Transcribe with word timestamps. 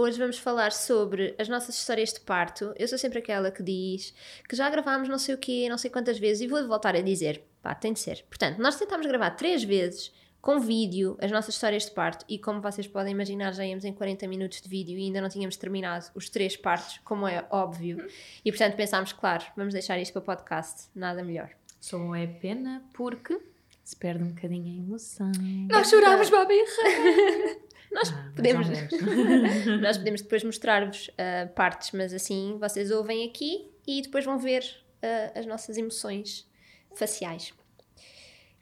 Hoje 0.00 0.16
vamos 0.16 0.38
falar 0.38 0.70
sobre 0.70 1.34
as 1.40 1.48
nossas 1.48 1.74
histórias 1.74 2.12
de 2.12 2.20
parto. 2.20 2.72
Eu 2.78 2.86
sou 2.86 2.96
sempre 2.96 3.18
aquela 3.18 3.50
que 3.50 3.64
diz 3.64 4.14
que 4.48 4.54
já 4.54 4.70
gravámos 4.70 5.08
não 5.08 5.18
sei 5.18 5.34
o 5.34 5.38
quê, 5.38 5.66
não 5.68 5.76
sei 5.76 5.90
quantas 5.90 6.20
vezes, 6.20 6.40
e 6.40 6.46
vou 6.46 6.64
voltar 6.68 6.94
a 6.94 7.00
dizer, 7.00 7.42
pá, 7.60 7.74
tem 7.74 7.92
de 7.92 7.98
ser. 7.98 8.24
Portanto, 8.28 8.58
nós 8.58 8.76
tentámos 8.76 9.08
gravar 9.08 9.32
três 9.32 9.64
vezes 9.64 10.12
com 10.40 10.60
vídeo 10.60 11.18
as 11.20 11.32
nossas 11.32 11.56
histórias 11.56 11.84
de 11.86 11.90
parto 11.90 12.24
e 12.28 12.38
como 12.38 12.60
vocês 12.60 12.86
podem 12.86 13.12
imaginar 13.12 13.52
já 13.52 13.66
íamos 13.66 13.84
em 13.84 13.92
40 13.92 14.28
minutos 14.28 14.60
de 14.60 14.68
vídeo 14.68 14.96
e 14.96 15.06
ainda 15.06 15.20
não 15.20 15.28
tínhamos 15.28 15.56
terminado 15.56 16.06
os 16.14 16.28
três 16.28 16.56
partos, 16.56 17.00
como 17.02 17.26
é 17.26 17.44
óbvio. 17.50 18.06
E 18.44 18.52
portanto 18.52 18.76
pensámos, 18.76 19.12
claro, 19.12 19.44
vamos 19.56 19.72
deixar 19.72 19.98
isto 19.98 20.12
para 20.12 20.22
podcast, 20.22 20.90
nada 20.94 21.24
melhor. 21.24 21.50
Só 21.80 22.14
é 22.14 22.24
pena 22.24 22.84
porque 22.92 23.36
se 23.82 23.96
perde 23.96 24.22
um 24.22 24.28
bocadinho 24.28 24.80
a 24.80 24.86
emoção. 24.86 25.32
Nós 25.68 25.90
chorámos, 25.90 26.30
Babi! 26.30 26.54
Nós 27.90 28.10
ah, 28.10 28.32
podemos, 28.34 28.68
nós 29.80 29.96
podemos 29.98 30.22
depois 30.22 30.44
mostrar-vos 30.44 31.08
uh, 31.08 31.48
partes, 31.54 31.92
mas 31.92 32.12
assim 32.12 32.56
vocês 32.58 32.90
ouvem 32.90 33.28
aqui 33.28 33.70
e 33.86 34.02
depois 34.02 34.24
vão 34.24 34.38
ver 34.38 34.62
uh, 35.02 35.38
as 35.38 35.46
nossas 35.46 35.76
emoções 35.76 36.48
faciais. 36.94 37.52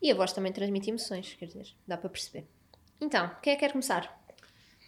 E 0.01 0.11
a 0.11 0.15
voz 0.15 0.33
também 0.33 0.53
transmite 0.53 0.91
emoções, 0.91 1.35
quer 1.39 1.47
dizer, 1.47 1.67
dá 1.87 1.97
para 1.97 2.11
perceber. 2.11 2.47
Então, 3.01 3.31
quem 3.43 3.53
é 3.53 3.57
que 3.57 3.61
quer 3.61 3.73
começar? 3.73 4.17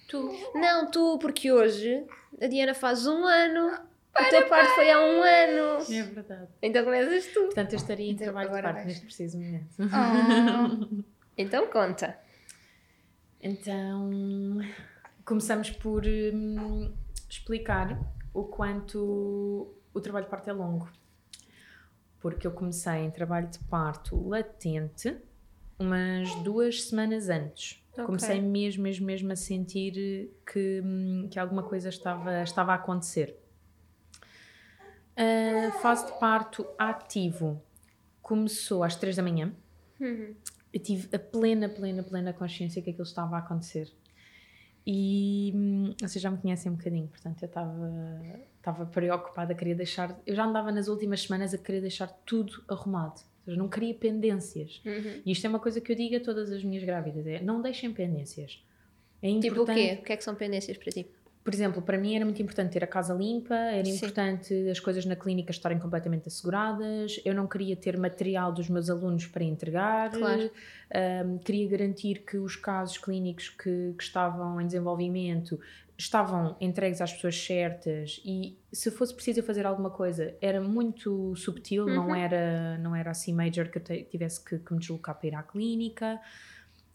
Tu. 0.08 0.33
Não, 0.55 0.91
tu, 0.91 1.19
porque 1.19 1.52
hoje 1.52 2.05
a 2.41 2.47
Diana 2.47 2.75
faz 2.75 3.06
um 3.06 3.25
ano. 3.25 3.78
Para, 4.12 4.27
o 4.27 4.30
teu 4.30 4.48
parto 4.48 4.75
foi 4.75 4.91
há 4.91 5.00
um 5.00 5.23
ano. 5.23 5.83
É 5.91 6.02
verdade. 6.02 6.48
Então 6.62 6.84
começas 6.84 7.27
tu. 7.27 7.45
Portanto, 7.45 7.73
eu 7.73 7.77
estaria 7.77 8.06
em 8.06 8.12
então, 8.12 8.25
trabalho 8.25 8.50
de 8.50 8.62
vais. 8.62 8.86
neste 8.86 9.05
preciso 9.05 9.39
momento. 9.39 9.69
Oh. 9.78 11.05
então 11.36 11.67
conta. 11.67 12.19
Então, 13.41 14.11
começamos 15.25 15.70
por 15.70 16.05
hum, 16.05 16.92
explicar 17.28 17.98
o 18.34 18.45
quanto 18.45 19.75
o 19.95 20.00
trabalho 20.00 20.25
de 20.25 20.30
parto 20.30 20.50
é 20.50 20.53
longo. 20.53 20.91
Porque 22.20 22.47
eu 22.47 22.50
comecei 22.50 23.05
em 23.05 23.11
trabalho 23.11 23.47
de 23.47 23.58
parto 23.61 24.28
latente 24.28 25.17
umas 25.78 26.34
duas 26.42 26.85
semanas 26.85 27.29
antes. 27.29 27.80
Okay. 27.92 28.05
Comecei 28.05 28.40
mesmo, 28.40 28.83
mesmo, 28.83 29.07
mesmo 29.07 29.33
a 29.33 29.36
sentir 29.36 30.33
que, 30.45 30.83
hum, 30.85 31.29
que 31.30 31.39
alguma 31.39 31.62
coisa 31.62 31.89
estava, 31.89 32.42
estava 32.42 32.73
a 32.73 32.74
acontecer. 32.74 33.36
A 35.17 35.73
fase 35.79 36.07
de 36.07 36.18
parto 36.18 36.67
ativo 36.77 37.62
começou 38.20 38.83
às 38.83 38.96
três 38.96 39.14
da 39.14 39.23
manhã. 39.23 39.52
Uhum 40.01 40.35
eu 40.78 40.83
tive 40.83 41.14
a 41.14 41.18
plena, 41.18 41.68
plena, 41.68 42.02
plena 42.02 42.33
consciência 42.33 42.80
que 42.80 42.90
aquilo 42.90 43.05
estava 43.05 43.36
a 43.36 43.40
acontecer. 43.40 43.90
E 44.86 45.52
hum, 45.55 45.94
vocês 46.00 46.22
já 46.22 46.30
me 46.30 46.39
conhecem 46.39 46.72
um 46.72 46.77
bocadinho, 46.77 47.08
portanto 47.08 47.42
eu 47.42 47.46
estava, 47.46 48.22
estava 48.56 48.86
preocupada, 48.86 49.55
queria 49.55 49.74
deixar. 49.74 50.18
Eu 50.24 50.34
já 50.34 50.44
andava 50.44 50.72
nas 50.72 50.88
últimas 50.88 51.22
semanas 51.22 51.52
a 51.52 51.58
querer 51.58 51.80
deixar 51.80 52.06
tudo 52.24 52.62
arrumado. 52.68 53.20
Seja, 53.44 53.56
não 53.58 53.68
queria 53.68 53.92
pendências. 53.92 54.80
Uhum. 54.86 55.22
E 55.27 55.33
isto 55.33 55.44
é 55.44 55.50
uma 55.50 55.58
coisa 55.58 55.80
que 55.80 55.92
eu 55.92 55.96
digo 55.96 56.17
a 56.17 56.20
todas 56.20 56.50
as 56.52 56.62
minhas 56.62 56.84
grávidas: 56.84 57.27
é 57.27 57.42
não 57.42 57.61
deixem 57.61 57.92
pendências. 57.92 58.64
É 59.20 59.28
importante... 59.28 59.48
Tipo 59.48 59.62
o 59.62 59.67
quê? 59.74 59.98
O 60.00 60.05
que 60.05 60.12
é 60.12 60.17
que 60.17 60.24
são 60.24 60.34
pendências 60.36 60.78
para 60.78 60.92
ti? 60.92 61.06
Por 61.48 61.55
exemplo, 61.55 61.81
para 61.81 61.97
mim 61.97 62.14
era 62.14 62.27
muito 62.27 62.42
importante 62.42 62.73
ter 62.73 62.85
a 62.85 62.86
casa 62.86 63.14
limpa, 63.14 63.55
era 63.55 63.86
Sim. 63.86 63.95
importante 63.95 64.69
as 64.69 64.79
coisas 64.79 65.07
na 65.07 65.17
clínica 65.17 65.51
estarem 65.51 65.79
completamente 65.79 66.29
asseguradas, 66.29 67.19
eu 67.25 67.35
não 67.35 67.47
queria 67.47 67.75
ter 67.75 67.97
material 67.97 68.53
dos 68.53 68.69
meus 68.69 68.91
alunos 68.91 69.27
para 69.27 69.42
entregar, 69.42 70.11
claro. 70.11 70.51
um, 71.25 71.39
queria 71.39 71.67
garantir 71.67 72.19
que 72.19 72.36
os 72.36 72.55
casos 72.55 72.98
clínicos 72.98 73.48
que, 73.48 73.95
que, 73.97 74.03
estavam 74.03 74.61
em 74.61 74.67
desenvolvimento 74.67 75.59
estavam 75.97 76.55
entregues 76.61 77.01
às 77.01 77.14
pessoas 77.14 77.42
certas 77.42 78.20
e 78.27 78.59
se 78.70 78.91
fosse 78.91 79.15
preciso 79.15 79.42
fazer 79.42 79.65
alguma 79.65 79.89
coisa 79.89 80.36
era 80.42 80.61
muito 80.61 81.35
subtil, 81.35 81.86
uhum. 81.86 81.95
não, 81.95 82.15
era, 82.15 82.77
não 82.77 82.95
era 82.95 83.11
assim 83.11 83.33
major 83.33 83.70
que 83.70 83.79
eu 83.79 84.05
tivesse 84.05 84.45
que, 84.45 84.59
que 84.59 84.75
me 84.75 84.80
deslocar 84.80 85.15
para 85.15 85.29
ir 85.29 85.35
à 85.35 85.42
clínica. 85.42 86.20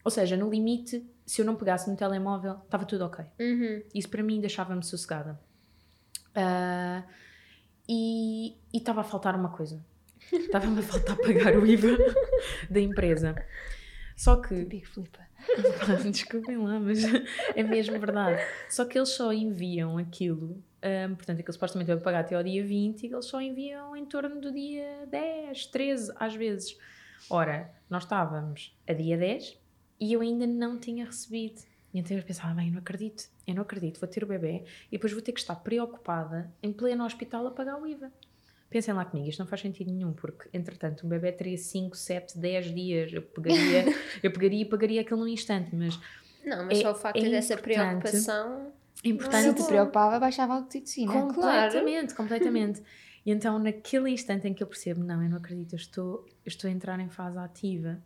Ou 0.04 0.10
seja, 0.10 0.36
no 0.36 0.50
limite, 0.50 1.02
se 1.24 1.40
eu 1.40 1.46
não 1.46 1.56
pegasse 1.56 1.90
no 1.90 1.96
telemóvel, 1.96 2.60
estava 2.64 2.84
tudo 2.84 3.06
ok. 3.06 3.24
Uhum. 3.40 3.82
Isso 3.94 4.08
para 4.10 4.22
mim 4.22 4.38
deixava-me 4.38 4.84
sossegada. 4.84 5.40
Uh, 6.36 7.02
e 7.88 8.54
estava 8.72 9.00
a 9.00 9.04
faltar 9.04 9.34
uma 9.34 9.48
coisa. 9.48 9.82
Estava-me 10.32 10.80
a 10.80 10.82
faltar 10.82 11.16
pagar 11.18 11.54
o 11.56 11.66
IVA 11.66 11.98
da 12.70 12.80
empresa. 12.80 13.34
Só 14.16 14.36
que. 14.36 14.64
Big 14.64 14.86
Flipa. 14.86 15.20
Desculpem 16.10 16.56
lá, 16.56 16.80
mas 16.80 17.02
é 17.54 17.62
mesmo 17.62 17.98
verdade. 17.98 18.42
Só 18.70 18.86
que 18.86 18.98
eles 18.98 19.10
só 19.10 19.32
enviam 19.32 19.98
aquilo. 19.98 20.62
Um, 20.82 21.14
portanto, 21.14 21.40
aquilo 21.40 21.52
supostamente 21.52 21.88
vai 21.88 21.98
pagar 21.98 22.20
até 22.20 22.34
ao 22.34 22.42
dia 22.42 22.64
20 22.64 23.02
e 23.02 23.12
eles 23.12 23.26
só 23.26 23.40
enviam 23.40 23.94
em 23.94 24.06
torno 24.06 24.40
do 24.40 24.50
dia 24.50 25.06
10, 25.10 25.66
13, 25.66 26.12
às 26.16 26.34
vezes. 26.34 26.78
Ora, 27.28 27.70
nós 27.88 28.04
estávamos 28.04 28.74
a 28.86 28.92
dia 28.92 29.18
10 29.18 29.58
e 30.00 30.12
eu 30.12 30.20
ainda 30.20 30.46
não 30.46 30.78
tinha 30.78 31.04
recebido. 31.04 31.62
E 31.92 31.98
então 31.98 32.16
eu 32.16 32.22
pensava, 32.22 32.54
bem, 32.54 32.68
eu 32.68 32.72
não 32.72 32.80
acredito, 32.80 33.28
eu 33.46 33.54
não 33.54 33.62
acredito, 33.62 34.00
vou 34.00 34.08
ter 34.08 34.24
o 34.24 34.26
bebê 34.26 34.64
e 34.88 34.92
depois 34.92 35.12
vou 35.12 35.22
ter 35.22 35.32
que 35.32 35.40
estar 35.40 35.54
preocupada 35.56 36.52
em 36.62 36.72
pleno 36.72 37.04
hospital 37.04 37.46
a 37.46 37.50
pagar 37.50 37.80
o 37.80 37.86
IVA. 37.86 38.12
Pensem 38.68 38.92
lá 38.92 39.04
comigo, 39.04 39.28
isto 39.28 39.38
não 39.38 39.46
faz 39.46 39.60
sentido 39.60 39.92
nenhum, 39.92 40.12
porque 40.12 40.48
entretanto 40.52 41.06
um 41.06 41.08
bebê 41.08 41.30
teria 41.30 41.56
5, 41.56 41.96
7, 41.96 42.36
10 42.36 42.74
dias, 42.74 43.12
eu 43.12 43.22
pegaria, 43.22 43.84
eu 44.20 44.32
pegaria 44.32 44.62
e 44.62 44.64
pagaria 44.64 45.00
aquilo 45.02 45.20
num 45.20 45.28
instante, 45.28 45.74
mas. 45.76 45.96
Não, 46.44 46.66
mas 46.66 46.78
é, 46.78 46.82
só 46.82 46.90
o 46.90 46.94
facto 46.94 47.24
é 47.24 47.28
dessa 47.28 47.56
preocupação. 47.56 48.72
Importante. 49.04 49.44
Se 49.44 49.54
te 49.54 49.66
preocupava, 49.66 50.18
baixava 50.18 50.54
a 50.54 50.58
oxitocina. 50.58 51.12
Completamente, 51.12 52.14
claro. 52.14 52.16
completamente. 52.16 52.82
E 53.24 53.30
então, 53.30 53.58
naquele 53.58 54.10
instante 54.10 54.48
em 54.48 54.52
que 54.52 54.62
eu 54.62 54.66
percebo, 54.66 55.02
não, 55.04 55.22
eu 55.22 55.30
não 55.30 55.38
acredito, 55.38 55.74
eu 55.74 55.78
estou, 55.78 56.26
eu 56.44 56.48
estou 56.48 56.68
a 56.68 56.72
entrar 56.72 56.98
em 57.00 57.08
fase 57.08 57.38
ativa, 57.38 58.02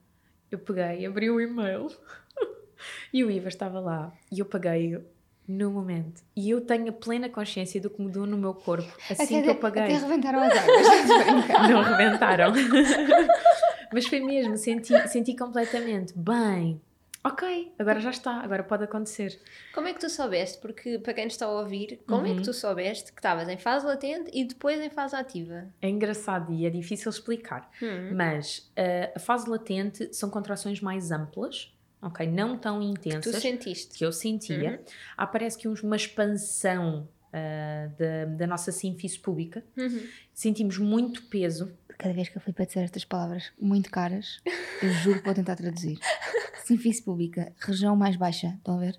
eu 0.50 0.58
peguei, 0.58 1.06
abri 1.06 1.30
o 1.30 1.40
e-mail 1.40 1.88
e 3.12 3.24
o 3.24 3.30
IVA 3.30 3.48
estava 3.48 3.80
lá 3.80 4.12
e 4.30 4.38
eu 4.38 4.46
paguei 4.46 4.98
no 5.46 5.70
momento. 5.70 6.22
E 6.36 6.50
eu 6.50 6.60
tenho 6.60 6.90
a 6.90 6.92
plena 6.92 7.28
consciência 7.28 7.80
do 7.80 7.88
que 7.88 8.00
mudou 8.02 8.26
no 8.26 8.36
meu 8.36 8.52
corpo 8.52 8.92
assim 9.10 9.38
até, 9.38 9.42
que 9.42 9.48
eu 9.48 9.54
paguei. 9.54 9.82
Até 9.82 9.96
rebentaram 9.96 10.42
as 10.42 10.52
águas. 10.52 11.70
Não 11.70 11.82
rebentaram. 11.82 12.52
Mas 13.90 14.06
foi 14.06 14.20
mesmo, 14.20 14.56
senti, 14.58 15.08
senti 15.08 15.34
completamente 15.34 16.12
bem. 16.14 16.78
Ok, 17.28 17.72
agora 17.78 18.00
já 18.00 18.10
está, 18.10 18.40
agora 18.40 18.62
pode 18.62 18.84
acontecer. 18.84 19.38
Como 19.74 19.86
é 19.86 19.92
que 19.92 20.00
tu 20.00 20.08
soubeste? 20.08 20.58
Porque 20.58 20.98
para 20.98 21.12
quem 21.12 21.26
está 21.26 21.44
a 21.46 21.50
ouvir, 21.50 22.00
como 22.06 22.22
uhum. 22.22 22.26
é 22.26 22.30
que 22.30 22.38
uhum. 22.38 22.42
tu 22.42 22.54
soubeste 22.54 23.12
que 23.12 23.18
estavas 23.18 23.48
em 23.48 23.58
fase 23.58 23.86
latente 23.86 24.30
e 24.32 24.44
depois 24.44 24.80
em 24.80 24.88
fase 24.88 25.14
ativa? 25.14 25.66
É 25.82 25.88
engraçado 25.88 26.52
e 26.52 26.64
é 26.64 26.70
difícil 26.70 27.10
explicar, 27.10 27.70
uhum. 27.82 28.14
mas 28.14 28.70
uh, 28.70 29.12
a 29.16 29.18
fase 29.18 29.48
latente 29.48 30.14
são 30.14 30.30
contrações 30.30 30.80
mais 30.80 31.10
amplas, 31.10 31.74
ok? 32.00 32.26
Não 32.26 32.56
tão 32.56 32.80
intensas. 32.80 33.24
Que 33.24 33.30
tu 33.30 33.40
sentiste. 33.40 33.98
Que 33.98 34.04
eu 34.06 34.12
sentia. 34.12 34.70
Uhum. 34.70 34.84
Há 35.16 35.26
parece 35.26 35.58
que 35.58 35.68
uma 35.68 35.96
expansão 35.96 37.08
uh, 37.28 37.98
da, 37.98 38.24
da 38.36 38.46
nossa 38.46 38.72
sinfise 38.72 39.18
pública. 39.18 39.62
Uhum. 39.76 40.06
Sentimos 40.32 40.78
muito 40.78 41.24
peso. 41.24 41.72
Cada 41.98 42.14
vez 42.14 42.28
que 42.28 42.38
a 42.38 42.40
Filipe 42.40 42.64
dizer 42.64 42.84
estas 42.84 43.04
palavras 43.04 43.50
muito 43.60 43.90
caras, 43.90 44.40
eu 44.80 44.90
juro 44.90 45.18
que 45.18 45.24
vou 45.24 45.34
tentar 45.34 45.56
traduzir. 45.56 45.98
Sinfise 46.64 47.02
pública, 47.02 47.52
região 47.58 47.96
mais 47.96 48.14
baixa, 48.14 48.54
estão 48.56 48.76
a 48.76 48.80
ver? 48.80 48.96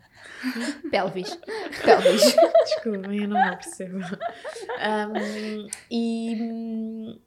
Pelvis. 0.92 1.40
Pelvis. 1.84 2.36
Desculpem, 2.66 3.24
eu 3.24 3.30
não 3.30 3.56
percebo. 3.56 4.00
Um, 4.00 5.68
e. 5.90 7.20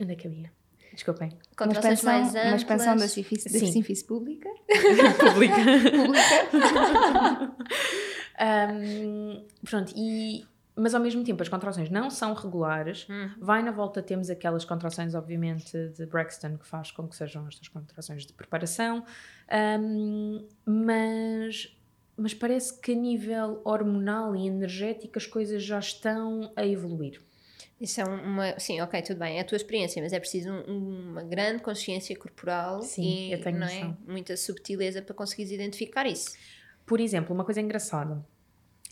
Onde 0.00 0.12
é 0.12 0.16
que 0.16 0.26
havia? 0.26 0.50
Desculpem. 0.92 1.38
Uma 1.60 1.72
expansão, 1.72 2.12
mais 2.12 2.28
amplas. 2.28 2.46
uma 2.46 2.56
expansão 2.56 2.96
da 2.96 3.08
sífilis 3.08 4.02
pública. 4.02 4.48
Pública. 5.18 5.54
pública. 5.90 7.54
Um, 8.40 9.46
pronto, 9.64 9.92
e, 9.96 10.44
mas 10.76 10.94
ao 10.94 11.00
mesmo 11.00 11.22
tempo 11.22 11.42
as 11.42 11.48
contrações 11.48 11.88
não 11.90 12.10
são 12.10 12.34
regulares. 12.34 13.06
Hum. 13.08 13.30
Vai 13.40 13.62
na 13.62 13.70
volta, 13.70 14.02
temos 14.02 14.28
aquelas 14.30 14.64
contrações, 14.64 15.14
obviamente, 15.14 15.70
de 15.90 16.04
Braxton, 16.06 16.56
que 16.58 16.66
faz 16.66 16.90
com 16.90 17.06
que 17.08 17.14
sejam 17.16 17.46
estas 17.46 17.68
contrações 17.68 18.26
de 18.26 18.32
preparação, 18.32 19.04
um, 19.80 20.46
mas, 20.64 21.76
mas 22.16 22.34
parece 22.34 22.80
que 22.80 22.92
a 22.92 22.96
nível 22.96 23.60
hormonal 23.64 24.34
e 24.34 24.46
energético 24.46 25.18
as 25.18 25.26
coisas 25.26 25.62
já 25.62 25.78
estão 25.78 26.52
a 26.56 26.66
evoluir. 26.66 27.20
Isso 27.80 28.00
é 28.00 28.04
uma. 28.04 28.58
Sim, 28.58 28.80
ok, 28.80 29.02
tudo 29.02 29.18
bem, 29.18 29.36
é 29.38 29.40
a 29.40 29.44
tua 29.44 29.56
experiência, 29.56 30.00
mas 30.02 30.12
é 30.12 30.20
preciso 30.20 30.50
um- 30.50 31.10
uma 31.10 31.22
grande 31.22 31.62
consciência 31.62 32.16
corporal 32.16 32.80
Sim, 32.82 33.28
e 33.28 33.32
eu 33.32 33.40
tenho 33.42 33.58
não 33.58 33.66
é? 33.66 33.94
muita 34.06 34.36
subtileza 34.36 35.02
para 35.02 35.14
conseguires 35.14 35.52
identificar 35.52 36.06
isso. 36.06 36.30
Por 36.86 37.00
exemplo, 37.00 37.34
uma 37.34 37.44
coisa 37.44 37.60
engraçada. 37.60 38.24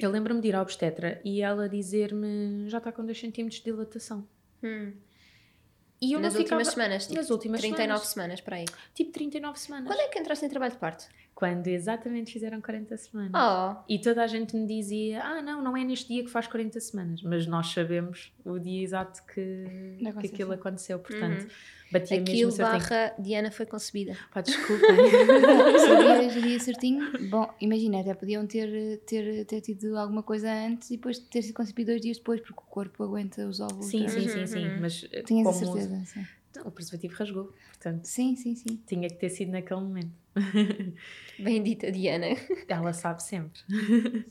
Eu 0.05 0.11
lembro-me 0.11 0.41
de 0.41 0.49
ir 0.49 0.55
à 0.57 0.63
obstetra 0.63 1.21
e 1.25 1.41
ela 1.43 1.69
dizer-me 1.69 2.69
já 2.69 2.79
está 2.79 2.91
com 2.93 3.05
2 3.05 3.19
cm 3.21 3.49
de 3.49 3.63
dilatação. 3.63 4.27
Hum. 4.63 4.93
E 6.01 6.13
eu 6.15 6.21
Nas 6.21 6.35
não 6.35 6.41
ficava... 6.41 6.61
últimas 6.61 6.75
semanas, 6.75 7.03
tipo, 7.07 7.15
Nas 7.17 7.31
últimas 7.31 7.61
39 7.61 7.87
semanas. 7.87 8.09
semanas, 8.09 8.41
para 8.41 8.57
aí. 8.57 8.65
Tipo 8.95 9.13
39 9.13 9.59
semanas. 9.61 9.87
Quando 9.87 10.01
é 10.01 10.09
que 10.09 10.19
entraste 10.19 10.45
em 10.45 10.49
trabalho 10.49 10.73
de 10.73 10.79
parto? 10.79 11.07
Quando 11.34 11.67
exatamente 11.67 12.32
fizeram 12.32 12.61
40 12.61 12.96
semanas. 12.96 13.32
Oh, 13.34 13.82
E 13.88 13.99
toda 13.99 14.23
a 14.23 14.26
gente 14.26 14.55
me 14.55 14.67
dizia: 14.67 15.23
Ah, 15.25 15.43
não, 15.43 15.62
não 15.62 15.76
é 15.76 15.82
neste 15.82 16.06
dia 16.08 16.23
que 16.23 16.31
faz 16.31 16.46
40 16.46 16.79
semanas. 16.79 17.23
Mas 17.23 17.46
nós 17.46 17.69
sabemos 17.73 18.32
o 18.44 18.58
dia 18.58 18.82
exato 18.82 19.23
que, 19.26 19.64
que 20.20 20.26
aquilo 20.26 20.52
aconteceu. 20.52 20.99
Portanto, 21.00 21.43
Uhum. 21.43 21.49
batia 21.90 22.17
mesmo 22.20 22.32
aquilo 22.32 22.50
certinho. 22.52 22.79
barra 22.81 23.14
Diana 23.19 23.50
foi 23.50 23.67
concebida. 23.67 24.17
Pá, 24.32 24.40
desculpem. 24.40 24.87
Sabias 25.79 26.37
o 26.37 26.40
dia 26.43 26.58
certinho? 26.61 27.11
Bom, 27.29 27.52
imagina, 27.61 28.00
até 28.00 28.14
podiam 28.14 28.46
ter, 28.46 28.99
ter, 29.06 29.44
ter 29.46 29.61
tido 29.61 29.96
alguma 29.99 30.23
coisa 30.23 30.50
antes 30.52 30.90
e 30.90 30.96
depois 30.96 31.19
ter 31.19 31.43
sido 31.43 31.55
concebido 31.55 31.90
dois 31.90 32.00
dias 32.00 32.19
depois, 32.19 32.40
porque 32.40 32.61
o 32.61 32.70
corpo 32.70 33.02
aguenta 33.02 33.46
os 33.49 33.61
óvulos. 33.61 33.87
sim, 33.87 34.00
todos. 34.06 34.12
sim, 34.14 34.29
sim, 34.29 34.46
sim. 34.46 34.69
Uhum. 34.69 34.81
Mas 34.81 35.06
eh, 35.12 35.23
Tinhas 35.23 35.49
a 35.49 35.52
como 35.52 35.73
certeza, 35.73 36.05
sim. 36.06 36.26
Não, 36.57 36.67
o 36.67 36.71
preservativo 36.71 37.15
rasgou. 37.17 37.53
Portanto, 37.69 38.05
Sim, 38.05 38.37
sim, 38.37 38.55
sim. 38.55 38.81
tinha 38.87 39.09
que 39.09 39.17
ter 39.17 39.31
sido 39.31 39.53
naquele 39.53 39.81
momento. 39.81 40.13
Bendita 41.39 41.91
Diana. 41.91 42.27
Ela 42.69 42.93
sabe 42.93 43.23
sempre. 43.23 43.61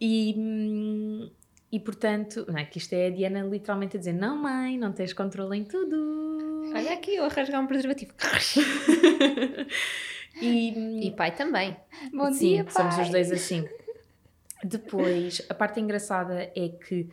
e, 0.00 1.30
e 1.72 1.80
portanto, 1.80 2.44
não 2.48 2.58
é 2.58 2.64
que 2.64 2.78
isto 2.78 2.92
é 2.92 3.06
a 3.06 3.10
Diana 3.10 3.42
literalmente 3.42 3.96
a 3.96 3.98
dizer: 3.98 4.12
Não, 4.12 4.36
mãe, 4.36 4.78
não 4.78 4.92
tens 4.92 5.12
controle 5.12 5.58
em 5.58 5.64
tudo. 5.64 6.72
Olha 6.74 6.92
aqui, 6.94 7.14
eu 7.16 7.24
a 7.24 7.28
rasgar 7.28 7.60
um 7.62 7.66
preservativo. 7.66 8.12
e, 10.40 11.06
E 11.06 11.10
pai 11.12 11.34
também. 11.34 11.76
Bom 12.12 12.32
Sim, 12.32 12.48
dia, 12.48 12.64
pai. 12.64 12.72
somos 12.72 12.98
os 12.98 13.10
dois 13.10 13.30
assim. 13.32 13.66
Depois, 14.62 15.42
a 15.48 15.54
parte 15.54 15.80
engraçada 15.80 16.50
é 16.56 16.68
que 16.68 17.08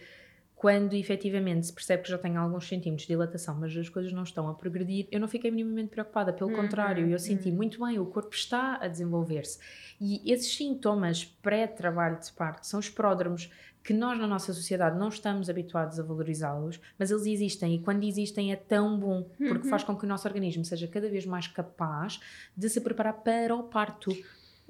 quando 0.62 0.94
efetivamente 0.94 1.66
se 1.66 1.74
percebe 1.74 2.04
que 2.04 2.10
já 2.10 2.20
tenho 2.20 2.40
alguns 2.40 2.68
centímetros 2.68 3.08
de 3.08 3.14
dilatação, 3.14 3.56
mas 3.60 3.76
as 3.76 3.90
coisas 3.90 4.14
não 4.14 4.22
estão 4.22 4.48
a 4.48 4.54
progredir, 4.54 5.08
eu 5.12 5.20
não 5.20 5.28
fiquei 5.28 5.50
minimamente 5.50 5.90
preocupada. 5.90 6.32
Pelo 6.32 6.52
Uhum, 6.52 6.56
contrário, 6.56 7.10
eu 7.10 7.18
senti 7.18 7.52
muito 7.52 7.84
bem, 7.84 7.98
o 7.98 8.06
corpo 8.06 8.36
está 8.36 8.76
a 8.76 8.88
desenvolver-se. 8.88 9.58
E 10.00 10.22
esses 10.32 10.56
sintomas 10.56 11.26
pré-trabalho 11.26 12.20
de 12.20 12.32
parto 12.34 12.68
são 12.68 12.80
os 12.80 12.92
pródromos 12.92 13.50
que 13.84 13.92
nós 13.92 14.20
na 14.20 14.28
nossa 14.28 14.54
sociedade 14.54 15.00
não 15.00 15.10
estamos 15.10 15.50
habituados 15.50 16.00
a 16.00 16.04
valorizá-los, 16.04 16.80
mas 17.00 17.10
eles 17.10 17.26
existem 17.26 17.74
e 17.74 17.82
quando 17.82 18.04
existem 18.04 18.52
é 18.52 18.56
tão 18.56 19.00
bom, 19.00 19.32
porque 19.48 19.66
Uhum. 19.66 19.68
faz 19.68 19.84
com 19.84 19.98
que 19.98 20.06
o 20.06 20.08
nosso 20.08 20.28
organismo 20.28 20.64
seja 20.64 20.88
cada 20.88 21.10
vez 21.10 21.26
mais 21.26 21.48
capaz 21.48 22.20
de 22.56 22.70
se 22.70 22.80
preparar 22.82 23.24
para 23.24 23.56
o 23.56 23.64
parto. 23.64 24.22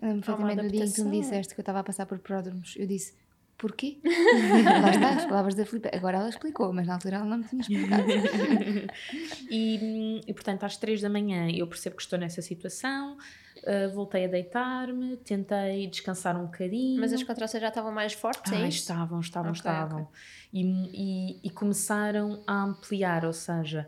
Eu 0.02 0.08
lembro 0.08 0.22
perfeitamente 0.24 0.62
do 0.62 0.70
dia 0.70 0.86
em 0.86 0.90
que 0.92 0.96
tu 0.96 1.06
me 1.06 1.12
disseste 1.12 1.54
que 1.54 1.60
eu 1.60 1.64
estava 1.64 1.80
a 1.80 1.84
passar 1.84 2.06
por 2.06 2.20
pródromos. 2.20 2.76
Eu 2.78 2.88
disse, 2.88 3.14
porquê? 3.62 4.00
Lá 4.81 4.90
está, 4.90 5.10
as 5.12 5.25
palavras 5.25 5.54
da 5.54 5.63
Filipe. 5.66 5.90
Agora 5.94 6.18
ela 6.18 6.30
explicou, 6.30 6.74
mas 6.74 6.88
na 6.88 6.96
altura 6.96 7.18
ela 7.18 7.25
não 7.25 7.38
me 7.38 7.44
tinha 7.48 7.62
explicado. 7.62 8.04
e, 9.50 9.80
hum, 9.81 10.22
e, 10.28 10.34
portanto, 10.34 10.63
às 10.63 10.78
três 10.78 11.00
da 11.02 11.10
manhã 11.10 11.48
eu 11.52 11.68
percebo 11.68 11.96
que 11.96 12.02
estou 12.02 12.18
nessa 12.18 12.42
situação, 12.42 13.18
uh, 13.58 13.94
voltei 13.94 14.25
a 14.25 14.28
deitar-me, 14.28 15.16
tentei 15.18 15.86
descansar 15.88 16.36
um 16.36 16.46
bocadinho. 16.46 17.00
Mas 17.00 17.13
as 17.13 17.22
contrações 17.24 17.62
já 17.62 17.69
estavam 17.69 17.92
mais 17.92 18.13
fortes, 18.13 18.52
é 18.52 18.56
Ah, 18.56 18.68
isso? 18.68 18.80
estavam, 18.80 19.19
estavam, 19.19 19.52
Ok, 19.52 19.60
estavam. 19.60 20.08
E, 20.52 20.62
e, 20.63 21.40
e 21.44 21.50
começaram 21.52 22.44
a 22.48 22.63
ampliar, 22.63 23.24
ou 23.25 23.34
seja, 23.34 23.88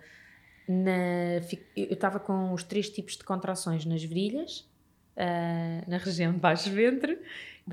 na, 0.68 1.38
eu 1.76 1.94
estava 1.94 2.20
com 2.20 2.54
os 2.54 2.64
três 2.64 2.90
tipos 2.90 3.18
de 3.18 3.24
contrações 3.24 3.86
nas 3.86 4.04
virilhas, 4.04 4.70
ah, 5.18 5.84
na 5.88 5.98
região 5.98 6.32
de 6.32 6.40
baixo 6.40 6.70
ventre 6.72 7.20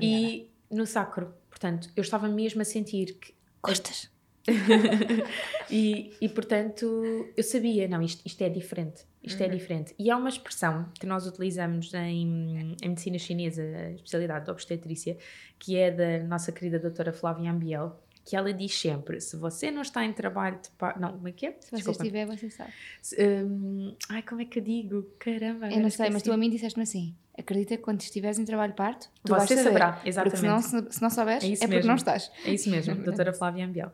e 0.01 0.49
no 0.69 0.85
sacro. 0.87 1.33
Portanto, 1.61 1.91
eu 1.95 2.01
estava 2.01 2.27
mesmo 2.27 2.59
a 2.63 2.65
sentir 2.65 3.13
que 3.19 3.35
Costas. 3.61 4.09
e, 5.69 6.11
e, 6.19 6.27
portanto 6.29 7.29
eu 7.37 7.43
sabia, 7.43 7.87
não, 7.87 8.01
isto, 8.01 8.23
isto 8.25 8.41
é 8.41 8.49
diferente, 8.49 9.05
isto 9.21 9.39
é 9.43 9.47
diferente. 9.47 9.93
E 9.99 10.09
há 10.09 10.17
uma 10.17 10.29
expressão 10.29 10.89
que 10.99 11.05
nós 11.05 11.27
utilizamos 11.27 11.93
em, 11.93 12.75
em 12.81 12.89
medicina 12.89 13.19
chinesa, 13.19 13.61
a 13.61 13.91
especialidade 13.91 14.45
de 14.45 14.51
obstetrícia, 14.51 15.15
que 15.59 15.77
é 15.77 15.91
da 15.91 16.23
nossa 16.25 16.51
querida 16.51 16.79
doutora 16.79 17.13
Flávia 17.13 17.51
Ambiel, 17.51 18.01
que 18.25 18.35
ela 18.35 18.51
diz 18.51 18.73
sempre, 18.73 19.21
se 19.21 19.35
você 19.35 19.69
não 19.69 19.83
está 19.83 20.03
em 20.03 20.11
trabalho 20.11 20.59
de 20.59 20.71
parto, 20.71 20.99
não, 20.99 21.11
como 21.11 21.27
é 21.27 21.31
que 21.31 21.45
é? 21.45 21.51
Se 21.59 21.69
você 21.69 21.75
Desculpa. 21.75 22.01
estiver, 22.01 22.25
você 22.25 22.49
sabe. 22.49 22.73
Se, 22.99 23.15
hum, 23.43 23.95
ai, 24.09 24.23
como 24.23 24.41
é 24.41 24.45
que 24.45 24.57
eu 24.57 24.63
digo? 24.63 25.03
Caramba, 25.19 25.71
Eu 25.71 25.81
não 25.81 25.89
sei, 25.91 26.07
mas 26.07 26.17
esqueci. 26.17 26.23
tu 26.23 26.33
a 26.33 26.37
mim 26.37 26.49
disseste-me 26.49 26.81
assim: 26.81 27.15
acredita 27.37 27.77
que 27.77 27.83
quando 27.83 28.01
estiveres 28.01 28.37
em 28.39 28.45
trabalho 28.45 28.71
de 28.71 28.77
parto, 28.77 29.09
tu 29.23 29.29
Você 29.29 29.35
vais 29.35 29.49
saber. 29.49 29.63
saberá, 29.63 29.91
Porque 29.93 30.09
exatamente. 30.09 30.39
senão, 30.39 30.61
se, 30.61 30.91
se 30.95 31.01
não 31.01 31.09
souberes, 31.09 31.43
É 31.43 31.47
é, 31.47 31.57
porque 31.57 31.67
mesmo. 31.67 31.87
não 31.87 31.95
estás. 31.95 32.31
É 32.45 32.53
isso 32.53 32.69
mesmo, 32.69 32.95
doutora 33.03 33.33
Flávia 33.33 33.65
Ambiel. 33.65 33.91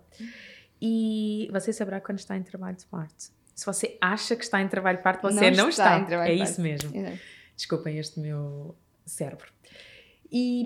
E 0.81 1.50
você 1.51 1.74
saberá 1.74 2.00
quando 2.01 2.19
está 2.19 2.38
em 2.38 2.44
trabalho 2.44 2.78
de 2.78 2.86
parto. 2.86 3.31
Se 3.56 3.66
você 3.66 3.98
acha 4.00 4.36
que 4.36 4.44
está 4.44 4.62
em 4.62 4.68
trabalho 4.68 4.98
de 4.98 5.04
parto, 5.04 5.22
você 5.24 5.50
Não 5.51 5.57
não, 5.57 5.69
está 5.69 5.84
está. 5.86 6.00
em 6.00 6.06
trabalho 6.06 6.31
é 6.31 6.36
isso 6.36 6.62
mesmo. 6.62 6.95
Exato. 6.95 7.18
Desculpem 7.56 7.98
este 7.98 8.19
meu 8.19 8.75
cérebro. 9.06 9.51
E, 10.31 10.63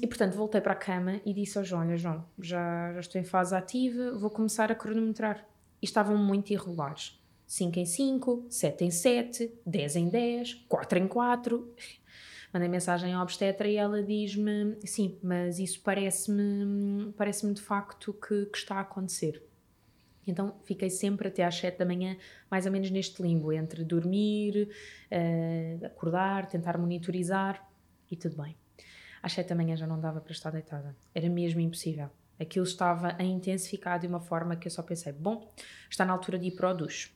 e, 0.00 0.06
portanto 0.06 0.34
voltei 0.34 0.60
para 0.60 0.72
a 0.72 0.76
cama 0.76 1.20
e 1.26 1.34
disse 1.34 1.58
ao 1.58 1.64
João: 1.64 1.82
Olha, 1.82 1.96
João, 1.98 2.24
já, 2.40 2.92
já 2.94 3.00
estou 3.00 3.20
em 3.20 3.24
fase 3.24 3.54
ativa, 3.54 4.12
vou 4.16 4.30
começar 4.30 4.70
a 4.70 4.74
cronometrar. 4.74 5.44
E 5.82 5.84
estavam 5.84 6.16
muito 6.16 6.52
irregulares: 6.52 7.20
5 7.46 7.78
em 7.80 7.84
5, 7.84 8.46
7 8.48 8.84
em 8.84 8.90
7, 8.92 9.52
10 9.66 9.96
em 9.96 10.08
10, 10.08 10.54
4 10.68 10.98
em 11.00 11.08
4. 11.08 11.74
Mandei 12.52 12.68
mensagem 12.68 13.14
à 13.14 13.22
obstetra 13.22 13.66
e 13.66 13.76
ela 13.76 14.02
diz-me: 14.02 14.76
Sim, 14.84 15.18
mas 15.22 15.58
isso 15.58 15.80
parece-me 15.82 17.12
parece 17.16 17.50
de 17.52 17.62
facto 17.62 18.12
que, 18.12 18.46
que 18.46 18.58
está 18.58 18.76
a 18.76 18.80
acontecer. 18.80 19.42
Então 20.26 20.54
fiquei 20.64 20.90
sempre 20.90 21.28
até 21.28 21.44
às 21.44 21.56
7 21.56 21.78
da 21.78 21.84
manhã, 21.84 22.16
mais 22.50 22.66
ou 22.66 22.72
menos 22.72 22.90
neste 22.90 23.22
limbo, 23.22 23.52
entre 23.52 23.82
dormir, 23.82 24.68
eh, 25.10 25.78
acordar, 25.82 26.46
tentar 26.46 26.78
monitorizar 26.78 27.68
e 28.10 28.16
tudo 28.16 28.40
bem. 28.40 28.56
Às 29.22 29.32
7 29.32 29.48
da 29.48 29.54
manhã 29.54 29.74
já 29.74 29.86
não 29.86 29.98
dava 30.00 30.20
para 30.20 30.32
estar 30.32 30.50
deitada. 30.50 30.94
Era 31.14 31.28
mesmo 31.28 31.60
impossível. 31.60 32.10
Aquilo 32.38 32.64
estava 32.64 33.16
a 33.18 33.22
intensificar 33.22 33.98
de 33.98 34.06
uma 34.06 34.20
forma 34.20 34.56
que 34.56 34.66
eu 34.66 34.70
só 34.70 34.82
pensei: 34.82 35.12
bom, 35.12 35.52
está 35.88 36.04
na 36.04 36.12
altura 36.12 36.38
de 36.38 36.48
ir 36.48 36.52
para 36.52 36.70
o 36.70 36.74
duche. 36.74 37.10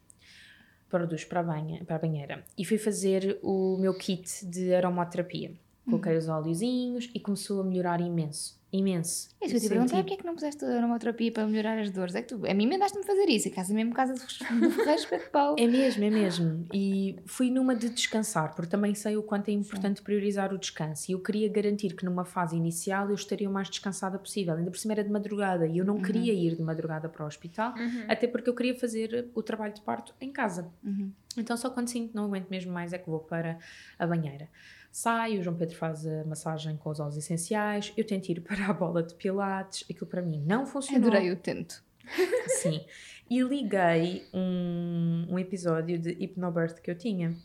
Duche, 1.06 1.26
para 1.26 1.40
a, 1.40 1.42
banha, 1.42 1.84
para 1.84 1.96
a 1.96 1.98
banheira. 1.98 2.44
E 2.56 2.64
fui 2.64 2.78
fazer 2.78 3.38
o 3.42 3.76
meu 3.78 3.94
kit 3.94 4.46
de 4.46 4.74
aromaterapia. 4.74 5.52
Coloquei 5.84 6.16
os 6.16 6.28
óleozinhos 6.28 7.10
e 7.14 7.20
começou 7.20 7.60
a 7.60 7.64
melhorar 7.64 8.00
imenso. 8.00 8.58
Imenso. 8.78 9.28
É 9.40 9.46
isso 9.46 9.54
que 9.54 9.56
eu 9.56 9.60
te 9.60 9.68
perguntar, 9.68 9.96
porque 9.98 10.14
é 10.14 10.16
que 10.16 10.26
não 10.26 10.34
puseste 10.34 10.64
aromaterapia 10.64 11.32
para 11.32 11.46
melhorar 11.46 11.78
as 11.78 11.90
dores? 11.90 12.14
É 12.14 12.22
que 12.22 12.28
tu, 12.28 12.46
a 12.46 12.54
mim 12.54 12.68
mandaste-me 12.68 13.04
fazer 13.04 13.28
isso, 13.28 13.48
em 13.48 13.50
casa 13.50 13.72
mesmo, 13.72 13.92
casa 13.92 14.14
de 14.14 14.20
de 14.26 14.70
ferreiros 14.74 15.06
para 15.06 15.18
que 15.18 15.30
pau. 15.30 15.56
É 15.58 15.66
mesmo, 15.66 16.04
é 16.04 16.10
mesmo. 16.10 16.66
E 16.72 17.16
fui 17.26 17.50
numa 17.50 17.74
de 17.74 17.88
descansar, 17.88 18.54
porque 18.54 18.70
também 18.70 18.94
sei 18.94 19.16
o 19.16 19.22
quanto 19.22 19.48
é 19.48 19.52
importante 19.52 20.02
priorizar 20.02 20.52
o 20.52 20.58
descanso. 20.58 21.10
E 21.10 21.14
eu 21.14 21.20
queria 21.20 21.48
garantir 21.48 21.94
que 21.94 22.04
numa 22.04 22.24
fase 22.24 22.56
inicial 22.56 23.08
eu 23.08 23.14
estaria 23.14 23.48
o 23.48 23.52
mais 23.52 23.68
descansada 23.68 24.18
possível. 24.18 24.54
Ainda 24.54 24.70
por 24.70 24.78
cima 24.78 24.94
era 24.94 25.04
de 25.04 25.10
madrugada 25.10 25.66
e 25.66 25.78
eu 25.78 25.84
não 25.84 26.00
queria 26.00 26.32
ir 26.32 26.56
de 26.56 26.62
madrugada 26.62 27.08
para 27.08 27.24
o 27.24 27.26
hospital, 27.26 27.74
até 28.08 28.26
porque 28.26 28.50
eu 28.50 28.54
queria 28.54 28.74
fazer 28.74 29.28
o 29.34 29.42
trabalho 29.42 29.72
de 29.72 29.80
parto 29.80 30.14
em 30.20 30.32
casa. 30.32 30.70
Uhum. 30.84 31.12
Então 31.36 31.56
só 31.56 31.70
quando 31.70 31.88
sinto 31.88 32.10
que 32.10 32.16
não 32.16 32.24
aguento 32.24 32.48
mesmo 32.48 32.72
mais 32.72 32.92
é 32.92 32.98
que 32.98 33.08
vou 33.08 33.20
para 33.20 33.58
a 33.98 34.06
banheira. 34.06 34.48
Saio, 34.96 35.40
o 35.40 35.42
João 35.42 35.54
Pedro 35.54 35.76
faz 35.76 36.06
a 36.06 36.24
massagem 36.24 36.74
com 36.78 36.88
os 36.88 36.98
óleos 36.98 37.18
essenciais, 37.18 37.92
eu 37.98 38.06
tento 38.06 38.30
ir 38.30 38.40
para 38.40 38.64
a 38.64 38.72
bola 38.72 39.02
de 39.02 39.14
pilates, 39.14 39.84
aquilo 39.90 40.06
para 40.06 40.22
mim 40.22 40.42
não 40.46 40.64
funcionou. 40.64 41.10
Adorei 41.10 41.30
o 41.30 41.36
tento. 41.36 41.84
Sim. 42.62 42.82
E 43.28 43.42
liguei 43.42 44.26
um, 44.32 45.26
um 45.28 45.38
episódio 45.38 45.98
de 45.98 46.12
Hypnobirth 46.12 46.80
que 46.80 46.90
eu 46.90 46.96
tinha, 46.96 47.36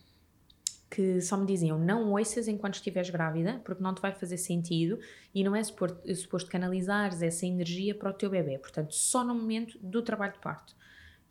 que 0.90 1.20
só 1.20 1.36
me 1.36 1.46
diziam: 1.46 1.78
não 1.78 2.12
ouças 2.12 2.48
enquanto 2.48 2.76
estiveres 2.76 3.10
grávida, 3.10 3.60
porque 3.66 3.84
não 3.84 3.94
te 3.94 4.02
vai 4.02 4.14
fazer 4.14 4.38
sentido 4.38 4.98
e 5.36 5.44
não 5.44 5.54
é 5.54 5.62
suposto, 5.62 6.00
é 6.10 6.16
suposto 6.16 6.50
canalizares 6.50 7.22
essa 7.22 7.46
energia 7.46 7.94
para 7.94 8.12
o 8.12 8.14
teu 8.14 8.30
bebê. 8.30 8.58
Portanto, 8.60 8.96
só 8.96 9.26
no 9.26 9.36
momento 9.36 9.78
do 9.80 10.02
trabalho 10.02 10.32
de 10.32 10.40
parto. 10.40 10.74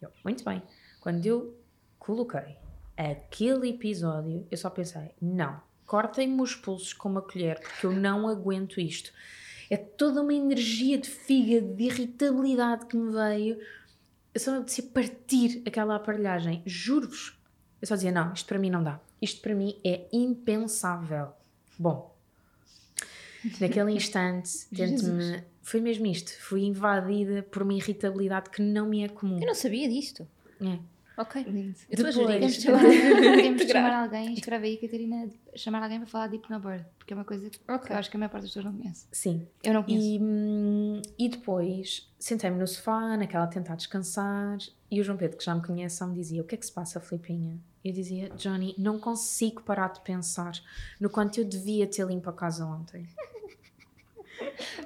Eu, 0.03 0.13
muito 0.23 0.45
bem. 0.45 0.63
Quando 1.01 1.25
eu 1.25 1.57
coloquei 1.99 2.59
aquele 2.95 3.71
episódio, 3.71 4.47
eu 4.51 4.59
só 4.59 4.69
pensei, 4.69 5.13
não, 5.19 5.70
cortem-me 5.91 6.41
os 6.41 6.55
pulsos 6.55 6.93
com 6.93 7.09
uma 7.09 7.21
colher, 7.21 7.59
porque 7.59 7.85
eu 7.85 7.91
não 7.91 8.29
aguento 8.29 8.81
isto. 8.81 9.13
É 9.69 9.77
toda 9.77 10.23
uma 10.23 10.33
energia 10.33 10.97
de 10.97 11.11
fígado, 11.11 11.75
de 11.75 11.83
irritabilidade 11.83 12.87
que 12.87 12.97
me 12.97 13.11
veio. 13.11 13.59
Eu 14.33 14.39
só 14.39 14.61
me 14.61 14.83
partir 14.95 15.61
aquela 15.67 15.97
aparelhagem, 15.97 16.63
juro-vos. 16.65 17.37
Eu 17.83 17.89
só 17.89 17.97
dizia, 17.97 18.13
não, 18.13 18.33
isto 18.33 18.47
para 18.47 18.57
mim 18.57 18.71
não 18.71 18.85
dá. 18.85 19.01
Isto 19.21 19.41
para 19.41 19.53
mim 19.53 19.81
é 19.85 20.07
impensável. 20.13 21.33
Bom, 21.77 22.17
naquele 23.61 23.91
instante, 23.91 24.67
tento-me... 24.73 25.43
Foi 25.61 25.81
mesmo 25.81 26.07
isto. 26.07 26.31
Fui 26.41 26.63
invadida 26.63 27.43
por 27.43 27.63
uma 27.63 27.75
irritabilidade 27.75 28.49
que 28.51 28.63
não 28.63 28.89
me 28.89 29.03
é 29.03 29.09
comum. 29.09 29.41
Eu 29.41 29.47
não 29.47 29.55
sabia 29.57 29.89
disto. 29.89 30.25
É. 30.61 30.79
Ok. 31.21 31.43
Lindo. 31.47 31.77
Eu 31.91 32.07
estou 32.07 32.25
a 32.25 32.33
Temos 32.33 32.55
de 32.55 32.63
chamar, 32.63 32.81
temos 32.81 33.61
de 33.61 33.67
Grave. 33.67 33.69
chamar 33.73 34.03
alguém, 34.05 34.33
escreve 34.33 34.69
aí, 34.69 34.77
Catarina, 34.79 35.29
chamar 35.55 35.83
alguém 35.83 35.99
para 35.99 36.07
falar 36.07 36.29
de 36.29 36.37
Hypnobird, 36.37 36.87
porque 36.97 37.13
é 37.13 37.17
uma 37.17 37.27
coisa 37.27 37.51
que 37.51 37.61
eu 37.69 37.97
acho 37.97 38.11
que 38.11 38.17
a 38.17 38.21
maior 38.21 38.31
parte 38.31 38.45
das 38.45 38.51
pessoas 38.51 38.65
não 38.65 38.81
conhece. 38.81 39.07
Sim. 39.13 39.47
Eu 39.63 39.75
não 39.75 39.83
conheço. 39.83 40.03
E, 40.03 40.19
hum, 40.19 41.03
e 41.19 41.29
depois 41.29 42.11
sentei-me 42.19 42.59
no 42.59 42.67
sofá, 42.67 43.19
naquela 43.19 43.45
a 43.45 43.49
tentar 43.49 43.75
descansar, 43.75 44.57
e 44.91 44.99
o 44.99 45.05
João 45.05 45.19
Pedro, 45.19 45.37
que 45.37 45.45
já 45.45 45.55
me 45.55 45.63
conhece, 45.63 45.99
só 45.99 46.07
me 46.07 46.15
dizia: 46.15 46.41
O 46.41 46.45
que 46.45 46.55
é 46.55 46.59
que 46.59 46.65
se 46.65 46.73
passa, 46.73 46.99
Filipinha? 47.01 47.59
Eu 47.85 47.93
dizia: 47.93 48.31
Johnny, 48.31 48.75
não 48.79 48.99
consigo 48.99 49.63
parar 49.63 49.93
de 49.93 50.01
pensar 50.01 50.53
no 50.99 51.11
quanto 51.11 51.39
eu 51.39 51.45
devia 51.45 51.87
ter 51.87 52.07
limpo 52.07 52.31
a 52.31 52.33
casa 52.33 52.65
ontem. 52.65 53.07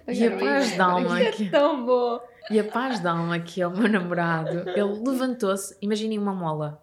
E 0.08 0.26
a 0.26 0.36
paz 0.36 0.72
de 0.72 0.80
alma 0.80 1.20
que, 1.30 1.48
Tão 1.48 1.86
bom. 1.86 2.20
E 2.50 2.58
a 2.60 2.64
paz 2.64 3.00
de 3.00 3.06
alma 3.08 3.38
que 3.40 3.60
é 3.62 3.66
o 3.66 3.70
meu 3.70 3.88
namorado, 3.88 4.68
ele 4.70 4.82
levantou-se, 5.08 5.76
imaginem 5.80 6.18
uma 6.18 6.32
mola. 6.34 6.82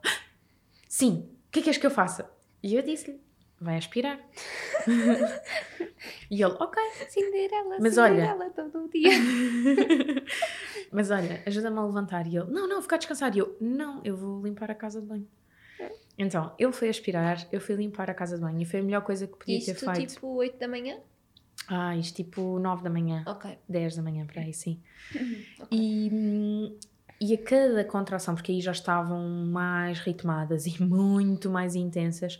Sim, 0.87 1.29
o 1.47 1.51
que 1.51 1.59
é 1.59 1.63
que 1.63 1.69
és 1.69 1.77
que 1.77 1.85
eu 1.85 1.91
faça? 1.91 2.29
E 2.63 2.75
eu 2.75 2.81
disse-lhe: 2.81 3.19
Vai 3.59 3.77
aspirar. 3.77 4.19
e 6.29 6.41
ele: 6.43 6.53
Ok. 6.59 6.81
Cinderela, 7.09 7.77
Mas 7.79 7.97
olha- 7.97 8.13
Cinderela 8.33 8.49
todo 8.51 8.85
o 8.85 8.89
dia. 8.89 9.11
Mas 10.91 11.09
olha, 11.11 11.41
ajuda-me 11.45 11.77
a 11.77 11.85
levantar. 11.85 12.27
E 12.27 12.35
ele, 12.37 12.51
não, 12.51 12.67
não, 12.67 12.81
ficar 12.81 12.95
a 12.95 12.99
descansar. 12.99 13.35
E 13.35 13.39
eu, 13.39 13.55
não, 13.61 14.01
eu 14.03 14.17
vou 14.17 14.41
limpar 14.45 14.69
a 14.71 14.75
casa 14.75 14.99
de 15.01 15.07
banho. 15.07 15.27
Então, 16.17 16.53
ele 16.59 16.71
foi 16.73 16.89
aspirar, 16.89 17.47
eu 17.51 17.59
fui 17.61 17.75
limpar 17.75 18.09
a 18.09 18.13
casa 18.13 18.35
de 18.35 18.41
banho 18.41 18.61
e 18.61 18.65
foi 18.65 18.81
a 18.81 18.83
melhor 18.83 19.01
coisa 19.01 19.25
que 19.25 19.37
podia 19.37 19.57
ter 19.63 19.71
Isto 19.71 19.91
feito. 19.93 20.13
tipo 20.13 20.27
8 20.27 20.57
da 20.57 20.67
manhã? 20.67 20.97
Ah, 21.73 21.95
isto 21.95 22.15
tipo 22.17 22.59
9 22.59 22.83
da 22.83 22.89
manhã, 22.89 23.23
Ok. 23.25 23.57
10 23.67 23.95
da 23.95 24.01
manhã, 24.01 24.25
para 24.25 24.41
aí, 24.41 24.53
sim. 24.53 24.81
ok. 25.59 25.67
E, 25.71 26.09
hum, 26.11 26.77
e 27.19 27.33
a 27.33 27.37
cada 27.37 27.85
contração, 27.85 28.35
porque 28.35 28.51
aí 28.51 28.59
já 28.59 28.71
estavam 28.73 29.21
mais 29.45 29.99
ritmadas 29.99 30.65
e 30.67 30.83
muito 30.83 31.49
mais 31.49 31.75
intensas, 31.75 32.39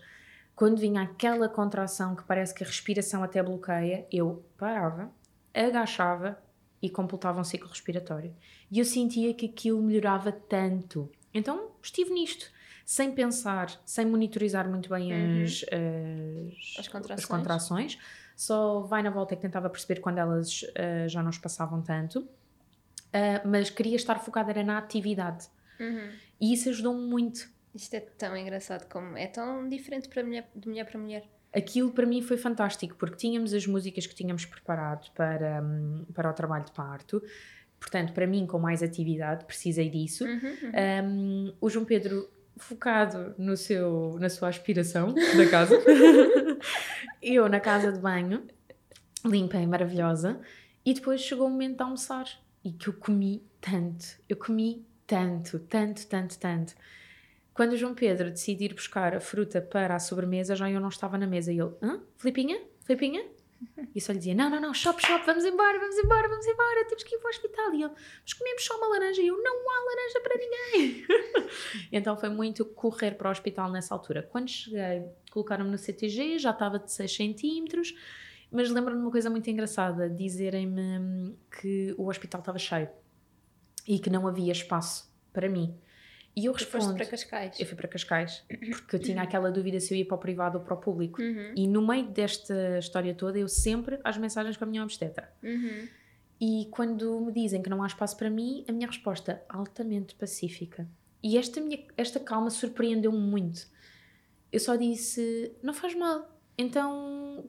quando 0.56 0.78
vinha 0.80 1.02
aquela 1.02 1.48
contração 1.48 2.16
que 2.16 2.24
parece 2.24 2.54
que 2.54 2.64
a 2.64 2.68
respiração 2.68 3.24
até 3.24 3.42
bloqueia, 3.42 4.06
eu 4.12 4.44
parava, 4.58 5.10
agachava 5.54 6.38
e 6.82 6.90
completava 6.90 7.40
um 7.40 7.44
ciclo 7.44 7.70
respiratório. 7.70 8.36
E 8.70 8.80
eu 8.80 8.86
sentia 8.86 9.34
que 9.34 9.46
aquilo 9.46 9.82
melhorava 9.82 10.32
tanto. 10.32 11.10
Então 11.34 11.70
estive 11.82 12.12
nisto, 12.12 12.52
sem 12.86 13.12
pensar, 13.14 13.70
sem 13.86 14.06
monitorizar 14.06 14.70
muito 14.70 14.90
bem 14.90 15.12
Uhum. 15.14 15.44
as, 15.44 15.64
as, 15.72 16.80
As 16.80 16.88
contrações. 16.90 17.20
as 17.20 17.26
contrações. 17.26 17.98
Só 18.36 18.82
vai 18.82 19.04
na 19.04 19.10
volta 19.10 19.34
é 19.34 19.36
que 19.36 19.42
tentava 19.42 19.70
perceber 19.70 20.00
quando 20.00 20.18
elas 20.18 20.66
ah, 20.76 21.08
já 21.08 21.22
não 21.22 21.30
espaçavam 21.30 21.82
tanto. 21.82 22.28
Ah, 23.14 23.42
mas 23.46 23.70
queria 23.70 23.96
estar 23.96 24.20
focada 24.20 24.52
era 24.52 24.64
na 24.64 24.78
atividade. 24.78 25.48
Uhum. 25.80 26.10
E 26.40 26.54
isso 26.54 26.70
ajudou-me 26.70 27.08
muito. 27.08 27.50
Isto 27.74 27.96
é 27.96 28.00
tão 28.00 28.36
engraçado 28.36 28.88
como 28.90 29.18
é 29.18 29.28
tão 29.28 29.68
diferente 29.68 30.10
para 30.10 30.24
mulher, 30.24 30.50
de 30.56 30.68
mulher 30.68 30.86
para 30.86 31.00
mulher. 31.00 31.24
Aquilo 31.54 31.92
para 31.92 32.06
mim 32.06 32.22
foi 32.22 32.38
fantástico, 32.38 32.96
porque 32.96 33.18
tínhamos 33.18 33.54
as 33.54 33.68
músicas 33.68 34.06
que 34.06 34.16
tínhamos 34.16 34.46
preparado 34.46 35.12
para, 35.12 35.62
hum, 35.62 36.06
para 36.14 36.30
o 36.30 36.34
trabalho 36.34 36.66
de 36.66 36.72
parto. 36.72 37.22
Portanto, 37.80 38.14
para 38.14 38.28
mim, 38.28 38.46
com 38.46 38.60
mais 38.60 38.84
atividade, 38.84 39.44
precisei 39.46 39.90
disso. 39.90 40.24
Uhum, 40.24 40.32
uhum. 40.34 40.72
Um, 41.04 41.54
o 41.60 41.70
João 41.70 41.84
Pedro 41.84 42.30
focado 42.58 43.34
no 43.38 43.56
seu, 43.58 44.18
na 44.20 44.30
sua 44.30 44.50
aspiração 44.50 45.14
da 45.14 45.50
casa. 45.50 45.76
eu 47.22 47.48
na 47.50 47.60
casa 47.60 47.92
de 47.92 48.00
banho, 48.00 48.46
limpa 49.26 49.58
e 49.58 49.68
maravilhosa. 49.68 50.40
E 50.86 50.94
depois 50.94 51.22
chegou 51.22 51.48
o 51.48 51.50
momento 51.50 51.78
de 51.78 51.84
almoçar. 51.84 52.26
E 52.64 52.72
que 52.72 52.88
eu 52.88 52.94
comi 52.94 53.44
tanto. 53.60 54.06
Eu 54.28 54.38
comi 54.38 54.86
tanto, 55.06 55.60
tanto, 55.60 56.08
tanto, 56.08 56.38
tanto. 56.38 56.74
Quando 57.54 57.74
o 57.74 57.78
João 57.78 57.94
Pedro 57.94 58.32
decide 58.32 58.66
ir 58.66 58.74
buscar 58.74 59.14
a 59.14 59.20
fruta 59.20 59.62
para 59.62 59.96
a 59.96 60.00
sobremesa, 60.00 60.56
já 60.56 60.70
eu 60.70 60.80
não 60.80 60.90
estava 60.90 61.18
na 61.18 61.28
mesa. 61.28 61.52
E 61.52 61.60
ele, 61.60 61.72
hã? 61.82 62.00
Filipinha? 62.18 62.62
Filipinha? 62.86 63.26
E 63.94 64.02
só 64.02 64.12
lhe 64.12 64.18
dizia, 64.20 64.34
não, 64.34 64.50
não, 64.50 64.60
não, 64.60 64.74
shop, 64.74 65.02
shop, 65.06 65.26
vamos 65.26 65.44
embora, 65.46 65.78
vamos 65.80 65.98
embora, 65.98 66.28
vamos 66.28 66.46
embora, 66.46 66.86
temos 66.86 67.04
que 67.04 67.16
ir 67.16 67.20
para 67.20 67.28
o 67.28 67.30
hospital. 67.30 67.74
E 67.74 67.84
ele, 67.84 67.94
mas 68.22 68.34
comemos 68.34 68.64
só 68.64 68.78
uma 68.78 68.88
laranja. 68.88 69.22
E 69.22 69.28
eu, 69.28 69.42
não 69.42 69.56
há 69.70 69.86
laranja 69.86 70.22
para 70.22 70.38
ninguém. 70.38 71.06
então 71.92 72.18
foi 72.18 72.30
muito 72.30 72.66
correr 72.66 73.12
para 73.12 73.28
o 73.28 73.32
hospital 73.32 73.70
nessa 73.70 73.94
altura. 73.94 74.24
Quando 74.24 74.50
cheguei, 74.50 75.06
colocaram-me 75.32 75.70
no 75.70 75.78
CTG, 75.78 76.40
já 76.40 76.52
estava 76.52 76.80
de 76.80 76.92
6 76.92 77.16
centímetros, 77.16 77.94
mas 78.52 78.70
lembro-me 78.70 79.00
de 79.00 79.06
uma 79.06 79.12
coisa 79.12 79.30
muito 79.30 79.50
engraçada, 79.50 80.10
dizerem-me 80.10 81.38
que 81.60 81.94
o 81.98 82.08
hospital 82.08 82.40
estava 82.40 82.58
cheio 82.58 82.90
e 83.88 84.00
que 84.00 84.10
não 84.10 84.28
havia 84.28 84.52
espaço 84.52 85.12
para 85.34 85.50
mim. 85.50 85.78
E 86.36 86.46
eu 86.46 86.54
Tu 86.54 86.60
foste 86.60 86.74
respondo, 86.76 86.96
para 86.96 87.06
Cascais. 87.06 87.60
eu 87.60 87.66
fui 87.66 87.76
para 87.76 87.88
Cascais, 87.90 88.44
porque 88.48 88.96
eu 88.96 89.00
tinha 89.00 89.22
aquela 89.22 89.52
dúvida 89.52 89.80
se 89.80 89.94
eu 89.94 89.98
ia 89.98 90.06
para 90.06 90.16
o 90.16 90.18
privado 90.18 90.58
ou 90.58 90.64
para 90.64 90.74
o 90.74 90.78
público. 90.78 91.22
Uhum, 91.22 91.54
E 91.56 91.68
no 91.68 91.86
meio 91.86 92.08
desta 92.08 92.78
história 92.80 93.14
toda, 93.14 93.38
eu 93.38 93.48
sempre 93.50 94.00
às 94.04 94.18
mensagens 94.18 94.56
com 94.58 94.64
a 94.64 94.68
minha 94.68 94.84
obstetra. 94.84 95.32
uhum. 95.44 95.88
E 96.44 96.68
quando 96.72 97.22
me 97.22 97.32
dizem 97.32 97.62
que 97.62 97.70
não 97.70 97.84
há 97.84 97.88
espaço 97.88 98.18
para 98.18 98.28
mim, 98.28 98.66
a 98.68 98.72
minha 98.72 98.88
resposta 98.88 99.44
altamente 99.48 100.16
pacífica. 100.16 100.88
E 101.22 101.38
esta, 101.38 101.62
minha, 101.62 101.84
esta 101.96 102.20
calma 102.20 102.50
surpreendeu-me 102.50 103.20
muito. 103.20 103.68
Eu 104.52 104.60
só 104.60 104.76
disse: 104.76 105.54
não 105.62 105.72
faz 105.72 105.94
mal. 105.94 106.36
Então, 106.58 107.46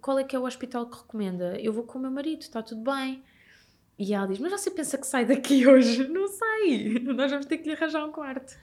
qual 0.00 0.18
é 0.18 0.24
que 0.24 0.34
é 0.34 0.38
o 0.38 0.44
hospital 0.46 0.88
que 0.88 0.96
recomenda? 0.96 1.60
Eu 1.60 1.74
vou 1.74 1.84
com 1.84 1.98
o 1.98 2.00
meu 2.02 2.10
marido, 2.10 2.40
está 2.40 2.62
tudo 2.62 2.80
bem. 2.90 3.22
E 3.98 4.14
ela 4.14 4.26
diz: 4.26 4.38
Mas 4.38 4.52
você 4.52 4.70
pensa 4.70 4.98
que 4.98 5.06
sai 5.06 5.24
daqui 5.24 5.66
hoje? 5.68 6.08
Não 6.08 6.26
sai. 6.28 6.98
Nós 7.14 7.30
vamos 7.30 7.46
ter 7.46 7.58
que 7.58 7.68
lhe 7.68 7.74
arranjar 7.74 8.04
um 8.04 8.12
quarto. 8.12 8.56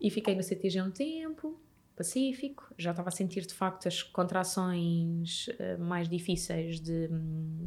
E 0.00 0.10
fiquei 0.10 0.34
no 0.34 0.42
CTG 0.42 0.82
um 0.82 0.90
tempo, 0.90 1.60
pacífico. 1.96 2.72
Já 2.76 2.90
estava 2.90 3.08
a 3.08 3.12
sentir 3.12 3.46
de 3.46 3.54
facto 3.54 3.86
as 3.86 4.02
contrações 4.02 5.48
eh, 5.58 5.76
mais 5.76 6.08
difíceis 6.08 6.80
de, 6.80 7.08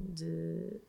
de, 0.10 0.80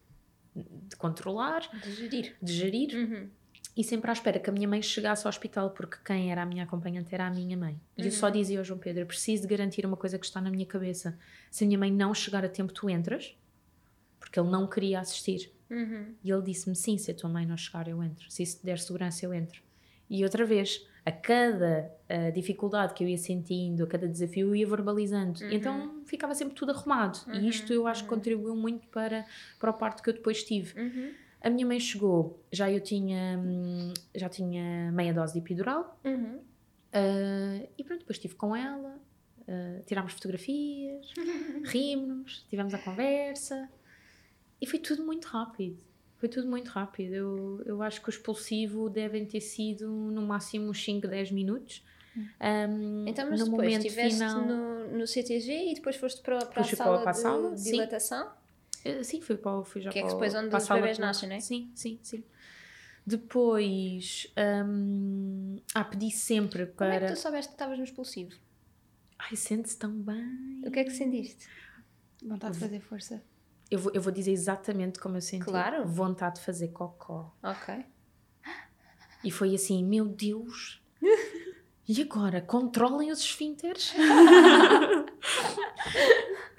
de 0.54 0.96
controlar, 0.96 1.68
De 1.82 1.92
gerir. 1.92 2.36
de 2.42 2.52
gerir. 2.52 2.94
Uhum. 2.96 3.30
E 3.76 3.84
sempre 3.84 4.10
à 4.10 4.12
espera 4.12 4.40
que 4.40 4.48
a 4.48 4.52
minha 4.52 4.66
mãe 4.66 4.80
chegasse 4.80 5.26
ao 5.26 5.28
hospital, 5.28 5.70
porque 5.70 5.98
quem 6.04 6.32
era 6.32 6.42
a 6.42 6.46
minha 6.46 6.64
acompanhante 6.64 7.14
era 7.14 7.26
a 7.26 7.30
minha 7.30 7.56
mãe. 7.56 7.78
E 7.96 8.06
eu 8.06 8.10
só 8.10 8.30
dizia 8.30 8.58
ao 8.58 8.64
João 8.64 8.80
Pedro: 8.80 9.04
preciso 9.06 9.42
de 9.42 9.48
garantir 9.48 9.84
uma 9.84 9.96
coisa 9.96 10.18
que 10.18 10.24
está 10.24 10.40
na 10.40 10.50
minha 10.50 10.66
cabeça. 10.66 11.18
Se 11.50 11.62
a 11.62 11.66
minha 11.66 11.78
mãe 11.78 11.92
não 11.92 12.14
chegar 12.14 12.44
a 12.44 12.48
tempo, 12.48 12.72
tu 12.72 12.88
entras, 12.88 13.36
porque 14.18 14.40
ele 14.40 14.48
não 14.48 14.66
queria 14.66 15.00
assistir. 15.00 15.52
Uhum. 15.70 16.14
E 16.22 16.30
ele 16.30 16.42
disse-me: 16.42 16.76
sim, 16.76 16.96
se 16.98 17.10
a 17.10 17.14
tua 17.14 17.28
mãe 17.30 17.46
não 17.46 17.56
chegar, 17.56 17.88
eu 17.88 18.02
entro. 18.02 18.30
Se 18.30 18.42
isso 18.42 18.60
te 18.60 18.66
der 18.66 18.78
segurança, 18.78 19.24
eu 19.24 19.34
entro. 19.34 19.62
E 20.08 20.22
outra 20.22 20.44
vez, 20.44 20.86
a 21.04 21.10
cada 21.12 21.90
ah, 22.08 22.30
dificuldade 22.30 22.94
que 22.94 23.02
eu 23.02 23.08
ia 23.08 23.18
sentindo, 23.18 23.84
a 23.84 23.86
cada 23.86 24.08
desafio, 24.08 24.48
eu 24.48 24.56
ia 24.56 24.66
verbalizando. 24.66 25.44
Então 25.52 26.02
ficava 26.04 26.34
sempre 26.34 26.54
tudo 26.54 26.72
arrumado. 26.72 27.18
E 27.32 27.48
isto 27.48 27.72
eu 27.72 27.86
acho 27.86 28.04
que 28.04 28.08
contribuiu 28.08 28.54
muito 28.54 28.86
para, 28.88 29.24
para 29.58 29.70
o 29.70 29.74
parto 29.74 30.02
que 30.02 30.10
eu 30.10 30.14
depois 30.14 30.42
tive. 30.44 30.78
Uhum. 30.80 31.12
A 31.40 31.50
minha 31.50 31.66
mãe 31.66 31.78
chegou, 31.78 32.42
já 32.50 32.70
eu 32.70 32.80
tinha, 32.80 33.38
hum, 33.38 33.92
já 34.14 34.28
tinha 34.28 34.90
meia 34.92 35.12
dose 35.12 35.32
de 35.32 35.38
epidural. 35.38 35.98
Uhum. 36.04 36.40
ah, 36.92 37.66
e 37.76 37.84
pronto, 37.84 38.00
depois 38.00 38.16
estive 38.16 38.34
com 38.34 38.54
ela, 38.54 38.98
ah, 39.46 39.80
tirámos 39.86 40.12
fotografias, 40.12 41.12
rimos, 41.66 42.46
tivemos 42.48 42.74
a 42.74 42.78
conversa 42.78 43.68
e 44.60 44.66
foi 44.66 44.78
tudo 44.78 45.04
muito 45.04 45.26
rápido. 45.26 45.82
Foi 46.16 46.28
tudo 46.28 46.48
muito 46.48 46.68
rápido. 46.68 47.14
Eu, 47.14 47.62
eu 47.66 47.82
acho 47.82 48.00
que 48.00 48.08
o 48.08 48.10
expulsivo 48.10 48.88
devem 48.88 49.26
ter 49.26 49.40
sido 49.40 49.88
no 49.88 50.22
máximo 50.22 50.70
uns 50.70 50.82
5, 50.82 51.06
10 51.06 51.30
minutos. 51.30 51.84
Ahm, 52.40 53.04
Então, 53.06 53.28
mas 53.30 53.40
no 53.40 53.46
depois 53.50 53.68
estiveste 53.74 54.18
final, 54.18 54.46
no, 54.46 54.98
no 54.98 55.06
CTG 55.06 55.70
e 55.72 55.74
depois 55.74 55.96
foste 55.96 56.22
para, 56.22 56.38
para, 56.46 56.62
a, 56.62 56.64
sala 56.64 56.98
para 57.00 57.10
a 57.10 57.14
de 57.14 57.20
sala, 57.20 57.56
sim. 57.56 57.70
dilatação? 57.70 58.32
Eh, 58.84 59.02
Sim, 59.02 59.20
fui, 59.20 59.36
para, 59.36 59.58
o- 59.58 59.64
fui 59.64 59.80
já 59.82 59.90
Que 59.90 59.98
é 59.98 60.02
para, 60.02 60.10
o- 60.10 60.14
depois 60.14 60.34
onde 60.34 60.48
para 60.48 60.58
a 60.58 60.60
os 60.90 60.96
de 60.96 61.00
nascem, 61.00 61.28
não 61.28 61.36
é? 61.36 61.40
Sim, 61.40 61.70
sim, 61.74 61.98
sim. 62.02 62.24
Depois, 63.06 64.26
hum, 64.66 65.56
ah, 65.74 65.84
pedi 65.84 66.10
sempre 66.10 66.66
Como 66.66 66.90
é 66.90 66.98
para... 66.98 67.06
que 67.08 67.14
tu 67.14 67.18
soubeste 67.20 67.48
que 67.50 67.54
estavas 67.54 67.78
no 67.78 67.84
expulsivo? 67.84 68.34
Ai, 69.18 69.36
sente-se 69.36 69.76
tão 69.78 69.92
bem. 69.92 70.62
O 70.66 70.70
que 70.70 70.80
é 70.80 70.84
que 70.84 70.90
sentiste? 70.90 71.46
Vontade 72.22 72.54
de 72.54 72.60
fazer 72.60 72.80
força. 72.80 73.22
Eu 73.70 73.78
vou, 73.78 73.92
eu 73.92 74.00
vou 74.00 74.12
dizer 74.12 74.32
exatamente 74.32 74.98
como 74.98 75.16
eu 75.16 75.20
senti. 75.20 75.44
Claro. 75.44 75.86
Vontade 75.86 76.36
de 76.36 76.42
fazer 76.42 76.68
cocó. 76.68 77.34
Ok. 77.42 77.84
E 79.24 79.30
foi 79.30 79.54
assim, 79.54 79.84
meu 79.84 80.06
Deus, 80.06 80.80
e 81.88 82.00
agora? 82.02 82.40
Controlem 82.40 83.10
os 83.10 83.20
esfínteres? 83.20 83.92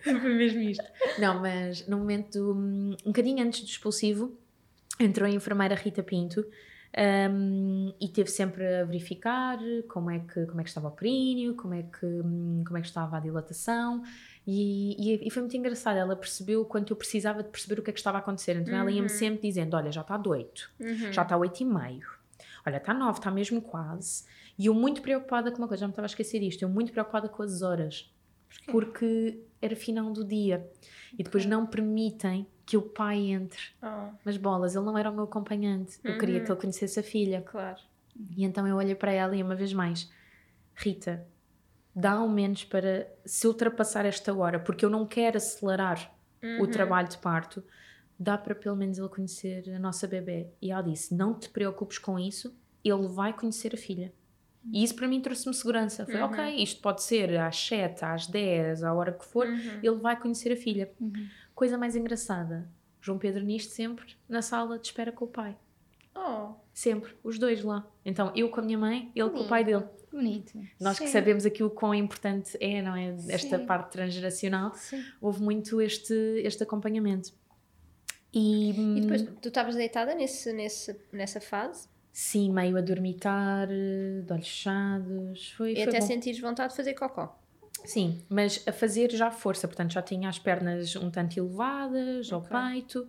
Foi 0.03 0.33
mesmo 0.33 0.61
isto. 0.61 0.83
Não, 1.19 1.41
mas 1.41 1.85
no 1.87 1.97
momento, 1.97 2.53
um, 2.53 2.91
um 3.05 3.11
bocadinho 3.11 3.45
antes 3.45 3.61
do 3.61 3.67
expulsivo, 3.67 4.37
entrou 4.99 5.27
a 5.27 5.31
enfermeira 5.31 5.75
Rita 5.75 6.01
Pinto 6.01 6.45
um, 7.29 7.93
e 7.99 8.07
teve 8.07 8.29
sempre 8.29 8.65
a 8.81 8.85
verificar 8.85 9.59
como 9.87 10.09
é 10.09 10.19
que, 10.19 10.45
como 10.45 10.61
é 10.61 10.63
que 10.63 10.69
estava 10.69 10.87
o 10.87 10.91
períneo, 10.91 11.55
como 11.55 11.73
é 11.73 11.83
que, 11.83 12.05
hum, 12.05 12.63
como 12.65 12.77
é 12.77 12.81
que 12.81 12.87
estava 12.87 13.17
a 13.17 13.19
dilatação. 13.19 14.01
E, 14.49 14.95
e, 14.97 15.27
e, 15.27 15.29
foi 15.29 15.41
muito 15.41 15.57
engraçado, 15.57 15.97
ela 15.97 16.15
percebeu 16.15 16.63
quanto 16.63 16.93
eu 16.93 16.97
precisava 16.97 17.43
de 17.43 17.49
perceber 17.49 17.81
o 17.81 17.83
que 17.83 17.89
é 17.89 17.93
que 17.93 17.99
estava 17.99 18.17
a 18.17 18.21
acontecer. 18.21 18.55
Então 18.55 18.73
uhum. 18.73 18.79
ela 18.79 18.89
ia-me 18.89 19.09
uhum. 19.09 19.09
sempre 19.09 19.45
dizendo: 19.45 19.75
Olha, 19.75 19.91
já 19.91 19.99
está 19.99 20.15
de 20.15 20.29
8, 20.29 20.71
uhum. 20.79 21.11
já 21.11 21.23
está 21.23 21.35
8 21.35 21.59
e 21.59 21.65
meio, 21.65 22.07
olha, 22.65 22.77
está 22.77 22.93
9, 22.93 23.19
está 23.19 23.29
mesmo 23.29 23.61
quase. 23.61 24.23
E 24.57 24.67
eu 24.67 24.73
muito 24.73 25.01
preocupada 25.01 25.51
com 25.51 25.57
uma 25.57 25.67
coisa, 25.67 25.81
já 25.81 25.87
me 25.87 25.91
estava 25.91 26.05
a 26.05 26.07
esquecer 26.07 26.41
isto, 26.41 26.61
eu 26.61 26.69
muito 26.69 26.93
preocupada 26.93 27.27
com 27.27 27.43
as 27.43 27.61
horas, 27.61 28.09
Porquê? 28.49 28.71
porque 28.71 29.39
era 29.61 29.75
final 29.75 30.11
do 30.11 30.23
dia 30.23 30.65
e 31.19 31.23
depois 31.23 31.45
não 31.45 31.67
permitem 31.67 32.47
que 32.65 32.77
o 32.77 32.81
pai 32.81 33.17
entre. 33.17 33.59
Oh. 33.83 34.13
Mas 34.23 34.37
bolas, 34.37 34.75
ele 34.75 34.85
não 34.85 34.97
era 34.97 35.11
o 35.11 35.13
meu 35.13 35.25
acompanhante, 35.25 35.99
eu 36.05 36.17
queria 36.17 36.39
que 36.39 36.45
uhum. 36.47 36.53
ele 36.53 36.61
conhecesse 36.61 36.97
a 36.97 37.03
filha. 37.03 37.41
Claro. 37.41 37.81
E 38.35 38.45
então 38.45 38.65
eu 38.65 38.77
olhei 38.77 38.95
para 38.95 39.11
ela 39.11 39.35
e 39.35 39.43
uma 39.43 39.55
vez 39.55 39.73
mais, 39.73 40.09
Rita, 40.73 41.27
dá 41.97 42.11
ao 42.11 42.29
menos 42.29 42.63
para 42.63 43.11
se 43.25 43.47
ultrapassar 43.47 44.05
esta 44.05 44.31
hora, 44.31 44.59
porque 44.59 44.85
eu 44.85 44.89
não 44.89 45.03
quero 45.03 45.37
acelerar 45.37 46.15
uhum. 46.43 46.61
o 46.61 46.67
trabalho 46.67 47.09
de 47.09 47.17
parto, 47.17 47.63
dá 48.19 48.37
para 48.37 48.53
pelo 48.53 48.75
menos 48.75 48.99
ele 48.99 49.09
conhecer 49.09 49.67
a 49.75 49.79
nossa 49.79 50.05
bebê. 50.05 50.47
E 50.61 50.71
ela 50.71 50.83
disse: 50.83 51.15
Não 51.15 51.33
te 51.33 51.49
preocupes 51.49 51.97
com 51.97 52.19
isso, 52.19 52.55
ele 52.83 53.07
vai 53.07 53.33
conhecer 53.33 53.73
a 53.73 53.77
filha. 53.77 54.13
E 54.71 54.83
isso 54.83 54.93
para 54.93 55.07
mim 55.07 55.19
trouxe-me 55.21 55.55
segurança. 55.55 56.05
Foi, 56.05 56.21
uhum. 56.21 56.25
ok, 56.25 56.61
isto 56.61 56.81
pode 56.81 57.01
ser 57.01 57.35
às 57.39 57.57
7, 57.57 58.05
às 58.05 58.27
10, 58.27 58.83
à 58.83 58.93
hora 58.93 59.11
que 59.11 59.25
for, 59.25 59.47
uhum. 59.47 59.79
ele 59.81 59.95
vai 59.95 60.19
conhecer 60.19 60.51
a 60.51 60.55
filha. 60.55 60.91
Uhum. 61.01 61.27
Coisa 61.55 61.79
mais 61.79 61.95
engraçada, 61.95 62.69
João 63.01 63.17
Pedro 63.17 63.43
nisto 63.43 63.73
sempre 63.73 64.05
na 64.29 64.43
sala 64.43 64.77
de 64.77 64.85
espera 64.85 65.11
com 65.11 65.25
o 65.25 65.27
pai. 65.27 65.57
Oh. 66.17 66.55
Sempre, 66.73 67.11
os 67.23 67.37
dois 67.37 67.63
lá. 67.63 67.87
Então, 68.03 68.31
eu 68.35 68.49
com 68.49 68.59
a 68.59 68.63
minha 68.63 68.77
mãe, 68.77 69.11
ele 69.15 69.29
com 69.29 69.41
o 69.41 69.47
pai 69.47 69.63
dele. 69.63 69.85
Bonito. 70.11 70.59
Nós 70.79 70.97
Sim. 70.97 71.05
que 71.05 71.09
sabemos 71.11 71.45
aqui 71.45 71.63
o 71.63 71.69
quão 71.69 71.93
importante 71.93 72.57
é, 72.59 72.81
não 72.81 72.95
é? 72.95 73.15
Esta 73.29 73.59
Sim. 73.59 73.65
parte 73.65 73.91
transgeracional, 73.91 74.73
Sim. 74.73 75.03
houve 75.21 75.41
muito 75.41 75.79
este, 75.79 76.13
este 76.43 76.63
acompanhamento. 76.63 77.33
E, 78.33 78.71
e 78.71 79.01
depois, 79.01 79.21
tu 79.41 79.47
estavas 79.49 79.75
deitada 79.75 80.15
nesse, 80.15 80.51
nesse, 80.53 80.99
nessa 81.11 81.39
fase? 81.39 81.87
Sim, 82.11 82.51
meio 82.51 82.77
a 82.77 82.81
dormitar, 82.81 83.67
de 83.67 84.25
olhos 84.31 84.47
fechados. 84.47 85.51
Foi, 85.51 85.73
e 85.73 85.75
foi 85.75 85.83
até 85.83 85.99
bom. 85.99 86.07
sentires 86.07 86.39
vontade 86.39 86.71
de 86.71 86.77
fazer 86.77 86.93
cocó? 86.95 87.39
Sim, 87.85 88.21
mas 88.27 88.63
a 88.67 88.71
fazer 88.71 89.11
já 89.11 89.29
força, 89.29 89.67
portanto 89.67 89.93
já 89.93 90.01
tinha 90.01 90.27
as 90.27 90.39
pernas 90.39 90.95
um 90.95 91.11
tanto 91.11 91.37
elevadas, 91.39 92.31
okay. 92.31 92.55
ao 92.57 92.71
peito 92.71 93.07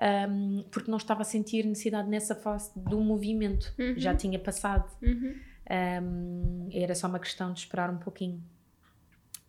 um, 0.00 0.64
porque 0.70 0.90
não 0.90 0.98
estava 0.98 1.22
a 1.22 1.24
sentir 1.24 1.64
necessidade 1.64 2.08
nessa 2.08 2.34
fase 2.34 2.70
do 2.76 3.00
movimento, 3.00 3.74
uhum. 3.78 3.94
já 3.96 4.14
tinha 4.14 4.38
passado. 4.38 4.90
Uhum. 5.02 5.34
Um, 5.70 6.68
era 6.72 6.94
só 6.94 7.08
uma 7.08 7.18
questão 7.18 7.52
de 7.52 7.60
esperar 7.60 7.90
um 7.90 7.98
pouquinho. 7.98 8.42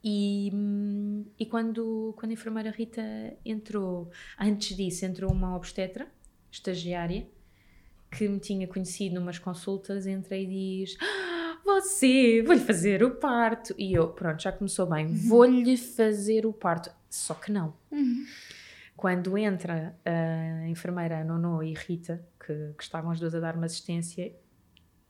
E, 0.03 0.51
e 1.38 1.46
quando, 1.46 2.13
quando 2.18 2.32
a 2.32 2.34
enfermeira 2.34 2.72
Rita 2.72 3.01
entrou, 3.46 4.10
antes 4.39 4.75
disso, 4.75 5.06
entrou 5.06 5.32
uma 5.32 5.56
obstetra, 5.56 6.08
estagiária, 6.51 7.27
que 8.12 8.27
me 8.27 8.39
tinha 8.39 8.68
conhecido 8.68 9.15
numas 9.15 9.38
consultas, 9.38 10.08
entra 10.08 10.36
e 10.38 10.46
diz: 10.46 10.98
ah, 11.01 11.58
Você, 11.63 12.41
vou-lhe 12.41 12.62
fazer 12.62 13.03
o 13.03 13.12
parto. 13.12 13.75
E 13.77 13.94
eu, 13.94 14.07
pronto, 14.07 14.42
já 14.42 14.51
começou 14.51 14.85
bem, 14.85 15.05
uhum. 15.05 15.16
vou-lhe 15.27 15.77
fazer 15.77 16.46
o 16.46 16.53
parto. 16.53 16.90
Só 17.09 17.33
que 17.33 17.51
não. 17.51 17.74
Uhum. 17.92 18.25
Quando 19.00 19.38
entra 19.38 19.98
a 20.03 20.68
enfermeira 20.68 21.24
Nono 21.24 21.64
e 21.64 21.74
Rita, 21.74 22.22
que, 22.38 22.74
que 22.77 22.83
estavam 22.83 23.12
as 23.12 23.18
duas 23.18 23.33
a 23.33 23.40
dar 23.40 23.55
uma 23.55 23.66
assistência, 23.66 24.35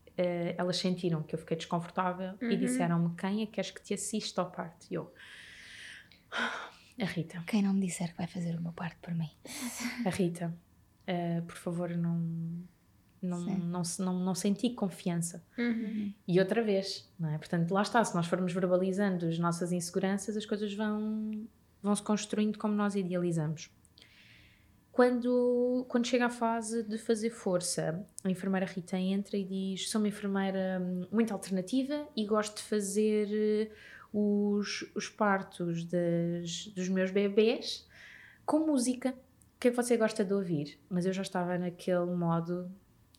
uh, 0.10 0.54
elas 0.56 0.78
sentiram 0.78 1.24
que 1.24 1.34
eu 1.34 1.40
fiquei 1.40 1.58
desconfortável 1.58 2.36
uhum. 2.40 2.52
e 2.52 2.56
disseram-me: 2.56 3.16
Quem 3.16 3.42
é 3.42 3.48
que 3.48 3.54
queres 3.54 3.72
que 3.72 3.82
te 3.82 3.96
assista 3.96 4.42
ao 4.42 4.52
parto? 4.52 4.86
E 4.92 4.94
eu. 4.94 5.12
A 7.02 7.06
Rita. 7.06 7.44
Quem 7.48 7.64
não 7.64 7.74
me 7.74 7.80
disser 7.80 8.12
que 8.12 8.18
vai 8.18 8.28
fazer 8.28 8.56
o 8.60 8.62
meu 8.62 8.74
parto 8.74 8.98
por 9.02 9.16
mim? 9.16 9.32
A 10.06 10.12
Rita, 10.12 10.56
uh, 11.08 11.42
por 11.48 11.56
favor, 11.56 11.90
não, 11.90 12.20
não, 13.24 13.40
não, 13.40 13.82
não, 13.98 14.20
não, 14.20 14.36
senti 14.36 14.70
confiança. 14.70 15.44
Uhum. 15.58 16.14
E 16.28 16.40
outra 16.40 16.62
vez, 16.62 17.12
não 17.20 17.30
é? 17.30 17.40
Portanto, 17.40 17.72
lá 17.72 17.82
está, 17.82 18.06
se 18.06 18.14
nós 18.14 18.28
formos 18.28 18.54
verbalizando 18.54 19.26
as 19.26 19.40
nossas 19.40 19.72
inseguranças, 19.72 20.38
as 20.38 20.46
coisas 20.46 20.72
vão, 20.76 21.32
vão 21.82 21.96
se 21.96 22.04
construindo 22.04 22.60
como 22.60 22.76
nós 22.76 22.94
idealizamos. 22.94 23.72
Quando, 25.00 25.86
quando 25.88 26.08
chega 26.08 26.26
a 26.26 26.30
fase 26.30 26.84
de 26.84 26.98
fazer 26.98 27.30
força, 27.30 28.06
a 28.22 28.30
enfermeira 28.30 28.66
Rita 28.66 28.98
entra 28.98 29.38
e 29.38 29.46
diz: 29.46 29.90
Sou 29.90 30.02
uma 30.02 30.10
enfermeira 30.10 30.78
hum, 30.82 31.08
muito 31.10 31.34
alternativa 31.34 32.06
e 32.18 32.26
gosto 32.26 32.58
de 32.58 32.64
fazer 32.64 33.30
eh, 33.32 33.72
os, 34.12 34.92
os 34.94 35.08
partos 35.08 35.86
das, 35.86 36.68
dos 36.76 36.90
meus 36.90 37.12
bebês 37.12 37.88
com 38.46 38.60
música. 38.60 39.12
O 39.12 39.60
que 39.62 39.70
é 39.70 39.72
que 39.72 39.78
você 39.78 39.96
gosta 39.96 40.26
de 40.26 40.34
ouvir? 40.34 40.78
Mas 40.90 41.06
eu 41.06 41.14
já 41.14 41.22
estava 41.22 41.58
naquele 41.58 42.14
modo 42.14 42.70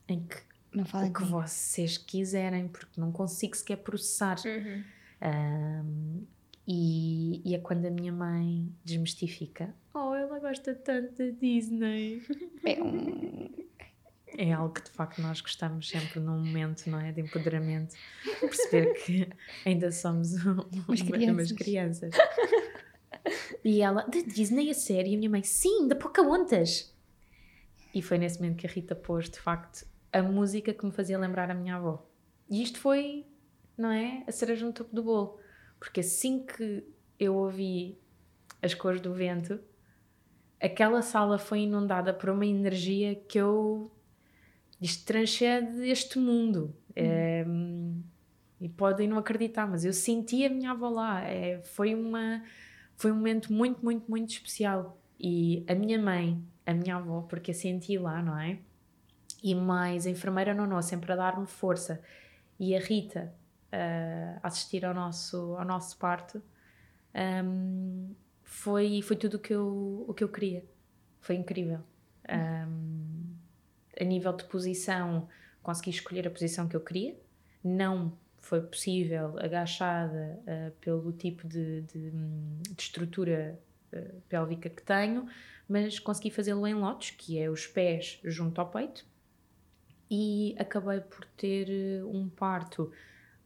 em 0.06 0.22
que 0.22 0.36
não 0.74 0.84
o 0.84 1.12
que 1.14 1.24
vocês 1.24 1.96
quiserem, 1.96 2.68
porque 2.68 3.00
não 3.00 3.10
consigo 3.10 3.56
sequer 3.56 3.76
processar. 3.76 4.36
Uhum. 4.44 4.84
Um, 5.22 6.26
e, 6.72 7.42
e, 7.44 7.52
é 7.56 7.58
quando 7.58 7.84
a 7.86 7.90
minha 7.90 8.12
mãe 8.12 8.72
desmistifica: 8.84 9.74
Oh, 9.92 10.14
ela 10.14 10.38
gosta 10.38 10.72
tanto 10.72 11.16
da 11.18 11.30
Disney. 11.30 12.22
É, 12.64 12.80
um... 12.80 13.50
é 14.38 14.52
algo 14.52 14.74
que 14.74 14.84
de 14.84 14.90
facto 14.90 15.20
nós 15.20 15.40
gostamos 15.40 15.88
sempre 15.88 16.20
num 16.20 16.38
momento, 16.38 16.88
não 16.88 17.00
é? 17.00 17.10
De 17.10 17.22
empoderamento, 17.22 17.96
perceber 18.38 18.92
que 19.02 19.28
ainda 19.66 19.90
somos 19.90 20.34
umas 20.44 21.02
crianças. 21.02 21.50
Umas 21.50 21.52
crianças. 21.52 22.14
E 23.64 23.82
ela, 23.82 24.02
da 24.02 24.20
Disney 24.20 24.70
a 24.70 24.74
série? 24.74 25.10
E 25.10 25.14
a 25.16 25.18
minha 25.18 25.30
mãe, 25.30 25.42
sim, 25.42 25.88
da 25.88 25.96
Pocahontas. 25.96 26.94
E 27.92 28.00
foi 28.00 28.16
nesse 28.16 28.40
momento 28.40 28.58
que 28.58 28.66
a 28.66 28.70
Rita 28.70 28.94
pôs, 28.94 29.28
de 29.28 29.40
facto, 29.40 29.84
a 30.12 30.22
música 30.22 30.72
que 30.72 30.86
me 30.86 30.92
fazia 30.92 31.18
lembrar 31.18 31.50
a 31.50 31.54
minha 31.54 31.74
avó. 31.74 32.06
E 32.48 32.62
isto 32.62 32.78
foi, 32.78 33.26
não 33.76 33.90
é? 33.90 34.22
A 34.28 34.30
cereja 34.30 34.64
no 34.64 34.72
topo 34.72 34.94
do 34.94 35.02
bolo. 35.02 35.40
Porque 35.80 36.00
assim 36.00 36.44
que 36.44 36.84
eu 37.18 37.34
ouvi 37.34 37.98
as 38.62 38.74
cores 38.74 39.00
do 39.00 39.14
vento, 39.14 39.58
aquela 40.60 41.00
sala 41.00 41.38
foi 41.38 41.60
inundada 41.60 42.12
por 42.12 42.28
uma 42.28 42.44
energia 42.44 43.14
que 43.14 43.38
eu. 43.38 43.90
Isto 44.80 45.06
transcende 45.06 45.88
este 45.88 46.18
mundo. 46.18 46.74
É, 46.94 47.44
e 48.60 48.68
podem 48.68 49.08
não 49.08 49.16
acreditar, 49.16 49.66
mas 49.66 49.84
eu 49.84 49.92
senti 49.92 50.44
a 50.44 50.50
minha 50.50 50.72
avó 50.72 50.90
lá. 50.90 51.22
É, 51.22 51.60
foi, 51.62 51.94
uma, 51.94 52.42
foi 52.94 53.10
um 53.10 53.16
momento 53.16 53.52
muito, 53.52 53.82
muito, 53.82 54.08
muito 54.08 54.30
especial. 54.30 54.98
E 55.18 55.64
a 55.66 55.74
minha 55.74 55.98
mãe, 55.98 56.42
a 56.66 56.74
minha 56.74 56.96
avó, 56.96 57.22
porque 57.22 57.52
a 57.52 57.54
senti 57.54 57.96
lá, 57.96 58.22
não 58.22 58.38
é? 58.38 58.58
E 59.42 59.54
mais 59.54 60.06
a 60.06 60.10
enfermeira 60.10 60.54
Nono, 60.54 60.82
sempre 60.82 61.12
a 61.12 61.16
dar-me 61.16 61.46
força. 61.46 62.02
E 62.58 62.76
a 62.76 62.80
Rita, 62.80 63.32
uh, 63.72 64.40
assistir 64.42 64.84
ao 64.84 64.94
nosso, 64.94 65.56
ao 65.56 65.64
nosso 65.64 65.96
parto. 65.96 66.42
Um, 67.14 68.14
foi, 68.42 69.00
foi 69.02 69.16
tudo 69.16 69.36
o 69.36 69.40
que, 69.40 69.52
eu, 69.52 70.04
o 70.08 70.14
que 70.14 70.24
eu 70.24 70.28
queria. 70.28 70.64
Foi 71.20 71.36
incrível. 71.36 71.80
Um, 72.28 73.34
a 74.00 74.04
nível 74.04 74.32
de 74.32 74.44
posição, 74.44 75.28
consegui 75.62 75.90
escolher 75.90 76.26
a 76.26 76.30
posição 76.30 76.66
que 76.66 76.76
eu 76.76 76.80
queria. 76.80 77.16
Não 77.62 78.12
foi 78.40 78.60
possível, 78.62 79.38
agachada 79.38 80.40
uh, 80.42 80.72
pelo 80.80 81.12
tipo 81.12 81.46
de, 81.46 81.82
de, 81.82 82.10
de 82.10 82.82
estrutura 82.82 83.58
uh, 83.92 84.20
pélvica 84.28 84.68
que 84.68 84.82
tenho, 84.82 85.28
mas 85.68 85.98
consegui 85.98 86.30
fazê-lo 86.30 86.66
em 86.66 86.74
lotes, 86.74 87.10
que 87.10 87.38
é 87.38 87.48
os 87.48 87.66
pés 87.66 88.18
junto 88.24 88.60
ao 88.60 88.68
peito, 88.68 89.06
e 90.10 90.56
acabei 90.58 91.00
por 91.00 91.24
ter 91.36 92.02
uh, 92.02 92.08
um 92.08 92.28
parto 92.28 92.90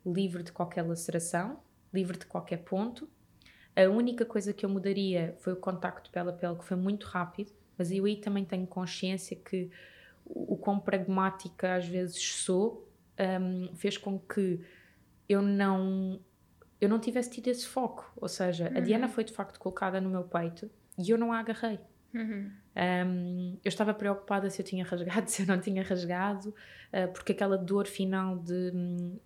livre 0.05 0.43
de 0.43 0.53
qualquer 0.53 0.83
laceração, 0.83 1.61
livre 1.93 2.19
de 2.19 2.27
qualquer 2.27 2.59
ponto, 2.59 3.09
a 3.77 3.89
única 3.89 4.25
coisa 4.25 4.53
que 4.53 4.65
eu 4.65 4.69
mudaria 4.69 5.37
foi 5.41 5.53
o 5.53 5.57
contacto 5.57 6.11
pele 6.11 6.31
a 6.31 6.33
pele, 6.33 6.57
que 6.57 6.65
foi 6.65 6.77
muito 6.77 7.07
rápido, 7.07 7.53
mas 7.77 7.91
eu 7.91 8.05
aí 8.05 8.17
também 8.17 8.45
tenho 8.45 8.67
consciência 8.67 9.37
que 9.37 9.71
o, 10.25 10.55
o 10.55 10.57
quão 10.57 10.79
pragmática 10.79 11.75
às 11.75 11.87
vezes 11.87 12.23
sou 12.23 12.89
um, 13.19 13.75
fez 13.75 13.99
com 13.99 14.19
que 14.19 14.61
eu 15.29 15.43
não 15.43 16.21
eu 16.81 16.89
não 16.89 16.99
tivesse 16.99 17.31
tido 17.31 17.49
esse 17.49 17.67
foco. 17.67 18.13
Ou 18.17 18.29
seja, 18.29 18.69
uhum. 18.71 18.77
a 18.77 18.81
Diana 18.81 19.09
foi 19.09 19.25
de 19.25 19.33
facto 19.33 19.59
colocada 19.59 20.01
no 20.01 20.11
meu 20.11 20.25
peito 20.25 20.71
e 20.99 21.11
eu 21.11 21.17
não 21.17 21.33
a 21.33 21.39
agarrei. 21.39 21.81
Uhum. 22.13 22.51
Um, 22.77 23.57
eu 23.65 23.69
estava 23.69 23.95
preocupada 23.95 24.51
se 24.51 24.61
eu 24.61 24.67
tinha 24.67 24.85
rasgado, 24.85 25.29
se 25.31 25.43
eu 25.43 25.47
não 25.47 25.61
tinha 25.61 25.83
rasgado, 25.83 26.49
uh, 26.49 27.13
porque 27.13 27.33
aquela 27.33 27.57
dor 27.57 27.87
final 27.87 28.37
de, 28.39 28.73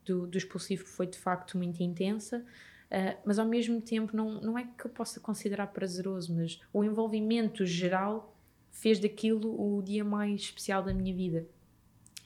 do, 0.04 0.26
do 0.26 0.36
expulsivo 0.36 0.84
foi 0.84 1.06
de 1.06 1.18
facto 1.18 1.56
muito 1.56 1.82
intensa. 1.82 2.44
Uh, 2.90 3.16
mas 3.24 3.38
ao 3.38 3.46
mesmo 3.46 3.80
tempo, 3.80 4.16
não, 4.16 4.40
não 4.40 4.58
é 4.58 4.64
que 4.64 4.86
eu 4.86 4.90
possa 4.90 5.20
considerar 5.20 5.68
prazeroso, 5.68 6.34
mas 6.34 6.60
o 6.72 6.82
envolvimento 6.84 7.64
geral 7.64 8.34
fez 8.70 8.98
daquilo 8.98 9.60
o 9.60 9.82
dia 9.82 10.04
mais 10.04 10.42
especial 10.42 10.82
da 10.82 10.94
minha 10.94 11.14
vida. 11.14 11.46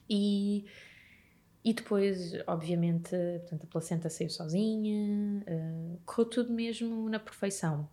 E, 0.09 0.65
e 1.65 1.73
depois, 1.73 2.33
obviamente, 2.47 3.11
portanto, 3.41 3.65
a 3.65 3.67
placenta 3.67 4.11
saiu 4.11 4.31
sozinha, 4.31 5.43
uh, 5.49 6.01
correu 6.05 6.29
tudo 6.29 6.53
mesmo 6.53 7.09
na 7.09 7.19
perfeição. 7.19 7.89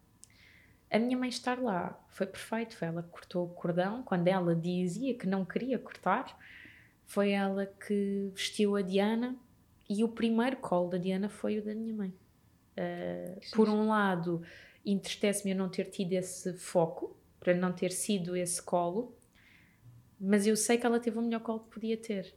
A 0.91 0.97
minha 0.97 1.17
mãe 1.17 1.30
estar 1.30 1.60
lá 1.60 1.99
foi 2.10 2.25
perfeito, 2.25 2.75
foi 2.75 2.88
ela 2.88 3.04
que 3.04 3.10
cortou 3.10 3.45
o 3.45 3.49
cordão. 3.49 4.02
Quando 4.04 4.28
ela 4.28 4.56
dizia 4.56 5.13
que 5.13 5.28
não 5.28 5.45
queria 5.45 5.78
cortar, 5.78 6.38
foi 7.06 7.32
ela 7.32 7.65
que 7.65 8.32
vestiu 8.34 8.75
a 8.75 8.82
Diana 8.82 9.36
e 9.89 10.04
o 10.04 10.10
primeiro 10.10 10.58
colo 10.58 10.89
da 10.89 10.97
Diana 10.97 11.30
foi 11.30 11.60
o 11.60 11.65
da 11.65 11.73
minha 11.75 11.93
mãe. 11.93 12.13
Uh, 12.78 13.56
por 13.56 13.67
um 13.69 13.88
lado, 13.89 14.41
entristece-me 14.86 15.52
eu 15.52 15.58
não 15.58 15.69
ter 15.69 15.86
tido 15.86 16.13
esse 16.13 16.54
foco, 16.54 17.15
para 17.39 17.54
não 17.54 17.71
ter 17.71 17.91
sido 17.91 18.36
esse 18.36 18.62
colo, 18.62 19.15
mas 20.19 20.45
eu 20.45 20.56
sei 20.56 20.78
que 20.78 20.86
ela 20.86 20.99
teve 20.99 21.17
o 21.17 21.21
melhor 21.21 21.39
colo 21.39 21.62
que 21.62 21.69
podia 21.69 21.97
ter. 21.97 22.36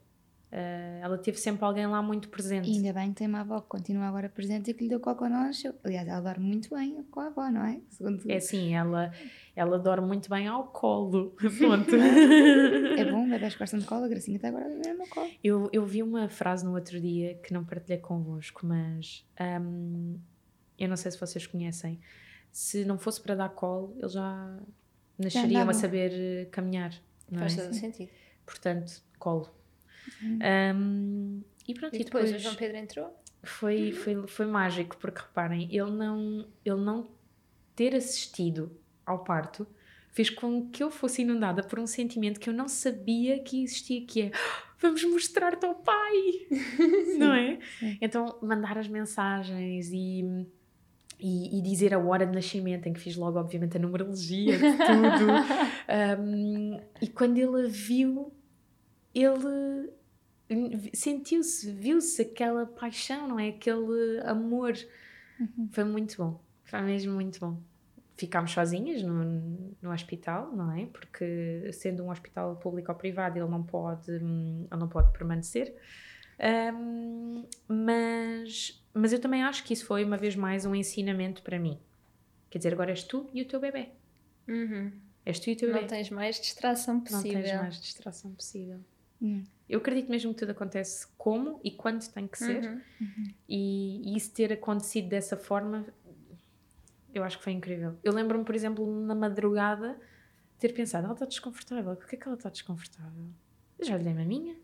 Uh, 0.53 1.01
ela 1.01 1.17
teve 1.17 1.39
sempre 1.39 1.65
alguém 1.65 1.87
lá 1.87 2.03
muito 2.03 2.29
presente. 2.29 2.69
E 2.69 2.77
ainda 2.77 2.93
bem 2.93 3.09
que 3.09 3.17
tem 3.17 3.27
uma 3.27 3.41
avó 3.41 3.59
que 3.59 3.69
continua 3.69 4.07
agora 4.07 4.29
presente 4.29 4.71
e 4.71 4.75
que 4.75 4.83
lhe 4.83 4.91
deu 4.91 5.01
colo 5.01 5.17
quando 5.17 5.33
ela 5.33 5.45
nasceu. 5.45 5.75
Aliás, 5.83 6.07
ela 6.07 6.21
dorme 6.21 6.45
muito 6.45 6.69
bem 6.75 7.03
com 7.11 7.21
a 7.21 7.29
avó, 7.29 7.51
não 7.51 7.65
é? 7.65 7.81
Segundo... 7.89 8.31
É 8.31 8.39
sim, 8.39 8.75
ela, 8.75 9.11
ela 9.57 9.79
dorme 9.79 10.09
muito 10.09 10.29
bem 10.29 10.47
ao 10.47 10.65
colo. 10.65 11.31
Ponto. 11.41 11.97
é 11.97 13.11
bom, 13.11 13.27
bebés 13.31 13.57
gostam 13.57 13.81
de 13.81 13.87
colo, 13.87 14.05
a 14.05 14.09
Gracinha 14.09 14.37
está 14.37 14.49
agora 14.49 14.67
a 14.67 14.69
beber 14.69 14.95
no 14.95 15.09
colo. 15.09 15.31
Eu, 15.43 15.71
eu 15.73 15.87
vi 15.87 16.03
uma 16.03 16.29
frase 16.29 16.67
no 16.67 16.75
outro 16.75 17.01
dia 17.01 17.35
que 17.37 17.51
não 17.55 17.65
partilhei 17.65 17.99
convosco, 17.99 18.67
mas 18.67 19.27
um, 19.41 20.19
eu 20.79 20.87
não 20.87 20.97
sei 20.99 21.13
se 21.13 21.19
vocês 21.19 21.47
conhecem. 21.47 21.99
Se 22.51 22.85
não 22.85 22.99
fosse 22.99 23.23
para 23.23 23.35
dar 23.35 23.49
colo, 23.49 23.97
eles 23.99 24.13
já 24.13 24.59
nasceriam 25.19 25.67
a 25.67 25.73
saber 25.73 26.51
caminhar. 26.51 26.93
Não 27.31 27.39
Faz 27.39 27.57
é? 27.57 27.63
todo 27.63 27.73
sentido. 27.73 28.11
Portanto, 28.45 29.01
colo. 29.19 29.62
Uhum. 30.23 30.39
Um, 30.77 31.43
e 31.67 31.75
pronto, 31.75 31.95
e, 31.95 32.01
e 32.01 32.05
depois, 32.05 32.25
depois 32.25 32.41
o 32.41 32.43
João 32.43 32.55
Pedro 32.55 32.77
entrou? 32.77 33.23
Foi, 33.43 33.93
foi, 33.93 34.27
foi 34.27 34.47
mágico, 34.47 34.97
porque 34.99 35.21
reparem, 35.21 35.69
ele 35.71 35.91
não, 35.91 36.47
ele 36.65 36.81
não 36.81 37.09
ter 37.75 37.95
assistido 37.95 38.77
ao 39.05 39.25
parto 39.25 39.67
fez 40.13 40.29
com 40.29 40.69
que 40.69 40.83
eu 40.83 40.91
fosse 40.91 41.23
inundada 41.23 41.63
por 41.63 41.79
um 41.79 41.87
sentimento 41.87 42.39
que 42.39 42.49
eu 42.49 42.55
não 42.55 42.69
sabia 42.69 43.39
que 43.43 43.65
existia, 43.65 44.05
que 44.05 44.23
é 44.23 44.31
ah, 44.35 44.73
vamos 44.79 45.03
mostrar-te 45.05 45.65
ao 45.65 45.75
pai, 45.75 46.47
não 47.19 47.33
é? 47.33 47.59
Sim. 47.79 47.99
Então, 48.01 48.39
mandar 48.43 48.79
as 48.79 48.89
mensagens 48.89 49.91
e 49.91 50.47
e, 51.25 51.57
e, 51.57 51.63
dizer 51.63 51.95
a 51.95 52.01
hora 52.01 52.27
de 52.27 52.35
nascimento, 52.35 52.89
em 52.89 52.93
que 52.93 52.99
fiz 52.99 53.15
logo, 53.15 53.39
obviamente, 53.39 53.77
a 53.77 53.81
numerologia 53.81 54.59
de 54.59 54.77
tudo. 54.77 55.31
um, 56.21 56.81
e 57.01 57.07
quando 57.07 57.39
ele 57.39 57.65
a 57.65 57.69
viu, 57.69 58.33
ele 59.15 59.93
sentiu-se, 60.95 61.71
viu-se 61.71 62.23
aquela 62.23 62.67
paixão, 62.67 63.29
não 63.29 63.39
é? 63.39 63.49
Aquele 63.49 64.21
amor. 64.25 64.75
Uhum. 65.41 65.69
Foi 65.73 65.85
muito 65.85 66.17
bom, 66.17 66.41
foi 66.65 66.81
mesmo 66.83 67.15
muito 67.15 67.41
bom. 67.41 67.59
Ficámos 68.17 68.53
sozinhas 68.53 69.03
no, 69.03 69.75
no 69.81 69.93
hospital, 69.93 70.55
não 70.55 70.71
é? 70.73 70.87
Porque 70.87 71.71
sendo 71.73 72.05
um 72.05 72.11
hospital 72.11 72.57
público 72.57 72.93
ou 72.93 72.99
privado, 72.99 73.39
ele 73.39 73.49
não 73.49 73.63
pode, 73.63 74.11
ele 74.11 74.67
não 74.71 74.89
pode 74.89 75.11
permanecer. 75.13 75.75
Um, 76.75 77.47
mas, 77.69 78.83
mas 78.93 79.13
eu 79.13 79.21
também 79.21 79.43
acho 79.43 79.65
que 79.65 79.73
isso 79.73 79.87
foi 79.87 80.05
uma 80.05 80.17
vez 80.17 80.37
mais 80.37 80.65
um 80.65 80.75
ensinamento 80.75 81.43
para 81.43 81.59
mim. 81.59 81.79
Quer 82.51 82.59
dizer, 82.59 82.75
agora 82.75 82.91
és 82.91 83.03
tu 83.03 83.29
e 83.33 83.43
o 83.43 83.47
teu 83.47 83.59
bebê. 83.59 83.89
Uhum. 84.47 84.93
És 85.25 85.41
tu 85.41 85.51
e 85.51 85.55
o 85.55 85.57
teu 85.57 85.69
bebê. 85.69 85.81
Não 85.81 85.89
tens 85.89 86.11
mais 86.11 86.41
distração 86.41 87.01
possível. 87.01 87.39
Não 87.39 87.43
tens 87.43 87.61
mais 87.61 87.81
distração 87.81 88.35
possível. 88.35 88.81
Uhum. 89.23 89.45
Eu 89.69 89.79
acredito 89.79 90.11
mesmo 90.11 90.35
que 90.35 90.41
tudo 90.41 90.51
acontece 90.51 91.07
como 91.17 91.61
e 91.65 91.71
quando 91.71 92.07
tem 92.09 92.27
que 92.27 92.39
ser. 92.39 92.63
Uhum. 92.65 92.81
uhum. 93.01 93.35
E, 93.49 94.13
e 94.13 94.17
isso 94.17 94.33
ter 94.35 94.53
acontecido 94.53 95.09
dessa 95.09 95.37
forma, 95.37 95.87
eu 97.15 97.25
acho 97.25 97.39
que 97.39 97.45
foi 97.45 97.55
incrível. 97.55 97.97
Eu 98.05 98.13
lembro-me, 98.13 98.45
por 98.45 98.55
exemplo, 98.55 98.87
na 98.87 99.15
madrugada, 99.15 99.99
ter 100.59 100.75
pensado: 100.75 101.05
ela 101.05 101.15
está 101.15 101.25
desconfortável. 101.25 101.97
Por 101.97 102.07
que 102.07 102.17
é 102.17 102.19
que 102.19 102.27
ela 102.27 102.37
está 102.37 102.51
desconfortável? 102.51 103.31
Eu 103.79 103.87
já 103.87 103.97
lhe 103.97 104.05
dei 104.05 104.13
minha 104.13 104.57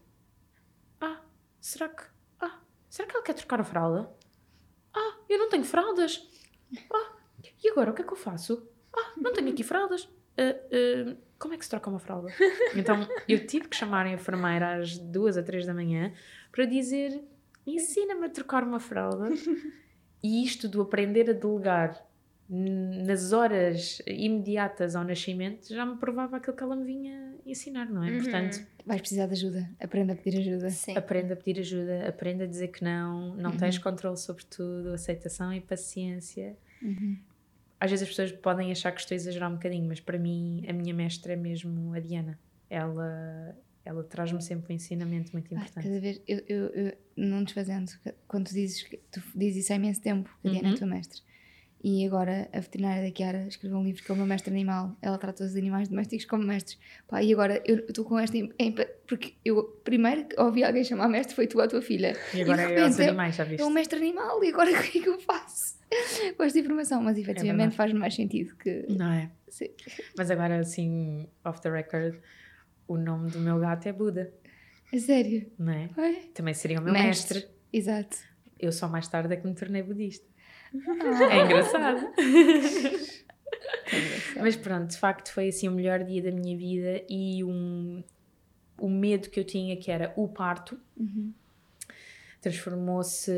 será 1.60 1.88
que. 1.88 2.02
Ah, 2.40 2.60
será 2.88 3.08
que 3.08 3.14
ela 3.16 3.24
quer 3.24 3.34
trocar 3.34 3.60
a 3.60 3.64
fralda? 3.64 4.10
Ah, 4.94 5.18
eu 5.28 5.38
não 5.38 5.48
tenho 5.48 5.64
fraldas. 5.64 6.26
Ah, 6.92 7.16
e 7.62 7.70
agora 7.70 7.90
o 7.90 7.94
que 7.94 8.02
é 8.02 8.04
que 8.04 8.12
eu 8.12 8.16
faço? 8.16 8.66
Ah, 8.94 9.12
não 9.16 9.32
tenho 9.32 9.50
aqui 9.50 9.62
fraldas. 9.62 10.04
Uh, 10.04 11.12
uh, 11.12 11.18
como 11.38 11.54
é 11.54 11.56
que 11.58 11.64
se 11.64 11.70
troca 11.70 11.88
uma 11.88 11.98
fralda? 11.98 12.28
Então 12.74 13.06
eu 13.28 13.46
tive 13.46 13.68
que 13.68 13.76
chamar 13.76 14.06
a 14.06 14.10
enfermeira 14.10 14.76
às 14.76 14.98
duas 14.98 15.36
a 15.36 15.42
três 15.42 15.66
da 15.66 15.74
manhã 15.74 16.12
para 16.52 16.64
dizer: 16.64 17.22
ensina-me 17.66 18.26
a 18.26 18.28
trocar 18.28 18.62
uma 18.62 18.80
fralda. 18.80 19.30
E 20.22 20.44
isto 20.44 20.68
do 20.68 20.82
aprender 20.82 21.30
a 21.30 21.32
delegar 21.32 22.04
nas 22.48 23.32
horas 23.32 24.00
imediatas 24.06 24.96
ao 24.96 25.04
nascimento 25.04 25.68
já 25.68 25.84
me 25.84 25.96
provava 25.98 26.38
aquilo 26.38 26.56
que 26.56 26.62
ela 26.62 26.74
me 26.74 26.84
vinha 26.84 27.34
ensinar, 27.44 27.90
não 27.90 28.02
é? 28.02 28.10
Uhum. 28.10 28.22
Portanto, 28.22 28.66
vais 28.86 29.00
precisar 29.00 29.26
de 29.26 29.32
ajuda, 29.32 29.70
aprenda 29.78 30.14
a 30.14 30.16
pedir 30.16 30.38
ajuda. 30.38 30.70
Sim. 30.70 30.96
Aprenda 30.96 31.34
a 31.34 31.36
pedir 31.36 31.60
ajuda, 31.60 32.08
aprenda 32.08 32.44
a 32.44 32.46
dizer 32.46 32.68
que 32.68 32.82
não, 32.82 33.36
não 33.36 33.50
uhum. 33.50 33.56
tens 33.56 33.78
controle 33.78 34.16
sobre 34.16 34.44
tudo, 34.44 34.92
aceitação 34.94 35.52
e 35.52 35.60
paciência. 35.60 36.56
Uhum. 36.82 37.18
Às 37.80 37.90
vezes 37.90 38.08
as 38.08 38.08
pessoas 38.08 38.32
podem 38.32 38.72
achar 38.72 38.92
que 38.92 39.00
estou 39.00 39.14
a 39.14 39.16
exagerar 39.16 39.50
um 39.50 39.54
bocadinho, 39.54 39.86
mas 39.86 40.00
para 40.00 40.18
mim 40.18 40.64
a 40.68 40.72
minha 40.72 40.92
mestra 40.92 41.32
é 41.32 41.36
mesmo 41.36 41.94
a 41.94 42.00
Diana. 42.00 42.38
Ela 42.68 43.56
ela 43.84 44.04
traz-me 44.04 44.42
sempre 44.42 44.74
um 44.74 44.76
ensinamento 44.76 45.32
muito 45.32 45.46
importante. 45.46 45.82
cada 45.82 45.98
vez, 45.98 46.20
eu, 46.28 46.42
eu, 46.46 46.66
eu, 46.66 46.92
não 47.16 47.42
desfazendo, 47.42 47.90
quando 48.26 48.48
tu 48.48 48.52
dizes, 48.52 48.84
tu 49.10 49.22
dizes 49.34 49.64
isso 49.64 49.72
há 49.72 49.76
imenso 49.76 50.02
tempo, 50.02 50.28
que 50.42 50.48
a 50.48 50.50
Diana 50.50 50.68
é 50.68 50.72
a 50.72 50.76
tua 50.76 50.86
mestra. 50.86 51.22
E 51.82 52.04
agora 52.04 52.50
a 52.52 52.60
veterinária 52.60 53.08
da 53.08 53.16
Chiara 53.16 53.46
escreveu 53.46 53.78
um 53.78 53.84
livro 53.84 54.02
que 54.02 54.10
é 54.10 54.14
meu 54.14 54.26
mestre 54.26 54.52
animal. 54.52 54.96
Ela 55.00 55.16
trata 55.16 55.44
os 55.44 55.54
animais 55.54 55.88
domésticos 55.88 56.26
como 56.26 56.42
mestres. 56.42 56.76
Pá, 57.06 57.22
e 57.22 57.32
agora 57.32 57.62
eu 57.64 57.78
estou 57.78 58.04
com 58.04 58.18
esta. 58.18 58.36
Porque 59.06 59.34
eu 59.44 59.62
primeiro 59.84 60.26
ouvi 60.38 60.64
alguém 60.64 60.82
chamar 60.82 61.08
mestre 61.08 61.36
foi 61.36 61.46
tu 61.46 61.60
a 61.60 61.68
tua 61.68 61.80
filha. 61.80 62.16
E 62.34 62.42
agora 62.42 62.68
e 62.68 62.74
é 62.74 62.84
os 62.84 62.98
animais, 62.98 63.36
já 63.36 63.44
viste? 63.44 63.62
É 63.62 63.64
um 63.64 63.70
mestre 63.70 63.96
animal 63.96 64.42
e 64.42 64.48
agora 64.48 64.72
o 64.72 64.82
que 64.82 64.98
é 64.98 65.02
que 65.02 65.08
eu 65.08 65.20
faço 65.20 65.77
com 66.36 66.42
esta 66.42 66.58
informação? 66.58 67.02
Mas 67.02 67.18
efetivamente 67.18 67.72
é 67.74 67.76
faz 67.76 67.92
mais 67.92 68.14
sentido 68.14 68.54
que. 68.56 68.86
Não 68.88 69.10
é? 69.10 69.30
Sim. 69.48 69.70
Mas 70.16 70.30
agora, 70.30 70.58
assim, 70.58 71.28
off 71.44 71.60
the 71.60 71.70
record, 71.70 72.16
o 72.86 72.96
nome 72.96 73.30
do 73.30 73.38
meu 73.38 73.58
gato 73.58 73.86
é 73.86 73.92
Buda. 73.92 74.32
É 74.92 74.98
sério? 74.98 75.50
Não 75.58 75.72
é? 75.72 75.90
é? 75.98 76.12
Também 76.34 76.54
seria 76.54 76.80
o 76.80 76.82
meu 76.82 76.92
mestre. 76.92 77.38
mestre. 77.38 77.54
Exato. 77.72 78.16
Eu 78.58 78.72
só 78.72 78.88
mais 78.88 79.06
tarde 79.06 79.32
é 79.32 79.36
que 79.36 79.46
me 79.46 79.54
tornei 79.54 79.82
budista. 79.82 80.26
É 81.30 81.44
engraçado. 81.44 82.12
Mas 84.36 84.56
pronto, 84.56 84.90
de 84.90 84.98
facto 84.98 85.32
foi 85.32 85.48
assim 85.48 85.68
o 85.68 85.72
melhor 85.72 86.04
dia 86.04 86.22
da 86.22 86.30
minha 86.30 86.56
vida 86.56 87.02
e 87.08 87.42
um, 87.44 88.02
o 88.78 88.88
medo 88.88 89.30
que 89.30 89.40
eu 89.40 89.44
tinha, 89.44 89.76
que 89.76 89.90
era 89.90 90.12
o 90.16 90.28
parto, 90.28 90.78
uhum. 90.96 91.32
transformou-se 92.40 93.32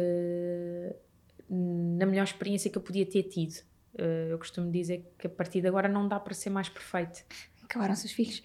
na 1.51 2.07
melhor 2.07 2.25
experiência 2.25 2.71
que 2.71 2.79
eu 2.79 2.83
podia 2.83 3.05
ter 3.05 3.25
tido. 3.25 3.63
Eh, 3.99 4.29
eu 4.31 4.39
costumo 4.39 4.71
dizer 4.71 5.13
que 5.19 5.27
a 5.27 5.31
partir 5.31 5.61
de 5.61 5.67
agora 5.67 5.89
não 5.89 6.07
dá 6.07 6.21
para 6.21 6.33
ser 6.33 6.51
mais 6.51 6.69
perfeito. 6.69 7.25
Acabaram 7.65 7.95
seus 7.95 8.13
filhos? 8.13 8.43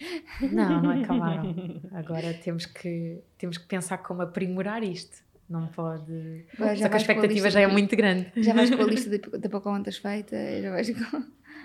Não, 0.52 0.82
não 0.82 0.90
acabaram. 1.02 1.82
Agora 1.94 2.34
temos 2.34 2.66
que, 2.66 3.22
temos 3.38 3.58
que 3.58 3.66
pensar 3.68 4.00
como 4.00 4.22
aprimorar 4.22 4.84
isto. 4.84 5.24
Não 5.48 5.68
pode. 5.68 6.46
Agora, 6.56 6.76
Só 6.76 6.90
que 6.90 6.96
a 6.96 6.98
expectativa 6.98 7.48
a 7.48 7.50
já 7.52 7.62
é 7.62 7.68
muito 7.68 7.96
grande. 7.96 8.32
Já 8.38 8.54
vais 8.54 8.74
com 8.74 8.82
a 8.82 8.86
lista 8.86 9.10
de, 9.10 9.20
de 9.38 9.50
Pocahontas 9.50 9.98
feita, 9.98 10.36
já 10.62 10.72
vais 10.72 10.90
com. 10.90 11.24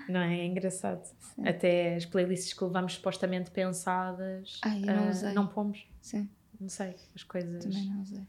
Não 0.08 0.20
é? 0.20 0.40
É 0.40 0.44
engraçado. 0.44 1.02
Sim. 1.04 1.48
Até 1.48 1.96
as 1.96 2.04
playlists 2.04 2.52
que 2.52 2.62
levamos 2.62 2.94
supostamente 2.94 3.50
pensadas. 3.50 4.60
Ai, 4.62 4.80
não 4.80 5.10
uh. 5.10 5.34
Não 5.34 5.46
pomos. 5.46 5.86
Sim. 6.02 6.28
Não 6.60 6.68
sei. 6.68 6.94
As 7.14 7.22
coisas. 7.22 7.64
Também 7.64 7.88
não 7.88 8.02
usei. 8.02 8.26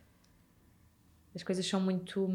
As 1.34 1.44
coisas 1.44 1.65
são 1.65 1.80
muito. 1.80 2.30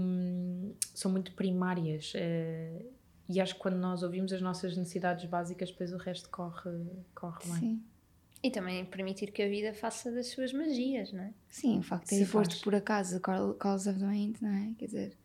são 0.94 1.10
muito 1.10 1.32
primárias. 1.32 2.12
Uh, 2.14 2.86
e 3.28 3.40
acho 3.40 3.54
que 3.54 3.60
quando 3.60 3.76
nós 3.76 4.02
ouvimos 4.02 4.32
as 4.32 4.40
nossas 4.40 4.76
necessidades 4.76 5.24
básicas, 5.24 5.70
depois 5.70 5.92
o 5.92 5.96
resto 5.96 6.28
corre, 6.30 6.70
corre 7.14 7.44
bem. 7.46 7.58
Sim. 7.58 7.82
E 8.42 8.50
também 8.50 8.84
permitir 8.84 9.32
que 9.32 9.42
a 9.42 9.48
vida 9.48 9.74
faça 9.74 10.12
das 10.12 10.28
suas 10.28 10.52
magias, 10.52 11.12
não 11.12 11.22
é? 11.22 11.34
Sim, 11.48 11.78
o 11.78 11.82
facto 11.82 12.10
de 12.10 12.18
ter 12.18 12.24
foste 12.24 12.62
por 12.62 12.74
acaso 12.74 13.20
cause 13.20 13.88
of 13.88 13.98
the 13.98 14.06
wind, 14.06 14.36
não 14.40 14.50
é? 14.50 14.72
Quer 14.78 14.86
dizer, 14.86 15.16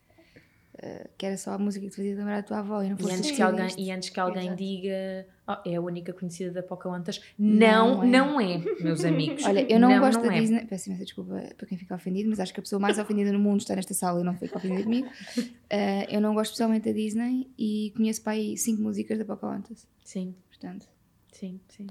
que 1.18 1.26
era 1.26 1.38
só 1.38 1.52
a 1.52 1.58
música 1.58 1.86
que 1.86 1.92
te 1.92 1.96
fazia 1.98 2.16
lembrar 2.16 2.40
a 2.40 2.44
tua 2.44 2.60
avó 2.60 2.82
e 2.82 2.90
não 2.90 2.98
E 3.00 3.12
antes, 3.12 3.32
que 3.32 3.42
alguém, 3.42 3.68
e 3.78 3.92
antes 3.92 4.10
que 4.10 4.20
alguém 4.20 4.44
Exato. 4.48 4.58
diga 4.58 5.28
"Oh, 5.48 5.70
é 5.70 5.76
a 5.76 5.82
única 5.82 6.12
conhecida 6.14 6.52
da 6.52 6.64
Pocahontas, 6.64 7.22
Não 7.38 7.98
não, 7.98 8.04
é. 8.04 8.08
não 8.08 8.42
é, 8.42 8.58
meus 8.82 9.04
amigos. 9.06 9.44
Olha, 9.46 9.72
eu 9.72 9.80
não, 9.80 10.00
gosto 10.00 10.20
não 10.22 10.28
da 10.30 10.36
é. 10.36 10.40
Disney. 10.40 10.66
Peço 10.66 10.90
imensa 10.90 11.04
desculpa 11.04 11.42
para 11.58 11.68
quem 11.68 11.78
fica 11.78 11.94
ofendido, 11.94 12.30
mas 12.30 12.40
acho 12.40 12.54
que 12.54 12.60
a 12.60 12.64
pessoa 12.64 12.80
mais 12.80 12.98
ofendida 12.98 13.32
no 13.32 13.40
mundo 13.40 13.60
está 13.62 13.76
nesta 13.76 13.94
sala 13.94 14.20
e 14.22 14.24
não 14.24 14.36
fica 14.36 14.58
ofendida 14.58 14.84
comigo. 14.84 15.08
Uh, 15.38 15.52
eu 16.10 16.20
não 16.22 16.34
gosto 16.34 16.52
especialmente 16.52 16.86
da 16.86 16.92
Disney 16.96 17.52
e 17.58 17.94
conheço 17.96 18.22
para 18.24 18.34
aí 18.34 18.58
cinco 18.58 18.82
músicas 18.82 19.18
da 19.20 19.26
Pocahontas. 19.26 19.88
Sim, 20.04 20.36
Portanto, 20.50 20.88
sim, 21.32 21.60
sim. 21.70 21.88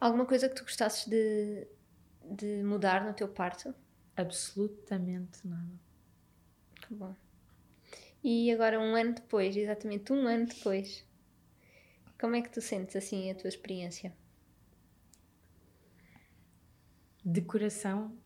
Alguma 0.00 0.24
coisa 0.24 0.48
que 0.48 0.54
tu 0.54 0.62
gostasses 0.62 1.06
de, 1.06 1.66
de 2.24 2.62
mudar 2.64 3.04
no 3.04 3.12
teu 3.12 3.28
parto? 3.28 3.74
Absolutamente 4.16 5.46
nada. 5.46 5.70
Que 6.86 6.94
bom. 6.94 7.14
E 8.22 8.50
agora, 8.52 8.78
um 8.78 8.94
ano 8.94 9.14
depois, 9.14 9.56
exatamente 9.56 10.12
um 10.12 10.26
ano 10.26 10.46
depois, 10.46 11.04
como 12.20 12.36
é 12.36 12.42
que 12.42 12.50
tu 12.50 12.60
sentes 12.60 12.94
assim 12.96 13.30
a 13.30 13.34
tua 13.34 13.48
experiência? 13.48 14.12
De 17.24 17.40
coração, 17.40 18.16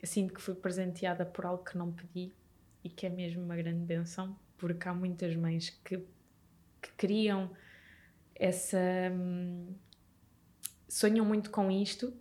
eu 0.00 0.08
sinto 0.08 0.34
que 0.34 0.40
fui 0.40 0.54
presenteada 0.54 1.24
por 1.24 1.46
algo 1.46 1.64
que 1.64 1.76
não 1.76 1.92
pedi 1.92 2.32
e 2.82 2.88
que 2.88 3.06
é 3.06 3.10
mesmo 3.10 3.42
uma 3.42 3.56
grande 3.56 3.84
benção, 3.84 4.36
porque 4.58 4.88
há 4.88 4.94
muitas 4.94 5.34
mães 5.36 5.70
que, 5.84 5.98
que 6.80 6.90
criam 6.96 7.50
essa. 8.34 8.78
hum, 9.12 9.74
sonham 10.88 11.24
muito 11.24 11.50
com 11.50 11.70
isto 11.70 12.12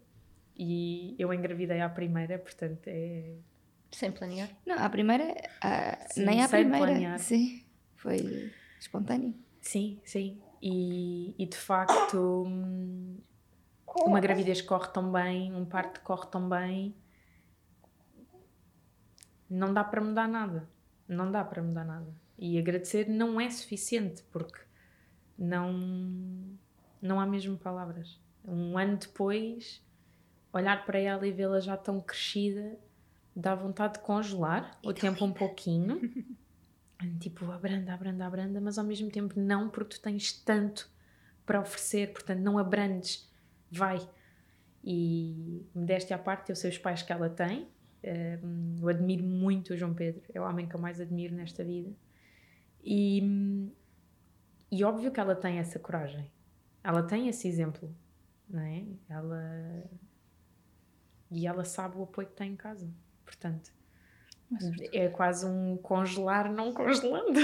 e 0.57 1.15
eu 1.19 1.33
engravidei 1.33 1.81
à 1.81 1.89
primeira, 1.89 2.39
portanto 2.39 2.87
é. 2.87 3.35
Sem 3.95 4.11
planear? 4.11 4.49
não, 4.65 4.75
à 4.77 4.89
primeira, 4.89 5.33
à- 5.61 5.97
Sim, 6.09 6.25
nem 6.25 6.41
à 6.43 6.47
sem 6.47 6.59
primeira. 6.63 6.85
planear. 6.85 7.19
Sim, 7.19 7.63
foi 7.95 8.51
espontâneo. 8.77 9.33
Sim, 9.61 9.99
sim. 10.03 10.41
E, 10.61 11.33
e 11.41 11.45
de 11.45 11.55
facto, 11.57 12.43
uma 14.05 14.19
gravidez 14.19 14.61
corre 14.61 14.89
tão 14.91 15.11
bem, 15.11 15.53
um 15.53 15.65
parto 15.65 16.01
corre 16.01 16.27
tão 16.27 16.49
bem, 16.49 16.93
não 19.49 19.73
dá 19.73 19.83
para 19.83 20.01
mudar 20.01 20.27
nada. 20.27 20.67
Não 21.07 21.31
dá 21.31 21.43
para 21.43 21.61
mudar 21.63 21.85
nada. 21.85 22.13
E 22.37 22.57
agradecer 22.59 23.07
não 23.07 23.39
é 23.39 23.49
suficiente, 23.49 24.23
porque 24.31 24.59
não, 25.37 25.73
não 27.01 27.19
há 27.19 27.25
mesmo 27.25 27.57
palavras. 27.57 28.19
Um 28.43 28.77
ano 28.77 28.97
depois, 28.97 29.81
olhar 30.51 30.85
para 30.85 30.99
ela 30.99 31.25
e 31.25 31.31
vê-la 31.31 31.59
já 31.59 31.77
tão 31.77 32.01
crescida, 32.01 32.77
dá 33.35 33.53
vontade 33.53 33.95
de 33.95 33.99
congelar 33.99 34.79
o 34.83 34.93
tempo 34.93 35.25
um 35.25 35.33
pouquinho. 35.33 35.99
Tipo, 37.19 37.51
abranda, 37.51 37.93
abranda, 37.93 38.25
abranda, 38.25 38.61
mas 38.61 38.77
ao 38.77 38.85
mesmo 38.85 39.11
tempo 39.11 39.37
não, 39.37 39.69
porque 39.69 39.97
tu 39.97 40.01
tens 40.01 40.31
tanto 40.31 40.89
para 41.45 41.59
oferecer, 41.59 42.13
portanto 42.13 42.39
não 42.39 42.57
abrandes, 42.57 43.29
vai. 43.69 43.99
E 44.81 45.67
modéstia 45.75 46.15
à 46.15 46.19
parte, 46.19 46.49
eu 46.49 46.55
sei 46.55 46.69
os 46.69 46.77
pais 46.77 47.01
que 47.01 47.11
ela 47.11 47.29
tem, 47.29 47.67
eu 48.81 48.87
admiro 48.87 49.23
muito 49.23 49.73
o 49.73 49.77
João 49.77 49.93
Pedro, 49.93 50.23
é 50.33 50.39
o 50.39 50.43
homem 50.43 50.67
que 50.67 50.75
eu 50.75 50.79
mais 50.79 51.01
admiro 51.01 51.35
nesta 51.35 51.63
vida. 51.63 51.91
E, 52.83 53.69
e 54.71 54.83
óbvio 54.83 55.11
que 55.11 55.19
ela 55.19 55.35
tem 55.35 55.57
essa 55.57 55.79
coragem, 55.79 56.31
ela 56.83 57.03
tem 57.03 57.27
esse 57.27 57.47
exemplo, 57.47 57.93
não 58.47 58.61
é? 58.61 58.85
Ela, 59.09 59.89
e 61.31 61.47
ela 61.47 61.65
sabe 61.65 61.97
o 61.97 62.03
apoio 62.03 62.27
que 62.27 62.35
tem 62.35 62.53
em 62.53 62.55
casa, 62.55 62.87
portanto. 63.25 63.73
É 64.93 65.09
quase 65.09 65.45
um 65.45 65.75
congelar 65.77 66.51
não 66.51 66.71
congelando. 66.73 67.39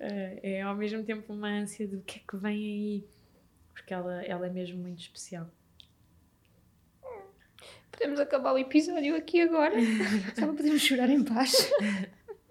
É, 0.00 0.38
é 0.58 0.62
ao 0.62 0.74
mesmo 0.76 1.02
tempo 1.04 1.32
uma 1.32 1.48
ânsia 1.48 1.86
do 1.86 2.00
que 2.00 2.20
é 2.20 2.22
que 2.26 2.36
vem 2.36 2.56
aí. 2.56 3.04
Porque 3.72 3.92
ela, 3.92 4.22
ela 4.22 4.46
é 4.46 4.50
mesmo 4.50 4.80
muito 4.80 5.00
especial. 5.00 5.50
Podemos 7.90 8.18
acabar 8.18 8.52
o 8.52 8.58
episódio 8.58 9.14
aqui 9.16 9.40
agora? 9.40 9.74
Só 10.34 10.46
para 10.46 10.54
podermos 10.54 10.82
chorar 10.82 11.10
em 11.10 11.22
paz. 11.24 11.70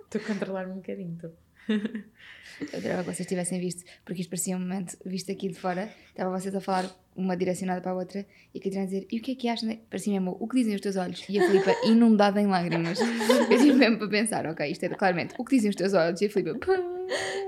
Estou 0.03 0.21
a 0.21 0.25
controlar 0.25 0.67
um 0.67 0.75
bocadinho. 0.75 1.15
Estou. 1.15 1.42
Eu 1.69 2.79
adorava 2.79 3.03
que 3.03 3.15
vocês 3.15 3.27
tivessem 3.27 3.59
visto, 3.59 3.83
porque 4.05 4.21
isto 4.21 4.29
parecia 4.29 4.55
um 4.55 4.59
momento 4.59 4.97
visto 5.05 5.31
aqui 5.31 5.47
de 5.47 5.55
fora. 5.55 5.89
Estava 6.09 6.37
vocês 6.37 6.53
a 6.53 6.61
falar 6.61 6.89
uma 7.15 7.35
direcionada 7.35 7.81
para 7.81 7.91
a 7.91 7.95
outra 7.95 8.25
e 8.53 8.59
a 8.59 8.61
Catarina 8.61 8.83
a 8.83 8.85
dizer: 8.85 9.07
E 9.11 9.17
o 9.17 9.21
que 9.21 9.31
é 9.31 9.35
que 9.35 9.47
acham? 9.47 9.69
de-" 9.69 9.77
Parecia 9.89 10.13
mesmo 10.13 10.37
o 10.39 10.47
que 10.47 10.57
dizem 10.57 10.75
os 10.75 10.81
teus 10.81 10.95
olhos? 10.95 11.23
E 11.27 11.39
a 11.39 11.47
Filipa 11.47 11.71
inundada 11.85 12.41
em 12.41 12.47
lágrimas. 12.47 12.99
Eu 12.99 13.57
tive 13.57 13.73
mesmo 13.73 13.97
para 13.97 14.09
pensar: 14.09 14.45
Ok, 14.45 14.69
isto 14.69 14.83
é 14.83 14.89
claramente 14.89 15.33
o 15.37 15.43
que 15.43 15.55
dizem 15.55 15.69
os 15.69 15.75
teus 15.75 15.93
olhos? 15.93 16.21
E 16.21 16.25
a 16.25 16.29
Filipa: 16.29 16.57
"Pá." 16.59 16.77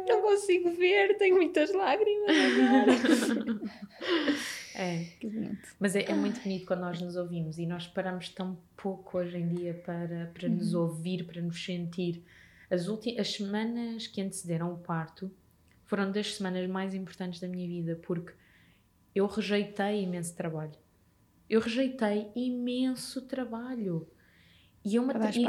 Não 0.07 0.21
consigo 0.21 0.69
ver, 0.71 1.17
tenho 1.17 1.35
muitas 1.35 1.73
lágrimas 1.73 2.35
agora. 2.35 3.61
É. 4.77 5.05
Que 5.21 5.29
bonito. 5.29 5.69
Mas 5.79 5.95
é, 5.95 6.03
é 6.03 6.13
muito 6.13 6.41
bonito 6.41 6.65
quando 6.65 6.81
nós 6.81 7.01
nos 7.01 7.15
ouvimos 7.15 7.57
e 7.57 7.65
nós 7.65 7.87
paramos 7.87 8.27
tão 8.27 8.57
pouco 8.75 9.17
hoje 9.17 9.37
em 9.37 9.47
dia 9.47 9.73
para, 9.73 10.29
para 10.37 10.49
nos 10.49 10.73
ouvir, 10.73 11.23
para 11.23 11.41
nos 11.41 11.63
sentir. 11.63 12.21
As, 12.69 12.87
as 13.19 13.31
semanas 13.33 14.07
que 14.07 14.21
antecederam 14.21 14.73
o 14.73 14.77
parto 14.77 15.31
foram 15.85 16.11
das 16.11 16.35
semanas 16.35 16.67
mais 16.69 16.93
importantes 16.93 17.39
da 17.39 17.47
minha 17.47 17.67
vida 17.67 17.95
porque 18.03 18.33
eu 19.13 19.27
rejeitei 19.27 20.03
imenso 20.03 20.35
trabalho. 20.35 20.75
Eu 21.49 21.61
rejeitei 21.61 22.31
imenso 22.35 23.21
trabalho. 23.27 24.07
E, 24.83 24.95
eu 24.95 25.03
e- 25.37 25.43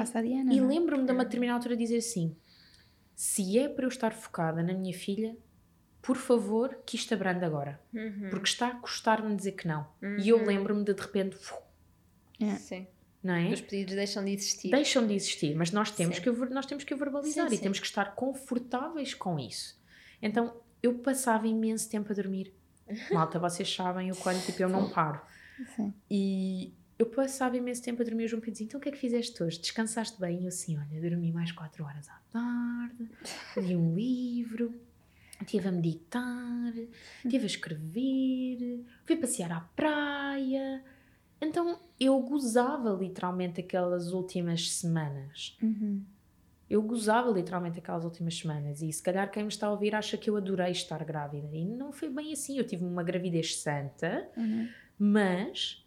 e 0.55 0.59
é? 0.59 0.63
lembro-me 0.63 1.05
de 1.07 1.13
uma 1.13 1.25
determinada 1.25 1.59
altura 1.59 1.77
dizer 1.77 1.99
assim: 1.99 2.37
se 3.15 3.59
é 3.59 3.69
para 3.69 3.85
eu 3.85 3.89
estar 3.89 4.13
focada 4.13 4.63
na 4.63 4.73
minha 4.75 4.93
filha, 4.95 5.37
por 6.03 6.17
favor, 6.17 6.79
que 6.87 6.97
isto 6.97 7.13
abrande 7.15 7.45
agora. 7.45 7.81
Uhum. 7.93 8.29
Porque 8.31 8.49
está 8.49 8.69
a 8.69 8.75
custar-me 8.77 9.35
dizer 9.35 9.53
que 9.53 9.67
não. 9.67 9.87
E 10.21 10.29
eu 10.29 10.39
lembro-me 10.47 10.85
de 10.85 10.95
de 10.95 11.01
repente, 11.03 11.37
É. 12.39 12.55
Sim. 12.57 12.87
Não 13.27 13.35
é? 13.35 13.49
Os 13.53 13.61
pedidos 13.61 13.95
deixam 13.95 14.25
de 14.25 14.33
existir. 14.33 14.71
Deixam 14.71 15.07
de 15.07 15.15
existir, 15.15 15.55
mas 15.57 15.73
nós 15.73 15.91
temos, 15.91 16.17
Sim. 16.17 16.23
que, 16.23 16.31
nós 16.31 16.65
temos 16.65 16.85
que 16.85 16.95
verbalizar 16.95 17.49
Sim, 17.49 17.55
e 17.55 17.57
sim. 17.57 17.63
temos 17.65 17.81
que 17.81 17.87
estar 17.87 18.15
confortáveis 18.15 19.13
com 19.13 19.39
isso. 19.39 19.79
Então, 20.23 20.57
eu 20.83 20.95
passava 20.95 21.47
imenso 21.47 21.91
tempo 21.91 22.13
a 22.13 22.15
dormir. 22.15 22.55
Malta, 23.11 23.39
vocês 23.39 23.73
sabem 23.75 24.11
o 24.13 24.17
quanto 24.17 24.45
tipo, 24.47 24.63
eu 24.63 24.69
não 24.69 24.89
paro. 24.89 25.21
Sim. 25.75 25.93
E 26.09 26.73
eu 26.99 27.07
passava 27.07 27.57
imenso 27.57 27.83
tempo 27.83 28.01
a 28.03 28.05
dormir. 28.05 28.25
O 28.27 28.29
João 28.29 28.41
Pedro 28.41 28.53
dizia, 28.53 28.67
então 28.67 28.79
o 28.79 28.83
que 28.83 28.89
é 28.89 28.93
que 28.93 28.99
fizeste 28.99 29.43
hoje? 29.43 29.61
Descansaste 29.61 30.21
bem? 30.21 30.41
E 30.41 30.43
eu 30.45 30.49
assim, 30.49 30.79
olha, 30.79 31.01
dormi 31.01 31.33
mais 31.33 31.51
4 31.51 31.85
horas 31.85 32.09
à 32.09 32.21
tarde, 32.31 33.11
li 33.57 33.77
um 33.77 33.93
livro, 33.97 34.73
estive 35.41 35.69
a 35.69 35.73
meditar, 35.73 36.73
estive 37.25 37.43
a 37.43 37.47
escrever, 37.47 38.85
fui 39.05 39.17
passear 39.17 39.51
à 39.53 39.61
praia. 39.61 40.83
Então 41.41 41.79
eu 42.01 42.19
gozava 42.21 42.91
literalmente 42.91 43.61
aquelas 43.61 44.13
últimas 44.13 44.71
semanas. 44.73 45.57
Uhum. 45.63 46.03
Eu 46.69 46.83
gozava 46.83 47.31
literalmente 47.31 47.79
aquelas 47.79 48.05
últimas 48.05 48.37
semanas 48.37 48.83
e 48.83 48.93
se 48.93 49.01
calhar 49.03 49.31
quem 49.31 49.45
me 49.45 49.49
está 49.49 49.69
a 49.69 49.71
ouvir 49.71 49.95
acha 49.95 50.17
que 50.19 50.29
eu 50.29 50.37
adorei 50.37 50.73
estar 50.73 51.05
grávida 51.05 51.55
e 51.55 51.65
não 51.65 51.93
foi 51.93 52.09
bem 52.11 52.33
assim. 52.33 52.59
Eu 52.59 52.67
tive 52.67 52.85
uma 52.85 53.03
gravidez 53.05 53.57
santa, 53.61 54.29
Uhum. 54.37 54.69
mas 54.99 55.85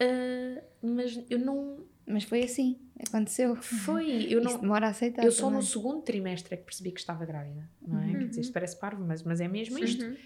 ah, 0.00 0.62
mas 0.82 1.22
eu 1.30 1.38
não 1.38 1.84
Mas 2.04 2.24
foi 2.24 2.42
assim, 2.42 2.80
aconteceu. 3.06 3.54
foi 3.54 4.24
eu 4.32 4.40
Isso 4.40 4.52
não 4.54 4.60
demora 4.60 4.86
a 4.86 4.90
aceitar. 4.90 5.24
eu 5.24 5.30
só 5.30 5.42
também. 5.44 5.58
no 5.58 5.62
segundo 5.64 6.02
trimestre 6.02 6.54
é 6.54 6.56
que 6.56 6.64
percebi 6.64 6.90
que 6.90 6.98
estava 6.98 7.24
grávida 7.24 7.68
não 7.86 8.00
é? 8.00 8.06
Uhum. 8.06 8.18
Quer 8.18 8.28
dizer, 8.28 8.40
isto 8.40 8.52
parece 8.52 8.76
parvo 8.80 9.04
mas, 9.06 9.22
mas 9.22 9.40
é 9.40 9.46
mesmo 9.46 9.78
isto 9.78 10.04
Uhum. 10.04 10.16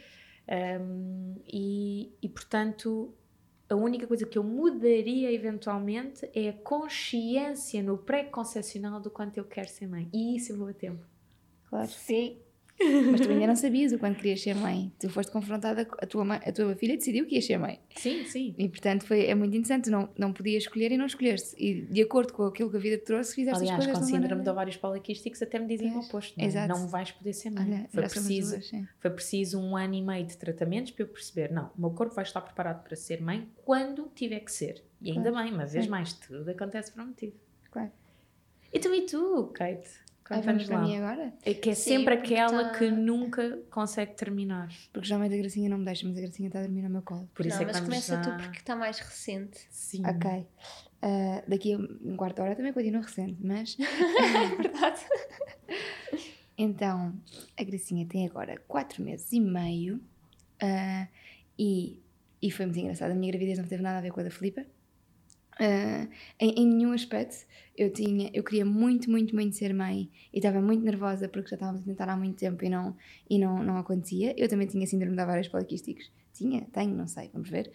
Um, 0.48 1.34
e, 1.44 2.12
e 2.22 2.28
portanto 2.28 3.12
a 3.68 3.74
única 3.74 4.06
coisa 4.06 4.26
que 4.26 4.38
eu 4.38 4.44
mudaria 4.44 5.32
eventualmente 5.32 6.28
é 6.34 6.48
a 6.48 6.52
consciência 6.52 7.82
no 7.82 7.98
pré-concepcional 7.98 9.00
do 9.00 9.10
quanto 9.10 9.38
eu 9.38 9.44
quero 9.44 9.68
ser 9.68 9.86
mãe 9.86 10.08
e 10.12 10.36
isso 10.36 10.52
eu 10.52 10.56
vou 10.56 10.68
a 10.68 10.72
tempo 10.72 11.04
Claro. 11.68 11.88
Sim. 11.88 12.38
Mas 13.10 13.20
tu 13.22 13.30
ainda 13.30 13.46
não 13.46 13.56
sabias 13.56 13.92
o 13.92 13.98
quanto 13.98 14.16
querias 14.16 14.42
ser 14.42 14.54
mãe. 14.54 14.92
Tu 14.98 15.08
foste 15.08 15.32
confrontada, 15.32 15.84
com- 15.84 15.96
a 15.98 16.06
tua, 16.06 16.24
mãe, 16.24 16.40
a 16.44 16.52
tua 16.52 16.74
filha 16.76 16.96
decidiu 16.96 17.26
que 17.26 17.34
ias 17.36 17.46
ser 17.46 17.58
mãe. 17.58 17.80
sim, 17.96 18.24
sim 18.24 18.54
E 18.58 18.68
portanto 18.68 19.04
foi, 19.06 19.26
é 19.26 19.34
muito 19.34 19.56
interessante. 19.56 19.84
Tu 19.84 19.90
não, 19.90 20.08
não 20.18 20.32
podias 20.32 20.64
escolher 20.64 20.92
e 20.92 20.96
não 20.96 21.06
escolheste. 21.06 21.56
E 21.58 21.82
de 21.82 22.02
acordo 22.02 22.32
com 22.34 22.42
aquilo 22.44 22.70
que 22.70 22.76
a 22.76 22.80
vida 22.80 22.98
te 22.98 23.04
trouxe, 23.04 23.34
fizeste 23.34 23.60
Aliás, 23.60 23.80
as 23.80 23.86
com 23.86 23.92
coisas 23.92 24.06
de 24.08 24.12
uma 24.12 24.20
síndrome 24.20 24.42
de 24.44 24.50
ovários 24.50 24.76
poliquísticos 24.76 25.40
até 25.42 25.58
me 25.58 25.66
diziam 25.66 25.96
o 25.96 26.00
oposto. 26.00 26.36
Não, 26.36 26.44
é? 26.44 26.48
exato. 26.48 26.68
não 26.68 26.88
vais 26.88 27.10
poder 27.10 27.32
ser 27.32 27.50
mãe. 27.50 27.64
Olha, 27.64 27.88
foi, 27.90 28.02
preciso, 28.02 28.50
duas, 28.52 28.70
foi 28.98 29.10
preciso 29.10 29.58
um 29.60 29.76
ano 29.76 29.94
e 29.94 30.02
meio 30.02 30.26
de 30.26 30.36
tratamentos 30.36 30.92
para 30.92 31.04
eu 31.04 31.08
perceber: 31.08 31.50
não, 31.50 31.70
o 31.76 31.80
meu 31.80 31.90
corpo 31.90 32.14
vai 32.14 32.24
estar 32.24 32.40
preparado 32.42 32.82
para 32.82 32.94
ser 32.96 33.22
mãe 33.22 33.48
quando 33.64 34.10
tiver 34.14 34.40
que 34.40 34.52
ser. 34.52 34.84
E 35.00 35.12
ainda 35.12 35.32
bem, 35.32 35.52
uma 35.52 35.66
vez 35.66 35.84
Sim. 35.84 35.90
mais, 35.90 36.12
tudo 36.12 36.50
acontece 36.50 36.92
por 36.92 37.02
um 37.02 37.06
motivo. 37.06 37.34
Claro. 37.70 37.90
Então, 38.72 38.94
e 38.94 39.02
tu, 39.02 39.50
Kate? 39.54 39.88
Conta-nos 40.28 40.44
vamos 40.46 40.64
para 40.66 40.76
lá. 40.78 40.82
mim 40.84 40.96
agora? 40.96 41.32
É 41.44 41.54
que 41.54 41.70
é 41.70 41.74
Sim, 41.74 41.90
sempre 41.98 42.14
aquela 42.14 42.64
tá- 42.70 42.78
que 42.78 42.90
nunca 42.90 43.58
consegue 43.70 44.14
terminar. 44.14 44.68
Porque 44.92 45.06
geralmente 45.06 45.34
a 45.34 45.38
Gracinha 45.38 45.68
não 45.70 45.78
me 45.78 45.84
deixa, 45.84 46.06
mas 46.06 46.16
a 46.16 46.20
Gracinha 46.20 46.48
está 46.48 46.58
a 46.58 46.62
dormir 46.62 46.82
no 46.82 46.90
meu 46.90 47.02
colo. 47.02 47.28
Por 47.34 47.46
isso 47.46 47.56
não, 47.56 47.62
é 47.62 47.66
que 47.66 47.72
mas 47.72 47.80
começa 47.84 48.16
tu 48.20 48.24
já- 48.30 48.36
porque 48.36 48.58
está 48.58 48.74
mais 48.76 48.98
recente. 48.98 49.58
Sim. 49.70 50.02
Ok. 50.06 50.46
Ah, 51.02 51.42
daqui 51.46 51.74
a 51.74 51.78
um 51.78 52.16
quarto 52.16 52.36
de 52.36 52.42
hora 52.42 52.56
também 52.56 52.72
continua 52.72 53.02
recente, 53.02 53.36
mas. 53.40 53.76
É 53.78 53.84
verdade. 54.56 55.00
Então, 56.58 57.14
a 57.56 57.62
Gracinha 57.64 58.06
tem 58.06 58.26
agora 58.26 58.60
4 58.66 59.02
meses 59.02 59.30
e 59.32 59.40
meio 59.40 60.00
ah, 60.62 61.06
e, 61.58 62.00
e 62.40 62.50
foi 62.50 62.66
muito 62.66 62.78
engraçado. 62.80 63.10
A 63.10 63.14
minha 63.14 63.30
gravidez 63.30 63.58
não 63.58 63.66
teve 63.66 63.82
nada 63.82 63.98
a 63.98 64.00
ver 64.00 64.10
com 64.10 64.20
a 64.20 64.22
da 64.24 64.30
Filipa. 64.30 64.64
Ah, 65.58 66.06
em, 66.38 66.62
em 66.62 66.66
nenhum 66.66 66.92
aspecto. 66.92 67.46
Eu, 67.76 67.92
tinha, 67.92 68.30
eu 68.32 68.42
queria 68.42 68.64
muito, 68.64 69.10
muito, 69.10 69.34
muito 69.34 69.54
ser 69.54 69.74
mãe 69.74 70.10
e 70.32 70.38
estava 70.38 70.62
muito 70.62 70.82
nervosa 70.82 71.28
porque 71.28 71.50
já 71.50 71.56
estávamos 71.56 71.82
a 71.82 71.84
tentar 71.84 72.08
há 72.08 72.16
muito 72.16 72.38
tempo 72.38 72.64
e 72.64 72.70
não, 72.70 72.96
e 73.28 73.38
não, 73.38 73.62
não 73.62 73.76
acontecia. 73.76 74.34
Eu 74.36 74.48
também 74.48 74.66
tinha 74.66 74.86
síndrome 74.86 75.14
de 75.14 75.22
ovários 75.22 75.48
poliquísticos. 75.48 76.10
Tinha, 76.32 76.66
tenho, 76.72 76.94
não 76.94 77.06
sei, 77.06 77.30
vamos 77.32 77.48
ver. 77.48 77.70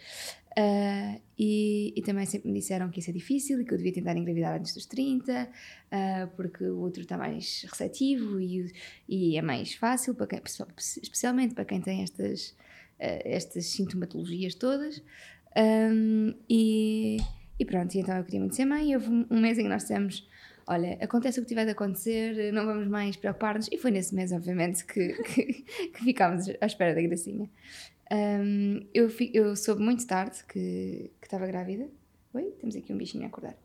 Ah, 0.58 1.20
e, 1.38 1.94
e 1.96 2.02
também 2.02 2.26
sempre 2.26 2.50
me 2.50 2.60
disseram 2.60 2.90
que 2.90 3.00
isso 3.00 3.10
é 3.10 3.14
difícil 3.14 3.62
e 3.62 3.66
que 3.66 3.74
eu 3.74 3.78
devia 3.78 3.94
tentar 3.94 4.16
engravidar 4.16 4.60
antes 4.60 4.74
dos 4.74 4.86
30, 4.86 5.50
ah, 5.92 6.30
porque 6.36 6.64
o 6.66 6.80
outro 6.80 7.02
está 7.02 7.18
mais 7.18 7.66
receptivo 7.70 8.40
e, 8.40 8.72
e 9.08 9.38
é 9.38 9.42
mais 9.42 9.74
fácil, 9.74 10.14
para 10.14 10.28
quem, 10.28 10.42
especialmente 11.02 11.56
para 11.56 11.66
quem 11.66 11.82
tem 11.82 12.04
estas, 12.04 12.56
estas 13.00 13.68
sintomatologias 13.68 14.56
todas. 14.56 15.02
Ahm, 15.56 16.34
e, 16.50 17.18
e 17.62 17.66
pronto, 17.66 17.94
e 17.94 18.00
então 18.00 18.18
eu 18.18 18.24
queria 18.24 18.40
muito 18.40 18.56
ser 18.56 18.66
mãe. 18.66 18.90
E 18.90 18.96
houve 18.96 19.08
um, 19.08 19.24
um 19.30 19.40
mês 19.40 19.56
em 19.60 19.64
que 19.64 19.70
nós 19.70 19.84
dissemos: 19.84 20.28
Olha, 20.66 20.98
acontece 21.00 21.40
o 21.40 21.44
que 21.44 21.50
tiver 21.50 21.64
de 21.64 21.72
acontecer, 21.72 22.52
não 22.52 22.66
vamos 22.66 22.88
mais 22.88 23.16
preocupar-nos. 23.16 23.70
E 23.72 23.78
foi 23.78 23.92
nesse 23.92 24.16
mês, 24.16 24.32
obviamente, 24.32 24.84
que, 24.84 25.14
que, 25.22 25.44
que 25.94 26.04
ficámos 26.04 26.50
à 26.60 26.66
espera 26.66 26.96
da 26.96 27.02
gracinha. 27.04 27.48
Ahm, 28.12 28.88
eu, 28.96 29.12
eu 29.32 29.56
soube 29.56 29.84
muito 29.84 30.08
tarde 30.08 30.44
que, 30.50 31.12
que 31.22 31.28
estava 31.28 31.46
grávida. 31.46 31.88
Oi, 32.34 32.52
temos 32.60 32.76
aqui 32.76 32.92
um 32.92 32.98
bichinho 32.98 33.26
a 33.26 33.28
acordar. 33.28 33.56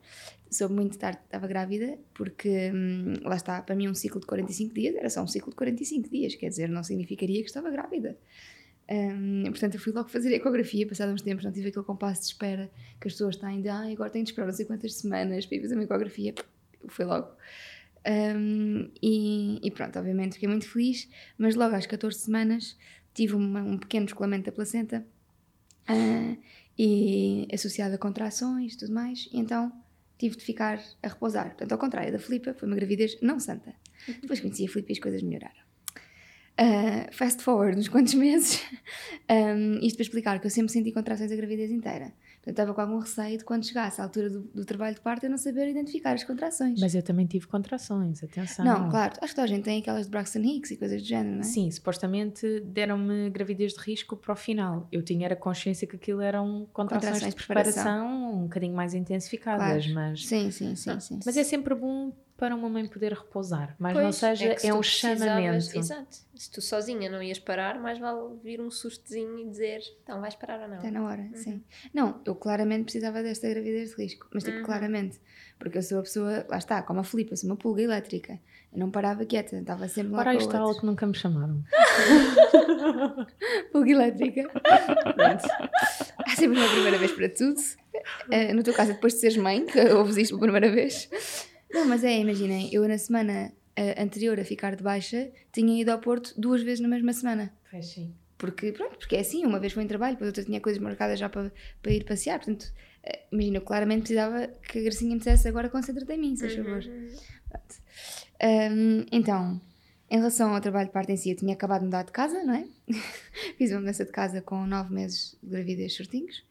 Soube 0.50 0.74
muito 0.74 0.98
tarde 0.98 1.18
que 1.20 1.24
estava 1.24 1.46
grávida, 1.46 1.98
porque 2.12 2.70
hum, 2.74 3.14
lá 3.22 3.36
está, 3.36 3.62
para 3.62 3.74
mim 3.74 3.88
um 3.88 3.94
ciclo 3.94 4.20
de 4.20 4.26
45 4.26 4.74
dias 4.74 4.94
era 4.94 5.08
só 5.08 5.22
um 5.22 5.26
ciclo 5.26 5.50
de 5.50 5.56
45 5.56 6.10
dias, 6.10 6.34
quer 6.34 6.50
dizer, 6.50 6.68
não 6.68 6.84
significaria 6.84 7.40
que 7.40 7.48
estava 7.48 7.70
grávida. 7.70 8.18
Hum, 8.88 9.44
portanto, 9.46 9.74
eu 9.74 9.80
fui 9.80 9.92
logo 9.92 10.08
fazer 10.08 10.32
ecografia, 10.32 10.86
passado 10.86 11.12
uns 11.12 11.22
tempos, 11.22 11.44
não 11.44 11.50
tive 11.52 11.68
aquele 11.68 11.84
compasso 11.84 12.20
de 12.22 12.26
espera 12.28 12.70
que 13.00 13.08
as 13.08 13.14
pessoas 13.14 13.36
têm 13.36 13.60
de, 13.60 13.68
ah, 13.68 13.82
agora 13.90 14.10
tenho 14.10 14.24
de 14.24 14.30
esperar 14.30 14.46
não 14.46 14.54
sei 14.54 14.64
quantas 14.64 14.94
semanas 14.94 15.44
para 15.44 15.56
ir 15.56 15.60
fazer 15.62 15.74
uma 15.74 15.82
ecografia. 15.84 16.34
Eu 16.82 16.88
fui 16.88 17.04
logo. 17.04 17.28
Hum, 18.08 18.88
e, 19.02 19.58
e 19.66 19.70
pronto, 19.72 19.98
obviamente 19.98 20.34
fiquei 20.34 20.48
muito 20.48 20.68
feliz, 20.68 21.08
mas 21.36 21.56
logo 21.56 21.74
às 21.74 21.86
14 21.86 22.18
semanas 22.20 22.76
tive 23.12 23.34
uma- 23.34 23.62
um 23.62 23.76
pequeno 23.78 24.06
descolamento 24.06 24.44
da 24.46 24.52
placenta 24.52 25.04
ah, 25.88 26.36
e 26.78 27.48
associado 27.52 27.94
a 27.94 27.98
contrações 27.98 28.74
e 28.74 28.78
tudo 28.78 28.92
mais, 28.92 29.28
e 29.32 29.38
então 29.40 29.72
tive 30.18 30.36
de 30.36 30.44
ficar 30.44 30.80
a 31.02 31.08
repousar. 31.08 31.46
Portanto, 31.48 31.72
ao 31.72 31.78
contrário 31.78 32.12
da 32.12 32.18
Filipa, 32.20 32.54
foi 32.54 32.68
uma 32.68 32.76
gravidez 32.76 33.20
não 33.20 33.40
santa. 33.40 33.74
Depois 34.20 34.38
conheci 34.40 34.64
a 34.66 34.68
Filipa 34.68 34.92
e 34.92 34.94
as 34.94 34.98
coisas 35.00 35.22
melhoraram. 35.22 35.65
Ah, 36.58 37.08
fast 37.12 37.42
forward 37.42 37.78
uns 37.78 37.88
quantos 37.88 38.14
meses, 38.14 38.62
um, 39.30 39.78
isto 39.82 39.96
para 39.96 40.02
explicar 40.04 40.40
que 40.40 40.46
eu 40.46 40.50
sempre 40.50 40.72
senti 40.72 40.90
contrações 40.90 41.30
a 41.30 41.36
gravidez 41.36 41.70
inteira. 41.70 42.12
Portanto, 42.36 42.48
estava 42.60 42.74
com 42.74 42.80
algum 42.80 42.98
receio 43.00 43.36
de 43.38 43.44
quando 43.44 43.66
chegasse 43.66 44.00
à 44.00 44.04
altura 44.04 44.30
do, 44.30 44.40
do 44.54 44.64
trabalho 44.64 44.94
de 44.94 45.00
parto 45.00 45.26
eu 45.26 45.30
não 45.30 45.36
saber 45.36 45.68
identificar 45.68 46.12
as 46.12 46.22
contrações. 46.24 46.80
Mas 46.80 46.94
eu 46.94 47.02
também 47.02 47.26
tive 47.26 47.46
contrações, 47.48 48.22
atenção. 48.22 48.64
não, 48.64 48.88
claro, 48.88 49.14
acho 49.20 49.32
que 49.32 49.34
toda 49.34 49.42
a 49.44 49.46
gente 49.48 49.64
tem 49.64 49.80
aquelas 49.80 50.06
de 50.06 50.10
Braxton 50.12 50.38
Hicks 50.38 50.70
e 50.70 50.76
coisas 50.76 51.02
do 51.02 51.06
género, 51.08 51.34
não 51.34 51.40
é? 51.40 51.42
Sim, 51.42 51.68
supostamente 51.70 52.60
deram-me 52.60 53.28
gravidez 53.30 53.72
de 53.74 53.80
risco 53.80 54.16
para 54.16 54.32
o 54.32 54.36
final. 54.36 54.86
Eu 54.92 55.02
tinha 55.02 55.26
era 55.26 55.34
consciência 55.36 55.86
que 55.88 55.96
aquilo 55.96 56.20
eram 56.22 56.68
contrações, 56.72 57.04
Contrações 57.14 57.34
de 57.34 57.40
de 57.40 57.46
preparação, 57.46 57.82
preparação. 57.82 58.34
um 58.38 58.42
bocadinho 58.44 58.74
mais 58.74 58.94
intensificadas, 58.94 59.84
Claro. 59.86 59.94
mas, 59.94 60.24
Sim, 60.26 60.50
sim, 60.52 60.74
sim, 60.76 60.90
Ah, 60.90 61.00
sim. 61.00 61.18
mas 61.26 61.36
é 61.36 61.42
sempre 61.44 61.74
bom 61.74 62.12
para 62.36 62.54
uma 62.54 62.68
mãe 62.68 62.86
poder 62.86 63.12
repousar, 63.14 63.74
mas 63.78 63.94
não 63.94 64.02
Pois, 64.02 64.16
seja, 64.16 64.54
que 64.54 64.60
se 64.60 64.66
é, 64.66 64.70
tu 64.70 64.76
um 64.78 64.82
chamamento. 64.82 65.78
Exato. 65.78 66.16
Se 66.34 66.50
tu 66.50 66.60
sozinha 66.60 67.08
não 67.10 67.22
ias 67.22 67.38
parar, 67.38 67.78
mais 67.80 67.98
vale 67.98 68.36
vir 68.44 68.60
um 68.60 68.70
sustozinho 68.70 69.38
e 69.38 69.48
dizer, 69.48 69.80
então 70.02 70.20
vais 70.20 70.34
parar 70.34 70.60
ou 70.60 70.68
não. 70.68 70.76
Está 70.76 70.90
na 70.90 71.02
hora, 71.02 71.26
sim. 71.34 71.62
Não, 71.94 72.20
eu 72.26 72.34
claramente 72.34 72.84
precisava 72.84 73.22
desta 73.22 73.48
gravidez 73.48 73.90
de 73.90 73.96
risco, 74.02 74.26
mas 74.34 74.44
tipo, 74.44 74.58
Uhum. 74.58 74.64
claramente, 74.64 75.18
porque 75.58 75.78
eu 75.78 75.82
sou 75.82 75.98
a 75.98 76.02
pessoa, 76.02 76.46
lá 76.48 76.58
está, 76.58 76.82
como 76.82 77.00
a 77.00 77.04
Filipa, 77.04 77.34
sou 77.36 77.48
uma 77.48 77.56
pulga 77.56 77.80
elétrica. 77.82 78.38
Eu 78.72 78.80
não 78.80 78.90
parava 78.90 79.24
quieta, 79.24 79.56
estava 79.56 79.88
sempre 79.88 80.12
lá 80.12 80.18
Ora, 80.18 80.32
com 80.32 80.38
isto 80.38 80.52
é 80.52 80.56
algo 80.56 80.68
outro. 80.68 80.80
que 80.82 80.86
nunca 80.86 81.06
me 81.06 81.14
chamaram. 81.14 81.62
Pulga 83.72 83.90
elétrica. 83.90 84.42
Pronto. 84.48 85.44
Há 86.26 86.30
sempre 86.36 86.58
uma 86.58 86.68
primeira 86.68 86.98
vez 86.98 87.12
para 87.12 87.28
tudo. 87.30 87.58
Eh, 88.30 88.52
no 88.52 88.62
teu 88.62 88.74
caso, 88.74 88.92
depois 88.92 89.14
de 89.14 89.20
seres 89.20 89.36
mãe, 89.38 89.64
que 89.64 89.80
ouves 89.80 90.18
isto 90.18 90.38
pela 90.38 90.52
primeira 90.52 90.70
vez. 90.74 91.08
Não, 91.76 91.84
mas 91.84 92.02
é, 92.02 92.18
imaginem, 92.18 92.70
eu 92.72 92.88
na 92.88 92.96
semana 92.96 93.52
eh, 93.76 94.02
anterior 94.02 94.40
a 94.40 94.44
ficar 94.46 94.74
de 94.74 94.82
baixa, 94.82 95.30
tinha 95.52 95.78
ido 95.78 95.90
ao 95.90 95.98
Porto 95.98 96.32
duas 96.40 96.62
vezes 96.62 96.80
na 96.80 96.88
mesma 96.88 97.12
semana. 97.12 97.52
Pois 97.70 97.84
sim. 97.84 98.14
Porque, 98.38 98.72
pronto, 98.72 98.96
porque 98.96 99.14
é 99.14 99.20
assim, 99.20 99.44
uma 99.44 99.60
vez 99.60 99.74
foi 99.74 99.82
em 99.82 99.86
trabalho, 99.86 100.14
depois 100.14 100.28
outra 100.28 100.42
tinha 100.42 100.58
coisas 100.58 100.80
marcadas 100.80 101.18
já 101.18 101.28
para, 101.28 101.52
para 101.82 101.92
ir 101.92 102.04
passear. 102.06 102.38
Portanto, 102.38 102.72
eh, 103.02 103.24
imagina, 103.30 103.58
eu 103.58 103.60
claramente 103.60 104.00
precisava 104.00 104.48
que 104.66 104.78
a 104.78 104.82
Gracinha 104.84 105.12
me 105.12 105.18
dissesse 105.18 105.46
agora 105.48 105.68
concentra-te 105.68 106.10
em 106.14 106.18
mim, 106.18 106.34
se 106.34 106.44
faz 106.44 106.54
favor. 106.54 106.82
Hum, 108.42 109.04
então, 109.12 109.60
em 110.10 110.16
relação 110.16 110.54
ao 110.54 110.60
trabalho 110.62 110.86
de 110.86 110.94
parte 110.94 111.12
em 111.12 111.16
si, 111.18 111.28
eu 111.28 111.36
tinha 111.36 111.52
acabado 111.52 111.80
de 111.80 111.86
mudar 111.86 112.04
de 112.04 112.12
casa, 112.12 112.42
não 112.42 112.54
é? 112.54 112.66
Fiz 113.58 113.70
uma 113.70 113.80
mudança 113.80 114.02
de 114.02 114.12
casa 114.12 114.40
com 114.40 114.66
nove 114.66 114.94
meses 114.94 115.36
de 115.42 115.50
gravidez 115.50 115.94
certinhos. 115.94 116.42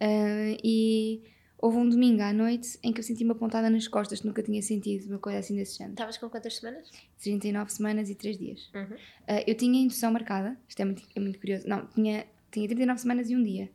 Ah, 0.00 0.56
e 0.64 1.22
houve 1.62 1.76
um 1.76 1.88
domingo 1.88 2.22
à 2.22 2.32
noite 2.32 2.78
em 2.82 2.92
que 2.92 3.00
eu 3.00 3.04
senti 3.04 3.22
uma 3.24 3.34
pontada 3.34 3.68
nas 3.68 3.86
costas 3.86 4.20
que 4.20 4.26
nunca 4.26 4.42
tinha 4.42 4.60
sentido, 4.62 5.08
uma 5.10 5.18
coisa 5.18 5.38
assim 5.38 5.54
desse 5.56 5.76
género. 5.78 5.92
Estavas 5.94 6.16
com 6.18 6.28
quantas 6.30 6.56
semanas? 6.56 6.90
39 7.22 7.72
semanas 7.72 8.08
e 8.10 8.14
3 8.14 8.38
dias. 8.38 8.70
Uhum. 8.74 8.96
Ah, 9.28 9.44
eu 9.46 9.54
tinha 9.54 9.78
a 9.80 9.82
indução 9.84 10.10
marcada, 10.12 10.56
isto 10.68 10.80
é 10.80 10.84
muito, 10.84 11.02
é 11.14 11.20
muito 11.20 11.38
curioso. 11.38 11.68
Não, 11.68 11.86
tinha, 11.86 12.26
tinha 12.50 12.66
39 12.66 13.00
semanas 13.00 13.30
e 13.30 13.36
um 13.36 13.42
dia. 13.42 13.70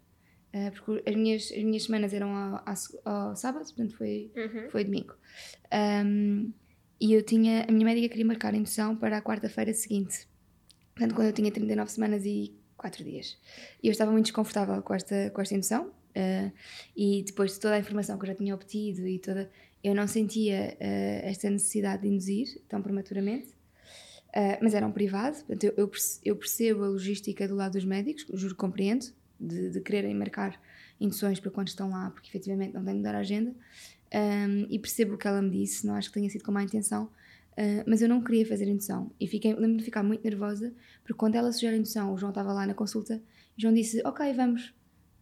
Ah, 0.53 0.71
porque 0.71 1.09
as 1.09 1.15
minhas, 1.15 1.51
as 1.51 1.63
minhas 1.63 1.83
semanas 1.83 2.13
eram 2.13 2.29
ao, 2.35 2.63
ao, 2.65 3.29
ao 3.29 3.35
sábado, 3.35 3.65
portanto 3.65 3.95
foi, 3.97 4.31
Uhum. 4.35 4.69
foi 4.69 4.83
domingo. 4.83 5.13
Um, 5.73 6.51
e 6.99 7.13
eu 7.13 7.21
tinha, 7.23 7.65
a 7.67 7.71
minha 7.71 7.85
médica 7.85 8.07
queria 8.09 8.25
marcar 8.25 8.53
a 8.53 8.57
indução 8.57 8.95
para 8.95 9.17
a 9.17 9.21
quarta-feira 9.21 9.73
seguinte. 9.73 10.27
Portanto, 10.95 11.13
quando 11.13 11.27
eu 11.27 11.33
tinha 11.33 11.51
39 11.51 11.91
semanas 11.91 12.23
e 12.25 12.55
4 12.77 13.03
dias. 13.03 13.37
E 13.83 13.87
eu 13.87 13.91
estava 13.91 14.11
muito 14.11 14.25
desconfortável 14.25 14.81
com 14.81 14.93
esta, 14.93 15.29
com 15.31 15.41
esta 15.41 15.53
indução. 15.55 15.91
Uh, 16.15 16.51
e 16.95 17.23
depois 17.23 17.53
de 17.53 17.59
toda 17.59 17.75
a 17.75 17.79
informação 17.79 18.17
que 18.17 18.23
eu 18.23 18.27
já 18.27 18.35
tinha 18.35 18.53
obtido 18.55 19.07
e 19.07 19.19
toda, 19.19 19.49
eu 19.83 19.93
não 19.93 20.07
sentia 20.07 20.75
uh, 20.79 21.27
esta 21.27 21.49
necessidade 21.49 22.03
de 22.03 22.07
induzir 22.09 22.61
tão 22.67 22.81
prematuramente. 22.81 23.49
Uh, 24.29 24.57
mas 24.61 24.73
era 24.73 24.85
um 24.85 24.91
privado, 24.91 25.37
portanto, 25.37 25.63
eu, 25.63 25.73
eu 25.77 25.87
perce- 25.87 26.19
eu 26.25 26.35
percebo 26.35 26.83
a 26.83 26.87
logística 26.89 27.47
do 27.47 27.55
lado 27.55 27.73
dos 27.73 27.85
médicos, 27.85 28.25
juro 28.33 28.53
que 28.53 28.59
compreendo, 28.59 29.05
de, 29.39 29.69
de 29.69 29.79
quererem 29.81 30.13
marcar 30.13 30.59
induções 30.99 31.39
para 31.39 31.51
quando 31.51 31.69
estão 31.69 31.89
lá, 31.89 32.09
porque 32.09 32.27
efetivamente 32.29 32.73
não 32.73 32.83
têm 32.83 32.97
de 32.97 33.01
dar 33.01 33.15
a 33.15 33.19
agenda. 33.19 33.53
Um, 34.13 34.67
e 34.69 34.77
percebo 34.79 35.15
o 35.15 35.17
que 35.17 35.27
ela 35.27 35.41
me 35.41 35.49
disse, 35.49 35.85
não 35.85 35.95
acho 35.95 36.09
que 36.09 36.13
tenha 36.13 36.29
sido 36.29 36.43
com 36.43 36.51
má 36.51 36.63
intenção, 36.63 37.05
uh, 37.05 37.83
mas 37.87 38.01
eu 38.01 38.09
não 38.09 38.21
queria 38.21 38.45
fazer 38.45 38.67
indução. 38.67 39.09
E 39.19 39.27
fiquei, 39.27 39.53
lembro-me 39.53 39.77
de 39.77 39.83
ficar 39.83 40.03
muito 40.03 40.23
nervosa, 40.23 40.73
porque 41.01 41.17
quando 41.17 41.35
ela 41.35 41.51
sugere 41.51 41.77
indução, 41.77 42.13
o 42.13 42.17
João 42.17 42.29
estava 42.29 42.51
lá 42.51 42.65
na 42.65 42.73
consulta, 42.73 43.21
e 43.57 43.59
o 43.59 43.61
João 43.61 43.73
disse: 43.73 44.01
Ok, 44.05 44.33
vamos. 44.33 44.73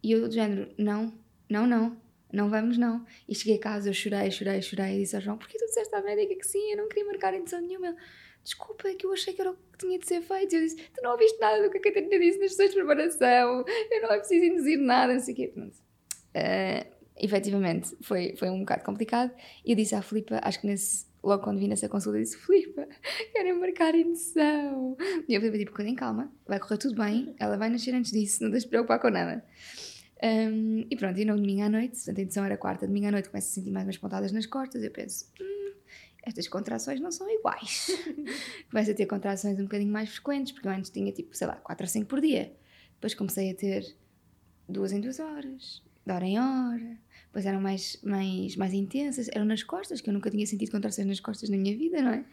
E 0.04 0.12
eu, 0.12 0.28
do 0.28 0.34
género, 0.34 0.70
não, 0.78 1.14
não, 1.50 1.66
não, 1.66 1.98
não 2.32 2.50
vamos, 2.50 2.78
não. 2.78 3.06
E 3.28 3.34
cheguei 3.34 3.56
a 3.56 3.60
casa, 3.60 3.90
eu 3.90 3.94
chorei, 3.94 4.30
chorei, 4.30 4.62
chorei, 4.62 4.98
e 4.98 5.00
disse 5.00 5.16
ao 5.16 5.22
João: 5.22 5.38
Porquê 5.38 5.58
tu 5.58 5.66
disseste 5.66 5.96
à 5.96 6.02
médica 6.02 6.36
que 6.36 6.46
sim? 6.46 6.72
Eu 6.72 6.78
não 6.78 6.90
queria 6.90 7.06
marcar 7.06 7.34
indução 7.34 7.62
nenhuma. 7.62 7.88
Ele, 7.88 7.98
Desculpa, 8.44 8.90
é 8.90 8.94
que 8.94 9.06
eu 9.06 9.14
achei 9.14 9.34
que 9.34 9.40
era 9.40 9.52
o 9.52 9.56
que 9.56 9.78
tinha 9.80 9.98
de 9.98 10.06
ser 10.06 10.22
feito. 10.22 10.54
E 10.54 10.58
eu 10.58 10.62
disse: 10.64 10.76
Tu 10.76 11.02
não 11.02 11.12
ouviste 11.12 11.40
nada 11.40 11.64
do 11.64 11.70
que 11.70 11.78
a 11.78 11.82
Catarina 11.82 12.20
disse 12.20 12.40
nas 12.40 12.52
sessões 12.52 12.72
de 12.72 12.76
preparação, 12.76 13.64
eu 13.92 14.02
não 14.02 14.12
é 14.12 14.18
preciso 14.18 14.46
induzir 14.46 14.78
nada, 14.80 15.14
não 15.14 15.20
sei 15.20 15.34
o 15.34 15.38
quê. 15.38 15.54
Uh, 15.56 16.94
efetivamente 17.18 17.96
foi, 18.02 18.36
foi 18.36 18.50
um 18.50 18.60
bocado 18.60 18.84
complicado. 18.84 19.32
E 19.66 19.72
eu 19.72 19.76
disse 19.78 19.96
à 19.96 20.02
Filipa, 20.02 20.42
acho 20.44 20.60
que 20.60 20.68
nesse, 20.68 21.06
logo 21.24 21.42
quando 21.42 21.60
vi 21.60 21.70
nessa 21.70 21.88
consulta, 21.88 22.18
eu 22.18 22.24
disse: 22.24 22.38
Filipa, 22.38 22.86
querem 23.32 23.58
marcar 23.58 23.96
indução. 23.96 24.98
E 25.28 25.36
a 25.38 25.40
Filipa, 25.40 25.58
tipo, 25.58 25.96
calma, 25.96 26.30
vai 26.46 26.60
correr 26.60 26.78
tudo 26.78 26.96
bem, 26.96 27.34
ela 27.40 27.56
vai 27.56 27.70
nascer 27.70 27.96
antes 27.96 28.12
disso, 28.12 28.44
não 28.44 28.52
tens 28.52 28.64
de 28.64 28.70
preocupar 28.70 29.00
com 29.00 29.10
nada. 29.10 29.46
Um, 30.24 30.86
e 30.90 30.96
pronto, 30.96 31.20
e 31.20 31.26
no 31.26 31.36
domingo 31.36 31.64
à 31.64 31.70
noite, 31.70 31.96
portanto 31.98 32.20
a 32.20 32.22
indução 32.22 32.46
era 32.46 32.56
quarta, 32.56 32.88
domingo 32.88 33.08
à 33.08 33.12
noite 33.12 33.28
começo 33.30 33.50
a 33.50 33.54
sentir 33.56 33.72
mais 33.72 33.86
umas 33.86 33.98
pontadas 33.98 34.32
nas 34.32 34.46
costas. 34.46 34.82
Eu 34.82 34.90
penso: 34.90 35.26
hum, 35.42 35.74
estas 36.24 36.48
contrações 36.48 37.02
não 37.02 37.12
são 37.12 37.30
iguais. 37.30 37.88
começo 38.72 38.92
a 38.92 38.94
ter 38.94 39.06
contrações 39.06 39.60
um 39.60 39.64
bocadinho 39.64 39.92
mais 39.92 40.10
frequentes, 40.10 40.54
porque 40.54 40.68
eu 40.68 40.72
antes 40.72 40.90
tinha 40.90 41.12
tipo, 41.12 41.36
sei 41.36 41.48
lá, 41.48 41.58
4 41.58 41.84
ou 41.84 41.90
5 41.90 42.08
por 42.08 42.22
dia. 42.22 42.54
Depois 42.94 43.14
comecei 43.14 43.52
a 43.52 43.54
ter 43.54 43.98
duas 44.70 44.94
em 44.94 45.02
duas 45.02 45.20
horas, 45.20 45.84
de 46.06 46.14
hora 46.14 46.26
em 46.26 46.40
hora. 46.40 46.98
Depois 47.26 47.46
eram 47.46 47.60
mais, 47.60 48.00
mais, 48.02 48.56
mais 48.56 48.74
intensas, 48.74 49.28
eram 49.34 49.44
nas 49.44 49.62
costas, 49.62 50.00
que 50.00 50.10
eu 50.10 50.14
nunca 50.14 50.32
tinha 50.32 50.46
sentido 50.46 50.72
contrações 50.72 51.06
nas 51.06 51.20
costas 51.20 51.50
na 51.50 51.58
minha 51.58 51.76
vida, 51.78 52.02
não 52.02 52.12
é? 52.12 52.24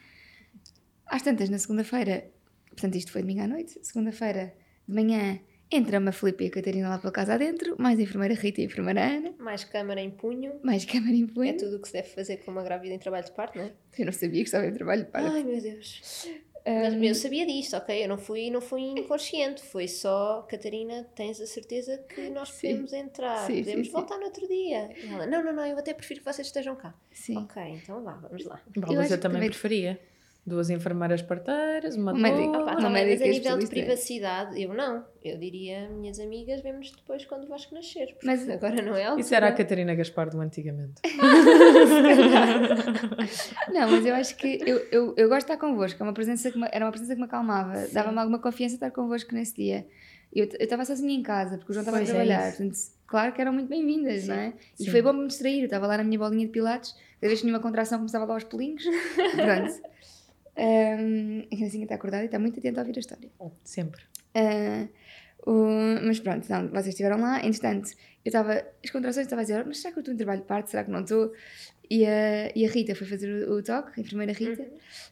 Às 1.06 1.22
tantas, 1.22 1.48
na 1.48 1.58
segunda-feira, 1.58 2.30
portanto, 2.68 2.94
isto 2.94 3.10
foi 3.10 3.22
domingo 3.22 3.40
à 3.40 3.48
noite, 3.48 3.80
segunda-feira 3.82 4.54
de 4.86 4.94
manhã, 4.94 5.40
entra-me 5.70 6.08
a 6.08 6.12
Filipe 6.12 6.44
e 6.44 6.46
a 6.48 6.50
Catarina 6.50 6.88
lá 6.88 6.98
pela 6.98 7.12
casa 7.12 7.34
adentro, 7.34 7.76
mais 7.78 7.98
a 7.98 8.02
enfermeira 8.02 8.34
Rita 8.34 8.60
e 8.60 8.64
a 8.64 8.66
enfermeira 8.66 9.00
Ana, 9.04 9.34
Mais 9.38 9.64
câmara 9.64 10.00
em 10.00 10.10
punho. 10.10 10.58
mais 10.62 10.84
câmara 10.84 11.14
em 11.14 11.24
É 11.24 11.26
punho. 11.26 11.56
tudo 11.56 11.76
o 11.76 11.80
que 11.80 11.88
se 11.88 11.94
deve 11.94 12.08
fazer 12.08 12.38
com 12.38 12.50
uma 12.50 12.62
grávida 12.62 12.94
em 12.94 12.98
trabalho 12.98 13.24
de 13.24 13.32
parto, 13.32 13.56
não 13.58 13.64
é? 13.64 13.72
Eu 13.98 14.06
não 14.06 14.12
sabia 14.12 14.40
que 14.42 14.48
estava 14.48 14.66
em 14.66 14.72
trabalho 14.72 15.04
de 15.04 15.10
parto. 15.10 15.28
Ai, 15.30 15.44
meu 15.44 15.60
Deus. 15.60 16.28
Mas 16.66 17.02
eu 17.02 17.14
sabia 17.14 17.46
disto, 17.46 17.74
ok? 17.74 18.04
Eu 18.04 18.08
não 18.08 18.18
fui, 18.18 18.50
não 18.50 18.60
fui 18.60 18.82
inconsciente. 18.82 19.62
Foi 19.62 19.88
só, 19.88 20.42
Catarina, 20.42 21.04
tens 21.16 21.40
a 21.40 21.46
certeza 21.46 21.96
que 22.06 22.28
nós 22.28 22.50
Sim. 22.50 22.68
podemos 22.68 22.92
entrar, 22.92 23.46
Sim, 23.46 23.60
podemos 23.60 23.78
sim, 23.80 23.84
sim. 23.84 23.90
voltar 23.90 24.18
no 24.18 24.24
outro 24.24 24.46
dia. 24.46 24.90
E 24.94 25.06
ela, 25.12 25.26
não, 25.26 25.42
não, 25.42 25.52
não, 25.54 25.66
eu 25.66 25.78
até 25.78 25.94
prefiro 25.94 26.20
que 26.20 26.26
vocês 26.30 26.46
estejam 26.46 26.76
cá. 26.76 26.94
Sim. 27.10 27.38
Ok, 27.38 27.62
então 27.62 28.02
vá, 28.04 28.12
vamos 28.16 28.44
lá. 28.44 28.60
Bom, 28.76 28.92
Eu 28.92 28.98
mas 28.98 29.10
eu 29.10 29.18
também 29.18 29.36
também- 29.36 29.48
preferia. 29.50 29.98
Duas 30.46 30.70
enfermeiras 30.70 31.20
parteiras, 31.20 31.96
uma 31.96 32.12
Um 32.12 32.16
médico. 32.16 32.50
dor. 32.52 32.62
Opa, 32.62 32.72
Uma 32.72 32.80
tá 32.80 32.90
bem, 32.90 33.10
mas 33.10 33.20
médica 33.20 33.24
a 33.24 33.28
nível 33.28 33.58
de 33.58 33.66
privacidade, 33.66 34.62
eu 34.62 34.72
não. 34.72 35.04
Eu 35.22 35.36
diria, 35.38 35.88
minhas 35.90 36.18
amigas, 36.18 36.62
vemos 36.62 36.90
depois 36.92 37.24
quando 37.26 37.44
o 37.44 37.46
Vasco 37.46 37.74
nascer. 37.74 38.16
Mas- 38.24 38.48
agora 38.64 38.80
não 38.82 38.96
é 38.96 39.04
algo. 39.04 39.20
Isso 39.20 39.34
era 39.34 39.48
a 39.48 39.52
Catarina 39.52 39.94
Gaspar 39.94 40.30
do 40.30 40.40
antigamente. 40.40 41.02
Não, 43.72 43.90
mas 43.90 44.04
eu 44.06 44.14
acho 44.14 44.36
que 44.36 44.60
eu, 44.66 44.78
eu, 44.90 45.14
eu 45.16 45.28
gosto 45.28 45.46
de 45.46 45.52
estar 45.52 45.56
convosco. 45.58 46.02
É 46.02 46.06
uma 46.06 46.12
presença 46.12 46.50
que 46.50 46.58
me- 46.58 46.68
era 46.72 46.84
uma 46.84 46.90
presença 46.90 47.14
que 47.14 47.20
me 47.20 47.26
acalmava. 47.26 47.86
Dava-me 47.92 48.18
alguma 48.18 48.38
confiança 48.38 48.74
estar 48.74 48.90
convosco 48.90 49.34
nesse 49.34 49.54
dia. 49.54 49.86
Eu 50.32 50.44
eu 50.46 50.64
estava 50.64 50.84
sozinha 50.84 51.14
em 51.14 51.22
casa, 51.22 51.56
porque 51.58 51.72
o 51.72 51.74
João 51.74 51.82
estava 51.82 51.98
a 51.98 52.02
é 52.02 52.04
trabalhar. 52.04 52.48
isso. 52.48 52.58
portanto, 52.58 52.78
claro 53.06 53.32
que 53.32 53.40
eram 53.40 53.52
muito 53.52 53.68
bem-vindas, 53.68 54.26
não 54.28 54.34
é? 54.36 54.52
E 54.78 54.84
Sim. 54.84 54.90
foi 54.90 55.02
bom 55.02 55.12
me 55.12 55.26
distrair. 55.26 55.58
Eu 55.60 55.64
estava 55.64 55.86
lá 55.86 55.96
na 55.98 56.04
minha 56.04 56.18
bolinha 56.18 56.46
de 56.46 56.52
pilates. 56.52 56.92
Cada 57.20 57.28
vez 57.28 57.40
que 57.40 57.46
tinha 57.46 57.54
uma 57.54 57.62
contração, 57.62 57.98
começava 57.98 58.24
lá 58.24 58.34
aos 58.34 58.44
pulinhos. 58.44 58.84
Pronto. 59.36 59.89
Um, 60.56 61.40
a 61.50 61.56
criancinha 61.56 61.84
está 61.84 61.94
acordada 61.94 62.22
e 62.24 62.26
está 62.26 62.38
muito 62.38 62.58
atenta 62.58 62.80
a 62.80 62.82
ouvir 62.82 62.96
a 62.96 63.00
história. 63.00 63.30
Sempre. 63.64 64.02
Ah, 64.34 64.86
o- 65.46 66.00
mas 66.06 66.20
pronto, 66.20 66.46
não, 66.50 66.68
vocês 66.68 66.88
estiveram 66.88 67.20
lá. 67.20 67.38
Entretanto, 67.44 67.90
eu 68.24 68.28
estava. 68.28 68.62
As 68.84 68.90
contrações 68.90 69.26
estava 69.26 69.40
a 69.42 69.44
dizer: 69.44 69.64
mas 69.64 69.78
será 69.78 69.92
que 69.92 69.98
eu 69.98 70.02
estou 70.02 70.14
em 70.14 70.16
trabalho 70.16 70.40
de 70.42 70.46
parte? 70.46 70.70
Será 70.70 70.84
que 70.84 70.90
não 70.90 71.00
estou? 71.00 71.32
E 71.92 72.06
a, 72.06 72.52
e 72.54 72.64
a 72.64 72.68
Rita 72.70 72.94
foi 72.94 73.06
fazer 73.06 73.48
o, 73.48 73.54
o 73.54 73.62
toque, 73.64 73.98
a 73.98 74.00
enfermeira 74.00 74.32
Rita, 74.32 74.64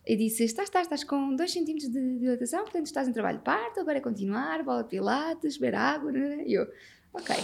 e 0.07 0.16
disse: 0.16 0.45
estás, 0.45 0.68
estás, 0.68 0.86
estás 0.86 1.03
com 1.05 1.34
2 1.34 1.51
cm 1.53 1.64
de 1.91 2.18
dilatação, 2.18 2.62
portanto 2.62 2.86
estás 2.86 3.09
em 3.09 3.12
trabalho 3.12 3.39
de 3.39 3.45
parto, 3.45 3.80
agora 3.80 3.99
é 3.99 4.01
continuar, 4.01 4.62
bola 4.62 4.82
de 4.84 4.91
pilates, 4.91 5.57
beber 5.57 5.74
água. 5.76 6.12
E 6.47 6.53
eu, 6.53 6.68
ok. 7.12 7.34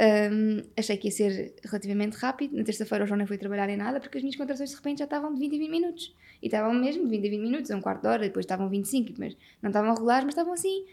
Ahm, 0.00 0.62
achei 0.78 0.96
que 0.96 1.08
ia 1.08 1.12
ser 1.12 1.54
relativamente 1.62 2.14
rápido. 2.14 2.56
Na 2.56 2.64
terça-feira 2.64 3.04
o 3.04 3.06
João 3.06 3.18
não 3.18 3.26
foi 3.26 3.36
trabalhar 3.36 3.68
em 3.68 3.76
nada 3.76 4.00
porque 4.00 4.16
as 4.16 4.24
minhas 4.24 4.36
contrações 4.36 4.70
de 4.70 4.76
repente 4.76 5.00
já 5.00 5.04
estavam 5.04 5.34
de 5.34 5.38
20 5.38 5.52
em 5.56 5.58
20 5.58 5.70
minutos. 5.70 6.16
E 6.42 6.46
estavam 6.46 6.72
mesmo 6.72 7.04
de 7.04 7.10
20 7.10 7.26
em 7.26 7.30
20 7.32 7.40
minutos, 7.42 7.70
a 7.70 7.76
um 7.76 7.82
quarto 7.82 8.00
de 8.00 8.08
hora, 8.08 8.22
depois 8.22 8.44
estavam 8.44 8.66
25, 8.70 9.12
mas 9.18 9.36
não 9.60 9.68
estavam 9.68 9.92
regulares, 9.92 10.24
mas 10.24 10.32
estavam 10.32 10.54
assim. 10.54 10.86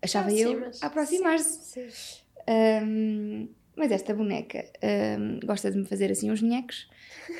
Achava 0.00 0.32
eu 0.32 0.64
a 0.80 0.86
aproximar-se. 0.86 1.80
Ahm, 2.46 3.48
mas 3.76 3.90
esta 3.92 4.14
boneca 4.14 4.64
ahm, 4.82 5.40
gosta 5.44 5.70
de 5.70 5.76
me 5.76 5.84
fazer 5.84 6.10
assim 6.10 6.30
uns 6.30 6.40
bonecos. 6.40 6.88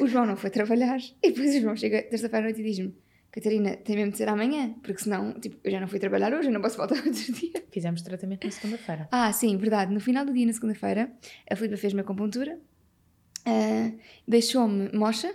O 0.00 0.06
João 0.06 0.26
não 0.26 0.36
foi 0.36 0.50
trabalhar. 0.50 0.98
E 1.22 1.30
depois 1.30 1.54
o 1.56 1.60
João 1.60 1.76
chega 1.76 2.02
terça-feira 2.02 2.38
à 2.38 2.42
noite 2.50 2.60
e 2.60 2.64
diz-me: 2.64 2.94
Catarina, 3.34 3.76
tem 3.78 3.96
mesmo 3.96 4.12
de 4.12 4.18
ser 4.18 4.28
amanhã, 4.28 4.76
porque 4.80 5.02
senão, 5.02 5.32
tipo, 5.40 5.56
eu 5.64 5.72
já 5.72 5.80
não 5.80 5.88
fui 5.88 5.98
trabalhar 5.98 6.32
hoje, 6.32 6.46
eu 6.46 6.52
não 6.52 6.60
posso 6.60 6.76
voltar 6.76 6.94
outro 7.04 7.32
dia. 7.32 7.64
Fizemos 7.72 8.00
tratamento 8.00 8.44
na 8.44 8.50
segunda-feira. 8.52 9.08
Ah, 9.10 9.32
sim, 9.32 9.56
verdade. 9.56 9.92
No 9.92 9.98
final 9.98 10.24
do 10.24 10.32
dia, 10.32 10.46
na 10.46 10.52
segunda-feira, 10.52 11.10
a 11.50 11.56
Filipa 11.56 11.76
fez-me 11.76 11.98
a 11.98 12.04
acupuntura, 12.04 12.60
ah, 13.44 13.90
deixou-me 14.28 14.88
mocha, 14.92 15.34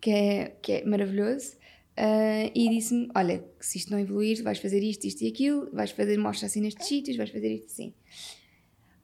que 0.00 0.10
é, 0.10 0.56
que 0.62 0.72
é 0.72 0.84
maravilhoso, 0.86 1.58
ah, 1.98 2.50
e 2.54 2.66
disse-me: 2.70 3.10
Olha, 3.14 3.44
se 3.60 3.76
isto 3.76 3.90
não 3.90 3.98
evoluir, 3.98 4.42
vais 4.42 4.58
fazer 4.58 4.82
isto, 4.82 5.06
isto 5.06 5.20
e 5.20 5.28
aquilo, 5.28 5.70
vais 5.70 5.90
fazer 5.90 6.16
mocha 6.16 6.46
assim 6.46 6.62
nestes 6.62 6.88
sítios, 6.88 7.14
vais 7.18 7.28
fazer 7.28 7.56
isto 7.56 7.66
assim. 7.66 7.92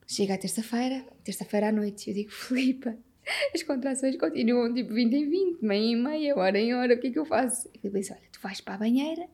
Chega 0.06 0.32
à 0.32 0.38
terça-feira, 0.38 1.04
terça-feira 1.22 1.68
à 1.68 1.72
noite, 1.72 2.08
eu 2.08 2.14
digo: 2.14 2.30
Filipa, 2.32 2.96
as 3.54 3.62
contrações 3.62 4.16
continuam 4.16 4.72
tipo 4.72 4.94
20 4.94 5.12
em 5.12 5.28
20, 5.28 5.60
meia 5.60 5.92
em 5.92 5.96
meia, 5.96 6.38
hora 6.38 6.58
em 6.58 6.72
hora, 6.72 6.94
o 6.94 6.98
que 6.98 7.08
é 7.08 7.10
que 7.10 7.18
eu 7.18 7.26
faço? 7.26 7.68
E 7.74 7.86
eu 7.86 7.92
disse: 7.92 8.14
Olha, 8.14 8.29
vais 8.42 8.60
para 8.60 8.74
a 8.74 8.78
banheira, 8.78 9.26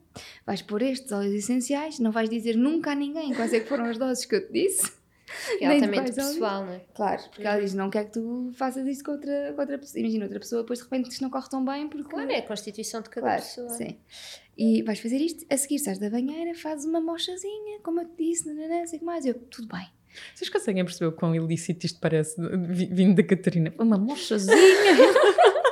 vais 0.46 0.62
pôr 0.62 0.82
estes 0.82 1.11
óleos 1.12 1.34
essenciais, 1.34 1.98
não 1.98 2.11
vais 2.11 2.28
dizer 2.28 2.57
nunca 2.57 2.92
a 2.92 2.94
ninguém 2.94 3.34
quais 3.34 3.52
é 3.52 3.61
que 3.61 3.66
foram 3.68 3.84
as 3.86 3.98
doses 3.98 4.24
que 4.24 4.34
eu 4.36 4.46
te 4.46 4.52
disse. 4.52 4.92
Que 5.59 5.64
é 5.64 5.68
altamente 5.74 6.12
pessoal, 6.12 6.64
não 6.64 6.72
é? 6.72 6.80
Claro, 6.94 7.20
porque 7.30 7.44
ela 7.44 7.61
diz: 7.61 7.74
não 7.74 7.90
quer 7.90 8.04
que 8.04 8.12
tu 8.12 8.52
faças 8.54 8.86
isto 8.86 9.02
com 9.04 9.11
outra, 9.11 9.52
com 9.54 9.61
outra 9.61 9.76
pessoa. 9.76 10.00
Imagina, 10.00 10.24
outra 10.24 10.38
pessoa, 10.38 10.62
depois 10.62 10.78
de 10.78 10.84
repente 10.84 11.11
isto 11.11 11.20
não 11.20 11.30
corre 11.30 11.48
tão 11.50 11.64
bem 11.64 11.88
porque. 11.88 12.09
Claro, 12.09 12.30
é 12.30 12.36
a 12.38 12.42
constituição 12.42 13.02
de 13.02 13.11
cada 13.11 13.26
Claro, 13.26 13.42
pessoa. 13.42 13.68
sim. 13.70 13.98
E 14.57 14.82
vais 14.84 15.00
fazer 15.00 15.16
isto, 15.16 15.44
a 15.50 15.57
seguir 15.57 15.80
sais 15.80 15.98
da 15.98 16.09
banheira, 16.09 16.54
fazes 16.54 16.86
uma 16.86 17.00
mochazinha, 17.00 17.80
como 17.82 18.00
eu 18.00 18.04
te 18.07 18.22
disse, 18.24 18.46
não 18.48 18.86
sei 18.86 18.96
o 18.96 19.00
que 19.00 19.04
mais. 19.04 19.26
Eu, 19.26 19.34
tudo 19.34 19.66
bem. 19.66 19.86
Vocês 20.32 20.48
conseguem 20.48 20.84
perceber 20.84 21.07
o 21.09 21.12
quão 21.12 21.34
ilícito 21.34 21.84
isto 21.84 21.98
parece 22.00 22.36
vi- 22.68 22.86
vindo 22.86 23.16
da 23.16 23.22
Catarina? 23.24 23.74
Uma 23.80 23.98
mochazinha. 23.98 24.54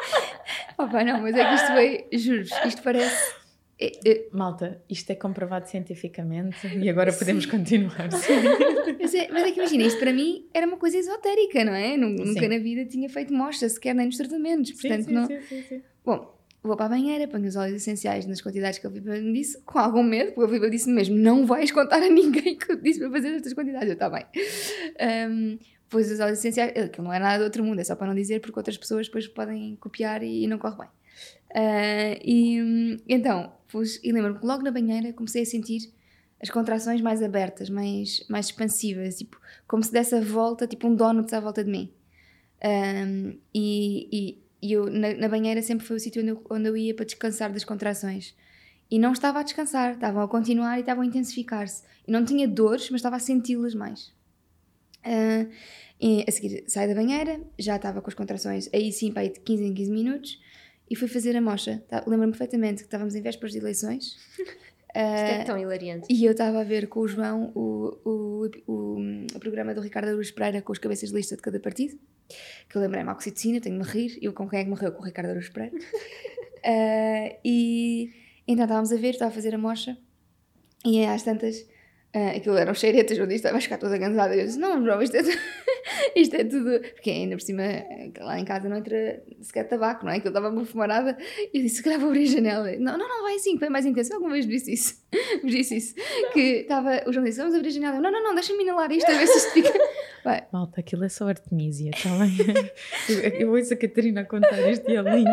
Pá, 0.95 1.05
não, 1.05 1.21
mas 1.23 1.35
é 1.37 1.45
que 1.49 1.55
isto 1.55 1.67
foi, 1.73 2.05
juro 2.13 2.43
isto 2.67 2.83
parece. 2.83 3.33
é- 3.81 3.93
é- 4.09 4.27
Malta, 4.33 4.81
isto 4.89 5.11
é 5.11 5.15
comprovado 5.17 5.69
cientificamente 5.69 6.67
e 6.79 6.89
agora 6.89 7.13
podemos 7.13 7.47
continuar. 7.47 8.09
mas, 9.01 9.15
é, 9.15 9.29
mas 9.33 9.43
é 9.43 9.51
que 9.51 9.59
imagina, 9.59 9.83
isto 9.83 9.99
para 9.99 10.13
mim 10.13 10.47
era 10.55 10.67
uma 10.67 10.77
coisa 10.77 10.97
esotérica, 10.97 11.65
não 11.65 11.75
é? 11.75 11.97
Nu- 11.97 12.11
Nunca 12.11 12.41
Sim. 12.41 12.49
na 12.49 12.59
vida 12.59 12.85
tinha 12.85 13.09
feito 13.09 13.33
mocha, 13.35 13.69
sequer 13.69 13.95
nem 13.95 14.07
nos 14.07 14.17
tratamentos. 14.17 14.71
Portanto, 14.73 15.09
não. 15.11 15.27
sim, 15.27 15.41
sim, 15.49 15.63
sim. 15.69 15.83
Bom, 16.05 16.33
vou 16.63 16.77
para 16.77 16.87
a 16.87 16.89
banheira, 16.91 17.27
ponho 17.27 17.47
os 17.49 17.57
óleos 17.57 17.75
essenciais 17.77 18.25
nas 18.27 18.41
quantidades 18.41 18.79
que 18.79 18.87
a 18.87 18.91
Filipe 18.91 19.11
me 19.21 19.33
disse, 19.33 19.61
com 19.65 19.79
algum 19.81 20.03
medo, 20.05 20.33
porque 20.33 20.45
a 20.45 20.49
Filipe 20.49 20.71
disse 20.71 20.89
mesmo: 20.91 21.17
não 21.17 21.45
vais 21.45 21.73
contar 21.73 21.97
a 22.03 22.09
ninguém 22.09 22.57
que 22.57 22.71
eu 22.71 22.77
disse 22.77 23.01
para 23.01 23.11
fazer 23.11 23.35
estas 23.35 23.53
quantidades. 23.53 23.89
Eu, 23.89 23.95
está 23.95 24.09
bem. 24.09 24.25
Um, 25.29 25.59
pus 25.95 26.11
os 26.11 26.19
óleos 26.19 26.41
essenciais, 26.41 26.73
eh, 26.75 26.83
aquilo 26.83 27.05
não 27.05 27.13
é 27.13 27.21
nada 27.21 27.39
do 27.39 27.45
outro 27.45 27.63
mundo, 27.63 27.79
é 27.79 27.85
só 27.85 27.95
para 27.95 28.09
não 28.09 28.17
dizer, 28.17 28.41
porque 28.41 28.59
outras 28.59 28.77
pessoas 28.77 29.07
depois 29.07 29.29
podem 29.29 29.77
copiar 29.77 30.25
e, 30.25 30.45
não 30.49 30.59
corre 30.59 30.79
bem. 30.79 30.89
Ah, 31.55 32.19
e 32.21 32.61
hum, 32.61 32.97
então, 33.09 33.53
pus, 33.69 34.01
e 34.03 34.11
lembro-me 34.11 34.41
que 34.41 34.45
logo 34.45 34.65
na 34.65 34.73
banheira 34.73 35.13
comecei 35.13 35.43
a 35.43 35.47
sentir 35.47 35.93
as 36.43 36.51
contrações 36.51 37.01
mais 37.01 37.23
abertas, 37.23 37.71
mais, 37.71 38.27
mais 38.29 38.47
expansivas, 38.47 39.19
tipo, 39.19 39.41
como 39.69 39.85
se 39.85 39.93
desse 39.93 40.17
a 40.17 40.21
volta, 40.21 40.67
tipo 40.67 40.89
um 40.89 40.97
donuts 40.97 41.33
à 41.33 41.39
volta 41.39 41.63
de 41.63 41.71
mim. 41.71 41.93
Um, 42.65 43.39
e, 43.55 44.09
e, 44.13 44.43
e 44.61 44.73
eu, 44.73 44.91
na, 44.91 45.15
na 45.15 45.29
banheira 45.29 45.63
sempre 45.63 45.87
foi 45.87 45.97
o 45.97 46.01
sítio 46.01 46.23
onde 46.23 46.41
onde 46.51 46.69
eu 46.69 46.77
ia 46.77 46.93
para 46.93 47.05
descansar 47.05 47.53
das 47.53 47.65
contrações. 47.65 48.35
E 48.91 48.99
não 48.99 49.13
estava 49.13 49.39
a 49.39 49.43
descansar, 49.45 49.93
estavam 49.93 50.23
a 50.23 50.29
continuar 50.29 50.77
e 50.77 50.81
estavam 50.81 51.05
a 51.05 51.07
intensificar-se. 51.07 51.85
E 52.07 52.11
não 52.11 52.25
tinha 52.25 52.49
dores, 52.49 52.91
mas 52.91 52.99
estava 52.99 53.17
a 53.17 53.21
senti-las 53.21 53.75
mais. 53.75 54.13
E 56.01 56.25
a 56.27 56.31
seguir 56.33 56.65
saí 56.67 56.89
da 56.89 56.95
banheira, 56.95 57.41
já 57.59 57.77
estava 57.77 58.01
com 58.03 58.09
as 58.09 58.15
contrações, 58.15 58.69
aí 58.75 58.93
sim, 58.93 59.13
para 59.13 59.23
aí 59.23 59.29
de 59.33 59.41
15 59.41 59.65
em 59.65 59.75
15 59.75 59.91
minutos, 59.91 60.41
e 60.91 60.97
fui 60.97 61.09
fazer 61.09 61.37
a 61.37 61.41
mocha. 61.41 61.83
Tá- 61.89 62.03
Lembro-me 62.07 62.33
perfeitamente 62.33 62.79
que 62.83 62.87
estávamos 62.89 63.15
em 63.15 63.23
vésperas 63.23 63.53
de 63.53 63.59
eleições. 63.59 64.17
Isto 64.97 64.97
é 64.97 65.41
Ah, 65.41 65.45
tão 65.45 65.59
hilariante. 65.59 66.07
e 66.09 66.25
eu 66.25 66.33
estava 66.33 66.61
a 66.61 66.65
ver 66.65 66.87
com 66.89 67.01
o 67.01 67.09
João 67.09 67.51
o, 67.55 67.99
o, 68.05 68.51
o, 68.67 69.01
o 69.35 69.41
programa 69.41 69.75
do 69.75 69.81
Ricardo 69.81 70.09
Aruz 70.11 70.31
Pereira 70.31 70.63
com 70.63 70.73
os 70.73 70.79
cabeças 70.79 71.09
de 71.09 71.15
lista 71.17 71.35
de 71.35 71.43
cada 71.43 71.59
partido. 71.59 71.99
Que 72.69 72.77
eu 72.77 72.81
lembrei-me 72.83 73.09
à 73.11 73.13
oxitocina, 73.13 73.61
tenho 73.61 73.77
de 73.81 73.85
me 73.85 73.91
rir. 73.91 74.19
Eu 74.23 74.33
com 74.33 74.49
quem 74.49 74.61
é 74.61 74.65
que 74.65 74.71
morreu? 74.71 74.93
Com 74.93 75.03
o 75.03 75.05
Ricardo 75.05 75.31
Aruz 75.31 75.49
Pereira. 75.49 75.77
Ah, 76.67 77.37
e 77.45 78.11
então 78.49 78.65
estávamos 78.65 78.91
a 78.91 78.97
ver, 78.97 79.11
estava 79.11 79.31
a 79.31 79.35
fazer 79.35 79.55
a 79.55 79.59
mocha. 79.59 79.99
E 80.83 81.05
às 81.05 81.23
tantas, 81.23 81.67
ah, 82.15 82.31
aquilo 82.37 82.57
eram 82.57 82.73
cheiretas, 82.75 83.19
eu 83.19 83.27
disse, 83.27 83.51
vai 83.51 83.61
ficar 83.61 83.77
toda 83.77 83.99
gansada. 83.99 84.37
Eu 84.37 84.47
disse, 84.47 84.57
não, 84.57 84.85
João, 84.85 85.03
isto 85.03 85.17
é, 85.17 85.23
tudo, 85.25 85.37
isto 86.15 86.37
é 86.37 86.45
tudo. 86.45 86.81
Porque 86.95 87.11
ainda 87.11 87.35
por 87.35 87.43
cima, 87.43 87.65
lá 88.21 88.39
em 88.39 88.45
casa 88.45 88.69
não 88.69 88.77
entra 88.77 89.21
sequer 89.43 89.65
tabaco, 89.65 90.05
não 90.07 90.13
é? 90.13 90.21
Que 90.21 90.29
eu 90.29 90.31
estava 90.31 90.49
uma 90.49 90.65
fumarada. 90.65 91.19
E 91.53 91.59
eu 91.59 91.63
disse, 91.63 91.77
se 91.77 91.83
calhar 91.83 91.99
vou 91.99 92.11
abrir 92.11 92.29
a 92.29 92.31
janela. 92.31 92.73
Não, 92.79 92.97
não, 92.97 93.09
não, 93.09 93.23
vai 93.23 93.35
assim, 93.35 93.55
que 93.55 93.59
foi 93.59 93.69
mais 93.69 93.85
intenso. 93.85 94.13
Eu 94.13 94.19
Alguma 94.19 94.35
vez 94.35 94.47
disse 94.47 94.73
isso. 94.73 95.05
Disse 95.45 95.77
isso. 95.77 95.95
Que 96.33 96.61
estava, 96.63 97.03
o 97.07 97.13
João 97.13 97.25
disse, 97.25 97.39
vamos 97.39 97.55
abrir 97.55 97.69
a 97.69 97.73
janela. 97.73 97.97
Eu, 97.97 98.03
não, 98.03 98.11
não, 98.11 98.23
não, 98.23 98.35
deixa-me 98.35 98.63
inalar 98.63 98.91
isto, 98.93 99.11
a 99.11 99.15
ver 99.15 99.27
se 99.27 99.39
isto 99.39 99.51
fica. 99.51 99.73
Vai. 100.25 100.47
Malta, 100.53 100.81
aquilo 100.81 101.05
é 101.05 101.09
só 101.09 101.29
artemisia, 101.29 101.91
está 101.95 102.09
bem? 102.11 102.35
Eu, 103.39 103.53
ouço 103.53 103.75
a 103.75 103.77
Catarina 103.77 104.23
a 104.23 104.25
contar 104.25 104.59
isto 104.71 104.91
e 104.91 104.97
é 104.97 105.03
lindo. 105.03 105.31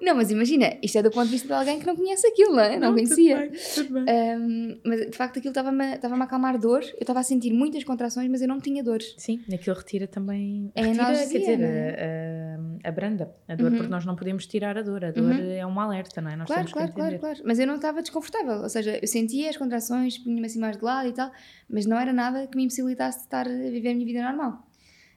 Não, 0.00 0.14
mas 0.14 0.30
imagina, 0.30 0.76
isto 0.82 0.98
é 0.98 1.02
do 1.02 1.10
ponto 1.10 1.26
de 1.26 1.32
vista 1.32 1.48
de 1.48 1.52
alguém 1.52 1.78
que 1.78 1.86
não 1.86 1.94
conhece 1.94 2.26
aquilo, 2.26 2.52
não 2.52 2.60
é? 2.60 2.78
Não, 2.78 2.92
conhecia. 2.94 3.36
Tudo 3.36 3.50
bem, 3.50 3.60
tudo 3.74 4.04
bem. 4.04 4.38
Um, 4.38 4.80
mas 4.84 5.00
de 5.10 5.16
facto 5.16 5.38
aquilo 5.38 5.52
estava-me 5.64 5.94
estava 5.94 6.14
a 6.16 6.24
acalmar 6.24 6.58
dor. 6.58 6.82
Eu 6.82 6.98
estava 7.00 7.20
a 7.20 7.22
sentir 7.22 7.52
muitas 7.52 7.82
contrações, 7.84 8.28
mas 8.30 8.42
eu 8.42 8.48
não 8.48 8.60
tinha 8.60 8.82
dores. 8.82 9.14
Sim, 9.18 9.42
aquilo 9.52 9.76
retira 9.76 10.06
também. 10.06 10.70
É 10.74 10.82
retira, 10.82 11.02
analgesia, 11.04 11.40
quer 11.40 11.56
dizer, 11.56 11.58
não 11.58 12.78
a, 12.78 12.86
a, 12.86 12.88
a 12.88 12.92
branda, 12.92 13.34
a 13.48 13.54
dor, 13.54 13.70
Uhum. 13.70 13.76
porque 13.78 13.90
nós 13.90 14.04
não 14.04 14.14
podemos 14.16 14.46
tirar 14.46 14.76
a 14.78 14.82
dor. 14.82 15.04
A 15.04 15.10
dor 15.10 15.32
Uhum. 15.34 15.50
é 15.52 15.66
um 15.66 15.80
alerta, 15.80 16.20
não 16.20 16.30
é? 16.30 16.36
Nós 16.36 16.46
Claro, 16.46 16.60
temos 16.62 16.72
claro, 16.72 16.88
que 16.88 16.94
claro, 16.94 17.14
entender. 17.14 17.20
claro. 17.34 17.40
Mas 17.44 17.58
eu 17.58 17.66
não 17.66 17.76
estava 17.76 18.00
desconfortável. 18.02 18.62
Ou 18.62 18.68
seja, 18.68 18.98
eu 19.00 19.06
sentia 19.08 19.50
as 19.50 19.56
contrações, 19.56 20.18
punha-me 20.18 20.46
assim 20.46 20.58
mais 20.58 20.76
de 20.76 20.84
lado 20.84 21.08
e 21.08 21.12
tal, 21.12 21.30
mas 21.68 21.86
não 21.86 21.98
era 21.98 22.12
nada 22.12 22.46
que 22.46 22.56
me 22.56 22.64
impossibilitasse 22.64 23.18
de 23.18 23.24
estar 23.24 23.46
a 23.46 23.50
viver 23.50 23.90
a 23.90 23.94
minha 23.94 24.06
vida 24.06 24.22
normal. 24.22 24.66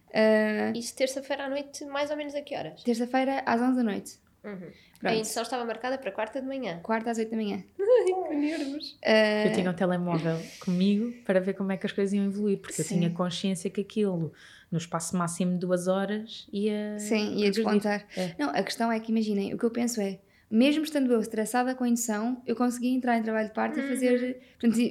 Uh, 0.10 0.78
Isso 0.78 0.95
terça-feira 0.95 1.45
à 1.45 1.50
noite, 1.50 1.86
mais 1.86 2.10
ou 2.10 2.18
menos 2.18 2.34
a 2.34 2.41
que 2.41 2.56
horas? 2.56 2.82
Terça-feira 2.84 3.43
às 3.45 3.62
11 3.62 3.76
da 3.76 3.84
noite. 3.84 4.20
Uhum. 4.43 4.70
A 4.98 5.00
Pronto. 5.00 5.16
indução 5.16 5.43
estava 5.43 5.64
marcada 5.64 5.98
para 5.98 6.12
quarta 6.12 6.41
de 6.41 6.48
manhã. 6.48 6.80
Quarta 6.82 7.12
às 7.12 7.18
oito 7.20 7.30
da 7.30 7.38
manhã. 7.38 7.64
Ai, 7.80 8.06
que 8.30 8.36
nervos. 8.36 8.98
Ah, 9.06 9.45
Eu 9.45 9.54
tinha 9.54 9.70
um 9.70 9.74
telemóvel 9.74 10.41
comigo 10.60 11.14
para 11.24 11.39
ver 11.39 11.54
como 11.54 11.72
é 11.72 11.78
que 11.78 11.86
as 11.86 11.91
coisas 11.91 12.14
iam 12.14 12.26
evoluir, 12.26 12.58
porque 12.60 12.82
Sim. 12.82 12.95
eu 12.95 13.00
tinha 13.00 13.10
consciência 13.12 13.70
que 13.70 13.82
aquilo, 13.82 14.34
no 14.72 14.78
espaço 14.78 15.16
máximo 15.16 15.54
de 15.54 15.60
duas 15.60 15.88
horas, 15.88 16.48
ia. 16.52 16.98
Sim, 16.98 17.36
ia 17.36 17.52
despontar. 17.52 18.08
É. 18.18 18.34
Não, 18.39 18.50
a 18.50 18.64
questão 18.64 18.91
é 18.91 19.00
que 19.00 19.12
imaginem, 19.12 19.54
o 19.54 19.58
que 19.58 19.66
eu 19.66 19.72
penso 19.72 20.02
é, 20.02 20.20
mesmo 20.50 20.84
estando 20.84 21.12
eu 21.14 21.20
estressada 21.20 21.76
com 21.76 21.84
a 21.84 21.89
indução, 21.89 22.41
eu 22.48 22.56
consegui 22.56 22.89
entrar 22.89 23.18
em 23.18 23.22
trabalho 23.22 23.50
de 23.50 23.54
parte 23.54 23.80
e 23.80 23.88
fazer. 23.88 24.41
Portanto, 24.60 24.82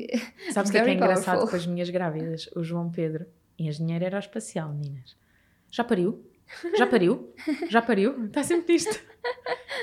Sabes 0.53 0.71
o 0.71 0.73
que 0.73 0.79
é 0.79 0.83
que 0.83 0.91
é 0.91 0.95
Very 0.95 0.97
engraçado 0.97 1.49
com 1.49 1.57
as 1.57 1.67
minhas 1.67 1.91
grávidas? 1.91 2.49
O 2.55 2.63
João 2.63 2.91
Pedro, 2.91 3.27
engenheiro 3.59 4.05
aeroespacial, 4.05 4.69
meninas. 4.73 5.17
Já 5.71 5.83
pariu? 5.83 6.23
Já 6.77 6.87
pariu? 6.87 7.35
Já 7.69 7.83
pariu? 7.83 8.25
Está 8.27 8.43
sempre 8.43 8.73
nisto. 8.75 8.99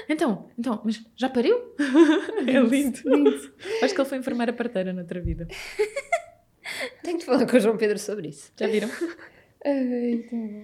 Então, 0.08 0.50
então, 0.58 0.82
mas 0.86 1.04
já 1.16 1.30
pariu? 1.30 1.58
É 2.48 2.60
lindo. 2.60 3.00
Acho 3.82 3.94
que 3.94 4.02
ele 4.02 4.10
foi 4.10 4.18
enfermeira 4.18 4.54
parteira 4.54 4.92
noutra 4.94 5.20
vida. 5.22 5.48
Tenho 7.04 7.18
de 7.18 7.26
falar 7.26 7.46
com 7.46 7.58
o 7.58 7.60
João 7.60 7.78
Pedro 7.78 8.00
sobre 8.00 8.30
isso. 8.30 8.52
Já 8.58 8.68
viram? 8.68 8.90
Ai, 9.66 10.26
tá 10.30 10.36
bom. 10.36 10.64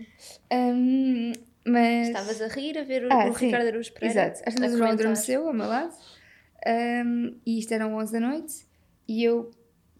Ahm, 0.51 1.31
mas. 1.65 2.07
Estavas 2.07 2.41
a 2.41 2.47
rir 2.47 2.77
a 2.77 2.83
ver 2.83 3.05
o, 3.05 3.13
Ah, 3.13 3.27
o. 3.27 3.33
Ricardo 3.33 3.67
Araújo 3.67 3.93
Pereira. 3.93 4.21
Exato. 4.21 4.41
Às 4.45 4.55
vezes 4.55 4.75
o 4.75 4.77
João 4.77 4.91
adormeceu 4.91 5.47
ao 5.47 5.53
meu 5.53 5.67
lado. 5.67 5.93
Ahm, 6.65 7.35
e 7.45 7.59
isto 7.59 7.73
eram 7.73 7.95
11 7.95 8.11
da 8.13 8.19
noite. 8.19 8.65
E 9.07 9.23
eu, 9.23 9.51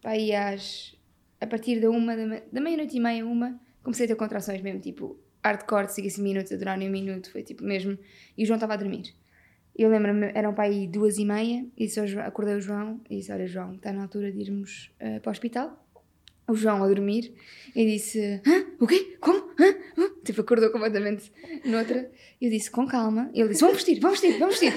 pá, 0.02 0.10
aí 0.10 0.34
às. 0.34 0.94
A 1.40 1.46
partir 1.46 1.80
da 1.80 1.88
uma, 1.90 2.14
da 2.14 2.60
meia-noite 2.60 2.96
e 2.96 3.00
meia, 3.00 3.24
uma, 3.24 3.58
comecei 3.82 4.04
a 4.04 4.08
ter 4.08 4.14
contrações 4.16 4.60
mesmo, 4.60 4.80
tipo, 4.80 5.18
hardcore, 5.42 5.88
5 5.88 6.20
minutos, 6.20 6.52
a 6.52 6.56
durar 6.56 6.78
um 6.78 6.90
minuto, 6.90 7.30
foi 7.30 7.42
tipo 7.42 7.64
mesmo. 7.64 7.98
E 8.36 8.42
o 8.42 8.46
João 8.46 8.56
estava 8.56 8.74
a 8.74 8.76
dormir. 8.76 9.14
Eu 9.76 9.88
lembro-me, 9.88 10.30
eram 10.34 10.52
para 10.52 10.64
aí 10.64 10.86
duas 10.86 11.16
e 11.18 11.24
meia, 11.24 11.64
e 11.76 11.86
João- 11.88 12.26
acordei 12.26 12.54
o 12.56 12.60
João 12.60 13.00
e 13.08 13.16
disse: 13.18 13.32
Olha, 13.32 13.46
João, 13.46 13.74
está 13.74 13.92
na 13.92 14.02
altura 14.02 14.30
de 14.30 14.40
irmos 14.40 14.90
eh, 14.98 15.20
para 15.20 15.30
o 15.30 15.32
hospital. 15.32 15.86
O 16.50 16.54
João 16.54 16.82
a 16.82 16.88
dormir 16.88 17.32
e 17.74 17.86
disse: 17.86 18.40
Hã? 18.46 18.64
O 18.80 18.86
quê? 18.86 19.16
Como? 19.20 19.38
Hã? 19.58 19.74
Hã? 19.96 20.10
Tipo, 20.24 20.40
acordou 20.40 20.70
completamente 20.70 21.30
noutra. 21.64 22.10
Eu 22.40 22.50
disse: 22.50 22.70
Com 22.70 22.86
calma. 22.86 23.30
Ele 23.32 23.48
disse: 23.48 23.60
Vamos 23.60 23.76
vestir, 23.76 24.00
vamos 24.00 24.20
vestir, 24.20 24.38
vamos 24.38 24.58
vestir. 24.58 24.74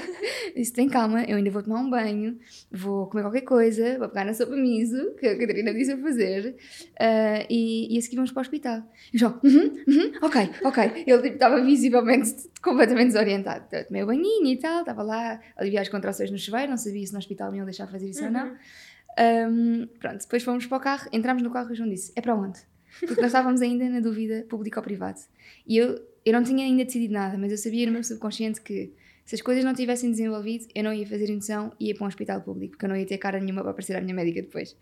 Eu 0.54 0.60
disse: 0.60 0.72
Tem 0.72 0.88
calma, 0.88 1.24
eu 1.24 1.36
ainda 1.36 1.50
vou 1.50 1.62
tomar 1.62 1.80
um 1.80 1.90
banho, 1.90 2.38
vou 2.70 3.08
comer 3.08 3.22
qualquer 3.22 3.40
coisa, 3.40 3.98
vou 3.98 4.08
pegar 4.08 4.24
na 4.24 4.34
sopa 4.34 4.54
miso, 4.54 5.14
que 5.18 5.26
a 5.26 5.38
Catarina 5.38 5.74
disse 5.74 5.92
a 5.92 5.98
fazer, 5.98 6.54
ah, 7.00 7.44
e, 7.50 7.94
e 7.94 7.98
a 7.98 8.02
seguir 8.02 8.16
vamos 8.16 8.30
para 8.30 8.40
o 8.40 8.42
hospital. 8.42 8.82
E 9.12 9.16
o 9.16 9.18
João: 9.18 9.40
uhum, 9.42 9.84
uhum, 9.88 10.12
Ok, 10.22 10.50
ok. 10.64 11.04
Ele 11.06 11.22
tipo, 11.22 11.34
estava 11.34 11.60
visivelmente 11.62 12.34
completamente 12.62 13.08
desorientado. 13.08 13.64
Eu 13.72 13.84
tomei 13.86 14.02
o 14.02 14.06
banhinho 14.06 14.46
e 14.46 14.56
tal, 14.58 14.80
estava 14.80 15.02
lá 15.02 15.40
a 15.56 15.60
aliviar 15.60 15.82
as 15.82 15.88
contrações 15.88 16.30
no 16.30 16.38
chuveiro, 16.38 16.70
não 16.70 16.76
sabia 16.76 17.04
se 17.06 17.12
no 17.12 17.18
hospital 17.18 17.50
me 17.50 17.58
iam 17.58 17.64
deixar 17.66 17.86
fazer 17.88 18.08
isso 18.08 18.24
ou 18.24 18.30
não. 18.30 18.54
Um, 19.18 19.86
pronto, 20.00 20.18
depois 20.18 20.42
fomos 20.42 20.66
para 20.66 20.78
o 20.78 20.80
carro, 20.80 21.08
entramos 21.12 21.42
no 21.42 21.50
carro 21.50 21.70
e 21.70 21.72
o 21.72 21.74
João 21.76 21.88
disse: 21.88 22.12
É 22.16 22.20
para 22.20 22.34
onde? 22.34 22.58
Porque 23.00 23.20
nós 23.20 23.26
estávamos 23.26 23.60
ainda 23.60 23.88
na 23.88 24.00
dúvida 24.00 24.46
público 24.48 24.78
ou 24.78 24.82
privado. 24.82 25.20
E 25.66 25.76
eu, 25.76 26.00
eu 26.24 26.32
não 26.32 26.42
tinha 26.42 26.64
ainda 26.64 26.84
decidido 26.84 27.12
nada, 27.12 27.36
mas 27.36 27.50
eu 27.50 27.58
sabia 27.58 27.86
no 27.86 27.92
meu 27.92 28.04
subconsciente 28.04 28.60
que 28.60 28.92
se 29.24 29.36
as 29.36 29.40
coisas 29.40 29.64
não 29.64 29.72
tivessem 29.72 30.10
desenvolvido, 30.10 30.66
eu 30.74 30.84
não 30.84 30.92
ia 30.92 31.06
fazer 31.06 31.30
indução 31.30 31.72
e 31.80 31.88
ia 31.88 31.94
para 31.94 32.04
um 32.04 32.06
hospital 32.06 32.42
público, 32.42 32.72
porque 32.72 32.84
eu 32.84 32.90
não 32.90 32.96
ia 32.96 33.06
ter 33.06 33.16
cara 33.16 33.40
nenhuma 33.40 33.62
para 33.62 33.70
aparecer 33.70 33.96
à 33.96 34.00
minha 34.00 34.14
médica 34.14 34.42
depois. 34.42 34.76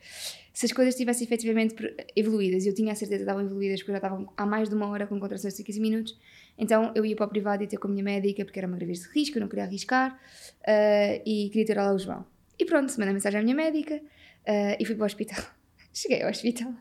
Se 0.53 0.67
as 0.67 0.73
coisas 0.73 0.97
tivessem 0.97 1.25
efetivamente 1.25 1.77
evoluídas, 2.17 2.65
e 2.65 2.69
eu 2.69 2.75
tinha 2.75 2.93
a 2.93 2.95
certeza 2.97 3.19
que 3.19 3.23
estavam 3.23 3.45
evoluídas, 3.45 3.81
porque 3.81 3.93
já 3.93 3.99
estavam 3.99 4.33
há 4.37 4.45
mais 4.45 4.69
de 4.69 4.75
uma 4.75 4.89
hora 4.89 5.07
com 5.07 5.19
contrações 5.21 5.57
de 5.57 5.63
15 5.63 5.81
minutos, 5.81 6.19
então 6.59 6.91
eu 6.97 7.07
ia 7.07 7.15
para 7.15 7.27
o 7.27 7.29
privado 7.29 7.63
e 7.63 7.69
ter 7.69 7.77
com 7.77 7.87
a 7.87 7.91
minha 7.93 8.03
médica, 8.03 8.45
porque 8.45 8.59
era 8.59 8.67
uma 8.67 8.77
gravidez 8.77 9.05
de 9.05 9.11
risco, 9.17 9.39
eu 9.39 9.43
não 9.43 9.49
queria 9.49 9.65
arriscar, 9.65 10.21
ah, 10.67 11.23
e 11.25 11.49
queria 11.51 11.65
ter 11.65 11.77
lá 11.77 11.95
o 11.95 11.99
João. 11.99 12.27
E 12.59 12.65
pronto, 12.65 12.93
mandei 12.99 13.15
mensagem 13.15 13.39
à 13.39 13.43
minha 13.45 13.55
médica, 13.55 14.01
ah, 14.47 14.77
e 14.79 14.85
fui 14.85 14.95
para 14.95 15.05
o 15.05 15.07
hospital. 15.07 15.45
Cheguei 15.93 16.23
ao 16.23 16.31
hospital 16.31 16.73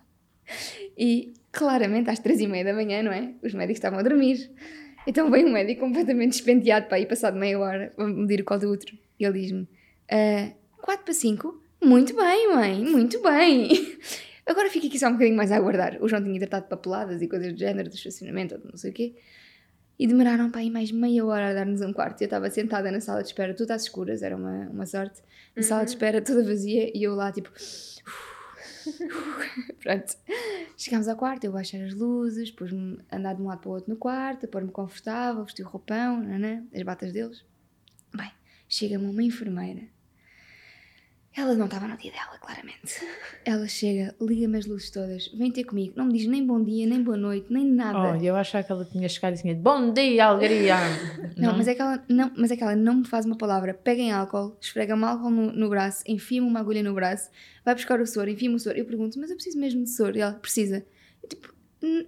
e 0.97 1.33
claramente 1.51 2.09
às 2.09 2.19
três 2.19 2.39
e 2.39 2.47
meia 2.47 2.63
da 2.63 2.73
manhã, 2.73 3.01
não 3.03 3.11
é? 3.11 3.33
Os 3.41 3.53
médicos 3.53 3.77
estavam 3.77 3.99
a 3.99 4.03
dormir. 4.03 4.49
Então 5.07 5.29
veio 5.31 5.47
um 5.47 5.51
médico 5.51 5.81
completamente 5.81 6.33
despenteado 6.33 6.87
para 6.87 6.97
aí, 6.97 7.05
passado 7.05 7.37
meia 7.37 7.59
hora, 7.59 7.93
a 7.97 8.05
medir 8.05 8.41
o 8.41 8.45
colo 8.45 8.61
do 8.61 8.71
útero. 8.71 8.97
E 9.19 9.25
ele 9.25 9.39
diz-me: 9.39 9.67
4 10.81 11.03
para 11.03 11.13
5? 11.13 11.61
Muito 11.83 12.15
bem, 12.15 12.53
mãe, 12.53 12.83
muito 12.85 13.21
bem. 13.21 13.69
Agora 14.45 14.69
fica 14.69 14.87
aqui 14.87 14.99
só 14.99 15.07
um 15.07 15.13
bocadinho 15.13 15.35
mais 15.35 15.51
a 15.51 15.57
aguardar. 15.57 15.97
O 16.01 16.07
João 16.07 16.23
tinha 16.23 16.39
tratado 16.39 16.63
de 16.63 16.69
papeladas 16.69 17.21
e 17.21 17.27
coisas 17.27 17.53
do 17.53 17.59
género, 17.59 17.89
do 17.89 17.95
estacionamento, 17.95 18.57
de 18.57 18.65
não 18.65 18.77
sei 18.77 18.91
o 18.91 18.93
quê. 18.93 19.15
E 19.99 20.07
demoraram 20.07 20.49
para 20.49 20.61
aí 20.61 20.69
mais 20.69 20.91
meia 20.91 21.23
hora 21.25 21.51
a 21.51 21.53
dar-nos 21.53 21.81
um 21.81 21.93
quarto. 21.93 22.21
Eu 22.21 22.25
estava 22.25 22.49
sentada 22.49 22.91
na 22.91 22.99
sala 22.99 23.21
de 23.21 23.27
espera, 23.27 23.53
tudo 23.53 23.71
às 23.71 23.83
escuras, 23.83 24.23
era 24.23 24.35
uma, 24.35 24.69
uma 24.69 24.85
sorte. 24.85 25.21
Na 25.55 25.61
sala 25.61 25.83
de 25.83 25.91
espera, 25.91 26.21
toda 26.21 26.43
vazia, 26.43 26.91
e 26.95 27.03
eu 27.03 27.13
lá, 27.13 27.31
tipo. 27.31 27.51
Pronto. 29.79 30.15
Chegámos 30.75 31.07
ao 31.07 31.15
quarto, 31.15 31.43
eu 31.43 31.51
baixei 31.51 31.83
as 31.83 31.93
luzes, 31.93 32.49
pus-me 32.49 32.97
andar 33.11 33.35
de 33.35 33.41
um 33.41 33.47
lado 33.47 33.59
para 33.59 33.69
o 33.69 33.73
outro 33.73 33.89
no 33.89 33.97
quarto, 33.97 34.47
pôr-me 34.47 34.71
confortável, 34.71 35.43
vestir 35.43 35.63
o 35.63 35.69
roupão, 35.69 36.23
nanã, 36.23 36.63
as 36.73 36.81
batas 36.81 37.11
deles. 37.11 37.45
Bem, 38.15 38.31
chega-me 38.67 39.05
uma 39.05 39.21
enfermeira. 39.21 39.83
Ela 41.35 41.55
não 41.55 41.65
estava 41.65 41.87
no 41.87 41.95
dia 41.95 42.11
dela, 42.11 42.37
claramente. 42.41 43.01
Ela 43.45 43.65
chega, 43.65 44.13
liga-me 44.19 44.57
as 44.57 44.65
luzes 44.65 44.89
todas, 44.91 45.27
vem 45.29 45.49
ter 45.49 45.63
comigo, 45.63 45.93
não 45.95 46.05
me 46.05 46.13
diz 46.13 46.27
nem 46.27 46.45
bom 46.45 46.61
dia, 46.61 46.85
nem 46.85 47.01
boa 47.01 47.15
noite, 47.15 47.47
nem 47.49 47.65
nada. 47.65 48.17
Oh, 48.19 48.21
eu 48.23 48.35
achava 48.35 48.63
que 48.65 48.71
ela 48.71 48.83
tinha 48.83 49.07
chegado 49.07 49.35
e 49.35 49.41
tinha 49.41 49.55
dito 49.55 49.63
Bom 49.63 49.93
dia, 49.93 50.25
alegria! 50.25 50.75
Não, 51.37 51.55
mas 51.57 51.67
é, 51.69 51.73
que 51.73 51.81
ela 51.81 52.03
não, 52.09 52.31
mas 52.37 52.51
é 52.51 52.55
que 52.57 52.63
ela 52.63 52.75
não 52.75 52.95
me 52.95 53.07
faz 53.07 53.25
uma 53.25 53.37
palavra. 53.37 53.73
Pega 53.73 54.01
em 54.01 54.11
álcool, 54.11 54.57
esfrega-me 54.59 55.03
álcool 55.05 55.29
no, 55.31 55.51
no 55.53 55.69
braço, 55.69 56.03
enfia-me 56.05 56.45
uma 56.45 56.59
agulha 56.59 56.83
no 56.83 56.93
braço, 56.93 57.29
vai 57.63 57.73
buscar 57.73 57.99
o 57.99 58.05
soro, 58.05 58.29
enfia-me 58.29 58.55
o 58.55 58.59
soro. 58.59 58.77
Eu 58.77 58.85
pergunto, 58.85 59.17
mas 59.19 59.29
eu 59.29 59.35
preciso 59.35 59.57
mesmo 59.57 59.83
de 59.83 59.89
soro? 59.89 60.17
E 60.17 60.21
ela, 60.21 60.33
precisa. 60.33 60.85
Eu, 61.23 61.29
tipo, 61.29 61.51
"Hum, 61.81 62.05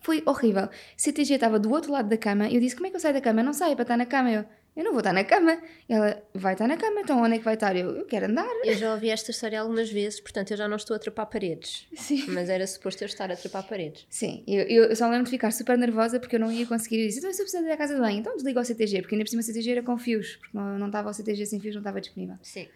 foi 0.00 0.22
horrível. 0.26 0.68
CTG 0.96 1.34
estava 1.34 1.58
do 1.60 1.70
outro 1.70 1.92
lado 1.92 2.08
da 2.08 2.16
cama 2.16 2.48
e 2.48 2.54
eu 2.56 2.60
disse, 2.60 2.74
como 2.74 2.86
é 2.86 2.90
que 2.90 2.96
eu 2.96 3.00
saio 3.00 3.14
da 3.14 3.20
cama? 3.20 3.40
Eu 3.40 3.44
não 3.44 3.52
saio 3.52 3.74
para 3.76 3.82
estar 3.82 3.96
na 3.96 4.06
cama. 4.06 4.30
Eu, 4.32 4.44
eu 4.76 4.84
não 4.84 4.92
vou 4.92 5.00
estar 5.00 5.12
na 5.12 5.24
cama. 5.24 5.60
Ela, 5.88 6.22
vai 6.34 6.54
estar 6.54 6.66
na 6.66 6.76
cama, 6.76 7.00
então 7.00 7.22
onde 7.22 7.34
é 7.34 7.38
que 7.38 7.44
vai 7.44 7.54
estar? 7.54 7.76
Eu, 7.76 7.90
eu 7.96 8.04
quero 8.06 8.26
andar. 8.26 8.46
Eu 8.64 8.74
já 8.74 8.94
ouvi 8.94 9.10
esta 9.10 9.30
história 9.30 9.60
algumas 9.60 9.90
vezes, 9.90 10.20
portanto 10.20 10.50
eu 10.50 10.56
já 10.56 10.66
não 10.68 10.76
estou 10.76 10.96
a 10.96 10.98
trepar 10.98 11.26
paredes. 11.26 11.86
Sim. 11.94 12.24
Mas 12.28 12.48
era 12.48 12.66
suposto 12.66 13.02
eu 13.02 13.06
estar 13.06 13.30
a 13.30 13.36
trepar 13.36 13.66
paredes. 13.68 14.06
Sim, 14.08 14.42
eu, 14.46 14.62
eu 14.64 14.96
só 14.96 15.06
lembro 15.08 15.24
de 15.24 15.30
ficar 15.30 15.50
super 15.52 15.76
nervosa 15.76 16.18
porque 16.18 16.36
eu 16.36 16.40
não 16.40 16.50
ia 16.50 16.66
conseguir. 16.66 17.00
Eu 17.02 17.06
disse, 17.06 17.18
então 17.18 17.30
eu 17.30 17.36
precisar 17.36 17.60
ir 17.62 17.70
à 17.70 17.76
casa 17.76 17.94
de 17.94 18.00
banho, 18.00 18.18
então 18.20 18.34
desliga 18.34 18.60
o 18.60 18.64
CTG, 18.64 19.02
porque 19.02 19.14
ainda 19.14 19.24
por 19.24 19.30
cima 19.30 19.40
o 19.40 19.44
CTG 19.44 19.70
era 19.72 19.82
com 19.82 19.98
fios, 19.98 20.36
porque 20.36 20.56
não, 20.56 20.78
não 20.78 20.86
estava 20.86 21.10
o 21.10 21.12
CTG 21.14 21.46
sem 21.46 21.60
fios, 21.60 21.74
não 21.74 21.80
estava 21.80 22.00
disponível. 22.00 22.36
Sim. 22.42 22.68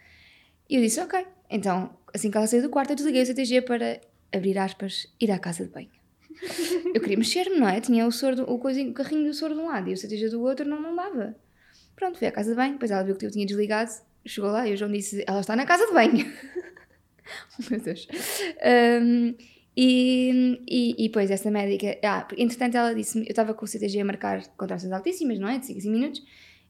E 0.68 0.76
eu 0.76 0.82
disse, 0.82 1.01
ok. 1.01 1.24
Então, 1.49 1.97
assim 2.12 2.30
que 2.30 2.36
ela 2.36 2.47
saiu 2.47 2.62
do 2.62 2.68
quarto, 2.68 2.90
eu 2.90 2.97
desliguei 2.97 3.22
o 3.22 3.26
CTG 3.26 3.62
para, 3.62 4.01
abrir 4.32 4.59
aspas, 4.59 5.07
ir 5.20 5.30
à 5.30 5.38
casa 5.38 5.64
de 5.64 5.70
banho. 5.70 5.88
Eu 6.94 7.01
queria 7.01 7.16
mexer-me, 7.16 7.57
não 7.59 7.68
é? 7.68 7.80
Tinha 7.80 8.07
o, 8.07 8.12
soro, 8.12 8.36
do- 8.36 8.51
o, 8.53 8.59
coisinho, 8.59 8.90
o 8.90 8.94
carrinho 8.94 9.24
do 9.26 9.32
soro 9.32 9.55
de 9.55 9.61
um 9.61 9.66
lado 9.66 9.88
e 9.88 9.92
o 9.92 9.97
CTG 9.97 10.28
do 10.28 10.42
outro, 10.42 10.68
não, 10.68 10.80
não 10.82 10.94
dava. 10.94 11.34
Pronto, 11.97 12.18
fui 12.18 12.26
à 12.26 12.32
casa 12.32 12.51
de 12.51 12.57
banho, 12.57 12.74
depois 12.74 12.90
ela 12.90 13.03
viu 13.03 13.16
que 13.16 13.24
eu 13.24 13.30
tinha 13.30 13.47
desligado, 13.47 13.90
chegou 14.24 14.51
lá 14.51 14.68
e 14.68 14.74
o 14.74 14.76
João 14.76 14.92
disse, 14.92 15.24
ela 15.26 15.40
está 15.40 15.57
na 15.57 15.66
casa 15.66 15.86
de 15.86 15.92
banho. 15.92 16.26
Oh, 17.59 17.64
Meu 17.68 17.80
Deus. 17.80 18.07
Um, 19.03 19.34
e, 19.76 20.62
e, 20.68 20.94
e 20.97 21.09
depois 21.09 21.28
essa 21.28 21.51
médica, 21.51 21.99
ah, 22.05 22.24
entretanto 22.38 22.76
ela 22.76 22.94
disse-me, 22.94 23.26
eu 23.26 23.30
estava 23.30 23.53
com 23.53 23.64
o 23.64 23.68
CTG 23.68 24.01
a 24.01 24.05
marcar 24.05 24.47
contrações 24.57 24.92
altíssimas, 24.92 25.36
não 25.36 25.49
é? 25.49 25.59
De 25.59 25.66
5 25.66 25.76
a 25.76 25.82
5 25.82 25.92
minutos, 25.92 26.22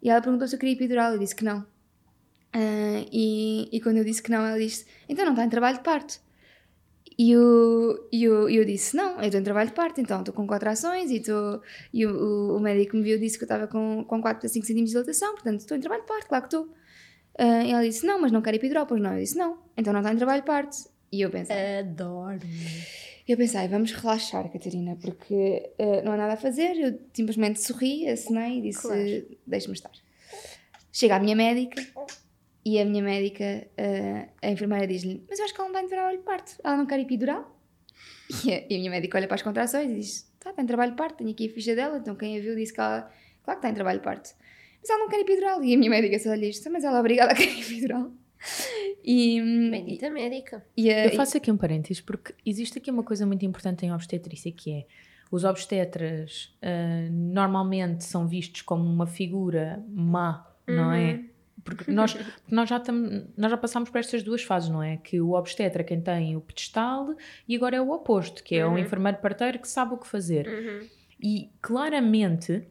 e 0.03 0.09
ela 0.09 0.23
perguntou 0.23 0.49
se 0.49 0.55
eu 0.55 0.59
queria 0.59 0.75
epidural, 0.75 1.13
eu 1.13 1.19
disse 1.19 1.37
que 1.37 1.45
não. 1.45 1.67
Ah, 2.55 3.05
e, 3.13 3.69
e 3.71 3.81
quando 3.83 3.99
eu 3.99 4.05
disse 4.05 4.23
que 4.23 4.31
não, 4.31 4.47
ela 4.47 4.59
disse: 4.59 4.87
Então 5.07 5.27
não 5.27 5.33
está 5.33 5.45
em 5.45 5.51
trabalho 5.51 5.77
de 5.77 5.85
parto. 5.85 6.19
E 7.19 7.31
eu, 7.31 8.09
eu, 8.13 8.49
eu 8.51 8.65
disse: 8.65 8.95
Não, 8.95 9.19
eu 9.19 9.25
estou 9.25 9.41
em 9.41 9.45
trabalho 9.45 9.69
de 9.69 9.75
parto, 9.75 10.01
então 10.01 10.19
estou 10.21 10.35
com 10.35 10.47
contrações. 10.47 11.11
E, 11.11 11.17
estou, 11.17 11.63
e 11.93 12.05
o, 12.05 12.11
o, 12.11 12.57
o 12.57 12.61
médico 12.61 12.97
me 12.97 13.03
viu 13.03 13.19
disse 13.19 13.39
que 13.39 13.45
eu 13.45 13.47
estava 13.47 13.67
com, 13.67 14.05
com 14.05 14.21
4 14.21 14.47
a 14.47 14.49
5 14.49 14.67
centímetros 14.67 14.91
de 14.91 14.93
dilatação, 14.93 15.33
portanto 15.33 15.61
estou 15.61 15.77
em 15.77 15.81
trabalho 15.81 16.03
de 16.03 16.09
parto, 16.09 16.27
claro 16.27 16.45
que 16.47 16.55
estou. 16.55 16.75
Ah, 17.39 17.65
e 17.65 17.71
ela 17.71 17.83
disse: 17.83 18.07
Não, 18.07 18.21
mas 18.21 18.33
não 18.33 18.43
quero 18.43 18.57
epidural, 18.57 18.87
pois 18.87 19.01
não. 19.01 19.15
Eu 19.15 19.21
disse: 19.21 19.37
Não, 19.37 19.59
então 19.77 19.93
não 19.93 20.01
está 20.01 20.13
em 20.13 20.17
trabalho 20.17 20.43
de 20.43 20.47
parto. 20.47 20.77
E 21.11 21.23
eu 21.23 21.31
pensei: 21.31 21.79
Adoro. 21.79 22.41
eu 23.27 23.37
pensei, 23.37 23.67
vamos 23.69 23.93
relaxar, 23.93 24.51
Catarina, 24.53 24.97
porque 25.01 25.71
eh, 25.79 26.03
não 26.03 26.13
há 26.13 26.17
nada 26.19 26.35
a 26.35 26.37
fazer. 26.37 26.77
Eu 26.77 26.99
simplesmente 27.15 27.63
sorri, 27.63 28.09
acenei 28.09 28.59
e 28.59 28.63
disse: 28.63 28.83
Claro. 28.83 29.39
Deixe-me 29.47 29.75
estar. 29.75 29.93
Chega 30.93 31.17
a 31.17 31.19
minha 31.21 31.37
médica 31.37 31.83
e 32.69 32.81
a 32.81 32.85
minha 32.85 33.03
médica, 33.03 33.45
eh, 33.77 34.29
a 34.43 34.51
enfermeira, 34.51 34.87
diz-lhe: 34.87 35.25
Mas 35.29 35.39
eu 35.39 35.45
acho 35.45 35.55
que 35.55 35.61
ela 35.61 35.71
não 35.71 35.77
está 35.81 35.87
em 35.87 35.91
trabalho 35.97 36.19
de 36.19 36.25
parto, 36.25 36.53
ela 36.65 36.77
não 36.77 36.87
quer 36.87 37.01
epidural. 37.01 37.43
E 38.45 38.53
a, 38.53 38.57
e 38.69 38.75
a 38.75 38.79
minha 38.79 38.91
médica 38.91 39.17
olha 39.19 39.29
para 39.29 39.37
as 39.37 39.43
contrações 39.43 39.89
e 39.91 39.95
diz: 39.95 40.33
Tá, 40.41 40.51
está 40.51 40.61
em 40.63 40.67
trabalho 40.67 40.91
de 40.93 40.97
parto, 40.97 41.17
tenho 41.19 41.31
aqui 41.31 41.47
a 41.49 41.51
ficha 41.51 41.75
dela. 41.77 41.97
Então 41.99 42.15
quem 42.17 42.37
a 42.37 42.41
viu 42.41 42.57
disse 42.57 42.73
que 42.75 42.81
ela, 42.81 43.03
claro 43.45 43.61
que 43.61 43.67
está 43.67 43.71
em 43.71 43.75
trabalho 43.75 44.01
de 44.01 44.05
parto, 44.05 44.31
mas 44.81 44.91
ela 44.91 44.99
não 44.99 45.09
quer 45.09 45.21
epidural. 45.21 45.63
E 45.65 45.73
a 45.75 45.79
minha 45.79 45.91
médica 45.91 46.19
só 46.19 46.35
lhe 46.35 46.51
diz: 46.51 46.63
Mas 46.71 46.83
ela 46.85 46.97
é 46.97 47.01
obrigada 47.01 47.33
a 47.33 47.35
querer 47.37 47.59
epidural. 47.63 48.11
E, 49.05 49.41
Bendita 49.71 50.11
médica. 50.11 50.65
e, 50.77 50.91
a- 50.91 51.07
Eu 51.07 51.13
faço 51.13 51.37
aqui 51.37 51.51
um 51.53 51.57
parênteses 51.57 52.01
porque 52.03 52.35
existe 52.45 52.79
aqui 52.79 52.91
uma 52.91 53.03
coisa 53.05 53.25
muito 53.25 53.45
importante 53.47 53.87
em 53.87 53.93
obstetrícia 53.93 54.51
que 54.53 54.73
é 54.73 54.87
Os 55.31 55.45
obstetras 55.45 56.55
uh, 56.63 57.11
normalmente 57.13 58.05
são 58.05 58.27
vistos 58.27 58.63
como 58.63 58.85
uma 58.85 59.07
figura 59.07 59.83
má, 59.89 60.47
não 60.67 60.93
é? 60.93 61.21
Uhum. 61.71 61.77
Porque 61.77 61.91
nós, 61.91 62.17
nós, 62.51 62.69
já 62.69 62.79
tam, 62.81 63.27
nós 63.37 63.51
já 63.51 63.57
passámos 63.57 63.91
por 63.91 63.99
estas 63.99 64.23
duas 64.23 64.43
fases, 64.43 64.69
não 64.69 64.83
é? 64.83 64.97
Que 64.99 65.21
o 65.21 65.33
obstetra 65.33 65.83
é 65.83 65.85
quem 65.85 66.01
tem 66.01 66.37
o 66.37 66.41
pedestal 66.41 67.15
e 67.49 67.57
agora 67.57 67.77
é 67.77 67.81
o 67.81 67.91
oposto, 67.91 68.43
que 68.43 68.55
é 68.55 68.67
Uhum. 68.67 68.75
um 68.75 68.79
enfermeiro 68.79 69.19
parteiro 69.19 69.59
que 69.59 69.69
sabe 69.69 69.95
o 69.95 69.99
que 69.99 70.07
fazer. 70.07 70.47
Uhum. 70.47 70.87
E 71.23 71.51
claramente 71.63 72.63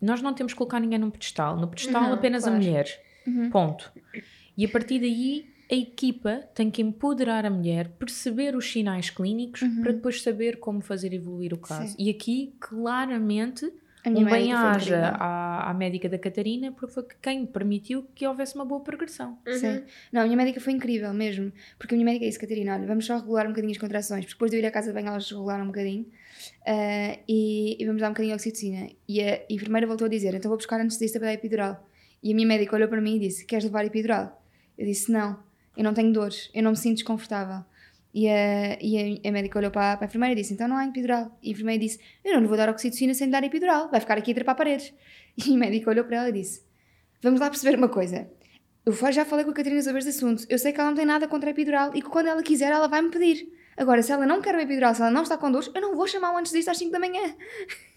nós 0.00 0.20
não 0.22 0.34
temos 0.34 0.52
que 0.52 0.58
colocar 0.58 0.78
ninguém 0.80 0.98
num 0.98 1.10
pedestal. 1.10 1.56
No 1.56 1.66
pedestal 1.68 2.02
Não, 2.02 2.12
apenas 2.12 2.42
claro. 2.44 2.56
a 2.56 2.60
mulher. 2.60 2.86
Uhum. 3.26 3.50
Ponto. 3.50 3.90
E 4.56 4.64
a 4.64 4.68
partir 4.68 5.00
daí 5.00 5.46
a 5.70 5.74
equipa 5.74 6.40
tem 6.54 6.70
que 6.70 6.82
empoderar 6.82 7.46
a 7.46 7.50
mulher, 7.50 7.88
perceber 7.98 8.54
os 8.54 8.70
sinais 8.70 9.08
clínicos 9.08 9.60
para 9.82 9.92
depois 9.92 10.22
saber 10.22 10.58
como 10.58 10.82
fazer 10.82 11.14
evoluir 11.14 11.54
o 11.54 11.58
caso. 11.58 11.88
Sim. 11.88 11.96
E 11.98 12.10
aqui, 12.10 12.54
claramente, 12.60 13.72
um 14.10 14.24
médica 14.24 14.30
foi 14.30 14.38
bem-aja 14.38 15.08
à, 15.18 15.70
à 15.70 15.74
médica 15.74 16.08
da 16.08 16.18
Catarina, 16.18 16.72
porque 16.72 16.92
foi 16.92 17.04
quem 17.22 17.46
permitiu 17.46 18.06
que 18.14 18.26
houvesse 18.26 18.54
uma 18.54 18.64
boa 18.64 18.80
progressão. 18.80 19.38
Uhum. 19.46 19.58
Sim. 19.58 19.82
Não, 20.12 20.22
a 20.22 20.24
minha 20.24 20.36
médica 20.36 20.60
foi 20.60 20.72
incrível 20.72 21.12
mesmo. 21.14 21.52
Porque 21.78 21.94
a 21.94 21.96
minha 21.96 22.04
médica 22.04 22.26
disse, 22.26 22.38
Catarina, 22.38 22.74
olha, 22.74 22.86
vamos 22.86 23.06
só 23.06 23.16
regular 23.16 23.46
um 23.46 23.50
bocadinho 23.50 23.72
as 23.72 23.78
contrações. 23.78 24.24
Porque 24.24 24.34
depois 24.34 24.50
de 24.50 24.56
eu 24.58 24.60
ir 24.60 24.66
à 24.66 24.70
casa 24.70 24.88
de 24.88 24.94
banho, 24.94 25.08
elas 25.08 25.30
regularam 25.30 25.64
um 25.64 25.68
bocadinho. 25.68 26.06
Ah, 26.66 27.18
e, 27.28 27.76
e 27.80 27.86
vamos 27.86 28.00
dar 28.00 28.08
um 28.08 28.12
bocadinho 28.12 28.36
de 28.36 28.40
oxitocina. 28.40 28.88
E 29.08 29.20
a 29.22 29.42
enfermeira 29.48 29.86
voltou 29.86 30.06
a 30.06 30.10
dizer, 30.10 30.34
então 30.34 30.48
vou 30.48 30.58
buscar 30.58 30.80
anestesista 30.80 31.18
para 31.18 31.28
dar 31.28 31.34
epidural. 31.34 31.86
E 32.22 32.32
a 32.32 32.34
minha 32.34 32.46
médica 32.46 32.74
olhou 32.76 32.88
para 32.88 33.00
mim 33.00 33.16
e 33.16 33.20
disse, 33.20 33.44
queres 33.44 33.64
levar 33.64 33.84
epidural? 33.84 34.42
Eu 34.76 34.86
disse, 34.86 35.12
não, 35.12 35.38
eu 35.76 35.84
não 35.84 35.94
tenho 35.94 36.12
dores, 36.12 36.50
eu 36.54 36.62
não 36.62 36.70
me 36.70 36.76
sinto 36.76 36.96
desconfortável. 36.96 37.64
E 38.14 38.28
a, 38.28 38.78
e 38.80 39.20
a, 39.24 39.28
a 39.28 39.32
médica 39.32 39.58
olhou 39.58 39.72
para, 39.72 39.96
para 39.96 40.06
a 40.06 40.08
enfermeira 40.08 40.38
e 40.38 40.42
disse, 40.42 40.54
então 40.54 40.68
não 40.68 40.76
há 40.76 40.86
epidural. 40.86 41.36
E 41.42 41.48
a 41.48 41.52
enfermeira 41.52 41.82
disse, 41.82 41.98
eu 42.24 42.34
não 42.34 42.40
lhe 42.40 42.46
vou 42.46 42.56
dar 42.56 42.68
oxitocina 42.68 43.12
sem 43.12 43.26
lhe 43.26 43.32
dar 43.32 43.42
epidural, 43.42 43.90
vai 43.90 43.98
ficar 43.98 44.16
aqui 44.16 44.30
a 44.30 44.34
trepar 44.34 44.56
paredes. 44.56 44.94
E 45.36 45.52
a 45.52 45.56
médica 45.56 45.90
olhou 45.90 46.04
para 46.04 46.18
ela 46.18 46.28
e 46.28 46.32
disse, 46.32 46.62
vamos 47.20 47.40
lá 47.40 47.50
perceber 47.50 47.76
uma 47.76 47.88
coisa. 47.88 48.30
Eu 48.86 48.92
já 49.10 49.24
falei 49.24 49.44
com 49.44 49.50
a 49.50 49.54
Catarina 49.54 49.82
sobre 49.82 49.98
este 49.98 50.10
assunto. 50.10 50.46
Eu 50.48 50.58
sei 50.60 50.72
que 50.72 50.78
ela 50.78 50.90
não 50.90 50.96
tem 50.96 51.04
nada 51.04 51.26
contra 51.26 51.50
a 51.50 51.52
epidural 51.52 51.90
e 51.92 52.00
que 52.00 52.08
quando 52.08 52.28
ela 52.28 52.40
quiser 52.40 52.70
ela 52.70 52.86
vai 52.86 53.02
me 53.02 53.10
pedir. 53.10 53.48
Agora, 53.76 54.00
se 54.00 54.12
ela 54.12 54.24
não 54.26 54.40
quer 54.40 54.54
uma 54.54 54.62
epidural, 54.62 54.94
se 54.94 55.00
ela 55.00 55.10
não 55.10 55.22
está 55.22 55.36
com 55.36 55.50
dores, 55.50 55.68
eu 55.74 55.80
não 55.80 55.96
vou 55.96 56.06
chamar 56.06 56.32
o 56.32 56.36
antes 56.36 56.52
disto 56.52 56.68
às 56.68 56.78
5 56.78 56.92
da 56.92 57.00
manhã. 57.00 57.34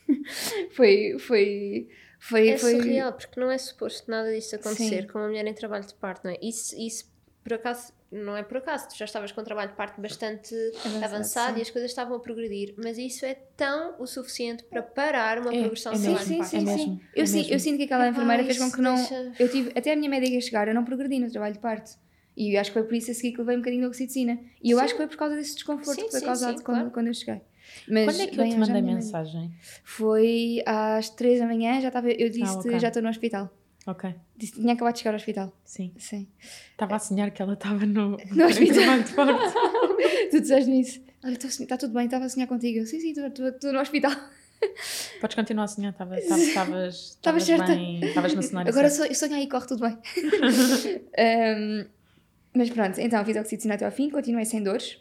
foi, 0.72 1.18
foi, 1.20 1.90
foi, 2.20 2.50
É 2.50 2.58
foi. 2.58 2.72
surreal, 2.78 3.14
porque 3.14 3.40
não 3.40 3.52
é 3.52 3.58
suposto 3.58 4.10
nada 4.10 4.34
disso 4.34 4.56
acontecer 4.56 5.02
Sim. 5.04 5.08
com 5.08 5.20
uma 5.20 5.28
mulher 5.28 5.46
em 5.46 5.54
trabalho 5.54 5.86
de 5.86 5.94
parto, 5.94 6.24
não 6.24 6.32
é? 6.32 6.38
Isso, 6.42 6.76
isso 6.76 7.06
por 7.48 7.54
acaso, 7.56 7.94
não 8.12 8.36
é 8.36 8.44
por 8.44 8.58
acaso, 8.58 8.90
tu 8.90 8.98
já 8.98 9.06
estavas 9.06 9.32
com 9.32 9.40
um 9.42 9.44
trabalho 9.44 9.70
de 9.72 9.78
parto 9.78 10.02
bastante 10.02 10.54
Avançado, 10.86 11.06
avançado, 11.06 11.54
sim. 11.54 11.60
e 11.60 11.62
as 11.62 11.70
coisas 11.70 11.92
estavam 11.92 12.18
a 12.18 12.20
progredir, 12.20 12.74
mas 12.78 12.98
isso 12.98 13.26
é 13.26 13.36
tão 13.56 13.96
o 14.00 14.06
suficiente 14.06 14.64
para 14.66 14.82
parar 14.82 15.40
uma 15.40 15.54
É, 15.54 15.60
progressão 15.60 15.94
é 15.94 15.96
de 15.96 16.02
Sim, 16.02 16.08
mesmo, 16.12 16.26
trabalho 16.26 16.44
sim, 16.44 16.44
sim, 16.44 16.58
parto. 16.58 16.70
é 16.70 16.78
sim. 16.78 16.90
mesmo, 16.90 17.02
Eu, 17.16 17.24
é 17.24 17.26
sim, 17.26 17.48
eu 17.50 17.60
sinto 17.60 17.78
que 17.78 17.84
aquela 17.84 18.08
enfermeira 18.08 18.44
fez 18.44 18.58
com 18.58 18.72
que 18.72 18.82
não. 18.82 18.96
deixa- 18.96 19.34
Eu 19.40 19.50
tive, 19.50 19.72
até 19.76 19.94
a 19.94 19.96
minha 19.96 20.10
médica 20.10 20.40
chegar, 20.42 20.68
eu 20.68 20.74
não 20.76 20.84
progredi 20.84 21.20
no 21.20 21.32
trabalho 21.32 21.54
de 21.54 21.60
parto. 21.60 21.92
E 22.36 22.56
acho 22.56 22.70
que 22.70 22.74
foi 22.80 22.84
por 22.84 22.94
isso 22.94 23.10
a 23.10 23.14
seguir 23.16 23.32
que 23.32 23.40
levei 23.40 23.56
um 23.56 23.60
bocadinho 23.60 23.82
de 23.82 23.88
oxitocina. 23.88 24.40
E 24.62 24.70
eu 24.72 24.78
Sim. 24.78 24.84
acho 24.84 24.94
que 24.94 24.98
foi 24.98 25.08
por 25.08 25.18
causa 25.18 25.36
desse 25.36 25.56
desconforto 25.56 25.96
Sim, 26.00 26.06
que 26.06 26.12
foi 26.12 26.20
sim, 26.20 26.26
causado 26.26 26.58
sim, 26.58 26.64
quando, 26.64 26.78
claro. 26.80 26.92
quando 26.92 27.08
eu 27.08 27.14
cheguei. 27.16 27.42
Mas 27.90 28.06
Quando 28.06 28.22
é 28.22 28.28
que 28.28 28.34
eu 28.34 28.38
bem, 28.44 28.50
te 28.52 28.54
já 28.54 28.74
mandei 28.74 28.82
mensagem? 28.82 29.52
Foi 29.84 30.62
às 30.66 31.10
3 31.10 31.40
da 31.40 31.46
manhã, 31.48 31.82
já 31.82 31.88
estava. 31.88 32.10
Eu 32.12 32.30
disse, 32.30 32.44
Ah, 32.44 32.60
ok. 32.60 32.80
já 32.80 32.88
estou 32.90 33.02
no 33.02 33.10
hospital. 33.10 33.50
Ok, 33.88 34.14
Disse, 34.38 34.54
tinha 34.54 34.74
acabado 34.74 34.94
de 34.94 35.00
chegar 35.00 35.12
ao 35.12 35.16
hospital. 35.18 35.52
sim. 35.66 35.92
Sim. 35.98 36.28
Estava 36.72 36.96
a 36.96 37.00
sonhar 37.00 37.32
que 37.32 37.42
ela 37.42 37.54
estava 37.54 37.84
no, 37.88 38.18
No 38.32 38.46
hospital. 38.46 39.02
de 39.02 39.14
parto. 39.14 39.54
tu 40.32 40.40
disseste-me 40.42 40.82
isso. 40.82 41.02
Olha, 41.24 41.34
está 41.38 41.76
tudo 41.78 41.94
bem, 41.94 42.06
estava 42.06 42.26
a 42.26 42.30
sonhar 42.30 42.48
contigo. 42.48 42.80
Eu, 42.80 42.86
sim, 42.86 43.00
sim, 43.00 43.12
estou- 43.12 43.74
no 43.74 43.80
hospital. 43.80 44.12
Podes 45.22 45.36
continuar 45.36 45.64
a 45.66 45.68
sonhar, 45.68 45.92
estava- 45.92 46.18
estava- 46.20 46.88
estavas 46.88 47.48
bem, 47.48 48.00
estavas 48.06 48.34
no 48.36 48.42
cenário 48.44 48.70
Agora 48.72 48.90
certo. 48.90 49.14
só, 49.16 49.28
sonhei 49.28 49.44
e 49.44 49.50
corre 49.50 49.68
tudo 49.68 49.82
bem. 49.82 49.98
Ahm, 51.18 51.86
mas 52.54 52.70
pronto, 52.70 53.00
então 53.00 53.24
fiz 53.26 53.38
oxitocina 53.38 53.76
até 53.76 53.86
ao 53.86 53.92
fim, 53.92 54.10
continuei 54.10 54.46
sem 54.46 54.64
dores. 54.64 55.00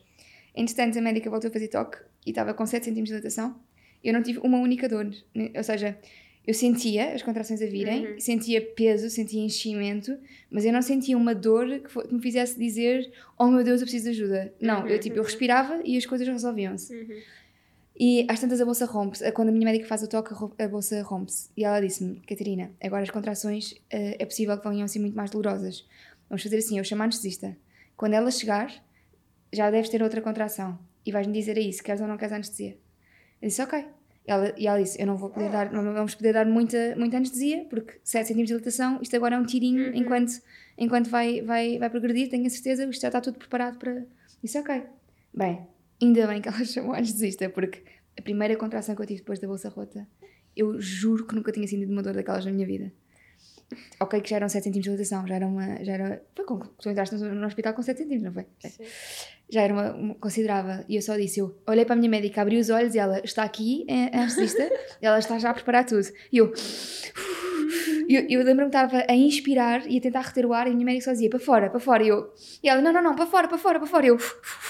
Entretanto, 0.54 0.98
a 0.98 1.02
médica 1.02 1.30
voltou 1.30 1.48
a 1.48 1.52
fazer 1.52 1.68
toque 1.68 1.98
e 2.24 2.30
estava 2.30 2.54
com 2.54 2.66
7 2.66 2.84
cm 2.84 2.94
de 2.94 3.02
dilatação. 3.04 3.58
Eu 4.02 4.12
não 4.12 4.22
tive 4.22 4.38
uma 4.40 4.58
única 4.58 4.88
dor. 4.88 5.04
né? 5.34 5.50
Ou 5.56 5.62
seja, 5.64 5.98
eu 6.46 6.54
sentia 6.54 7.12
as 7.14 7.22
contrações 7.22 7.60
a 7.60 7.66
virem, 7.66 8.06
Uhum. 8.12 8.20
sentia 8.20 8.60
peso, 8.62 9.10
sentia 9.10 9.42
enchimento, 9.42 10.16
mas 10.50 10.64
eu 10.64 10.72
não 10.72 10.80
sentia 10.82 11.16
uma 11.16 11.34
dor 11.34 11.66
que, 11.80 12.14
me 12.14 12.20
fizesse 12.22 12.58
dizer: 12.58 13.10
Oh 13.38 13.46
meu 13.48 13.64
Deus, 13.64 13.80
eu 13.80 13.86
preciso 13.86 14.04
de 14.04 14.10
ajuda. 14.10 14.54
Não, 14.60 14.82
Uhum, 14.82 14.88
eu 14.88 14.98
tipo, 15.00 15.16
eu 15.16 15.22
uhum. 15.22 15.26
respirava 15.26 15.80
e 15.84 15.96
as 15.96 16.06
coisas 16.06 16.26
resolviam-se. 16.28 16.94
Uhum. 16.94 17.18
E 17.98 18.26
às 18.28 18.38
tantas 18.38 18.60
a 18.60 18.64
bolsa 18.64 18.84
rompe-se. 18.84 19.32
Quando 19.32 19.48
a 19.48 19.52
minha 19.52 19.64
médica 19.64 19.86
faz 19.86 20.02
o 20.02 20.06
toque, 20.08 20.32
a 20.62 20.68
bolsa 20.68 21.02
rompe-se. 21.02 21.48
E 21.56 21.64
ela 21.64 21.80
disse-me, 21.80 22.20
Catarina, 22.28 22.70
agora 22.82 23.02
as 23.02 23.10
contrações 23.10 23.74
eh, 23.90 24.16
é 24.18 24.24
possível 24.26 24.56
que 24.58 24.68
venham 24.68 24.84
a 24.84 24.88
ser 24.88 24.98
muito 24.98 25.16
mais 25.16 25.30
dolorosas. 25.30 25.86
Vamos 26.28 26.42
fazer 26.42 26.58
assim, 26.58 26.76
eu 26.76 26.84
chamo 26.84 27.00
a 27.02 27.04
anestesista. 27.06 27.56
Quando 27.96 28.12
ela 28.12 28.30
chegar, 28.30 28.70
já 29.50 29.70
deves 29.70 29.88
ter 29.88 30.02
outra 30.02 30.20
contração. 30.20 30.78
E 31.06 31.10
vais-me 31.10 31.32
dizer 31.32 31.56
aí 31.56 31.72
se 31.72 31.82
queres 31.82 32.02
ou 32.02 32.06
não 32.06 32.18
queres 32.18 32.34
anestesia. 32.34 32.76
Eu 33.40 33.48
disse, 33.48 33.62
ok. 33.62 33.86
E 34.26 34.30
ela, 34.32 34.52
e 34.56 34.66
ela 34.66 34.82
disse, 34.82 35.00
eu 35.00 35.06
não 35.06 35.16
vou 35.16 35.30
poder 35.30 35.50
dar, 35.50 35.70
não 35.72 35.92
vamos 35.92 36.14
poder 36.14 36.32
dar 36.32 36.44
muita, 36.46 36.94
muita 36.96 37.16
anestesia, 37.16 37.64
porque 37.70 38.00
7 38.02 38.28
cm 38.28 38.38
de 38.38 38.46
dilatação, 38.46 38.98
isto 39.00 39.14
agora 39.14 39.36
é 39.36 39.38
um 39.38 39.46
tirinho 39.46 39.86
Uhum. 39.90 39.94
enquanto, 39.94 40.32
enquanto 40.76 41.08
vai, 41.08 41.42
vai, 41.42 41.78
vai 41.78 41.88
progredir, 41.88 42.28
tenho 42.28 42.44
a 42.46 42.50
certeza, 42.50 42.84
isto 42.86 43.00
já 43.02 43.08
está 43.08 43.20
tudo 43.20 43.38
preparado 43.38 43.78
para... 43.78 44.04
Disse, 44.42 44.58
ok. 44.58 44.82
Bem, 45.32 45.66
ainda 46.02 46.26
bem 46.26 46.40
que 46.40 46.48
ela 46.48 46.58
chamou 46.64 46.92
a 46.92 46.98
anestesista, 46.98 47.48
porque 47.48 47.84
a 48.18 48.22
primeira 48.22 48.56
contração 48.56 48.96
que 48.96 49.02
eu 49.02 49.06
tive 49.06 49.20
depois 49.20 49.38
da 49.38 49.46
bolsa 49.46 49.68
rota, 49.68 50.06
eu 50.56 50.80
juro 50.80 51.24
que 51.26 51.34
nunca 51.34 51.52
tinha 51.52 51.68
sentido 51.68 51.92
uma 51.92 52.02
dor 52.02 52.14
daquelas 52.14 52.44
na 52.44 52.50
minha 52.50 52.66
vida. 52.66 52.92
Ok, 53.98 54.20
que 54.20 54.30
já 54.30 54.36
eram 54.36 54.48
7 54.48 54.64
cm 54.64 54.72
de 54.72 54.80
dilatação, 54.80 55.26
já 55.26 55.34
era 55.34 55.46
uma. 55.46 55.82
Já 55.84 55.92
era, 55.92 56.22
foi 56.34 56.44
com, 56.44 56.58
tu 56.58 56.88
entraste 56.88 57.16
no, 57.16 57.46
hospital 57.46 57.74
com 57.74 57.82
7 57.82 58.04
cm, 58.04 58.22
não 58.22 58.32
foi? 58.32 58.46
Sim. 58.60 58.84
Já 59.50 59.62
era 59.62 59.72
uma, 59.72 59.92
uma 59.92 60.14
considerável. 60.14 60.84
E 60.88 60.96
eu 60.96 61.02
só 61.02 61.16
disse: 61.16 61.40
eu 61.40 61.56
olhei 61.66 61.84
para 61.84 61.94
a 61.94 61.96
minha 61.96 62.10
médica, 62.10 62.42
abri 62.42 62.58
os 62.58 62.70
olhos 62.70 62.94
e 62.94 62.98
ela 62.98 63.20
está 63.24 63.42
aqui, 63.42 63.84
é 63.88 64.16
a 64.16 64.22
anestesista, 64.22 64.62
e 65.02 65.06
ela 65.06 65.18
está 65.18 65.38
já 65.38 65.50
a 65.50 65.54
preparar 65.54 65.84
tudo. 65.84 66.06
E 66.32 66.38
eu. 66.38 66.52
Eu, 68.08 68.24
eu 68.28 68.44
lembro-me 68.44 68.70
que 68.70 68.76
estava 68.76 69.04
a 69.08 69.14
inspirar 69.16 69.84
e 69.90 69.98
a 69.98 70.00
tentar 70.00 70.20
reter 70.20 70.46
o 70.46 70.52
ar 70.52 70.68
e 70.68 70.70
a 70.70 70.72
minha 70.72 70.84
médica 70.84 71.06
só 71.06 71.10
dizia 71.10 71.28
para 71.28 71.40
fora, 71.40 71.68
para 71.68 71.80
fora. 71.80 72.04
E, 72.04 72.08
eu, 72.08 72.32
e 72.62 72.68
ela, 72.68 72.80
não, 72.80 72.92
não, 72.92 73.02
não, 73.02 73.16
para 73.16 73.26
fora, 73.26 73.48
para 73.48 73.58
fora, 73.58 73.80
para 73.80 73.88
fora. 73.88 74.06
E 74.06 74.08
eu, 74.10 74.18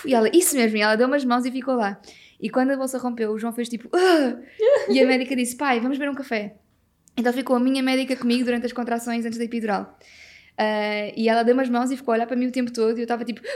e 0.06 0.14
ela, 0.14 0.30
isso 0.32 0.56
mesmo. 0.56 0.78
E 0.78 0.80
ela 0.80 0.96
deu 0.96 1.06
umas 1.06 1.22
mãos 1.22 1.44
e 1.44 1.50
ficou 1.50 1.74
lá. 1.74 2.00
E 2.40 2.48
quando 2.48 2.70
a 2.70 2.76
bolsa 2.76 2.96
rompeu, 2.96 3.32
o 3.32 3.38
João 3.38 3.52
fez 3.52 3.68
tipo, 3.68 3.90
"Ah!" 3.94 4.40
e 4.88 5.00
a 5.00 5.06
médica 5.06 5.36
disse, 5.36 5.54
pai, 5.56 5.80
vamos 5.80 5.98
beber 5.98 6.10
um 6.10 6.14
café. 6.14 6.56
Então 7.16 7.32
ficou 7.32 7.56
a 7.56 7.60
minha 7.60 7.82
médica 7.82 8.14
comigo 8.16 8.44
durante 8.44 8.66
as 8.66 8.72
contrações 8.72 9.24
antes 9.24 9.38
da 9.38 9.44
epidural. 9.44 9.98
Ah, 10.58 11.12
e 11.16 11.28
ela 11.28 11.42
deu 11.42 11.54
umas 11.54 11.68
mãos 11.68 11.90
e 11.90 11.96
ficou 11.96 12.12
a 12.12 12.16
olhar 12.16 12.26
para 12.26 12.36
mim 12.36 12.46
o 12.46 12.52
tempo 12.52 12.72
todo 12.72 12.96
e 12.96 13.00
eu 13.00 13.04
estava 13.04 13.24
tipo. 13.24 13.40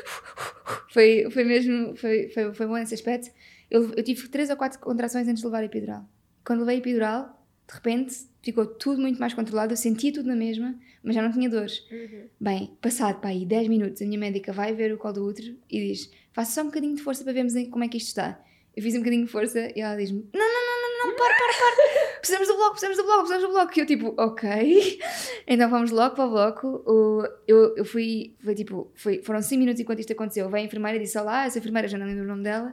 Foi, 0.93 1.29
foi 1.31 1.45
mesmo. 1.45 1.97
Foi, 1.97 2.29
foi, 2.31 2.53
foi 2.53 2.67
bom 2.67 2.75
nesse 2.75 2.95
aspecto. 2.95 3.31
Eu, 3.71 3.93
eu 3.95 4.03
tive 4.03 4.29
três 4.29 4.51
ou 4.51 4.57
quatro 4.57 4.79
contrações 4.81 5.29
antes 5.29 5.41
de 5.41 5.47
levar 5.47 5.61
a 5.61 5.65
epidural. 5.65 6.05
Quando 6.45 6.61
levei 6.61 6.77
a 6.77 6.79
epidural, 6.79 7.47
de 7.69 7.75
repente 7.75 8.17
ficou 8.43 8.67
tudo 8.67 9.01
muito 9.01 9.19
mais 9.21 9.33
controlado. 9.33 9.73
Eu 9.73 9.77
sentia 9.77 10.13
tudo 10.13 10.27
na 10.27 10.35
mesma, 10.35 10.75
mas 11.03 11.15
já 11.15 11.23
não 11.23 11.31
tinha 11.31 11.49
dores. 11.49 11.87
Uhum. 11.91 12.25
Bem, 12.41 12.77
passado 12.81 13.21
para 13.21 13.31
aí 13.31 13.47
10 13.47 13.69
minutos, 13.69 14.03
a 14.03 14.05
minha 14.05 14.19
médica 14.19 14.53
vai 14.53 14.75
ver 14.75 14.93
o 14.93 14.99
colo 14.99 15.15
do 15.15 15.27
útero 15.27 15.57
e 15.71 15.89
diz: 15.89 16.11
Faça 16.33 16.53
só 16.53 16.63
um 16.63 16.67
bocadinho 16.67 16.97
de 16.97 17.03
força 17.03 17.23
para 17.23 17.33
vermos 17.33 17.55
como 17.71 17.85
é 17.85 17.89
que 17.89 17.97
isto 17.97 18.09
está. 18.09 18.43
Eu 18.77 18.83
fiz 18.83 18.95
um 18.95 18.99
bocadinho 18.99 19.25
de 19.25 19.31
força 19.31 19.71
e 19.77 19.81
ela 19.81 19.97
diz-me: 19.97 20.29
Não, 20.35 20.41
não, 20.41 20.67
não, 20.67 20.70
não, 21.05 21.17
para, 21.17 21.35
para, 21.35 21.53
para. 21.59 22.19
Precisamos 22.19 22.49
do 22.49 22.57
bloco, 22.57 22.71
precisamos 22.73 22.97
do 22.99 23.05
bloco, 23.05 23.19
precisamos 23.21 23.49
do 23.49 23.53
bloco. 23.53 23.73
E 23.77 23.81
eu, 23.81 23.87
tipo, 23.87 24.15
ok. 24.19 24.99
Então 25.47 25.71
vamos 25.71 25.91
logo 25.91 26.15
para 26.15 26.27
o 26.27 26.31
bloco. 26.31 26.67
O, 26.87 27.25
eu, 27.49 27.77
eu 27.77 27.85
fui, 27.85 28.35
foi 28.45 28.55
tipo, 28.55 28.91
foi, 28.95 29.23
foram 29.23 29.41
5 29.43 29.59
minutos 29.59 29.81
enquanto 29.81 30.01
isto 30.01 30.13
aconteceu. 30.13 30.49
Veio 30.49 30.63
a 30.63 30.67
enfermeira 30.67 30.99
e 30.99 31.01
disse: 31.01 31.19
Olá, 31.19 31.47
essa 31.47 31.59
enfermeira 31.59 31.89
já 31.89 31.99
não 31.99 32.07
lembro 32.07 32.25
o 32.25 32.29
nome 32.29 32.43
dela. 32.43 32.73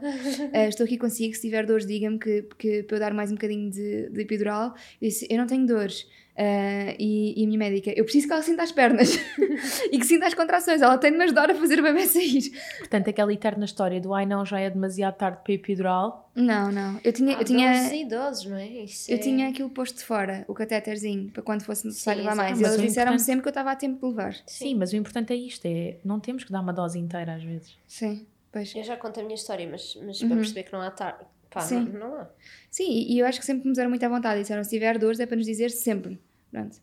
"Ah, 0.53 0.67
estou 0.67 0.86
aqui 0.86 0.97
consigo. 0.97 1.34
Se 1.34 1.41
tiver 1.41 1.65
dores, 1.65 1.86
diga-me 1.86 2.19
que, 2.19 2.43
que 2.57 2.84
para 2.84 2.97
eu 2.97 2.99
dar 2.99 3.13
mais 3.13 3.32
um 3.32 3.36
bocadinho 3.36 3.69
de, 3.71 4.09
de 4.09 4.21
epidural. 4.21 4.73
Eu 5.01 5.07
disse: 5.07 5.28
Eu 5.30 5.38
não 5.38 5.47
tenho 5.47 5.65
dores. 5.65 6.07
Ah, 6.39 6.93
e, 6.99 7.33
e 7.41 7.43
a 7.43 7.47
minha 7.47 7.57
médica: 7.57 7.91
Eu 7.95 8.03
preciso 8.03 8.27
que 8.27 8.33
ela 8.33 8.41
sinta 8.43 8.61
as 8.61 8.71
pernas 8.71 9.09
e 9.91 9.97
que 9.97 10.05
sinta 10.05 10.27
as 10.27 10.33
contrações. 10.35 10.81
Ela 10.81 10.97
tem 10.97 11.11
de 11.11 11.17
me 11.17 11.23
ajudar 11.23 11.49
a 11.49 11.55
fazer 11.55 11.79
o 11.79 11.83
bebê 11.83 12.05
sair. 12.05 12.51
Portanto, 12.77 13.09
aquela 13.09 13.33
eterna 13.33 13.65
história 13.65 13.99
do 13.99 14.13
ai 14.13 14.25
não, 14.27 14.45
já 14.45 14.59
é 14.59 14.69
demasiado 14.69 15.15
tarde 15.15 15.39
para 15.43 15.53
epidural. 15.53 16.29
Não, 16.35 16.71
não. 16.71 16.99
Eu 17.03 17.11
tinha, 17.11 17.35
Há 17.35 17.41
eu 17.41 17.43
tinha, 17.45 17.95
idosos 17.95 18.45
não 18.45 18.57
é? 18.57 18.67
Isso 18.67 19.09
eu 19.11 19.15
é- 19.15 19.19
tinha 19.19 19.49
aquilo 19.49 19.69
posto 19.71 19.97
de 19.97 20.03
fora, 20.03 20.45
o 20.47 20.53
catéterzinho, 20.53 21.31
para 21.31 21.41
quando 21.41 21.63
fosse 21.63 21.88
necessário 21.88 22.21
Sim, 22.21 22.27
levar 22.29 22.35
mais. 22.35 22.51
exato. 22.59 22.75
E 22.75 22.77
eles 22.77 22.88
disseram-me 22.89 23.15
importante- 23.15 23.25
sempre 23.25 23.41
que 23.41 23.47
eu 23.47 23.51
estava 23.51 23.71
a 23.71 23.75
tempo 23.75 23.99
de 23.99 24.05
levar. 24.05 24.35
Sim, 24.45 24.75
mas 24.75 24.93
o 24.93 24.95
importante 24.95 25.33
é 25.33 25.35
isto: 25.35 25.65
é 25.65 25.97
não 26.05 26.19
temos 26.19 26.43
que 26.43 26.51
dar 26.51 26.61
uma 26.61 26.71
dose 26.73 26.99
inteira 26.99 27.33
às 27.33 27.43
vezes. 27.43 27.75
Sim, 27.88 28.27
pois. 28.51 28.75
Eu 28.75 28.83
já 28.83 28.95
conto 28.95 29.19
a 29.19 29.23
minha 29.23 29.33
história, 29.35 29.67
mas, 29.67 29.97
mas 30.05 30.21
Uhum. 30.21 30.27
para 30.27 30.38
perceber 30.38 30.63
que 30.63 30.71
não 30.73 30.81
há 30.81 30.91
tarde. 30.91 31.25
Pá, 31.49 31.61
Sim. 31.61 31.79
não, 31.93 32.09
não 32.09 32.15
há. 32.15 32.27
Sim, 32.69 33.05
e 33.09 33.17
eu 33.17 33.25
acho 33.25 33.39
que 33.39 33.45
sempre 33.45 33.67
me 33.67 33.73
deram 33.73 33.89
muita 33.89 34.07
vontade. 34.07 34.41
Disseram, 34.41 34.63
se 34.63 34.69
tiver 34.69 34.99
dores 34.99 35.19
é 35.19 35.25
para 35.25 35.38
nos 35.38 35.45
dizer 35.45 35.71
sempre. 35.71 36.19
Pronto. 36.51 36.77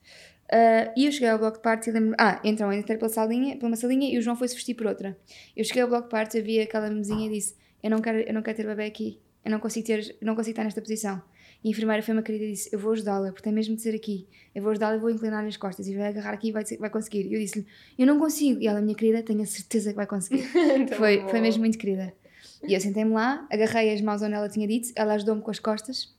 Ah, 0.51 0.93
e 0.97 1.07
eu 1.07 1.13
cheguei 1.13 1.29
ao 1.29 1.39
bloco 1.39 1.57
de 1.57 1.63
parto 1.63 1.89
e 1.89 1.93
lembro 1.93 2.15
Ah, 2.19 2.41
então 2.45 2.73
eu 2.73 2.79
entrei 2.79 2.97
pela, 2.99 3.09
salinha, 3.09 3.57
pela 3.57 3.69
uma 3.69 3.77
salinha 3.77 4.13
e 4.13 4.19
o 4.19 4.23
João 4.23 4.37
foi-se 4.37 4.55
vestir 4.55 4.75
por 4.75 4.87
outra. 4.87 5.17
Eu 5.57 5.65
cheguei 5.65 5.83
ao 5.83 5.89
bloco 5.89 6.05
de 6.05 6.11
parto, 6.11 6.37
havia 6.39 6.63
aquela 6.63 6.91
mesinha 6.91 7.27
e 7.27 7.33
disse, 7.33 7.57
eu 7.83 7.91
não 7.91 8.01
quero, 8.01 8.19
eu 8.19 8.33
não 8.33 8.43
quero 8.43 8.57
ter 8.57 8.67
bebê 8.67 8.85
aqui. 8.85 9.21
eu 9.45 9.51
não 9.51 9.59
consigo, 9.59 9.87
ter, 9.87 10.17
não 10.23 10.35
consigo 10.35 10.53
estar 10.53 10.65
nesta 10.65 10.81
posição. 10.81 11.23
E 11.63 11.69
a 11.69 11.71
enfermeira 11.71 12.03
foi 12.03 12.13
uma 12.13 12.23
querida 12.23 12.45
e 12.45 12.53
disse: 12.53 12.69
Eu 12.73 12.79
vou 12.79 12.93
ajudá-la, 12.93 13.29
porque 13.29 13.43
tem 13.43 13.53
mesmo 13.53 13.75
de 13.75 13.81
ser 13.81 13.95
aqui. 13.95 14.27
Eu 14.55 14.63
vou 14.63 14.71
ajudá-la 14.71 14.97
e 14.97 14.99
vou 14.99 15.11
inclinar-lhe 15.11 15.49
as 15.49 15.57
costas 15.57 15.87
e 15.87 15.97
vai 15.97 16.09
agarrar 16.09 16.33
aqui 16.33 16.49
e 16.49 16.53
vai, 16.53 16.63
vai 16.79 16.91
conseguir. 16.91 17.27
E 17.27 17.35
eu 17.35 17.41
disse-lhe: 17.41 17.67
Eu 17.99 18.07
não 18.07 18.19
consigo. 18.19 18.61
E 18.61 18.67
ela, 18.67 18.83
minha 18.83 18.95
querida, 18.95 19.23
tenho 19.23 19.43
a 19.43 19.47
certeza 19.47 19.91
que 19.91 19.97
vai 19.97 20.07
conseguir. 20.07 20.43
foi, 20.97 21.27
foi 21.29 21.41
mesmo 21.41 21.61
muito 21.61 21.79
querida. 21.79 22.13
E 22.67 22.75
eu 22.75 22.81
sentei-me 22.81 23.13
lá, 23.13 23.47
agarrei 23.51 23.93
as 23.93 24.01
mãos 24.03 24.21
onde 24.23 24.35
ela 24.35 24.49
tinha 24.49 24.67
dito, 24.67 24.93
ela 24.95 25.15
ajudou-me 25.15 25.41
com 25.41 25.51
as 25.51 25.59
costas. 25.59 26.15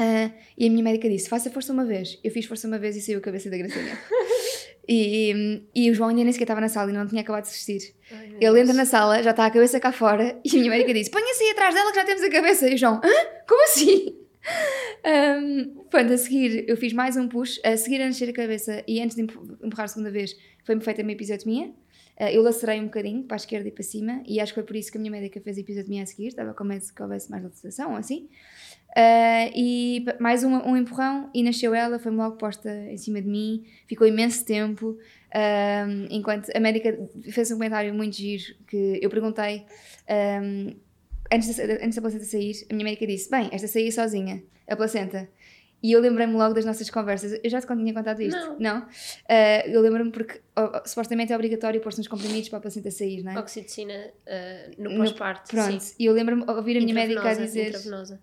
Uh, 0.00 0.32
e 0.56 0.66
a 0.66 0.70
minha 0.70 0.82
médica 0.82 1.10
disse: 1.10 1.28
Faça 1.28 1.50
força 1.50 1.74
uma 1.74 1.84
vez. 1.84 2.18
Eu 2.24 2.30
fiz 2.30 2.46
força 2.46 2.66
uma 2.66 2.78
vez 2.78 2.96
e 2.96 3.02
saiu 3.02 3.18
a 3.18 3.20
cabeça 3.20 3.50
da 3.50 3.58
Gracinha. 3.58 3.98
e, 4.88 5.30
e, 5.74 5.84
e, 5.84 5.90
o 5.90 5.94
João 5.94 6.08
ainda 6.08 6.24
nem 6.24 6.32
sequer 6.32 6.44
estava 6.44 6.60
na 6.62 6.70
sala 6.70 6.90
e 6.90 6.94
não 6.94 7.06
tinha 7.06 7.20
acabado 7.20 7.42
de 7.42 7.50
assistir. 7.50 7.94
Ai, 8.10 8.36
Ele 8.40 8.60
entra 8.60 8.72
na 8.72 8.86
sala, 8.86 9.22
já 9.22 9.32
está 9.32 9.44
a 9.44 9.50
cabeça 9.50 9.78
cá 9.78 9.92
fora, 9.92 10.40
e 10.42 10.56
a 10.56 10.58
minha 10.58 10.70
médica 10.70 10.94
disse: 10.94 11.10
Ponha-se 11.10 11.44
aí 11.44 11.50
atrás 11.50 11.74
dela 11.74 11.90
que 11.90 11.98
já 11.98 12.04
temos 12.06 12.22
a 12.22 12.30
cabeça. 12.30 12.66
E 12.66 12.74
o 12.74 12.78
João: 12.78 12.94
Hã? 13.04 13.10
Como 13.46 13.62
assim? 13.64 14.16
Um, 15.02 15.84
pronto, 15.90 16.12
a 16.12 16.18
seguir 16.18 16.64
eu 16.68 16.76
fiz 16.76 16.92
mais 16.92 17.16
um 17.16 17.28
push, 17.28 17.60
a 17.64 17.76
seguir 17.76 18.00
a 18.00 18.08
encher 18.08 18.28
a 18.28 18.32
cabeça 18.32 18.82
e 18.86 19.00
antes 19.00 19.16
de 19.16 19.22
empurrar 19.22 19.84
a 19.84 19.88
segunda 19.88 20.10
vez 20.10 20.36
foi-me 20.64 20.82
feita 20.82 21.00
a 21.00 21.04
minha 21.04 21.14
episiotomia. 21.14 21.68
Uh, 22.18 22.24
eu 22.32 22.42
lacerei 22.42 22.80
um 22.80 22.84
bocadinho 22.84 23.22
para 23.24 23.34
a 23.34 23.38
esquerda 23.38 23.68
e 23.68 23.70
para 23.70 23.82
cima 23.82 24.22
e 24.26 24.40
acho 24.40 24.52
que 24.52 24.60
foi 24.60 24.64
por 24.64 24.76
isso 24.76 24.90
que 24.90 24.98
a 24.98 25.00
minha 25.00 25.10
médica 25.10 25.40
fez 25.40 25.56
a 25.56 25.60
episiotomia 25.60 26.02
a 26.02 26.06
seguir, 26.06 26.28
estava 26.28 26.52
com 26.52 26.64
medo 26.64 26.84
que 26.94 27.02
houvesse 27.02 27.30
mais 27.30 27.42
laceração 27.42 27.92
ou 27.92 27.96
assim. 27.96 28.28
Uh, 28.90 29.50
e 29.54 30.04
mais 30.18 30.42
um, 30.42 30.52
um, 30.56 30.76
empurrão 30.76 31.30
e 31.32 31.42
nasceu 31.42 31.72
ela, 31.72 31.98
foi-me 31.98 32.18
logo 32.18 32.36
posta 32.36 32.68
em 32.90 32.96
cima 32.96 33.22
de 33.22 33.28
mim, 33.28 33.64
ficou 33.86 34.06
imenso 34.06 34.44
tempo. 34.44 34.98
Enquanto 36.10 36.50
a 36.54 36.58
médica 36.58 36.98
fez 37.30 37.50
um 37.52 37.54
comentário 37.54 37.94
muito 37.94 38.16
giro 38.16 38.42
que 38.66 38.98
eu 39.00 39.08
perguntei. 39.08 39.64
Um, 40.42 40.74
antes, 41.32 41.56
da, 41.56 41.64
antes 41.74 41.94
da 41.94 42.02
placenta 42.02 42.24
sair, 42.24 42.66
a 42.68 42.74
minha 42.74 42.84
médica 42.84 43.06
disse: 43.06 43.30
Bem, 43.30 43.48
esta 43.52 43.68
saía 43.68 43.92
sozinha, 43.92 44.42
a 44.68 44.74
placenta. 44.74 45.28
E 45.82 45.92
eu 45.92 46.00
lembrei-me 46.00 46.34
logo 46.34 46.52
das 46.52 46.64
nossas 46.64 46.90
conversas. 46.90 47.40
Eu 47.42 47.48
já 47.48 47.60
te 47.60 47.66
tinha 47.66 47.94
contado 47.94 48.20
isto? 48.20 48.38
Não. 48.38 48.58
não? 48.58 48.80
Uh, 48.82 49.68
eu 49.68 49.80
lembro-me 49.80 50.10
porque 50.10 50.40
oh, 50.54 50.86
supostamente 50.86 51.32
é 51.32 51.36
obrigatório 51.36 51.80
pôr-se 51.80 51.98
nos 51.98 52.08
comprimidos 52.08 52.50
para 52.50 52.58
a 52.58 52.60
placenta 52.60 52.90
sair, 52.90 53.22
não 53.22 53.32
é? 53.32 53.38
Oxitocina 53.38 53.94
uh, 53.94 54.82
no 54.82 54.96
pós-parto. 54.98 55.50
Pronto. 55.50 55.80
Sim. 55.80 55.94
E 55.98 56.04
eu 56.04 56.12
lembro-me 56.12 56.44
ouvir 56.46 56.76
a 56.76 56.80
minha 56.80 56.94
médica 56.94 57.30
a 57.30 57.34
dizer. 57.34 57.68
Intravenosa. 57.68 58.20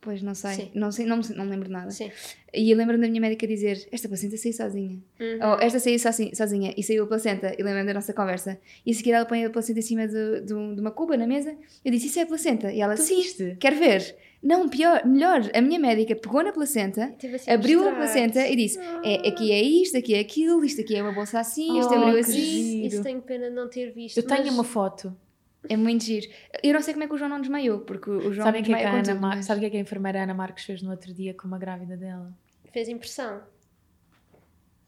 Pois, 0.00 0.22
não 0.22 0.34
sei. 0.34 0.70
Não 0.74 0.90
sei, 0.90 1.04
não, 1.04 1.20
não 1.36 1.46
lembro 1.46 1.70
nada. 1.70 1.90
Sim. 1.90 2.10
E 2.54 2.70
eu 2.70 2.76
lembro-me 2.76 3.02
da 3.02 3.08
minha 3.08 3.20
médica 3.20 3.46
dizer: 3.46 3.86
Esta 3.92 4.08
placenta 4.08 4.36
saiu 4.38 4.54
sozinha. 4.54 4.98
Uhum. 5.20 5.50
Ou 5.50 5.60
esta 5.60 5.78
saiu 5.78 5.98
sozinha. 5.98 6.72
E 6.74 6.82
saiu 6.82 7.04
a 7.04 7.06
placenta. 7.06 7.54
E 7.58 7.62
lembro-me 7.62 7.86
da 7.86 7.94
nossa 7.94 8.14
conversa. 8.14 8.58
E 8.84 8.92
a 8.92 8.94
seguir 8.94 9.12
ela 9.12 9.26
põe 9.26 9.44
a 9.44 9.50
placenta 9.50 9.78
em 9.78 9.82
cima 9.82 10.08
de, 10.08 10.40
de, 10.40 10.46
de 10.46 10.80
uma 10.80 10.90
cuba 10.90 11.18
na 11.18 11.26
mesa. 11.26 11.54
Eu 11.84 11.92
disse: 11.92 12.06
Isso 12.06 12.18
é 12.18 12.22
a 12.22 12.26
placenta. 12.26 12.72
E 12.72 12.80
ela: 12.80 12.94
tu 12.94 13.02
viste? 13.02 13.56
quer 13.60 13.74
ver. 13.74 14.16
Não, 14.42 14.70
pior, 14.70 15.04
melhor, 15.04 15.42
a 15.54 15.60
minha 15.60 15.78
médica 15.78 16.16
pegou 16.16 16.42
na 16.42 16.50
placenta, 16.50 17.14
assim 17.34 17.50
abriu 17.50 17.86
a 17.86 17.92
placenta 17.92 18.48
e 18.48 18.56
disse: 18.56 18.78
oh. 18.78 19.06
é, 19.06 19.28
Aqui 19.28 19.52
é 19.52 19.62
isto, 19.62 19.98
aqui 19.98 20.14
é 20.14 20.20
aquilo, 20.20 20.64
isto 20.64 20.80
aqui 20.80 20.96
é 20.96 21.02
uma 21.02 21.12
bolsa 21.12 21.40
assim, 21.40 21.78
isto 21.78 21.92
oh, 21.92 21.96
abriu 21.96 22.18
assim. 22.18 22.86
Isso 22.86 23.02
tenho 23.02 23.20
pena 23.20 23.50
de 23.50 23.54
não 23.54 23.68
ter 23.68 23.92
visto. 23.92 24.16
Eu 24.16 24.22
tenho 24.22 24.50
uma 24.50 24.64
foto. 24.64 25.14
É 25.68 25.76
muito 25.76 26.04
giro. 26.04 26.26
Eu 26.62 26.72
não 26.74 26.82
sei 26.82 26.94
como 26.94 27.04
é 27.04 27.06
que 27.06 27.14
o 27.14 27.18
João 27.18 27.28
não 27.28 27.40
desmaiou, 27.40 27.80
porque 27.80 28.10
o 28.10 28.32
João 28.32 28.46
sabe 28.46 28.62
que, 28.62 28.72
é 28.72 28.78
que 28.78 28.84
a 28.84 28.92
Ana 28.92 29.14
Mar... 29.14 29.42
Sabe 29.42 29.58
o 29.58 29.60
que, 29.60 29.66
é 29.66 29.70
que 29.70 29.76
a 29.76 29.80
enfermeira 29.80 30.22
Ana 30.22 30.34
Marques 30.34 30.64
fez 30.64 30.82
no 30.82 30.90
outro 30.90 31.12
dia 31.12 31.34
com 31.34 31.46
uma 31.46 31.58
grávida 31.58 31.96
dela? 31.96 32.32
Fez 32.72 32.88
impressão. 32.88 33.42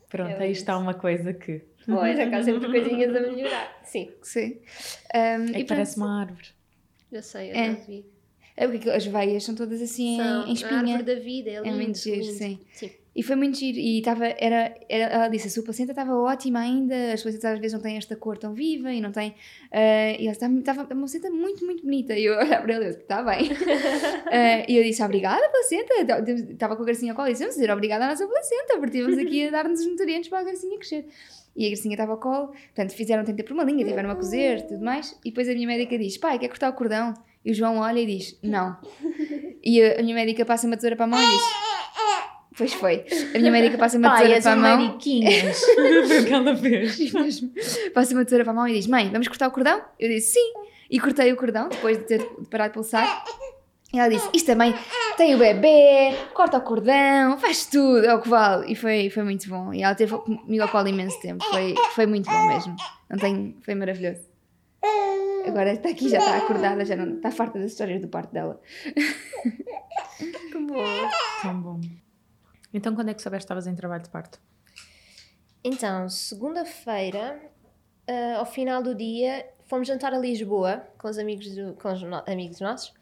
Pronto, 0.09 0.31
Eu 0.31 0.41
aí 0.41 0.53
está 0.53 0.77
uma 0.77 0.95
coisa 0.95 1.33
que. 1.33 1.63
Pois, 1.87 2.19
há 2.19 2.43
sempre 2.43 2.71
coisinhas 2.71 3.17
a 3.17 3.21
melhorar. 3.21 3.81
Sim. 3.83 4.13
Sim. 4.23 4.61
Um, 5.15 5.59
e 5.59 5.65
parece 5.65 5.95
pronto. 5.95 6.07
uma 6.07 6.21
árvore. 6.21 6.49
Eu 7.11 7.23
sei, 7.23 7.51
eu 7.51 7.55
é. 7.55 7.67
já 7.69 7.73
vi. 7.81 8.07
É 8.57 8.69
porque 8.69 8.91
as 8.91 9.07
veias 9.07 9.43
são 9.43 9.55
todas 9.55 9.81
assim 9.81 10.19
são, 10.19 10.47
em 10.47 10.53
espinha. 10.53 10.75
A 10.75 10.79
árvore 10.81 11.03
da 11.03 11.15
vida, 11.15 11.51
é, 11.51 11.57
lindo, 11.57 11.69
é 11.69 11.73
muito 11.73 11.99
giro, 11.99 12.21
lindo. 12.21 12.33
sim. 12.35 12.61
sim. 12.75 12.93
E 13.15 13.23
foi 13.23 13.37
muito 13.37 13.59
giro. 13.59 13.79
E 13.79 13.99
estava, 13.99 14.27
era, 14.27 14.75
era, 14.89 15.05
ela 15.05 15.29
disse: 15.29 15.49
a 15.49 15.51
sua 15.51 15.63
placenta 15.63 15.93
estava 15.93 16.15
ótima 16.15 16.61
ainda, 16.61 17.13
as 17.13 17.23
placentas 17.23 17.53
às 17.53 17.59
vezes 17.59 17.75
não 17.75 17.81
têm 17.81 17.97
esta 17.97 18.17
cor 18.17 18.39
tão 18.39 18.55
viva 18.55 18.91
e 18.93 19.01
não 19.01 19.13
tem. 19.13 19.31
Uh, 19.31 20.17
e 20.19 20.23
ela 20.23 20.33
estava, 20.33 20.55
estava 20.55 20.83
uma 20.83 21.01
placenta 21.01 21.31
muito, 21.31 21.65
muito 21.65 21.83
bonita. 21.83 22.15
E 22.15 22.25
eu 22.25 22.35
olhava 22.41 22.63
para 22.63 22.75
ela 22.75 22.85
e 22.85 22.89
disse: 22.89 23.01
está 23.01 23.23
bem. 23.23 23.53
uh, 23.53 24.65
e 24.69 24.77
eu 24.77 24.83
disse: 24.83 25.03
obrigada, 25.03 25.47
placenta. 25.51 25.95
Estava 26.51 26.75
com 26.75 26.83
a 26.83 26.87
Garcinha 26.87 27.13
ao 27.13 27.17
colo 27.17 27.29
e 27.29 27.33
disse: 27.33 27.43
vamos 27.43 27.57
dizer 27.57 27.71
obrigada 27.71 28.07
à 28.07 28.09
nossa 28.09 28.27
placenta, 28.27 28.79
porque 28.79 28.99
estivemos 28.99 29.19
aqui 29.19 29.49
a 29.49 29.51
dar-nos 29.51 29.81
os 29.81 29.87
nutrientes 29.87 30.31
para 30.31 30.41
a 30.41 30.45
Garcinha 30.45 30.79
crescer. 30.79 31.07
E 31.55 31.67
a 31.67 31.69
Garcinha 31.69 31.95
estava 31.95 32.13
ao 32.13 32.19
colo, 32.19 32.47
portanto, 32.47 32.93
fizeram 32.93 33.25
tempo 33.25 33.45
por 33.45 33.53
uma 33.53 33.65
linha, 33.65 33.85
tiveram 33.85 34.11
a 34.11 34.17
cozer 34.17 34.61
e 34.61 34.63
tudo 34.63 34.83
mais. 34.83 35.19
E 35.23 35.29
depois 35.29 35.47
a 35.51 35.53
minha 35.53 35.67
médica 35.67 35.99
diz: 35.99 36.17
pai, 36.17 36.39
quer 36.39 36.49
cortar 36.49 36.71
o 36.71 36.73
cordão? 36.73 37.13
E 37.45 37.51
o 37.51 37.55
João 37.55 37.77
olha 37.77 38.01
e 38.01 38.07
diz: 38.07 38.39
não. 38.43 38.79
E 39.63 39.83
a, 39.83 40.01
a 40.01 40.03
minha 40.03 40.15
médica 40.15 40.47
passa 40.47 40.67
uma 40.67 40.77
tesoura 40.77 40.97
para 40.97 41.05
a 41.05 41.09
mão 41.09 41.21
e 41.21 41.27
diz: 41.27 41.72
Pois 42.63 42.75
foi. 42.75 43.05
A 43.35 43.39
minha 43.41 43.51
médica 43.51 43.77
passa 43.77 43.99
uma 43.99 44.17
tesoura 44.17 44.41
para 44.41 44.53
a 44.53 44.57
mão. 44.57 44.77
Mariquinhas. 44.77 45.61
foi 45.75 46.21
o 46.23 46.25
que 46.25 46.33
ela 46.33 46.57
fez. 46.57 47.13
passa 47.93 48.15
uma 48.15 48.25
tesoura 48.25 48.45
para 48.45 48.53
a 48.53 48.55
mão 48.55 48.69
e 48.69 48.75
diz: 48.75 48.87
Mãe, 48.87 49.11
vamos 49.11 49.27
cortar 49.27 49.49
o 49.49 49.51
cordão? 49.51 49.83
Eu 49.99 50.09
disse: 50.09 50.35
Sim. 50.35 50.53
E 50.89 51.01
cortei 51.01 51.33
o 51.33 51.37
cordão 51.37 51.69
depois 51.69 51.99
de 51.99 52.05
ter 52.05 52.23
parado 52.49 52.71
de 52.71 52.75
pulsar. 52.75 53.25
E 53.93 53.99
ela 53.99 54.09
disse: 54.09 54.29
Isto 54.33 54.47
também 54.47 54.73
tem 55.17 55.35
o 55.35 55.39
bebê, 55.39 56.15
corta 56.33 56.59
o 56.59 56.61
cordão, 56.61 57.37
faz 57.37 57.67
tudo, 57.67 58.07
é 58.07 58.15
o 58.15 58.21
que 58.23 58.29
vale. 58.29 58.71
E 58.71 58.77
foi, 58.77 59.11
foi 59.11 59.25
muito 59.25 59.49
bom. 59.49 59.75
E 59.75 59.83
ela 59.83 59.97
teve 59.97 60.17
comigo 60.17 60.63
ao 60.63 60.69
colo 60.69 60.87
imenso 60.87 61.21
tempo. 61.21 61.45
Foi, 61.47 61.75
foi 61.97 62.07
muito 62.07 62.31
bom 62.31 62.47
mesmo. 62.47 62.77
Não 63.11 63.19
tenho, 63.19 63.57
foi 63.65 63.75
maravilhoso. 63.75 64.21
Agora 65.45 65.73
está 65.73 65.89
aqui, 65.89 66.09
já 66.09 66.19
está 66.19 66.37
acordada, 66.37 66.85
já 66.85 66.95
não 66.95 67.17
está 67.17 67.33
farta 67.33 67.59
das 67.59 67.73
histórias 67.73 68.01
do 68.01 68.07
parto 68.07 68.33
dela. 68.33 68.61
Que 70.53 70.59
bom. 70.59 70.85
Tão 71.43 71.61
bom. 71.61 71.81
Então, 72.73 72.95
quando 72.95 73.11
é 73.11 73.15
que 73.15 73.23
soubeste 73.23 73.43
que 73.43 73.53
estavas 73.53 73.67
em 73.67 73.75
trabalho 73.75 74.03
de 74.03 74.11
parto? 74.11 74.41
Então, 75.65 76.09
segunda-feira, 76.09 77.41
uh, 78.09 78.39
ao 78.39 78.47
final 78.47 78.83
do 78.83 78.95
dia, 78.95 79.47
fomos 79.67 79.87
jantar 79.87 80.13
a 80.13 80.19
Lisboa 80.19 80.87
com 80.99 81.09
os 81.09 81.19
amigos, 81.19 81.55
do, 81.55 81.75
com 81.75 81.93
os 81.93 82.03
no, 82.03 82.23
amigos 82.27 82.61
nossos 82.61 82.93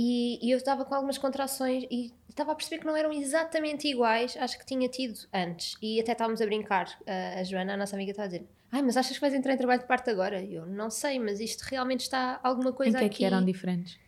e, 0.00 0.38
e 0.40 0.52
eu 0.52 0.58
estava 0.58 0.84
com 0.84 0.94
algumas 0.94 1.18
contrações 1.18 1.84
e 1.90 2.12
estava 2.28 2.52
a 2.52 2.54
perceber 2.54 2.78
que 2.78 2.86
não 2.86 2.96
eram 2.96 3.12
exatamente 3.12 3.88
iguais 3.88 4.36
às 4.38 4.54
que 4.54 4.64
tinha 4.64 4.88
tido 4.88 5.18
antes. 5.34 5.76
E 5.82 6.00
até 6.00 6.12
estávamos 6.12 6.40
a 6.40 6.46
brincar. 6.46 6.86
Uh, 7.00 7.40
a 7.40 7.42
Joana, 7.42 7.74
a 7.74 7.76
nossa 7.76 7.96
amiga, 7.96 8.12
está 8.12 8.22
a 8.22 8.26
dizer: 8.26 8.46
Ai, 8.70 8.80
mas 8.80 8.96
achas 8.96 9.12
que 9.12 9.20
vais 9.20 9.34
entrar 9.34 9.54
em 9.54 9.56
trabalho 9.56 9.80
de 9.80 9.86
parto 9.86 10.08
agora? 10.08 10.40
E 10.40 10.54
eu 10.54 10.64
não 10.66 10.88
sei, 10.88 11.18
mas 11.18 11.40
isto 11.40 11.62
realmente 11.62 12.02
está 12.02 12.38
alguma 12.42 12.72
coisa 12.72 12.96
aqui. 12.96 13.06
Em 13.06 13.08
que 13.08 13.14
é 13.14 13.18
que 13.18 13.24
eram 13.24 13.44
diferentes? 13.44 13.98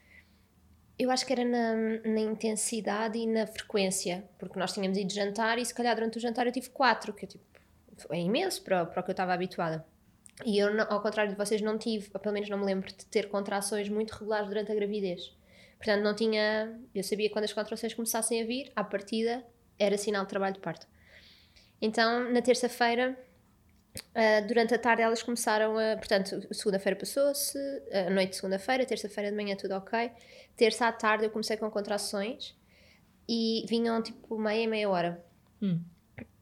Eu 1.01 1.11
acho 1.11 1.25
que 1.25 1.33
era 1.33 1.43
na, 1.43 1.75
na, 2.05 2.21
intensidade 2.21 3.17
e 3.17 3.27
na 3.27 3.47
frequência, 3.47 4.23
porque 4.39 4.59
nós 4.59 4.75
tínhamos 4.75 4.99
ido 4.99 5.11
jantar 5.11 5.59
e 5.59 5.65
se 5.65 5.73
calhar 5.73 5.95
durante 5.95 6.19
o 6.19 6.21
jantar 6.21 6.47
eu 6.47 6.53
tive 6.53 6.69
quatro, 6.69 7.15
que 7.15 7.25
é, 7.25 7.29
tipo, 7.29 7.43
é 8.11 8.21
imenso 8.21 8.63
para, 8.63 8.85
para 8.85 9.01
o 9.01 9.03
que 9.03 9.11
eu 9.11 9.15
estava 9.15 9.33
habituada. 9.33 9.83
E 10.45 10.59
eu, 10.59 10.69
ao 10.91 11.01
contrário 11.01 11.33
de 11.33 11.39
vocês, 11.39 11.63
não 11.63 11.79
tive, 11.79 12.11
ou 12.13 12.21
pelo 12.21 12.35
menos 12.35 12.51
não 12.51 12.59
me 12.59 12.67
lembro 12.67 12.89
de 12.89 13.07
ter 13.07 13.31
contrações 13.31 13.89
muito 13.89 14.11
regulares 14.11 14.47
durante 14.49 14.73
a 14.73 14.75
gravidez. 14.75 15.35
Portanto, 15.79 16.03
não 16.03 16.15
tinha. 16.15 16.79
Eu 16.95 17.03
sabia 17.03 17.29
que 17.29 17.33
quando 17.33 17.47
as 17.47 17.53
contrações 17.55 17.95
começassem 17.95 18.43
a 18.43 18.45
vir, 18.45 18.71
à 18.77 18.85
partida, 18.85 19.43
era 19.79 19.97
sinal 19.97 20.25
de 20.25 20.29
trabalho 20.29 20.55
de 20.55 20.61
parto. 20.61 20.87
Então, 21.81 22.31
na 22.31 22.43
terça-feira, 22.43 23.19
Uh, 23.97 24.47
durante 24.47 24.75
a 24.75 24.79
tarde 24.79 25.03
elas 25.03 25.23
começaram 25.23 25.77
a. 25.77 25.97
Portanto, 25.97 26.47
segunda-feira 26.53 26.97
passou-se, 26.97 27.59
a 27.93 28.11
noite 28.11 28.31
de 28.31 28.37
segunda-feira, 28.37 28.87
terça-feira 28.87 29.31
de 29.31 29.37
manhã 29.37 29.57
tudo 29.57 29.73
ok. 29.73 30.11
Terça 30.57 30.87
à 30.87 30.93
tarde 30.93 31.25
eu 31.25 31.31
comecei 31.31 31.57
com 31.57 31.69
contrações 31.71 32.57
e 33.29 33.65
vinham 33.69 34.01
tipo 34.03 34.39
meia, 34.39 34.69
meia 34.69 34.89
hora. 34.89 35.25
Hum. 35.61 35.81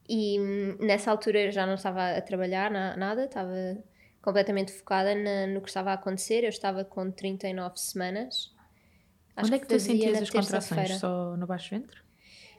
E 0.07 0.39
hum, 0.39 0.77
nessa 0.79 1.09
altura 1.09 1.39
eu 1.39 1.51
já 1.51 1.65
não 1.65 1.75
estava 1.75 2.17
a 2.17 2.21
trabalhar 2.21 2.69
na, 2.69 2.95
nada, 2.95 3.25
estava 3.25 3.77
completamente 4.21 4.71
focada 4.71 5.15
na, 5.15 5.47
no 5.47 5.61
que 5.61 5.69
estava 5.69 5.91
a 5.91 5.93
acontecer. 5.93 6.43
Eu 6.43 6.49
estava 6.49 6.83
com 6.83 7.09
39 7.09 7.77
semanas. 7.79 8.53
Acho 9.35 9.47
Onde 9.47 9.55
é 9.55 9.59
que, 9.59 9.65
que 9.65 9.73
tu 9.73 9.79
sentias 9.79 10.21
as 10.21 10.29
contrações? 10.29 10.99
Só 10.99 11.35
no 11.35 11.47
baixo 11.47 11.71
ventre? 11.71 11.99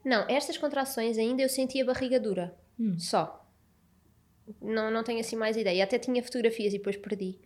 Não, 0.05 0.27
estas 0.29 0.57
contrações 0.57 1.19
ainda 1.19 1.43
eu 1.43 1.49
sentia 1.49 1.85
barriga 1.85 2.19
dura. 2.19 2.55
Hum. 2.79 2.99
Só 2.99 3.40
não, 4.61 4.91
não 4.91 5.03
tenho 5.03 5.21
assim 5.21 5.37
mais 5.37 5.57
ideia. 5.57 5.85
Até 5.85 5.99
tinha 5.99 6.23
fotografias 6.23 6.73
e 6.73 6.79
depois 6.79 6.97
perdi. 6.97 7.39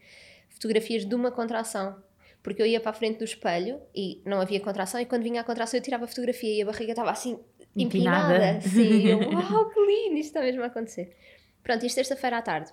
Fotografias 0.49 1.05
de 1.05 1.15
uma 1.15 1.31
contração. 1.31 1.97
Porque 2.43 2.61
eu 2.61 2.67
ia 2.67 2.79
para 2.79 2.91
a 2.91 2.95
frente 2.95 3.19
do 3.19 3.25
espelho 3.25 3.81
e 3.95 4.21
não 4.25 4.39
havia 4.39 4.61
contração, 4.61 5.01
e 5.01 5.07
quando 5.07 5.23
vinha 5.23 5.41
a 5.41 5.45
contração 5.45 5.79
eu 5.79 5.83
tirava 5.83 6.05
a 6.05 6.07
fotografia 6.07 6.55
e 6.55 6.61
a 6.61 6.67
barriga 6.67 6.93
estava 6.93 7.11
assim 7.11 7.39
empinada. 7.75 8.35
empinada. 8.35 8.61
Sim, 8.61 9.07
eu, 9.07 9.19
uau, 9.33 9.71
que 9.71 9.81
lindo, 9.81 10.17
isto 10.19 10.29
está 10.29 10.43
mesmo 10.43 10.63
a 10.63 10.67
acontecer. 10.67 11.17
Pronto, 11.63 11.87
isto 11.87 11.97
terça-feira 11.97 12.37
à 12.37 12.43
tarde. 12.43 12.71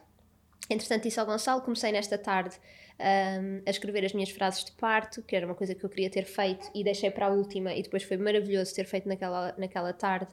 Entretanto, 0.69 1.03
disse 1.03 1.19
ao 1.19 1.25
Gonçalo, 1.25 1.61
comecei 1.61 1.91
nesta 1.91 2.17
tarde 2.17 2.57
um, 2.99 3.61
a 3.65 3.69
escrever 3.69 4.05
as 4.05 4.13
minhas 4.13 4.29
frases 4.29 4.65
de 4.65 4.73
parto, 4.73 5.23
que 5.23 5.35
era 5.35 5.45
uma 5.45 5.55
coisa 5.55 5.73
que 5.73 5.83
eu 5.83 5.89
queria 5.89 6.09
ter 6.09 6.25
feito 6.25 6.69
e 6.75 6.83
deixei 6.83 7.09
para 7.09 7.27
a 7.27 7.29
última, 7.29 7.73
e 7.73 7.81
depois 7.81 8.03
foi 8.03 8.17
maravilhoso 8.17 8.75
ter 8.75 8.85
feito 8.85 9.07
naquela, 9.07 9.55
naquela 9.57 9.93
tarde 9.93 10.27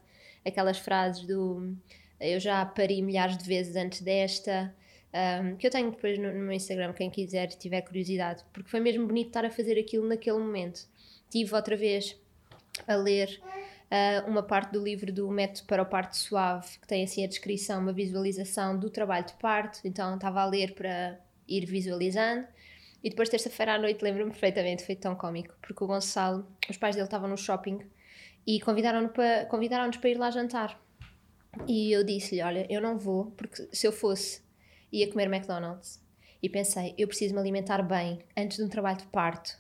aquelas 0.45 0.79
frases 0.79 1.25
do 1.27 1.77
eu 2.21 2.41
já 2.41 2.65
pari 2.65 3.03
milhares 3.03 3.37
de 3.37 3.45
vezes 3.45 3.77
antes 3.77 4.01
desta. 4.01 4.75
Um, 5.09 5.57
que 5.57 5.67
eu 5.67 5.71
tenho 5.71 5.91
depois 5.91 6.19
no, 6.19 6.33
no, 6.33 6.41
meu 6.41 6.53
Instagram, 6.53 6.93
quem 6.93 7.11
quiser, 7.11 7.49
tiver 7.49 7.81
curiosidade, 7.81 8.45
porque 8.53 8.69
foi 8.69 8.79
mesmo 8.79 9.07
bonito 9.07 9.29
estar 9.29 9.45
a 9.45 9.51
fazer 9.51 9.79
aquilo 9.79 10.07
naquele 10.07 10.39
momento. 10.39 10.87
tive 11.31 11.55
outra 11.55 11.75
vez 11.77 12.15
a 12.87 12.95
ler 12.95 13.41
uh, 13.91 14.31
uma 14.31 14.43
parte 14.43 14.73
do 14.73 14.83
livro 14.83 15.13
do 15.13 15.29
Método 15.31 15.67
para 15.67 15.83
o 15.83 15.87
Parto 15.87 16.17
Suave, 16.17 16.79
que 16.79 16.87
tem 16.87 17.05
assim 17.05 17.25
a 17.25 17.27
descrição, 17.27 17.81
uma 17.81 17.93
visualização 17.93 18.79
do 18.79 18.91
trabalho 18.91 19.27
de 19.27 19.33
parto. 19.35 19.81
Então 19.85 20.15
estava 20.15 20.43
a 20.43 20.47
ler 20.47 20.75
para 20.75 21.19
ir 21.47 21.65
visualizando. 21.65 22.47
E 23.03 23.11
depois, 23.11 23.29
terça-feira 23.29 23.75
à 23.75 23.79
noite, 23.79 24.03
lembro-me 24.03 24.31
perfeitamente, 24.31 24.85
foi 24.85 24.97
tão 24.97 25.15
cómico, 25.15 25.57
porque 25.63 25.83
o 25.85 25.87
Gonçalo, 25.87 26.47
os 26.69 26.77
pais 26.77 26.97
dele 26.97 27.07
estavam 27.07 27.29
no 27.29 27.37
shopping 27.37 27.79
e 28.45 28.61
convidaram-nos 28.61 29.13
para, 29.13 29.47
convidaram 29.47 29.91
para 29.91 30.11
ir 30.11 30.19
lá 30.19 30.31
jantar. 30.31 30.81
E 31.67 31.93
eu 31.93 32.05
disse-lhe: 32.05 32.43
Olha, 32.43 32.67
eu 32.71 32.81
não 32.81 32.99
vou, 32.99 33.33
porque 33.33 33.69
se 33.73 33.87
eu 33.87 33.93
fosse, 33.93 34.43
ia 34.93 35.11
comer 35.11 35.27
McDonald's. 35.33 36.01
E 36.43 36.49
pensei: 36.49 36.95
Eu 36.97 37.09
preciso 37.09 37.35
me 37.35 37.41
alimentar 37.41 37.83
bem 37.83 38.21
antes 38.37 38.57
de 38.59 38.63
um 38.63 38.69
trabalho 38.69 38.99
de 38.99 39.07
parto. 39.07 39.59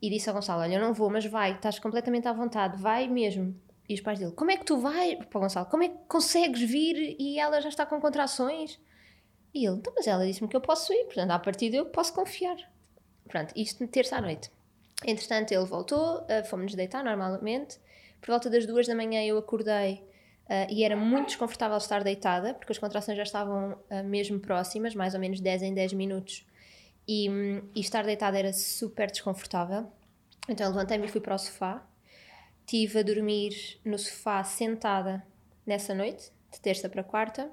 E 0.00 0.08
disse 0.08 0.28
ao 0.28 0.34
Gonçalo: 0.34 0.62
Olha, 0.62 0.74
eu 0.74 0.80
não 0.80 0.94
vou, 0.94 1.10
mas 1.10 1.26
vai, 1.26 1.52
estás 1.52 1.78
completamente 1.78 2.28
à 2.28 2.32
vontade, 2.32 2.80
vai 2.80 3.08
mesmo. 3.08 3.54
E 3.88 3.94
os 3.94 4.00
pais 4.00 4.18
dele: 4.18 4.32
Como 4.32 4.50
é 4.50 4.56
que 4.56 4.64
tu 4.64 4.78
vais? 4.78 5.24
Para 5.26 5.38
o 5.38 5.40
Gonçalo: 5.40 5.66
Como 5.66 5.82
é 5.82 5.88
que 5.88 5.96
consegues 6.08 6.60
vir 6.60 7.16
e 7.18 7.38
ela 7.38 7.60
já 7.60 7.68
está 7.68 7.84
com 7.84 8.00
contrações? 8.00 8.80
E 9.54 9.66
ele, 9.66 9.76
então, 9.76 9.92
mas 9.96 10.06
ela 10.06 10.26
disse-me 10.26 10.48
que 10.48 10.56
eu 10.56 10.60
posso 10.60 10.92
ir, 10.92 11.04
portanto, 11.04 11.30
a 11.30 11.38
partir 11.38 11.70
de 11.70 11.76
eu 11.76 11.86
posso 11.86 12.12
confiar. 12.12 12.56
Pronto, 13.26 13.52
isto 13.56 13.86
terça 13.88 14.16
à 14.16 14.20
noite. 14.20 14.50
Entretanto, 15.06 15.52
ele 15.52 15.64
voltou, 15.64 16.20
uh, 16.22 16.44
fomos 16.44 16.74
deitar 16.74 17.02
normalmente. 17.02 17.78
Por 18.20 18.28
volta 18.28 18.50
das 18.50 18.66
duas 18.66 18.86
da 18.86 18.94
manhã 18.94 19.22
eu 19.24 19.38
acordei 19.38 20.02
uh, 20.48 20.70
e 20.70 20.82
era 20.82 20.96
muito 20.96 21.28
desconfortável 21.28 21.76
estar 21.76 22.02
deitada, 22.02 22.54
porque 22.54 22.72
as 22.72 22.78
contrações 22.78 23.16
já 23.16 23.22
estavam 23.22 23.72
uh, 23.72 24.04
mesmo 24.04 24.40
próximas, 24.40 24.94
mais 24.94 25.14
ou 25.14 25.20
menos 25.20 25.40
10 25.40 25.62
em 25.62 25.74
10 25.74 25.92
minutos. 25.92 26.46
E, 27.06 27.28
um, 27.30 27.68
e 27.74 27.80
estar 27.80 28.04
deitada 28.04 28.38
era 28.38 28.52
super 28.52 29.10
desconfortável. 29.10 29.90
Então 30.48 30.68
levantei-me 30.68 31.06
e 31.06 31.08
fui 31.08 31.20
para 31.20 31.34
o 31.34 31.38
sofá. 31.38 31.86
Estive 32.60 32.98
a 32.98 33.02
dormir 33.02 33.80
no 33.84 33.98
sofá 33.98 34.44
sentada 34.44 35.24
nessa 35.66 35.94
noite, 35.94 36.30
de 36.52 36.60
terça 36.60 36.88
para 36.88 37.02
quarta. 37.02 37.50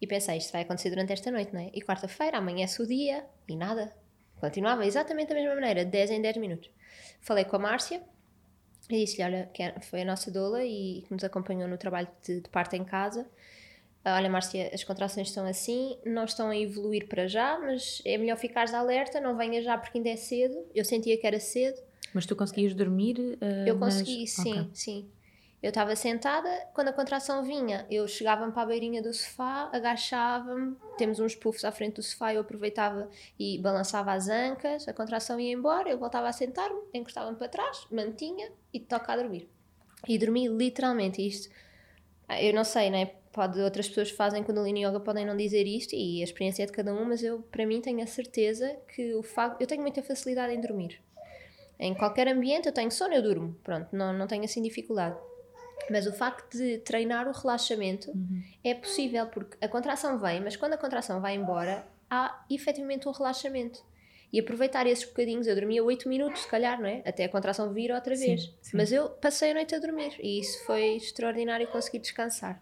E 0.00 0.06
pensei, 0.06 0.38
isto 0.38 0.52
vai 0.52 0.62
acontecer 0.62 0.90
durante 0.90 1.12
esta 1.12 1.30
noite, 1.30 1.52
não 1.52 1.60
é? 1.60 1.70
E 1.74 1.82
quarta-feira, 1.82 2.38
amanhece 2.38 2.82
o 2.82 2.86
dia 2.86 3.26
e 3.48 3.56
nada. 3.56 3.94
Continuava 4.40 4.84
exatamente 4.84 5.28
da 5.28 5.34
mesma 5.34 5.54
maneira, 5.54 5.84
10 5.84 6.10
em 6.10 6.20
10 6.20 6.36
minutos. 6.38 6.70
Falei 7.20 7.44
com 7.44 7.56
a 7.56 7.58
Márcia 7.58 8.02
e 8.90 9.04
disse-lhe, 9.04 9.24
olha, 9.24 9.50
que 9.52 9.62
foi 9.86 10.02
a 10.02 10.04
nossa 10.04 10.30
doula 10.30 10.64
e 10.64 11.02
que 11.06 11.12
nos 11.12 11.24
acompanhou 11.24 11.68
no 11.68 11.78
trabalho 11.78 12.08
de, 12.22 12.40
de 12.40 12.48
parte 12.48 12.76
em 12.76 12.84
casa. 12.84 13.26
Olha, 14.04 14.28
Márcia, 14.28 14.70
as 14.74 14.84
contrações 14.84 15.28
estão 15.28 15.46
assim, 15.46 15.96
não 16.04 16.24
estão 16.24 16.50
a 16.50 16.56
evoluir 16.56 17.08
para 17.08 17.26
já, 17.26 17.58
mas 17.58 18.02
é 18.04 18.18
melhor 18.18 18.36
ficares 18.36 18.74
alerta, 18.74 19.18
não 19.18 19.34
venha 19.34 19.62
já 19.62 19.78
porque 19.78 19.96
ainda 19.96 20.10
é 20.10 20.16
cedo. 20.16 20.54
Eu 20.74 20.84
sentia 20.84 21.16
que 21.16 21.26
era 21.26 21.40
cedo. 21.40 21.80
Mas 22.12 22.26
tu 22.26 22.36
conseguias 22.36 22.74
dormir? 22.74 23.18
Uh, 23.18 23.66
eu 23.66 23.78
consegui, 23.78 24.26
sim, 24.26 24.60
okay. 24.60 24.70
sim. 24.74 25.10
Eu 25.64 25.70
estava 25.70 25.96
sentada, 25.96 26.68
quando 26.74 26.88
a 26.88 26.92
contração 26.92 27.42
vinha, 27.42 27.86
eu 27.90 28.06
chegava-me 28.06 28.52
para 28.52 28.64
a 28.64 28.66
beirinha 28.66 29.00
do 29.00 29.10
sofá, 29.14 29.70
agachava-me, 29.72 30.76
temos 30.98 31.18
uns 31.18 31.34
puffs 31.34 31.64
à 31.64 31.72
frente 31.72 31.94
do 31.94 32.02
sofá, 32.02 32.34
eu 32.34 32.42
aproveitava 32.42 33.08
e 33.38 33.56
balançava 33.56 34.12
as 34.12 34.28
ancas, 34.28 34.86
a 34.86 34.92
contração 34.92 35.40
ia 35.40 35.54
embora, 35.54 35.88
eu 35.88 35.96
voltava 35.96 36.28
a 36.28 36.32
sentar-me, 36.34 36.78
encostava-me 36.92 37.38
para 37.38 37.48
trás, 37.48 37.86
mantinha 37.90 38.52
e 38.74 38.78
toca 38.78 39.10
a 39.10 39.16
dormir. 39.16 39.48
E 40.06 40.18
dormi 40.18 40.48
literalmente 40.48 41.26
isto. 41.26 41.48
Eu 42.28 42.52
não 42.52 42.62
sei, 42.62 42.90
né? 42.90 43.12
Pode, 43.32 43.58
outras 43.58 43.88
pessoas 43.88 44.10
que 44.10 44.18
fazem 44.18 44.42
Kundalini 44.42 44.84
Yoga 44.84 45.00
podem 45.00 45.24
não 45.24 45.34
dizer 45.34 45.66
isto 45.66 45.94
e 45.94 46.20
a 46.20 46.24
experiência 46.24 46.64
é 46.64 46.66
de 46.66 46.72
cada 46.72 46.92
um, 46.92 47.06
mas 47.06 47.22
eu, 47.22 47.40
para 47.40 47.64
mim, 47.64 47.80
tenho 47.80 48.02
a 48.02 48.06
certeza 48.06 48.76
que 48.94 49.14
o 49.14 49.22
facto. 49.22 49.62
Eu 49.62 49.66
tenho 49.66 49.80
muita 49.80 50.02
facilidade 50.02 50.52
em 50.52 50.60
dormir. 50.60 51.00
Em 51.78 51.94
qualquer 51.94 52.28
ambiente 52.28 52.66
eu 52.66 52.72
tenho 52.72 52.90
sono, 52.90 53.14
eu 53.14 53.22
durmo. 53.22 53.56
Pronto, 53.64 53.88
não, 53.96 54.12
não 54.12 54.26
tenho 54.26 54.44
assim 54.44 54.60
dificuldade. 54.60 55.16
Mas 55.90 56.06
o 56.06 56.12
facto 56.12 56.56
de 56.56 56.78
treinar 56.78 57.28
o 57.28 57.32
relaxamento 57.32 58.10
uhum. 58.10 58.42
é 58.62 58.74
possível, 58.74 59.26
porque 59.26 59.56
a 59.60 59.68
contração 59.68 60.18
vem, 60.18 60.40
mas 60.40 60.56
quando 60.56 60.72
a 60.72 60.78
contração 60.78 61.20
vai 61.20 61.34
embora, 61.34 61.86
há 62.10 62.44
efetivamente 62.50 63.08
um 63.08 63.12
relaxamento. 63.12 63.84
E 64.32 64.40
aproveitar 64.40 64.86
esses 64.86 65.04
bocadinhos, 65.04 65.46
eu 65.46 65.54
dormia 65.54 65.84
8 65.84 66.08
minutos, 66.08 66.42
se 66.42 66.48
calhar, 66.48 66.80
não 66.80 66.88
é? 66.88 67.02
Até 67.04 67.24
a 67.24 67.28
contração 67.28 67.72
vir 67.72 67.92
outra 67.92 68.16
vez. 68.16 68.42
Sim, 68.42 68.54
sim. 68.62 68.76
Mas 68.76 68.90
eu 68.90 69.10
passei 69.10 69.52
a 69.52 69.54
noite 69.54 69.74
a 69.74 69.78
dormir 69.78 70.16
e 70.18 70.40
isso 70.40 70.64
foi 70.64 70.96
extraordinário 70.96 71.68
conseguir 71.68 72.00
descansar. 72.00 72.60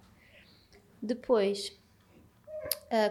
Depois, 1.00 1.74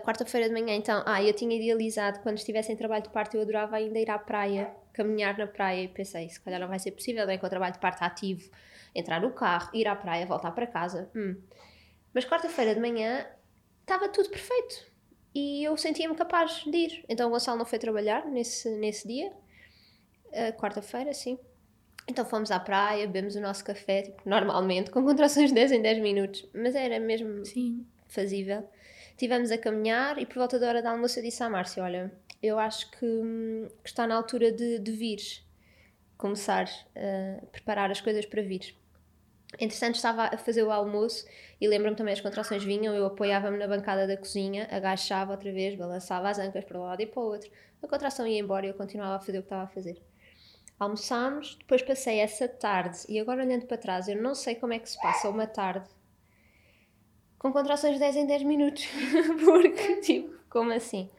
quarta-feira 0.04 0.48
de 0.48 0.54
manhã, 0.54 0.76
então, 0.76 1.02
ah, 1.06 1.24
eu 1.24 1.34
tinha 1.34 1.56
idealizado 1.56 2.20
quando 2.20 2.38
estivesse 2.38 2.72
em 2.72 2.76
trabalho 2.76 3.04
de 3.04 3.10
parto, 3.10 3.36
eu 3.36 3.42
adorava 3.42 3.78
ainda 3.78 3.98
ir 3.98 4.10
à 4.12 4.20
praia, 4.20 4.72
caminhar 4.94 5.38
na 5.38 5.48
praia 5.48 5.84
e 5.84 5.88
pensei, 5.88 6.30
se 6.30 6.40
calhar 6.40 6.60
não 6.60 6.68
vai 6.68 6.80
ser 6.80 6.92
possível, 6.92 7.26
não 7.26 7.34
é? 7.34 7.38
Com 7.38 7.48
o 7.48 7.50
trabalho 7.50 7.74
de 7.74 7.80
parto 7.80 8.04
ativo 8.04 8.50
entrar 8.94 9.22
no 9.22 9.32
carro, 9.32 9.70
ir 9.74 9.88
à 9.88 9.96
praia, 9.96 10.26
voltar 10.26 10.52
para 10.52 10.68
casa. 10.68 11.10
Hum. 11.16 11.36
Mas 12.14 12.26
quarta-feira 12.26 12.76
de 12.76 12.82
manhã 12.82 13.26
estava 13.82 14.10
tudo 14.10 14.30
perfeito 14.30 14.92
e 15.34 15.64
eu 15.64 15.76
sentia-me 15.78 16.16
capaz 16.16 16.64
de 16.66 16.78
ir. 16.78 17.06
Então 17.08 17.30
o 17.30 17.32
Gonçalo 17.32 17.58
não 17.58 17.66
foi 17.66 17.80
trabalhar 17.80 18.26
nesse, 18.26 18.70
nesse 18.78 19.08
dia, 19.08 19.32
uh, 20.28 20.54
quarta-feira, 20.58 21.14
sim. 21.14 21.40
Então 22.08 22.26
fomos 22.26 22.52
à 22.52 22.60
praia, 22.60 23.08
bebemos 23.08 23.36
o 23.36 23.42
nosso 23.42 23.64
café, 23.64 24.02
tipo, 24.02 24.22
normalmente, 24.26 24.92
com 24.92 25.04
contrações 25.04 25.50
de 25.50 25.56
10 25.56 25.72
em 25.74 25.82
10 25.82 26.00
minutos, 26.00 26.50
mas 26.54 26.76
era 26.76 27.00
mesmo 27.00 27.46
sim. 27.46 27.86
fazível. 28.08 28.68
Estivemos 29.12 29.52
a 29.52 29.58
caminhar 29.58 30.18
e 30.18 30.26
por 30.26 30.36
volta 30.36 30.60
da 30.60 30.68
hora 30.68 30.82
da 30.82 30.92
almoço 30.92 31.20
eu 31.20 31.24
disse 31.24 31.44
à 31.44 31.50
Márcia: 31.50 31.84
Olha, 31.84 32.12
eu 32.42 32.58
acho 32.60 32.90
que, 32.92 33.06
hum, 33.06 33.68
que 33.84 33.90
está 33.90 34.08
na 34.08 34.16
altura 34.16 34.52
de, 34.52 34.80
de 34.80 34.92
vir, 34.92 35.22
começar 36.18 36.70
a 36.96 37.46
preparar 37.48 37.92
as 37.92 38.02
coisas 38.02 38.26
para 38.26 38.42
vir. 38.42 38.76
Entretanto, 39.60 39.96
estava 39.96 40.26
a 40.26 40.38
fazer 40.38 40.64
o 40.64 40.72
almoço 40.72 41.26
e 41.60 41.68
lembro-me 41.68 41.96
também 41.96 42.14
as 42.14 42.22
contrações 42.22 42.64
vinham, 42.64 42.96
eu 42.96 43.06
apoiava-me 43.06 43.58
na 43.58 43.68
bancada 43.68 44.08
da 44.08 44.16
cozinha, 44.16 44.68
agachava 44.72 45.32
outra 45.34 45.52
vez, 45.52 45.76
balançava 45.76 46.30
as 46.30 46.40
ancas 46.40 46.64
para 46.64 46.80
um 46.80 46.84
lado 46.84 47.02
e 47.02 47.06
para 47.06 47.22
o 47.22 47.26
outro. 47.26 47.52
A 47.84 47.88
contração 47.88 48.26
ia 48.26 48.40
embora 48.40 48.66
e 48.66 48.70
eu 48.70 48.74
continuava 48.74 49.16
a 49.16 49.20
fazer 49.20 49.40
o 49.40 49.42
que 49.42 49.48
estava 49.48 49.64
a 49.64 49.68
fazer. 49.68 50.02
Almoçámos, 50.80 51.56
depois 51.60 51.82
passei 51.82 52.20
essa 52.20 52.48
tarde 52.48 53.00
e 53.10 53.20
agora 53.20 53.44
olhando 53.44 53.66
para 53.68 53.78
trás, 53.78 54.08
eu 54.08 54.20
não 54.20 54.34
sei 54.34 54.56
como 54.56 54.74
é 54.74 54.80
que 54.80 54.90
se 54.90 55.00
passa 55.02 55.30
uma 55.30 55.46
tarde 55.46 55.88
com 57.38 57.52
contrações 57.52 57.96
de 57.96 58.00
10 58.00 58.16
em 58.18 58.26
10 58.26 58.44
minutos, 58.44 58.88
porque, 59.44 59.98
tipo, 60.02 60.36
como 60.50 60.72
assim? 60.72 61.10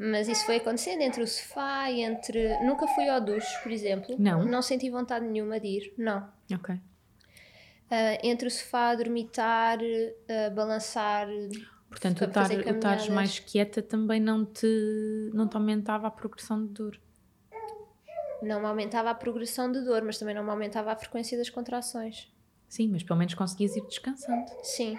Mas 0.00 0.28
isso 0.28 0.46
foi 0.46 0.56
acontecendo 0.56 1.00
entre 1.00 1.20
o 1.20 1.26
sofá 1.26 1.90
e 1.90 2.02
entre. 2.02 2.56
Nunca 2.64 2.86
fui 2.86 3.08
ao 3.08 3.20
duche, 3.20 3.60
por 3.64 3.72
exemplo. 3.72 4.14
Não. 4.16 4.44
Não 4.44 4.62
senti 4.62 4.88
vontade 4.88 5.26
nenhuma 5.26 5.58
de 5.58 5.66
ir. 5.66 5.94
Não. 5.98 6.28
Ok. 6.54 6.76
Uh, 6.76 6.80
entre 8.22 8.46
o 8.46 8.50
sofá, 8.50 8.94
dormitar, 8.94 9.78
uh, 9.80 10.54
balançar. 10.54 11.26
Portanto, 11.88 12.20
o 12.20 12.70
estares 12.70 13.08
mais 13.08 13.40
quieta 13.40 13.82
também 13.82 14.20
não 14.20 14.44
te, 14.44 15.30
não 15.34 15.48
te 15.48 15.56
aumentava 15.56 16.06
a 16.06 16.10
progressão 16.10 16.64
de 16.64 16.72
dor? 16.72 17.00
Não 18.40 18.60
me 18.60 18.66
aumentava 18.66 19.10
a 19.10 19.14
progressão 19.14 19.72
de 19.72 19.80
dor, 19.80 20.02
mas 20.02 20.16
também 20.16 20.34
não 20.34 20.44
me 20.44 20.50
aumentava 20.50 20.92
a 20.92 20.96
frequência 20.96 21.36
das 21.36 21.50
contrações. 21.50 22.32
Sim, 22.68 22.88
mas 22.92 23.02
pelo 23.02 23.18
menos 23.18 23.34
conseguias 23.34 23.74
ir 23.74 23.84
descansando. 23.86 24.46
Sim, 24.62 24.96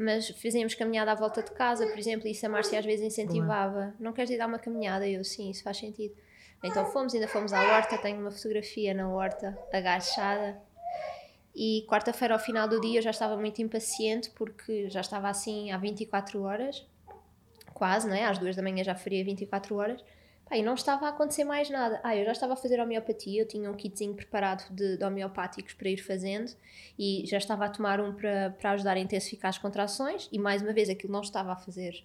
mas 0.00 0.28
fizíamos 0.30 0.74
caminhada 0.74 1.12
à 1.12 1.14
volta 1.14 1.42
de 1.42 1.50
casa, 1.50 1.86
por 1.86 1.98
exemplo, 1.98 2.26
e 2.26 2.30
isso 2.30 2.46
a 2.46 2.48
Márcia 2.48 2.78
às 2.78 2.84
vezes 2.86 3.04
incentivava. 3.04 3.94
Não 4.00 4.14
queres 4.14 4.30
ir 4.30 4.38
dar 4.38 4.46
uma 4.46 4.58
caminhada? 4.58 5.06
Eu, 5.06 5.22
sim, 5.22 5.50
isso 5.50 5.62
faz 5.62 5.76
sentido. 5.76 6.14
Então 6.64 6.86
fomos, 6.86 7.14
ainda 7.14 7.28
fomos 7.28 7.52
à 7.52 7.60
horta, 7.60 7.98
tenho 7.98 8.18
uma 8.20 8.30
fotografia 8.30 8.94
na 8.94 9.08
horta, 9.08 9.58
agachada, 9.72 10.60
e 11.54 11.84
quarta-feira, 11.88 12.34
ao 12.34 12.40
final 12.40 12.68
do 12.68 12.80
dia, 12.80 12.98
eu 12.98 13.02
já 13.02 13.10
estava 13.10 13.36
muito 13.36 13.60
impaciente 13.60 14.30
porque 14.30 14.88
já 14.88 15.00
estava 15.00 15.28
assim 15.28 15.70
há 15.70 15.76
24 15.76 16.42
horas, 16.42 16.86
quase, 17.74 18.08
não 18.08 18.14
é? 18.14 18.24
Às 18.24 18.38
duas 18.38 18.56
da 18.56 18.62
manhã 18.62 18.84
já 18.84 18.94
faria 18.94 19.24
24 19.24 19.76
horas. 19.76 20.02
Pá, 20.50 20.56
e 20.56 20.62
não 20.64 20.74
estava 20.74 21.06
a 21.06 21.10
acontecer 21.10 21.44
mais 21.44 21.70
nada. 21.70 22.00
Ah, 22.02 22.16
eu 22.16 22.24
já 22.24 22.32
estava 22.32 22.54
a 22.54 22.56
fazer 22.56 22.80
homeopatia, 22.80 23.42
eu 23.42 23.46
tinha 23.46 23.70
um 23.70 23.74
kitzinho 23.74 24.14
preparado 24.14 24.68
de, 24.74 24.96
de 24.96 25.04
homeopáticos 25.04 25.74
para 25.74 25.88
ir 25.88 25.98
fazendo 25.98 26.50
e 26.98 27.22
já 27.24 27.38
estava 27.38 27.66
a 27.66 27.68
tomar 27.68 28.00
um 28.00 28.12
para, 28.12 28.50
para 28.58 28.72
ajudar 28.72 28.96
a 28.96 28.98
intensificar 28.98 29.50
as 29.50 29.58
contrações. 29.58 30.28
E 30.32 30.40
mais 30.40 30.60
uma 30.60 30.72
vez, 30.72 30.88
aquilo 30.90 31.12
não 31.12 31.20
estava 31.20 31.52
a 31.52 31.56
fazer 31.56 32.04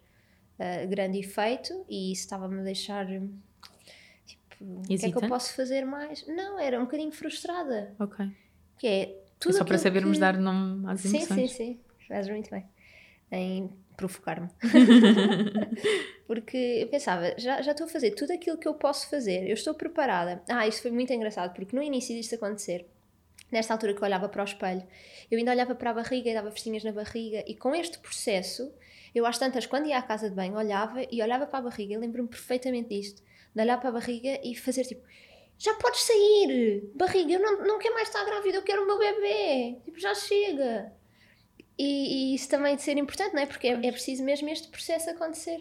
uh, 0.59 0.87
grande 0.87 1.17
efeito 1.17 1.83
e 1.89 2.11
isso 2.11 2.21
estava-me 2.21 2.59
a 2.59 2.63
deixar. 2.63 3.07
Tipo, 3.07 4.45
o 4.59 4.81
que 4.83 4.93
é 4.93 5.11
que 5.11 5.17
eu 5.17 5.27
posso 5.27 5.55
fazer 5.55 5.83
mais? 5.83 6.25
Não, 6.27 6.59
era 6.59 6.79
um 6.79 6.83
bocadinho 6.83 7.11
frustrada. 7.11 7.95
Ok. 7.99 8.29
Que 8.77 8.87
é, 8.87 9.23
tudo 9.39 9.55
é 9.55 9.57
só 9.57 9.65
para 9.65 9.79
sabermos 9.79 10.17
que... 10.17 10.19
dar 10.19 10.37
nome 10.37 10.85
às 10.87 11.03
emoções. 11.03 11.27
Sim, 11.27 11.47
sim, 11.47 11.47
sim. 11.47 11.79
Faz 12.07 12.29
muito 12.29 12.51
bem. 12.51 12.63
Em 13.31 13.71
provocar-me. 13.95 14.49
porque 16.27 16.57
eu 16.57 16.87
pensava, 16.87 17.33
já, 17.37 17.61
já 17.61 17.71
estou 17.71 17.85
a 17.85 17.89
fazer 17.89 18.11
tudo 18.11 18.31
aquilo 18.31 18.57
que 18.57 18.67
eu 18.67 18.73
posso 18.73 19.09
fazer, 19.09 19.47
eu 19.47 19.53
estou 19.53 19.73
preparada. 19.73 20.41
Ah, 20.49 20.67
isto 20.67 20.81
foi 20.81 20.91
muito 20.91 21.11
engraçado, 21.13 21.53
porque 21.53 21.75
no 21.75 21.81
início 21.81 22.15
disto 22.15 22.35
acontecer, 22.35 22.85
nesta 23.51 23.73
altura 23.73 23.93
que 23.93 24.01
eu 24.01 24.05
olhava 24.05 24.29
para 24.29 24.41
o 24.41 24.45
espelho, 24.45 24.83
eu 25.29 25.37
ainda 25.37 25.51
olhava 25.51 25.75
para 25.75 25.91
a 25.91 25.93
barriga 25.93 26.29
e 26.29 26.33
dava 26.33 26.51
festinhas 26.51 26.83
na 26.83 26.91
barriga, 26.91 27.43
e 27.47 27.55
com 27.55 27.73
este 27.75 27.99
processo, 27.99 28.73
eu 29.13 29.25
às 29.25 29.37
tantas, 29.37 29.65
quando 29.65 29.87
ia 29.87 29.97
à 29.97 30.01
casa 30.01 30.29
de 30.29 30.35
banho, 30.35 30.55
olhava 30.55 31.05
e 31.11 31.21
olhava 31.21 31.47
para 31.47 31.59
a 31.59 31.61
barriga, 31.63 31.93
eu 31.93 31.99
lembro-me 31.99 32.27
perfeitamente 32.27 32.89
disto, 32.89 33.23
de 33.53 33.61
olhar 33.61 33.79
para 33.79 33.89
a 33.89 33.93
barriga 33.93 34.39
e 34.43 34.55
fazer 34.55 34.83
tipo 34.83 35.05
já 35.57 35.73
podes 35.75 36.01
sair, 36.01 36.91
barriga, 36.95 37.33
eu 37.33 37.39
não, 37.39 37.65
não 37.65 37.79
quero 37.79 37.93
mais 37.93 38.09
estar 38.09 38.25
grávida, 38.25 38.57
eu 38.57 38.63
quero 38.63 38.83
o 38.83 38.85
meu 38.85 38.99
bebê, 38.99 39.77
tipo, 39.85 39.99
já 39.99 40.13
chega. 40.13 40.91
E, 41.77 42.31
e 42.31 42.35
isso 42.35 42.49
também 42.49 42.75
de 42.75 42.81
ser 42.81 42.97
importante, 42.97 43.33
não 43.33 43.41
é? 43.41 43.45
Porque 43.45 43.67
é, 43.67 43.73
é 43.73 43.91
preciso 43.91 44.23
mesmo 44.23 44.49
este 44.49 44.67
processo 44.67 45.09
acontecer. 45.09 45.59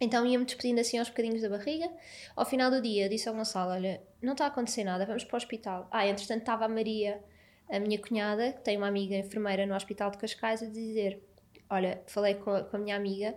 Então 0.00 0.26
ia-me 0.26 0.44
despedindo 0.44 0.80
assim 0.80 0.98
aos 0.98 1.08
bocadinhos 1.08 1.40
da 1.40 1.48
barriga. 1.48 1.90
Ao 2.34 2.44
final 2.44 2.70
do 2.70 2.82
dia 2.82 3.08
disse 3.08 3.28
ao 3.28 3.34
Gonçalo: 3.34 3.70
Olha, 3.70 4.02
não 4.20 4.32
está 4.32 4.44
a 4.44 4.48
acontecer 4.48 4.84
nada, 4.84 5.06
vamos 5.06 5.24
para 5.24 5.34
o 5.34 5.38
hospital. 5.38 5.88
Ah, 5.90 6.06
entretanto 6.06 6.40
estava 6.40 6.66
a 6.66 6.68
Maria, 6.68 7.22
a 7.68 7.80
minha 7.80 7.98
cunhada, 7.98 8.52
que 8.52 8.60
tem 8.60 8.76
uma 8.76 8.88
amiga 8.88 9.16
enfermeira 9.16 9.66
no 9.66 9.74
hospital 9.74 10.10
de 10.10 10.18
Cascais, 10.18 10.62
a 10.62 10.66
dizer: 10.66 11.22
Olha, 11.70 12.02
falei 12.06 12.34
com 12.34 12.50
a, 12.50 12.64
com 12.64 12.76
a 12.76 12.78
minha 12.78 12.94
amiga 12.94 13.34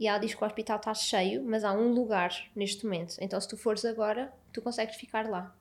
e 0.00 0.08
ela 0.08 0.18
diz 0.18 0.34
que 0.34 0.42
o 0.42 0.46
hospital 0.46 0.78
está 0.78 0.94
cheio, 0.94 1.44
mas 1.44 1.62
há 1.62 1.72
um 1.72 1.92
lugar 1.92 2.30
neste 2.56 2.84
momento. 2.84 3.16
Então 3.20 3.40
se 3.40 3.46
tu 3.46 3.56
fores 3.56 3.84
agora, 3.84 4.32
tu 4.52 4.60
consegues 4.60 4.96
ficar 4.96 5.28
lá. 5.28 5.54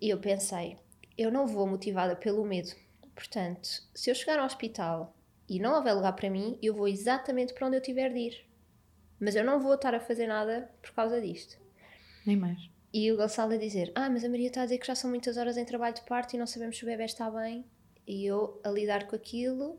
E 0.00 0.10
eu 0.10 0.18
pensei: 0.18 0.76
Eu 1.16 1.32
não 1.32 1.46
vou 1.46 1.66
motivada 1.66 2.14
pelo 2.14 2.44
medo. 2.44 2.70
Portanto, 3.18 3.68
se 3.92 4.10
eu 4.10 4.14
chegar 4.14 4.38
ao 4.38 4.46
hospital 4.46 5.12
e 5.48 5.58
não 5.58 5.74
houver 5.74 5.92
lugar 5.92 6.12
para 6.12 6.30
mim, 6.30 6.56
eu 6.62 6.72
vou 6.72 6.86
exatamente 6.86 7.52
para 7.52 7.66
onde 7.66 7.76
eu 7.76 7.82
tiver 7.82 8.12
de 8.12 8.18
ir 8.18 8.48
mas 9.20 9.34
eu 9.34 9.44
não 9.44 9.60
vou 9.60 9.74
estar 9.74 9.94
a 9.94 10.00
fazer 10.00 10.26
nada 10.26 10.70
por 10.80 10.92
causa 10.92 11.20
disto. 11.20 11.58
Nem 12.24 12.36
mais. 12.36 12.70
E 12.92 13.10
o 13.12 13.16
Gonçalo 13.16 13.52
a 13.52 13.56
dizer: 13.56 13.92
Ah, 13.94 14.08
mas 14.08 14.24
a 14.24 14.28
Maria 14.28 14.48
está 14.48 14.62
a 14.62 14.64
dizer 14.64 14.78
que 14.78 14.86
já 14.86 14.94
são 14.94 15.10
muitas 15.10 15.36
horas 15.36 15.56
em 15.56 15.64
trabalho 15.64 15.94
de 15.94 16.02
parto 16.02 16.34
e 16.34 16.38
não 16.38 16.46
sabemos 16.46 16.78
se 16.78 16.84
o 16.84 16.86
bebê 16.86 17.04
está 17.04 17.30
bem. 17.30 17.64
E 18.06 18.24
eu 18.24 18.60
a 18.64 18.70
lidar 18.70 19.06
com 19.06 19.16
aquilo, 19.16 19.78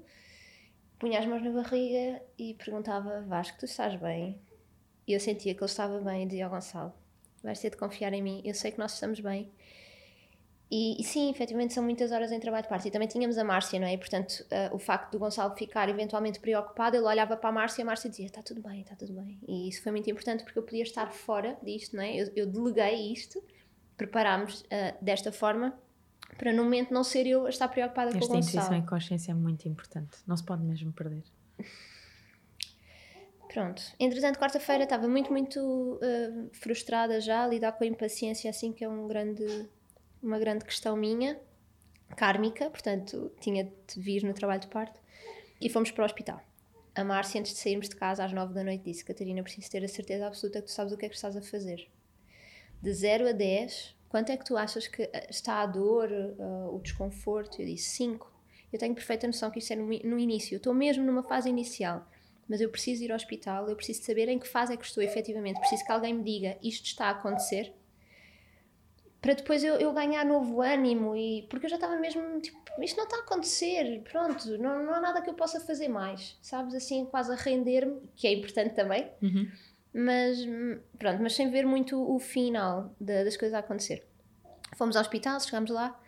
punha 0.99 1.19
as 1.19 1.25
mãos 1.25 1.41
na 1.41 1.51
barriga 1.51 2.21
e 2.37 2.53
perguntava: 2.53 3.21
Vasco, 3.21 3.57
tu 3.57 3.65
estás 3.65 3.95
bem? 3.95 4.39
E 5.07 5.13
eu 5.13 5.19
sentia 5.19 5.55
que 5.55 5.61
ele 5.61 5.69
estava 5.69 5.99
bem 5.99 6.23
e 6.23 6.25
dizia 6.27 6.45
ao 6.45 6.51
Gonçalo: 6.51 6.93
Vais 7.41 7.59
ter 7.59 7.71
de 7.71 7.77
confiar 7.77 8.13
em 8.13 8.21
mim, 8.21 8.41
eu 8.43 8.53
sei 8.53 8.71
que 8.71 8.79
nós 8.79 8.93
estamos 8.93 9.19
bem. 9.19 9.51
E, 10.71 11.01
e, 11.01 11.03
sim, 11.03 11.31
efetivamente 11.31 11.73
são 11.73 11.83
muitas 11.83 12.11
horas 12.11 12.31
em 12.31 12.39
trabalho 12.39 12.61
de 12.61 12.69
parto. 12.69 12.87
E 12.87 12.91
também 12.91 13.07
tínhamos 13.07 13.39
a 13.39 13.43
Márcia, 13.43 13.79
não 13.79 13.87
é? 13.87 13.93
E, 13.93 13.97
portanto, 13.97 14.45
uh, 14.51 14.75
o 14.75 14.77
facto 14.77 15.11
do 15.11 15.17
Gonçalo 15.17 15.55
ficar 15.55 15.89
eventualmente 15.89 16.39
preocupado, 16.39 16.95
ele 16.95 17.05
olhava 17.05 17.35
para 17.35 17.49
a 17.49 17.51
Márcia 17.51 17.81
e 17.81 17.83
a 17.83 17.85
Márcia 17.85 18.07
dizia: 18.07 18.27
Está 18.27 18.43
tudo 18.43 18.61
bem, 18.61 18.81
está 18.81 18.95
tudo 18.95 19.13
bem. 19.13 19.39
E 19.47 19.67
isso 19.67 19.81
foi 19.81 19.91
muito 19.91 20.09
importante 20.11 20.43
porque 20.43 20.59
eu 20.59 20.63
podia 20.63 20.83
estar 20.83 21.11
fora 21.11 21.57
disto, 21.63 21.95
não 21.95 22.03
é? 22.03 22.15
Eu, 22.15 22.31
eu 22.35 22.45
deleguei 22.45 23.11
isto, 23.11 23.43
preparámos 23.97 24.61
uh, 24.61 25.03
desta 25.03 25.31
forma 25.31 25.73
para 26.37 26.53
no 26.53 26.63
momento 26.63 26.93
não 26.93 27.03
ser 27.03 27.25
eu 27.25 27.47
a 27.47 27.49
estar 27.49 27.67
preocupada 27.67 28.09
Esta 28.09 28.19
com 28.19 28.25
o 28.25 28.27
Gonçalo. 28.35 28.45
Esta 28.45 28.59
intuição 28.59 28.77
e 28.77 28.87
consciência 28.87 29.31
é 29.31 29.35
muito 29.35 29.67
importante. 29.67 30.17
Não 30.27 30.37
se 30.37 30.43
pode 30.43 30.63
mesmo 30.63 30.93
perder. 30.93 31.23
Pronto. 33.51 33.81
Entretanto, 33.99 34.37
quarta-feira 34.37 34.83
estava 34.83 35.07
muito, 35.07 35.31
muito 35.31 35.59
uh, 35.59 36.49
frustrada 36.53 37.19
já 37.19 37.43
a 37.43 37.47
lidar 37.47 37.71
com 37.71 37.83
a 37.83 37.87
impaciência, 37.87 38.47
assim, 38.49 38.71
que 38.71 38.83
é 38.83 38.89
um 38.89 39.07
grande 39.07 39.67
uma 40.21 40.39
grande 40.39 40.65
questão 40.65 40.95
minha, 40.95 41.39
kármica, 42.15 42.69
portanto 42.69 43.31
tinha 43.39 43.65
de 43.65 43.99
vir 43.99 44.23
no 44.23 44.33
trabalho 44.33 44.61
de 44.61 44.67
parto, 44.67 44.99
e 45.61 45.69
fomos 45.69 45.91
para 45.91 46.03
o 46.03 46.05
hospital. 46.05 46.41
A 46.95 47.03
Márcia, 47.03 47.39
antes 47.39 47.53
de 47.53 47.59
sairmos 47.59 47.87
de 47.87 47.95
casa 47.95 48.23
às 48.23 48.33
nove 48.33 48.53
da 48.53 48.63
noite, 48.63 48.83
disse: 48.83 49.05
Catarina, 49.05 49.43
preciso 49.43 49.69
ter 49.69 49.83
a 49.83 49.87
certeza 49.87 50.27
absoluta 50.27 50.61
que 50.61 50.67
tu 50.67 50.71
sabes 50.71 50.91
o 50.93 50.97
que 50.97 51.05
é 51.05 51.09
que 51.09 51.15
estás 51.15 51.35
a 51.35 51.41
fazer. 51.41 51.87
De 52.81 52.93
0 52.93 53.29
a 53.29 53.31
10, 53.31 53.95
quanto 54.09 54.31
é 54.31 54.37
que 54.37 54.45
tu 54.45 54.57
achas 54.57 54.87
que 54.87 55.03
eh, 55.03 55.27
está 55.29 55.61
a 55.61 55.65
dor, 55.65 56.09
uh, 56.11 56.75
o 56.75 56.79
desconforto? 56.81 57.61
Eu 57.61 57.65
disse: 57.65 57.89
5. 57.91 58.31
Eu 58.71 58.79
tenho 58.79 58.93
perfeita 58.93 59.27
noção 59.27 59.49
que 59.49 59.59
isso 59.59 59.73
é 59.73 59.75
no, 59.75 59.85
no 59.85 60.19
início. 60.19 60.55
Eu 60.55 60.57
estou 60.57 60.73
mesmo 60.73 61.03
numa 61.03 61.23
fase 61.23 61.49
inicial 61.49 62.05
mas 62.49 62.59
eu 62.59 62.69
preciso 62.69 63.03
ir 63.03 63.11
ao 63.11 63.15
hospital, 63.15 63.69
eu 63.69 63.75
preciso 63.75 64.01
saber 64.01 64.27
em 64.27 64.39
que 64.39 64.47
fase 64.47 64.73
é 64.73 64.77
que 64.77 64.83
estou 64.83 65.03
efetivamente, 65.03 65.59
preciso 65.59 65.85
que 65.85 65.91
alguém 65.91 66.15
me 66.15 66.23
diga 66.23 66.57
isto 66.63 66.85
está 66.85 67.05
a 67.05 67.11
acontecer 67.11 67.71
para 69.21 69.33
depois 69.33 69.63
eu, 69.63 69.75
eu, 69.75 69.91
ganhar 69.93 70.25
novo 70.25 70.61
ânimo 70.61 71.15
e 71.15 71.45
porque 71.49 71.65
eu 71.65 71.69
já 71.69 71.75
estava 71.75 71.97
mesmo 71.97 72.39
tipo, 72.39 72.57
isto 72.81 72.95
não 72.95 73.03
está 73.03 73.17
a 73.17 73.19
acontecer, 73.19 74.01
pronto, 74.09 74.57
não, 74.57 74.83
não 74.85 74.93
há 74.93 75.01
nada 75.01 75.21
que 75.21 75.29
eu 75.29 75.33
possa 75.33 75.59
fazer 75.59 75.89
mais, 75.89 76.37
sabes, 76.41 76.73
assim 76.73 77.05
quase 77.05 77.31
a 77.31 77.35
render-me, 77.35 78.01
que 78.15 78.27
é 78.27 78.33
importante 78.33 78.75
também, 78.75 79.09
uhum. 79.21 79.51
mas 79.93 80.37
pronto, 80.97 81.21
mas 81.21 81.33
sem 81.33 81.49
ver 81.49 81.65
muito 81.65 81.99
o 81.99 82.17
final 82.19 82.95
de, 82.99 83.23
das 83.25 83.35
coisas 83.35 83.55
a 83.55 83.59
acontecer. 83.59 84.07
Fomos 84.77 84.95
ao 84.95 85.01
hospital, 85.01 85.39
chegámos 85.41 85.71
lá, 85.71 85.99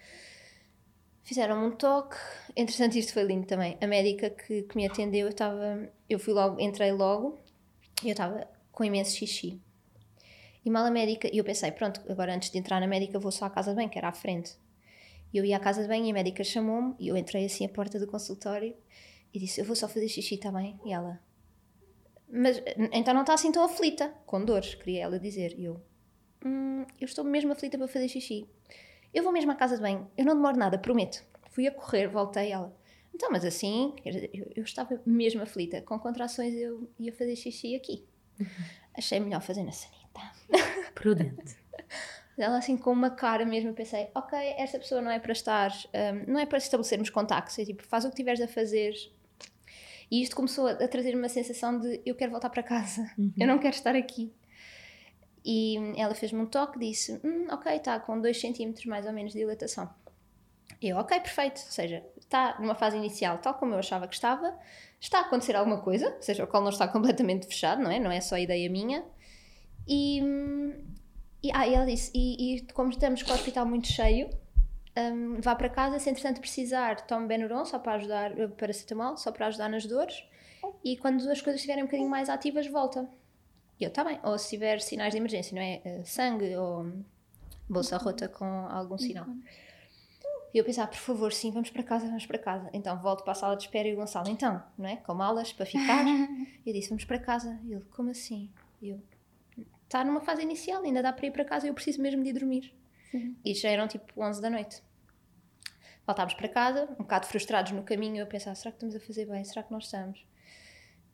fizeram 1.24 1.66
um 1.66 1.72
toque, 1.72 2.16
interessante 2.56 2.98
isto 2.98 3.12
foi 3.12 3.24
lindo 3.24 3.46
também, 3.46 3.78
a 3.82 3.88
médica 3.88 4.30
que, 4.30 4.64
que 4.64 4.76
me 4.78 4.86
atendeu, 4.86 5.28
eu 5.28 5.32
estava, 5.32 5.90
eu 6.10 6.18
fui 6.18 6.34
logo, 6.34 6.62
entrei 6.62 6.94
logo, 6.94 7.42
e 8.04 8.08
eu 8.08 8.12
estava 8.12 8.48
com 8.72 8.86
imenso 8.86 9.18
xixi, 9.18 9.62
e 10.64 10.70
mal 10.70 10.86
a 10.86 10.92
médica, 10.92 11.30
e 11.34 11.38
eu 11.38 11.44
pensei, 11.44 11.72
pronto, 11.72 12.02
agora 12.10 12.34
antes 12.34 12.50
de 12.50 12.58
entrar 12.58 12.80
na 12.80 12.88
médica 12.88 13.20
vou 13.20 13.32
só 13.32 13.46
à 13.46 13.50
casa 13.50 13.72
de 13.72 13.78
banho, 13.78 13.90
que 13.90 13.98
era 13.98 14.10
à 14.10 14.14
frente. 14.14 14.56
E 15.34 15.38
eu 15.38 15.46
ia 15.46 15.58
à 15.58 15.60
casa 15.60 15.82
de 15.82 15.88
banho 15.88 16.06
e 16.06 16.12
a 16.12 16.14
médica 16.14 16.44
chamou-me, 16.44 16.96
e 17.00 17.08
eu 17.08 17.18
entrei 17.18 17.46
assim 17.46 17.66
à 17.66 17.70
porta 17.70 18.00
do 18.00 18.08
consultório 18.08 18.76
e 19.34 19.40
disse: 19.40 19.62
Eu 19.62 19.66
vou 19.66 19.76
só 19.76 19.88
fazer 19.88 20.08
xixi, 20.08 20.36
está 20.36 20.52
bem? 20.52 20.80
E 20.86 20.92
ela, 20.92 21.20
mas 22.32 22.64
então 22.94 23.14
não 23.14 23.22
está 23.22 23.34
assim 23.34 23.52
tão 23.52 23.64
aflita, 23.64 24.14
com 24.26 24.44
dores, 24.44 24.74
queria 24.76 25.04
ela 25.04 25.20
dizer. 25.20 25.54
E 25.60 25.66
eu, 25.66 25.82
hum, 26.46 26.86
eu 27.00 27.06
estou 27.06 27.26
mesmo 27.26 27.52
aflita 27.52 27.78
para 27.78 27.88
fazer 27.88 28.08
xixi. 28.08 28.48
Eu 29.14 29.24
vou 29.24 29.34
mesmo 29.34 29.52
à 29.52 29.56
casa 29.56 29.76
de 29.76 29.82
banho, 29.82 30.10
eu 30.18 30.24
não 30.24 30.36
demoro 30.36 30.58
nada, 30.58 30.78
prometo. 30.78 31.24
Fui 31.50 31.68
a 31.68 31.72
correr, 31.72 32.08
voltei 32.08 32.52
ela. 32.52 32.74
Então, 33.14 33.30
mas 33.30 33.44
assim, 33.44 33.94
eu, 34.06 34.50
eu 34.56 34.64
estava 34.64 35.02
mesmo 35.06 35.42
aflita. 35.42 35.82
Com 35.82 36.00
contrações 36.00 36.54
eu 36.54 36.90
ia 36.98 37.12
fazer 37.12 37.36
xixi 37.36 37.76
aqui. 37.76 38.06
Uhum. 38.40 38.48
Achei 38.98 39.20
melhor 39.20 39.42
fazer 39.42 39.64
na 39.64 39.74
sanita. 39.74 40.01
Tá. 40.14 40.34
Prudente. 40.94 41.58
Ela 42.38 42.58
assim 42.58 42.76
com 42.76 42.92
uma 42.92 43.12
cara 43.12 43.46
mesmo, 43.46 43.74
pensei, 43.74 44.10
ok, 44.16 44.38
esta 44.58 44.80
pessoa 44.80 45.02
não 45.02 45.12
é 45.12 45.20
para 45.20 45.32
estar, 45.32 45.72
um, 45.94 46.32
não 46.32 46.40
é 46.40 46.46
para 46.46 46.58
estabelecermos 46.58 47.10
contactos, 47.10 47.60
é 47.60 47.66
tipo, 47.66 47.84
faz 47.84 48.04
o 48.04 48.10
que 48.10 48.16
tiveres 48.16 48.42
a 48.42 48.48
fazer. 48.48 48.94
E 50.10 50.22
isto 50.22 50.36
começou 50.36 50.68
a, 50.68 50.72
a 50.72 50.88
trazer 50.88 51.16
uma 51.16 51.30
sensação 51.30 51.80
de 51.80 52.02
eu 52.06 52.16
quero 52.16 52.32
voltar 52.32 52.50
para 52.50 52.64
casa, 52.64 53.12
uhum. 53.18 53.32
eu 53.38 53.48
não 53.48 53.60
quero 53.60 53.76
estar 53.76 53.96
aqui. 53.96 54.34
E 55.44 55.76
ela 55.98 56.16
fez-me 56.16 56.40
um 56.40 56.46
toque, 56.46 56.80
disse, 56.80 57.20
hum, 57.24 57.48
ok, 57.52 57.76
está 57.76 58.00
com 58.00 58.20
2 58.20 58.40
centímetros 58.40 58.86
mais 58.86 59.06
ou 59.06 59.12
menos 59.12 59.34
de 59.34 59.40
dilatação. 59.40 59.90
Eu, 60.82 60.98
ok, 60.98 61.20
perfeito, 61.20 61.62
ou 61.64 61.72
seja, 61.72 62.04
está 62.20 62.58
numa 62.60 62.74
fase 62.74 62.98
inicial 62.98 63.38
tal 63.38 63.54
como 63.54 63.74
eu 63.74 63.80
achava 63.80 64.08
que 64.08 64.16
estava, 64.16 64.58
está 65.00 65.20
a 65.20 65.22
acontecer 65.22 65.56
alguma 65.56 65.82
coisa, 65.82 66.10
ou 66.16 66.22
seja, 66.22 66.44
o 66.44 66.48
colo 66.48 66.64
não 66.64 66.72
está 66.72 66.88
completamente 66.88 67.46
fechado, 67.46 67.84
não 67.84 67.92
é? 67.92 68.00
Não 68.00 68.12
é 68.12 68.20
só 68.22 68.38
ideia 68.38 68.70
minha. 68.70 69.04
E, 69.88 70.20
e, 71.44 71.52
ah, 71.54 71.68
e 71.68 71.74
ela 71.74 71.86
disse: 71.86 72.12
e, 72.14 72.56
e, 72.56 72.62
como 72.74 72.90
estamos 72.90 73.24
com 73.24 73.32
o 73.32 73.36
hospital 73.36 73.66
muito 73.66 73.88
cheio, 73.88 74.30
um, 74.98 75.40
vá 75.42 75.56
para 75.56 75.70
casa. 75.70 76.00
Se 76.00 76.10
entretanto 76.10 76.40
precisar, 76.40 77.02
tome 77.02 77.28
Benuron 77.28 77.66
só 77.66 77.80
para 77.80 77.94
ajudar, 77.94 78.38
eh, 78.38 78.48
paracetamol, 78.48 79.18
só 79.18 79.32
para 79.32 79.48
ajudar 79.48 79.70
nas 79.70 79.86
dores. 79.86 80.24
E 80.84 80.98
quando 80.98 81.18
as 81.30 81.42
coisas 81.42 81.56
estiverem 81.56 81.84
um 81.84 81.88
bocadinho 81.88 82.10
mais 82.10 82.30
ativas, 82.30 82.68
volta. 82.68 83.10
E 83.80 83.84
eu, 83.84 83.90
está 83.90 84.04
bem. 84.04 84.20
Ou 84.24 84.38
se 84.38 84.50
tiver 84.50 84.80
sinais 84.80 85.12
de 85.12 85.18
emergência, 85.18 85.56
não 85.56 85.62
é? 85.62 85.82
Uh, 85.84 86.06
sangue 86.06 86.56
ou 86.56 86.92
bolsa 87.68 87.98
rota 87.98 88.28
com 88.28 88.46
algum 88.46 88.98
sinal. 88.98 89.26
E 90.54 90.58
eu 90.58 90.66
pensava, 90.66 90.90
por 90.90 90.98
favor, 90.98 91.32
sim, 91.32 91.50
vamos 91.50 91.70
para 91.70 91.82
casa, 91.82 92.06
vamos 92.06 92.26
para 92.26 92.38
casa. 92.38 92.70
Então 92.74 93.00
volto 93.02 93.24
para 93.24 93.32
a 93.32 93.36
sala 93.36 93.56
de 93.56 93.64
espera 93.64 93.88
e 93.88 93.94
o 93.94 93.96
Gonçalo, 93.96 94.30
então, 94.30 94.62
não 94.78 94.88
é? 94.88 94.98
Com 94.98 95.14
malas 95.14 95.54
para 95.54 95.66
ficar. 95.66 96.06
eu 96.66 96.74
disse, 96.74 96.90
vamos 96.90 97.06
para 97.06 97.18
casa. 97.18 97.58
E 97.64 97.74
ele, 97.74 97.86
como 97.96 98.10
assim? 98.12 98.52
E 98.82 98.90
eu, 98.90 99.02
está 99.92 100.06
numa 100.06 100.22
fase 100.22 100.42
inicial, 100.42 100.82
ainda 100.84 101.04
dá 101.04 101.12
para 101.12 101.28
ir 101.28 101.32
para 101.32 101.44
casa, 101.44 101.68
eu 101.68 101.74
preciso 101.74 102.02
mesmo 102.02 102.24
de 102.24 102.30
ir 102.30 102.34
dormir. 102.34 102.74
Sim. 103.12 103.36
E 103.44 103.54
já 103.54 103.70
eram 103.70 103.90
tipo 103.90 104.24
11 104.24 104.42
da 104.42 104.50
noite. 104.50 104.82
Voltámos 106.08 106.34
para 106.34 106.48
casa, 106.48 106.86
um 106.94 107.04
bocado 107.04 107.28
frustrados 107.28 107.74
no 107.74 107.84
caminho, 107.84 108.18
eu 108.18 108.26
pensava, 108.26 108.56
será 108.56 108.72
que 108.72 108.78
estamos 108.78 108.96
a 108.96 109.00
fazer 109.00 109.26
bem? 109.26 109.44
Será 109.44 109.62
que 109.62 109.72
nós 109.72 109.86
estamos? 109.86 110.26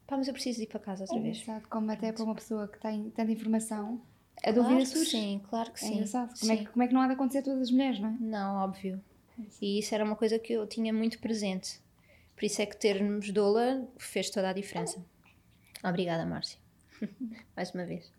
Pá, 0.05 0.15
mas 0.15 0.27
eu 0.27 0.33
preciso 0.33 0.61
ir 0.61 0.67
para 0.67 0.79
casa 0.79 1.03
outra 1.03 1.17
é 1.17 1.21
vez. 1.21 1.41
Engraçado, 1.41 1.67
como 1.67 1.91
até 1.91 2.11
para 2.11 2.23
uma 2.23 2.35
pessoa 2.35 2.67
que 2.67 2.79
tem 2.79 3.09
tanta 3.09 3.31
informação, 3.31 3.99
a 4.37 4.53
claro 4.53 4.69
dúvida 4.69 4.85
surge. 4.85 5.09
Sim, 5.09 5.41
claro 5.49 5.71
que 5.71 5.83
é 5.83 5.87
sim. 5.87 5.93
engraçado. 5.95 6.39
Como 6.39 6.51
é, 6.51 6.57
que, 6.57 6.65
como 6.67 6.83
é 6.83 6.87
que 6.87 6.93
não 6.93 7.01
há 7.01 7.07
de 7.07 7.13
acontecer 7.13 7.39
a 7.39 7.43
todas 7.43 7.61
as 7.63 7.71
mulheres, 7.71 7.99
não 7.99 8.09
é? 8.09 8.17
Não, 8.19 8.63
óbvio. 8.63 9.03
E 9.61 9.79
isso 9.79 9.93
era 9.93 10.03
uma 10.03 10.15
coisa 10.15 10.37
que 10.39 10.53
eu 10.53 10.65
tinha 10.67 10.93
muito 10.93 11.19
presente. 11.19 11.81
Por 12.35 12.45
isso 12.45 12.61
é 12.61 12.65
que 12.65 12.77
termos 12.77 13.31
doula 13.31 13.87
fez 13.97 14.29
toda 14.29 14.49
a 14.49 14.53
diferença. 14.53 15.03
Obrigada, 15.83 16.25
Márcia. 16.25 16.59
Mais 17.55 17.71
uma 17.71 17.85
vez. 17.85 18.16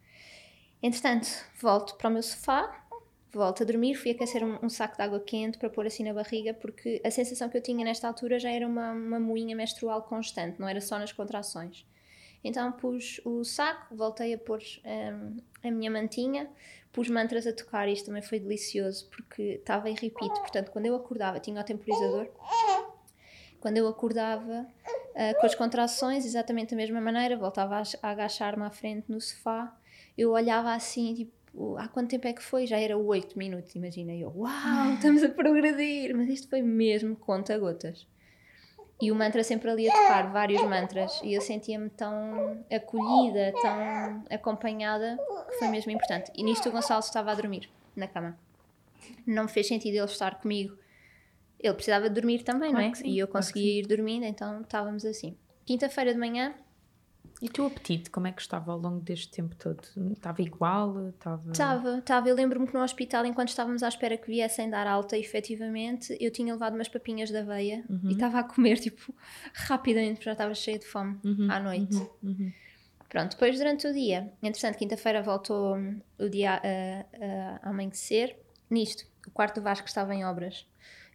Entretanto, 0.83 1.29
volto 1.61 1.97
para 1.97 2.09
o 2.09 2.12
meu 2.12 2.22
sofá, 2.22 2.87
volto 3.33 3.62
a 3.62 3.66
dormir, 3.66 3.95
fui 3.95 4.12
aquecer 4.12 4.45
um, 4.45 4.59
um, 4.64 4.68
saco 4.68 4.97
de 4.97 5.03
água 5.03 5.20
quente 5.20 5.59
para 5.59 5.68
pôr 5.68 5.87
assim 5.87 6.05
na 6.05 6.14
barriga, 6.14 6.55
porque 6.55 7.01
a 7.05 7.11
sensação 7.11 7.49
que 7.49 7.57
eu 7.57 7.62
tinha 7.62 7.85
nesta 7.85 8.07
altura 8.07 8.39
já 8.39 8.51
era 8.51 8.66
uma, 8.66 8.93
uma 8.93 9.20
moinha 9.20 9.57
menstrual 9.57 10.03
constante, 10.03 10.61
não 10.61 10.68
era 10.68 10.81
só 10.81 10.99
nas 10.99 11.12
contrações. 11.12 11.85
Então 12.45 12.70
pus 12.70 13.20
o 13.24 13.43
saco, 13.45 13.95
voltei 13.95 14.33
a 14.35 14.39
pôr 14.39 14.61
um, 14.85 15.37
a 15.66 15.70
minha 15.70 15.91
mantinha, 15.91 16.49
pus 16.93 17.11
mantras 17.11 17.47
a 17.47 17.53
tocar, 17.53 17.89
e 17.89 17.93
isto 17.93 18.07
também 18.07 18.22
foi 18.22 18.39
delicioso, 18.39 19.09
porque 19.11 19.43
estava 19.59 19.91
em 19.91 19.95
repeat, 19.95 20.33
portanto, 20.41 20.70
quando 20.70 20.87
eu 20.87 20.95
acordava, 20.95 21.41
tinha 21.41 21.61
o 21.61 21.64
temporizador, 21.64 22.29
quando 23.61 23.76
eu 23.76 23.89
acordava 23.89 24.62
uh, 24.62 25.41
com 25.41 25.47
as 25.47 25.57
contrações, 25.57 26.24
exatamente 26.24 26.70
da 26.70 26.76
mesma 26.76 27.01
maneira, 27.01 27.37
voltava 27.37 27.83
a 28.01 28.09
agachar-me 28.09 28.62
à 28.62 28.70
frente 28.70 29.11
no 29.11 29.20
sofá 29.20 29.76
eu 30.19 30.33
olhava 30.33 30.75
assim, 30.75 31.14
tipo, 31.14 31.77
há 31.79 31.87
quanto 31.87 32.11
tempo 32.11 32.27
é 32.27 32.33
que 32.33 32.43
foi? 32.43 32.66
Já 32.66 32.79
era 32.79 32.99
8 32.99 33.39
minutos, 33.39 33.75
imagina. 33.77 34.12
E 34.12 34.21
eu, 34.21 34.33
uau, 34.37 34.95
estamos 34.95 35.23
a 35.23 35.29
progredir. 35.29 36.14
Mas 36.16 36.29
isto 36.29 36.49
foi 36.49 36.61
mesmo 36.61 37.14
conta-gotas. 37.14 38.07
E 39.01 39.12
o 39.12 39.14
mantra 39.14 39.45
sempre 39.45 39.71
ali 39.71 39.89
a 39.89 39.93
tocar, 39.93 40.33
vários 40.33 40.61
mantras. 40.62 41.21
E 41.23 41.33
eu 41.33 41.41
sentia-me 41.41 41.89
tão 41.89 42.64
acolhida, 42.69 43.53
tão 43.62 44.25
acompanhada, 44.29 45.16
que 45.51 45.59
foi 45.59 45.69
mesmo 45.69 45.93
importante. 45.93 46.33
E 46.35 46.43
nisto 46.43 46.69
o 46.69 46.73
Gonçalo 46.73 46.99
estava 46.99 47.31
a 47.31 47.35
dormir, 47.35 47.71
na 47.95 48.09
cama. 48.09 48.37
Não 49.25 49.45
me 49.45 49.49
fez 49.49 49.69
sentido 49.69 49.95
ele 49.95 50.05
estar 50.05 50.41
comigo. 50.41 50.77
Ele 51.61 51.75
precisava 51.75 52.09
de 52.09 52.14
dormir 52.14 52.43
também, 52.43 52.71
Claro 52.71 52.87
não 52.87 52.93
é? 52.93 52.95
sim, 52.95 53.09
e 53.09 53.19
eu 53.21 53.29
claro 53.29 53.45
conseguia 53.45 53.81
ir 53.81 53.87
dormindo, 53.87 54.25
então 54.25 54.62
estávamos 54.62 55.05
assim. 55.05 55.37
Quinta-feira 55.64 56.12
de 56.12 56.19
manhã, 56.19 56.55
E 57.41 57.47
o 57.47 57.51
teu 57.51 57.66
apetite, 57.66 58.11
como 58.11 58.26
é 58.26 58.32
que 58.32 58.41
estava 58.41 58.72
ao 58.72 58.78
longo 58.78 59.01
deste 59.01 59.30
tempo 59.30 59.55
todo? 59.55 59.80
Estava 60.12 60.43
igual? 60.43 61.09
Estava... 61.11 61.53
Estava, 61.53 61.99
estava. 61.99 62.28
Eu 62.28 62.34
lembro-me 62.34 62.66
que 62.66 62.74
no 62.74 62.82
hospital, 62.82 63.24
enquanto 63.24 63.51
estávamos 63.51 63.82
à 63.84 63.89
espera 63.89 64.16
que 64.16 64.26
viessem 64.26 64.68
dar 64.68 64.89
alta, 64.89 65.16
efetivamente, 65.16 66.16
eu 66.20 66.32
tinha 66.32 66.53
levado 66.53 66.74
umas 66.74 66.89
papinhas 66.89 67.30
de 67.30 67.36
aveia 67.36 67.84
e 68.05 68.12
estava 68.12 68.41
a 68.41 68.43
comer, 68.43 68.78
tipo, 68.80 69.14
rapidamente, 69.55 70.14
porque 70.14 70.24
já 70.24 70.32
estava 70.32 70.55
cheia 70.55 70.78
de 70.78 70.86
fome 70.86 71.20
à 71.49 71.61
noite. 71.61 71.97
Uhum. 72.22 72.53
Pronto, 73.09 73.30
depois 73.30 73.57
durante 73.57 73.86
o 73.86 73.93
dia, 73.93 74.30
entretanto, 74.43 74.76
quinta-feira 74.76 75.22
voltou 75.22 75.76
hum, 75.76 76.01
o 76.18 76.28
dia 76.28 76.55
a, 76.55 76.57
a, 76.57 77.68
a 77.68 77.70
amanhecer. 77.70 78.36
Nisto, 78.68 79.07
o 79.26 79.30
quarto 79.30 79.57
do 79.57 79.62
Vasco 79.62 79.86
estava 79.86 80.14
em 80.14 80.24
obras. 80.24 80.66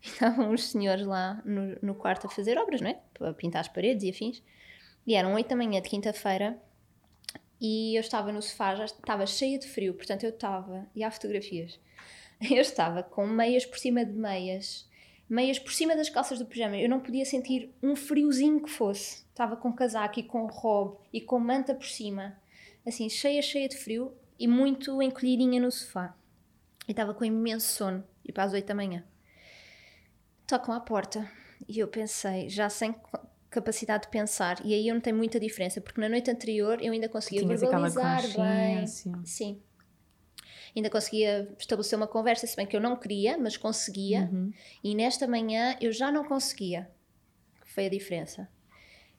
E 0.03 0.07
estavam 0.09 0.51
os 0.51 0.69
senhores 0.69 1.05
lá 1.05 1.41
no, 1.45 1.77
no 1.81 1.95
quarto 1.95 2.27
a 2.27 2.29
fazer 2.29 2.57
obras, 2.57 2.81
não 2.81 2.89
é? 2.89 2.99
Para 3.13 3.33
pintar 3.33 3.61
as 3.61 3.67
paredes 3.67 4.03
e 4.03 4.09
afins. 4.09 4.41
E 5.05 5.15
eram 5.15 5.33
8 5.33 5.49
da 5.49 5.55
manhã 5.55 5.81
de 5.81 5.89
quinta-feira 5.89 6.61
e 7.59 7.95
eu 7.95 8.01
estava 8.01 8.31
no 8.31 8.41
sofá, 8.41 8.75
já 8.75 8.85
estava 8.85 9.25
cheia 9.25 9.57
de 9.57 9.67
frio, 9.67 9.93
portanto 9.93 10.23
eu 10.23 10.31
estava, 10.31 10.85
e 10.93 11.01
há 11.01 11.09
fotografias, 11.09 11.79
eu 12.41 12.61
estava 12.61 13.01
com 13.01 13.25
meias 13.25 13.65
por 13.65 13.79
cima 13.79 14.03
de 14.03 14.11
meias, 14.11 14.85
meias 15.29 15.57
por 15.57 15.71
cima 15.71 15.95
das 15.95 16.09
calças 16.09 16.39
do 16.39 16.45
pijama, 16.45 16.77
eu 16.77 16.89
não 16.89 16.99
podia 16.99 17.25
sentir 17.25 17.73
um 17.81 17.95
friozinho 17.95 18.61
que 18.61 18.69
fosse. 18.69 19.23
Estava 19.29 19.55
com 19.55 19.73
casaco 19.73 20.19
e 20.19 20.23
com 20.23 20.45
robe 20.45 20.97
e 21.11 21.21
com 21.21 21.39
manta 21.39 21.73
por 21.73 21.87
cima, 21.87 22.37
assim, 22.85 23.09
cheia, 23.09 23.41
cheia 23.41 23.67
de 23.67 23.77
frio 23.77 24.13
e 24.37 24.47
muito 24.47 25.01
encolhidinha 25.01 25.61
no 25.61 25.71
sofá. 25.71 26.15
E 26.87 26.91
estava 26.91 27.13
com 27.13 27.23
imenso 27.23 27.67
sono, 27.67 28.03
e 28.25 28.31
para 28.31 28.43
as 28.43 28.53
8 28.53 28.67
da 28.67 28.75
manhã. 28.75 29.03
Tocam 30.45 30.75
à 30.75 30.81
porta 30.81 31.31
e 31.67 31.79
eu 31.79 31.87
pensei, 31.87 32.49
já 32.49 32.69
sem 32.69 32.93
capacidade 33.53 34.03
de 34.03 34.09
pensar, 34.09 34.59
e 34.65 34.73
aí 34.73 34.87
eu 34.87 34.93
não 34.93 35.01
tenho 35.01 35.15
muita 35.15 35.39
diferença, 35.39 35.79
porque 35.79 36.01
na 36.01 36.09
noite 36.09 36.29
anterior 36.29 36.81
eu 36.81 36.91
ainda 36.91 37.07
conseguia 37.07 37.41
Tinhas 37.41 37.61
verbalizar 37.61 38.21
bem. 38.21 38.87
Sim. 38.87 39.61
Ainda 40.75 40.89
conseguia 40.89 41.53
estabelecer 41.59 41.95
uma 41.95 42.07
conversa, 42.07 42.47
se 42.47 42.55
bem 42.55 42.65
que 42.65 42.75
eu 42.75 42.81
não 42.81 42.95
queria, 42.95 43.37
mas 43.37 43.55
conseguia. 43.55 44.29
Uhum. 44.31 44.51
E 44.83 44.95
nesta 44.95 45.27
manhã 45.27 45.77
eu 45.79 45.91
já 45.91 46.11
não 46.11 46.23
conseguia. 46.23 46.89
Foi 47.63 47.85
a 47.85 47.89
diferença. 47.89 48.49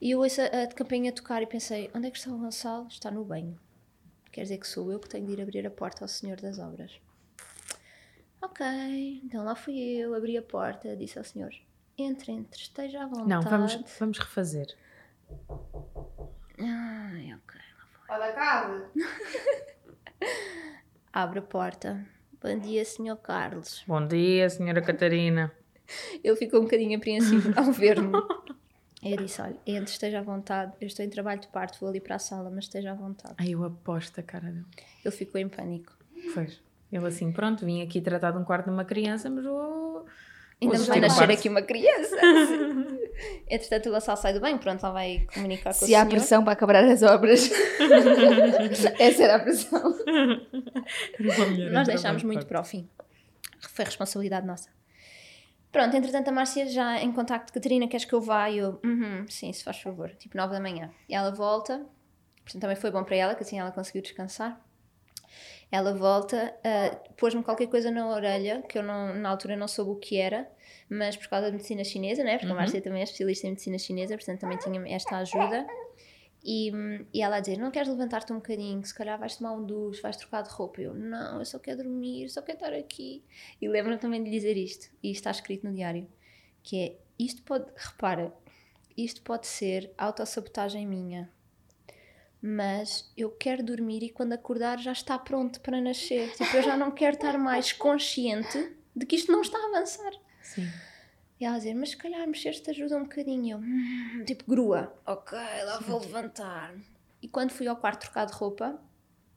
E 0.01 0.11
eu 0.11 0.21
ouço 0.21 0.41
a, 0.41 0.45
a 0.47 0.67
campainha 0.67 1.13
tocar 1.13 1.43
e 1.43 1.47
pensei: 1.47 1.91
onde 1.95 2.09
é 2.09 2.11
que 2.11 2.19
está 2.19 2.33
o 2.33 2.39
Gonçalo? 2.39 2.89
Está 2.89 3.11
no 3.11 3.25
banho. 3.25 3.59
Quer 4.33 4.43
dizer 4.43 4.59
que 4.59 4.67
sou 4.67 4.91
eu 4.91 4.99
que 4.99 5.09
tenho 5.09 5.27
de 5.27 5.33
ir 5.33 5.41
abrir 5.41 5.65
a 5.65 5.71
porta 5.71 6.05
ao 6.05 6.09
Senhor 6.09 6.41
das 6.41 6.59
Obras. 6.59 7.01
Ok, 8.43 8.67
então 9.25 9.45
lá 9.45 9.55
fui 9.55 9.79
eu, 9.79 10.13
abri 10.13 10.37
a 10.37 10.43
porta, 10.43 10.97
disse 10.97 11.19
ao 11.19 11.25
Senhor: 11.25 11.55
entre, 11.97 12.33
entre, 12.33 12.61
esteja 12.61 13.05
à 13.05 13.07
vontade. 13.07 13.29
Não, 13.29 13.43
vamos, 13.43 13.79
vamos 13.99 14.19
refazer. 14.19 14.67
Ai, 16.59 17.35
ok. 17.35 17.61
Olha 18.09 18.27
a 18.27 18.33
casa. 18.33 18.91
Abre 21.13 21.39
a 21.39 21.43
porta. 21.43 22.05
Bom 22.43 22.59
dia, 22.59 22.85
Senhor 22.85 23.17
Carlos. 23.17 23.83
Bom 23.87 24.07
dia, 24.07 24.51
senhora 24.51 24.83
Catarina. 24.83 25.53
Ele 26.23 26.37
ficou 26.37 26.61
um 26.61 26.65
bocadinho 26.65 26.99
apreensivo 26.99 27.53
ao 27.59 27.73
ver-me. 27.73 28.13
Eu 29.03 29.17
disse: 29.17 29.41
Olha, 29.41 29.57
entre, 29.67 29.91
esteja 29.91 30.19
à 30.19 30.23
vontade. 30.23 30.73
Eu 30.81 30.87
estou 30.87 31.05
em 31.05 31.09
trabalho 31.09 31.41
de 31.41 31.49
parto, 31.49 31.79
vou 31.79 31.89
ali 31.89 32.01
para 32.01 32.17
a 32.17 32.19
sala, 32.19 32.51
mas 32.51 32.65
esteja 32.65 32.93
à 32.93 32.95
vontade. 32.95 33.35
Ai, 33.39 33.51
eu 33.51 33.65
aposto 33.65 34.19
a 34.19 34.23
cara 34.23 34.51
dele. 34.51 34.67
Ele 35.05 35.15
ficou 35.15 35.41
em 35.41 35.49
pânico. 35.49 35.93
Pois. 36.33 36.61
Ele 36.91 37.07
assim, 37.07 37.33
pronto, 37.33 37.65
vim 37.65 37.83
aqui 37.83 38.01
tratar 38.01 38.31
de 38.31 38.39
um 38.39 38.45
quarto 38.45 38.67
de 38.67 38.71
uma 38.71 38.85
criança, 38.85 39.29
mas 39.29 39.45
vou... 39.45 39.84
Ainda 40.65 40.79
vou 40.79 40.87
vai 40.87 41.01
nascer 41.01 41.31
aqui 41.31 41.49
uma 41.49 41.63
criança. 41.63 42.17
Entretanto, 43.49 43.89
o 43.89 43.93
Gonçalo 43.93 44.19
sai 44.19 44.33
do 44.33 44.41
banho, 44.41 44.59
pronto, 44.59 44.83
lá 44.83 44.91
vai 44.91 45.27
comunicar 45.33 45.73
com 45.73 45.85
o 45.85 45.87
Se 45.87 45.95
há 45.95 45.99
senhor. 46.01 46.09
pressão 46.11 46.43
para 46.43 46.53
acabar 46.53 46.77
as 46.77 47.03
obras. 47.03 47.51
Essa 48.99 49.23
era 49.23 49.37
a 49.37 49.39
pressão. 49.39 49.95
Nós 51.73 51.87
deixámos 51.87 52.23
muito 52.23 52.47
para 52.47 52.61
o 52.61 52.65
fim. 52.65 52.89
Foi 53.61 53.85
responsabilidade 53.85 54.47
nossa. 54.47 54.69
Pronto, 55.71 55.97
entretanto, 55.97 56.29
a 56.29 56.33
Márcia 56.33 56.67
já 56.67 57.01
em 57.01 57.11
contacto 57.13 57.53
Catarina, 57.53 57.89
queres 57.89 58.05
que 58.05 58.13
eu 58.13 58.21
vá? 58.21 58.49
E 58.49 58.59
eu, 58.59 58.81
uhum, 58.85 59.27
sim, 59.29 59.53
se 59.53 59.65
faz 59.65 59.81
favor. 59.81 60.11
Tipo, 60.11 60.37
nove 60.37 60.53
da 60.53 60.61
manhã. 60.61 60.91
E 61.09 61.15
ela 61.15 61.33
volta, 61.33 61.85
portanto, 62.45 62.61
também 62.61 62.77
foi 62.77 62.91
bom 62.91 63.03
para 63.03 63.17
ela, 63.17 63.35
que 63.35 63.43
assim 63.43 63.59
ela 63.59 63.73
conseguiu 63.73 64.01
descansar. 64.03 64.61
Ela 65.73 65.93
volta, 65.93 66.55
ah, 66.63 66.97
pôs-me 67.17 67.43
qualquer 67.43 67.67
coisa 67.67 67.91
na 67.91 68.07
orelha, 68.09 68.63
que 68.69 68.79
eu 68.79 68.83
não, 68.85 69.15
na 69.15 69.29
altura 69.29 69.57
não 69.57 69.67
soube 69.67 69.91
o 69.91 69.97
que 69.97 70.17
era, 70.17 70.49
mas 70.89 71.17
por 71.17 71.29
causa 71.29 71.47
da 71.47 71.53
medicina 71.53 71.85
chinesa, 71.85 72.23
né? 72.23 72.39
Porque 72.39 72.53
a 72.53 72.55
Márcia 72.55 72.81
também 72.81 73.01
é 73.01 73.05
especialista 73.05 73.47
em 73.47 73.51
medicina 73.51 73.79
chinesa, 73.79 74.17
portanto 74.17 74.41
também 74.41 74.59
tinha 74.59 74.81
esta 74.95 75.19
ajuda. 75.19 75.67
E, 76.45 76.71
e 77.13 77.23
ela 77.23 77.37
a 77.37 77.41
dizer: 77.41 77.59
Não 77.59 77.71
queres 77.71 77.89
levantar-te 77.89 78.33
um 78.33 78.37
bocadinho? 78.37 78.85
Se 78.85 78.95
calhar 78.95 79.19
vais 79.19 79.37
tomar 79.37 79.53
um 79.53 79.65
duche, 79.65 80.03
vais 80.03 80.17
trocar 80.17 80.43
de 80.43 80.51
roupa. 80.51 80.81
Eu: 80.81 80.93
Não, 80.93 81.39
eu 81.39 81.45
só 81.45 81.59
quero 81.59 81.83
dormir, 81.83 82.29
só 82.29 82.43
quero 82.43 82.59
estar 82.59 82.75
aqui. 82.75 83.25
E 83.61 83.69
lembro-me 83.69 83.99
também 83.99 84.23
de 84.23 84.29
lhe 84.29 84.37
dizer 84.37 84.57
isto, 84.57 84.91
e 85.03 85.11
está 85.11 85.31
escrito 85.31 85.67
no 85.67 85.75
diário: 85.75 86.07
que 86.63 86.79
é 86.79 86.97
isto 87.19 87.43
pode, 87.43 87.71
repara, 87.77 88.35
isto 88.97 89.23
pode 89.23 89.47
ser 89.47 89.93
autossabotagem 89.97 90.87
minha, 90.87 91.31
mas 92.43 93.11
eu 93.17 93.31
quero 93.31 93.63
dormir 93.63 94.03
e 94.03 94.11
quando 94.11 94.35
acordar 94.35 94.79
já 94.79 94.93
está 94.93 95.19
pronto 95.19 95.61
para 95.61 95.81
nascer. 95.81 96.31
Tipo, 96.33 96.57
eu 96.57 96.63
já 96.63 96.77
não 96.77 96.91
quero 96.91 97.17
estar 97.17 97.39
mais 97.39 97.73
consciente 97.73 98.77
de 98.95 99.07
que 99.07 99.17
isto 99.17 99.33
não 99.33 99.41
está 99.41 99.59
a 99.59 99.69
avançar. 99.69 100.13
Sim. 100.45 100.71
E 101.41 101.45
ela 101.45 101.57
a 101.57 101.59
dizer, 101.59 101.75
mas 101.75 101.91
se 101.91 101.97
calhar 101.97 102.25
mexer-te 102.29 102.71
ajuda 102.71 102.97
um 102.97 103.03
bocadinho. 103.03 103.57
Eu, 103.57 103.59
"Hum", 103.59 104.25
tipo, 104.25 104.45
grua. 104.49 104.95
Ok, 105.05 105.37
lá 105.65 105.81
vou 105.81 106.01
levantar. 106.01 106.73
E 107.21 107.27
quando 107.27 107.51
fui 107.51 107.67
ao 107.67 107.77
quarto 107.77 108.03
trocar 108.03 108.27
de 108.27 108.33
roupa, 108.33 108.79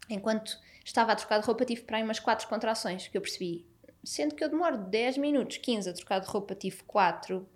enquanto 0.09 0.59
estava 0.85 1.13
a 1.13 1.15
trocar 1.15 1.39
de 1.39 1.45
roupa, 1.45 1.65
tive 1.65 1.81
para 1.81 1.97
aí 1.97 2.03
umas 2.03 2.19
quatro 2.19 2.47
contrações 2.47 3.07
que 3.07 3.17
eu 3.17 3.21
percebi. 3.21 3.65
Sendo 4.03 4.35
que 4.35 4.43
eu 4.43 4.49
demoro 4.49 4.77
10 4.77 5.17
minutos, 5.17 5.57
15 5.57 5.89
a 5.89 5.93
trocar 5.93 6.19
de 6.19 6.27
roupa, 6.27 6.53
tive 6.53 6.83
4. 6.83 7.47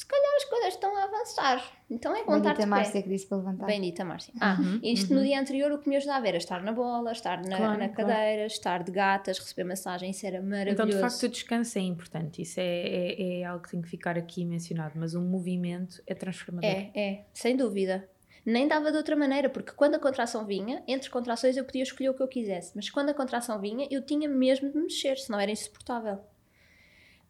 Se 0.00 0.06
calhar 0.06 0.34
as 0.34 0.44
coisas 0.46 0.68
estão 0.68 0.96
a 0.96 1.04
avançar. 1.04 1.72
Então 1.90 2.16
é 2.16 2.24
bom 2.24 2.38
estar 2.38 2.54
Bendita 2.54 2.66
Márcia 2.66 3.02
que 3.02 3.08
disse 3.10 3.26
para 3.26 3.36
levantar. 3.36 3.66
Bendita 3.66 4.02
Márcia. 4.02 4.32
Ah, 4.40 4.56
isto 4.82 5.12
no 5.12 5.22
dia 5.22 5.38
anterior 5.38 5.70
o 5.72 5.78
que 5.78 5.90
me 5.90 5.96
ajudava 5.96 6.26
era 6.26 6.38
estar 6.38 6.62
na 6.62 6.72
bola, 6.72 7.12
estar 7.12 7.36
na, 7.42 7.58
Claro, 7.58 7.78
na 7.78 7.88
claro. 7.90 7.92
cadeira, 7.92 8.46
estar 8.46 8.82
de 8.82 8.92
gatas, 8.92 9.38
receber 9.38 9.64
massagem, 9.64 10.08
isso 10.10 10.26
era 10.26 10.40
maravilhoso. 10.40 10.72
Então, 10.72 10.86
de 10.86 10.98
facto, 10.98 11.24
o 11.24 11.28
descanso 11.28 11.78
é 11.78 11.82
importante. 11.82 12.40
Isso 12.40 12.58
é, 12.58 12.64
é, 12.64 13.40
é 13.40 13.44
algo 13.44 13.62
que 13.62 13.72
tem 13.72 13.82
que 13.82 13.90
ficar 13.90 14.16
aqui 14.16 14.42
mencionado. 14.46 14.94
Mas 14.96 15.14
o 15.14 15.20
movimento 15.20 16.02
é 16.06 16.14
transformador. 16.14 16.70
É, 16.70 16.90
é, 16.94 17.24
sem 17.34 17.54
dúvida. 17.54 18.08
Nem 18.46 18.66
dava 18.66 18.90
de 18.90 18.96
outra 18.96 19.14
maneira, 19.14 19.50
porque 19.50 19.72
quando 19.72 19.96
a 19.96 19.98
contração 19.98 20.46
vinha, 20.46 20.82
entre 20.88 21.10
contrações 21.10 21.58
eu 21.58 21.64
podia 21.66 21.82
escolher 21.82 22.08
o 22.08 22.14
que 22.14 22.22
eu 22.22 22.28
quisesse, 22.28 22.72
mas 22.74 22.88
quando 22.88 23.10
a 23.10 23.14
contração 23.14 23.60
vinha, 23.60 23.86
eu 23.90 24.00
tinha 24.00 24.26
mesmo 24.30 24.70
de 24.70 24.76
me 24.78 24.84
mexer, 24.84 25.18
senão 25.18 25.38
era 25.38 25.50
insuportável. 25.50 26.20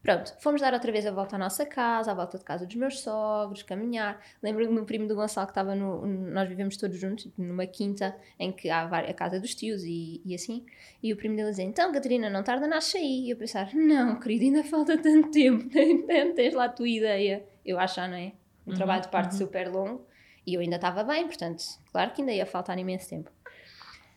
Pronto, 0.03 0.35
fomos 0.41 0.63
dar 0.63 0.73
outra 0.73 0.91
vez 0.91 1.05
a 1.05 1.11
volta 1.11 1.37
à 1.37 1.39
nossa 1.39 1.67
casa, 1.67 2.11
à 2.11 2.15
volta 2.15 2.39
de 2.39 2.45
casa 2.45 2.65
dos 2.65 2.75
meus 2.75 3.01
sogros, 3.01 3.63
caminhar. 3.63 4.19
Lembro-me 4.43 4.75
do 4.75 4.85
primo 4.85 5.07
do 5.07 5.15
Gonçalo 5.15 5.47
que 5.47 5.51
estava 5.51 5.75
no. 5.75 6.07
Nós 6.07 6.49
vivemos 6.49 6.77
todos 6.77 6.99
juntos, 6.99 7.29
numa 7.37 7.67
quinta 7.67 8.17
em 8.39 8.51
que 8.51 8.71
há 8.71 8.83
a 8.83 9.13
casa 9.13 9.39
dos 9.39 9.55
tios 9.55 9.85
e, 9.85 10.23
e 10.25 10.35
assim. 10.35 10.65
E 11.03 11.13
o 11.13 11.17
primo 11.17 11.37
dele 11.37 11.51
dizia: 11.51 11.65
Então, 11.65 11.93
Catarina, 11.93 12.31
não 12.31 12.43
tarda, 12.43 12.67
nasce 12.67 12.97
aí. 12.97 13.27
E 13.27 13.31
eu 13.31 13.37
pensar: 13.37 13.75
Não, 13.75 14.19
querido, 14.19 14.45
ainda 14.45 14.65
falta 14.65 14.97
tanto 14.97 15.31
tempo, 15.31 15.69
tens 16.35 16.55
lá 16.55 16.65
a 16.65 16.69
tua 16.71 16.89
ideia. 16.89 17.45
Eu 17.65 17.79
acho, 17.79 18.01
não 18.01 18.15
é? 18.15 18.33
Um 18.67 18.75
trabalho 18.75 19.03
de 19.03 19.09
parte 19.09 19.35
super 19.35 19.69
longo 19.69 20.07
e 20.47 20.55
eu 20.55 20.61
ainda 20.61 20.77
estava 20.77 21.05
bem, 21.05 21.27
portanto, 21.27 21.63
claro 21.93 22.13
que 22.13 22.23
ainda 22.23 22.33
ia 22.33 22.47
faltar 22.47 22.79
imenso 22.79 23.09
tempo. 23.09 23.31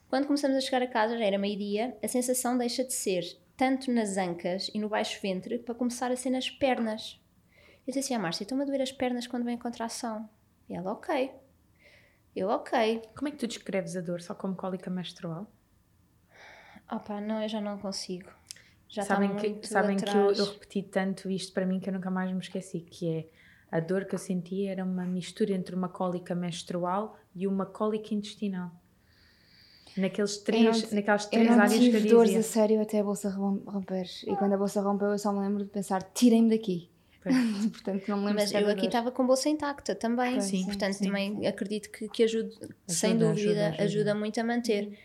Quando 0.10 0.28
começamos 0.28 0.58
a 0.58 0.62
chegar 0.62 0.82
a 0.82 0.88
casa, 0.88 1.18
já 1.18 1.26
era 1.26 1.38
meio-dia, 1.38 1.98
a 2.04 2.08
sensação 2.08 2.58
deixa 2.58 2.84
de 2.84 2.94
ser 2.94 3.24
tanto 3.56 3.92
nas 3.92 4.18
ancas 4.18 4.70
e 4.74 4.80
no 4.80 4.90
baixo 4.90 5.20
ventre 5.22 5.60
para 5.60 5.76
começar 5.76 6.12
a 6.12 6.16
ser 6.16 6.30
nas 6.30 6.50
pernas. 6.50 7.20
Eu 7.86 7.94
disse 7.94 8.00
assim 8.00 8.16
à 8.16 8.20
Márcia: 8.20 8.44
estão-me 8.44 8.64
a 8.64 8.66
doer 8.66 8.82
as 8.82 8.92
pernas 8.92 9.28
quando 9.28 9.44
vem 9.44 9.56
a 9.56 9.60
contração. 9.60 10.30
E 10.70 10.76
ela: 10.76 10.92
ok. 10.92 11.32
Eu: 12.36 12.50
ok. 12.50 13.02
Como 13.16 13.28
é 13.28 13.32
que 13.32 13.38
tu 13.38 13.48
descreves 13.48 13.96
a 13.96 14.02
dor? 14.02 14.22
Só 14.22 14.34
como 14.34 14.56
cólica 14.56 14.90
menstrual? 14.90 15.48
Opa, 16.92 17.22
não, 17.22 17.42
eu 17.42 17.50
já 17.50 17.62
não 17.62 17.78
consigo. 17.78 18.30
Já 18.88 19.02
sabem 19.04 19.36
que, 19.36 19.68
sabem 19.68 19.98
que 19.98 20.06
eu, 20.06 20.10
atrás. 20.10 20.40
eu 20.40 20.46
repeti 20.46 20.84
tanto 20.84 21.30
isto 21.30 21.52
para 21.52 21.66
mim 21.66 21.80
que 21.80 21.90
eu 21.90 21.94
nunca 21.94 22.12
mais 22.12 22.32
me 22.32 22.40
esqueci, 22.40 22.82
que 22.82 23.10
é 23.10 23.28
a 23.72 23.80
dor 23.80 24.06
que 24.06 24.14
eu 24.14 24.20
senti 24.20 24.68
era 24.68 24.84
uma 24.84 25.04
mistura 25.04 25.52
entre 25.52 25.76
uma 25.76 25.90
cólica 25.90 26.36
menstrual 26.36 27.18
e 27.34 27.48
uma 27.48 27.66
cólica 27.66 28.14
intestinal. 28.14 28.72
Naqueles 29.95 30.38
Eu 30.38 30.44
três, 30.44 30.84
não- 30.84 30.90
naquelas 30.95 31.24
Eu 31.26 31.30
três 31.30 31.48
não 31.49 31.60
áreas 31.60 31.78
que 31.78 31.86
eu 31.88 31.91
tive 31.91 32.07
dores 32.10 32.36
a 32.36 32.41
sério 32.41 32.82
até 32.82 32.99
a 32.99 33.03
bolsa 33.03 33.30
rom- 33.30 33.61
romper. 33.68 34.06
E 34.28 34.36
quando 34.36 34.53
a 34.53 34.57
bolsa 34.57 34.82
rompeu, 34.82 35.10
eu 35.10 35.20
só 35.20 35.32
me 35.32 35.40
lembro 35.40 35.64
de 35.64 35.70
pensar: 35.70 36.02
tirem-me 36.14 36.49
daqui. 36.49 36.90
Portanto, 37.72 38.03
não 38.10 38.18
me 38.18 38.26
lembro 38.26 38.41
Mas 38.41 38.52
eu 38.52 38.68
aqui 38.70 38.88
estava 38.88 39.10
com 39.11 39.26
bolsa 39.26 39.48
intacta 39.49 39.95
também. 39.95 40.34
Pois, 40.34 40.45
Sim, 40.45 40.65
Portanto, 40.65 40.94
sim. 40.94 41.06
também 41.06 41.48
acredito 41.48 41.90
que, 41.90 42.10
que 42.10 42.24
ajude, 42.24 42.53
sem 42.88 43.11
Ajuda, 43.11 43.28
dúvida, 43.30 43.49
ajuda, 43.52 43.65
ajuda, 43.70 43.84
ajuda. 43.84 44.15
muito 44.15 44.40
a 44.40 44.44
manter. 44.44 44.98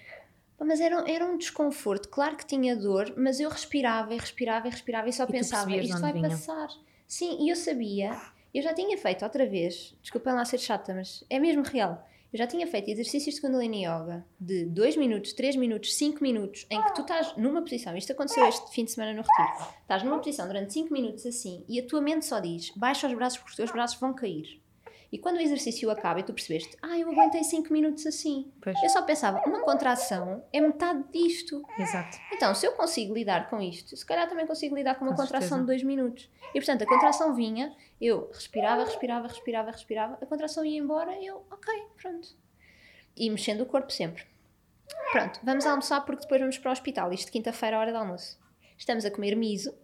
Pá, 0.56 0.64
Mas 0.64 0.80
era, 0.80 1.08
era 1.08 1.24
um 1.24 1.36
desconforto. 1.38 2.08
Claro 2.08 2.36
que 2.36 2.44
tinha 2.44 2.74
dor, 2.74 3.14
mas 3.16 3.38
eu 3.38 3.48
respirava 3.48 4.12
e 4.14 4.18
respirava 4.18 4.66
e 4.66 4.70
respirava 4.70 5.08
e 5.08 5.12
só 5.12 5.26
tu 5.26 5.30
pensava: 5.32 5.70
isto 5.76 6.00
vai 6.00 6.12
vinha. 6.12 6.28
passar. 6.28 6.68
Sim, 7.06 7.38
e 7.40 7.50
eu 7.50 7.56
sabia, 7.56 8.20
eu 8.52 8.62
já 8.62 8.74
tinha 8.74 8.98
feito 8.98 9.24
outra 9.24 9.46
vez, 9.46 9.94
desculpem 10.02 10.32
lá 10.34 10.44
ser 10.44 10.58
chata, 10.58 10.92
mas 10.92 11.22
é 11.30 11.38
mesmo 11.38 11.62
real. 11.62 12.04
Eu 12.32 12.38
já 12.38 12.46
tinha 12.46 12.66
feito 12.66 12.90
exercícios 12.90 13.36
de 13.36 13.40
Kundalini 13.40 13.86
Yoga 13.86 14.24
de 14.38 14.66
2 14.66 14.96
minutos, 14.98 15.32
3 15.32 15.56
minutos, 15.56 15.94
5 15.94 16.22
minutos, 16.22 16.66
em 16.70 16.82
que 16.82 16.94
tu 16.94 17.00
estás 17.00 17.34
numa 17.36 17.62
posição, 17.62 17.96
isto 17.96 18.12
aconteceu 18.12 18.46
este 18.46 18.70
fim 18.70 18.84
de 18.84 18.90
semana 18.92 19.14
no 19.14 19.22
retiro, 19.22 19.68
estás 19.80 20.02
numa 20.02 20.18
posição 20.18 20.46
durante 20.46 20.72
5 20.74 20.92
minutos 20.92 21.24
assim 21.24 21.64
e 21.66 21.80
a 21.80 21.86
tua 21.86 22.00
mente 22.02 22.26
só 22.26 22.38
diz: 22.38 22.70
baixa 22.76 23.06
os 23.06 23.14
braços 23.14 23.38
porque 23.38 23.50
os 23.52 23.56
teus 23.56 23.70
braços 23.70 23.98
vão 23.98 24.12
cair. 24.14 24.60
E 25.10 25.16
quando 25.16 25.36
o 25.36 25.40
exercício 25.40 25.90
acaba 25.90 26.20
e 26.20 26.22
tu 26.22 26.34
percebeste, 26.34 26.76
ah, 26.82 26.98
eu 26.98 27.10
aguentei 27.10 27.42
5 27.42 27.72
minutos 27.72 28.04
assim. 28.04 28.52
Pois, 28.60 28.76
Eu 28.82 28.90
só 28.90 29.00
pensava, 29.00 29.40
uma 29.46 29.60
contração 29.62 30.44
é 30.52 30.60
metade 30.60 31.02
disto. 31.10 31.62
exato. 31.78 32.18
Então, 32.34 32.54
se 32.54 32.66
eu 32.66 32.72
consigo 32.72 33.14
lidar 33.14 33.48
com 33.48 33.58
isto, 33.58 33.96
se 33.96 34.04
calhar 34.04 34.28
também 34.28 34.46
consigo 34.46 34.76
lidar 34.76 34.96
com 34.96 35.06
uma 35.06 35.12
Com 35.12 35.22
contração 35.22 35.48
certeza. 35.48 35.60
de 35.62 35.66
dois 35.66 35.82
minutos. 35.82 36.28
E 36.54 36.58
portanto, 36.60 36.82
a 36.82 36.86
contração 36.86 37.34
vinha, 37.34 37.74
eu 38.00 38.28
respirava, 38.32 38.84
respirava, 38.84 39.26
respirava, 39.28 39.70
respirava, 39.70 40.18
a 40.20 40.26
contração 40.26 40.64
ia 40.64 40.78
embora 40.78 41.16
e 41.18 41.26
eu, 41.26 41.44
ok, 41.50 41.72
pronto. 42.00 42.28
E 43.16 43.28
mexendo 43.30 43.62
o 43.62 43.66
corpo 43.66 43.92
sempre. 43.92 44.24
Pronto, 45.12 45.40
vamos 45.42 45.66
almoçar 45.66 46.00
porque 46.04 46.22
depois 46.22 46.40
vamos 46.40 46.58
para 46.58 46.68
o 46.70 46.72
hospital. 46.72 47.12
Isto 47.12 47.26
de 47.26 47.32
quinta-feira, 47.32 47.78
hora 47.78 47.90
do 47.92 47.98
almoço. 47.98 48.38
Estamos 48.76 49.04
a 49.04 49.10
comer 49.10 49.34
miso. 49.34 49.74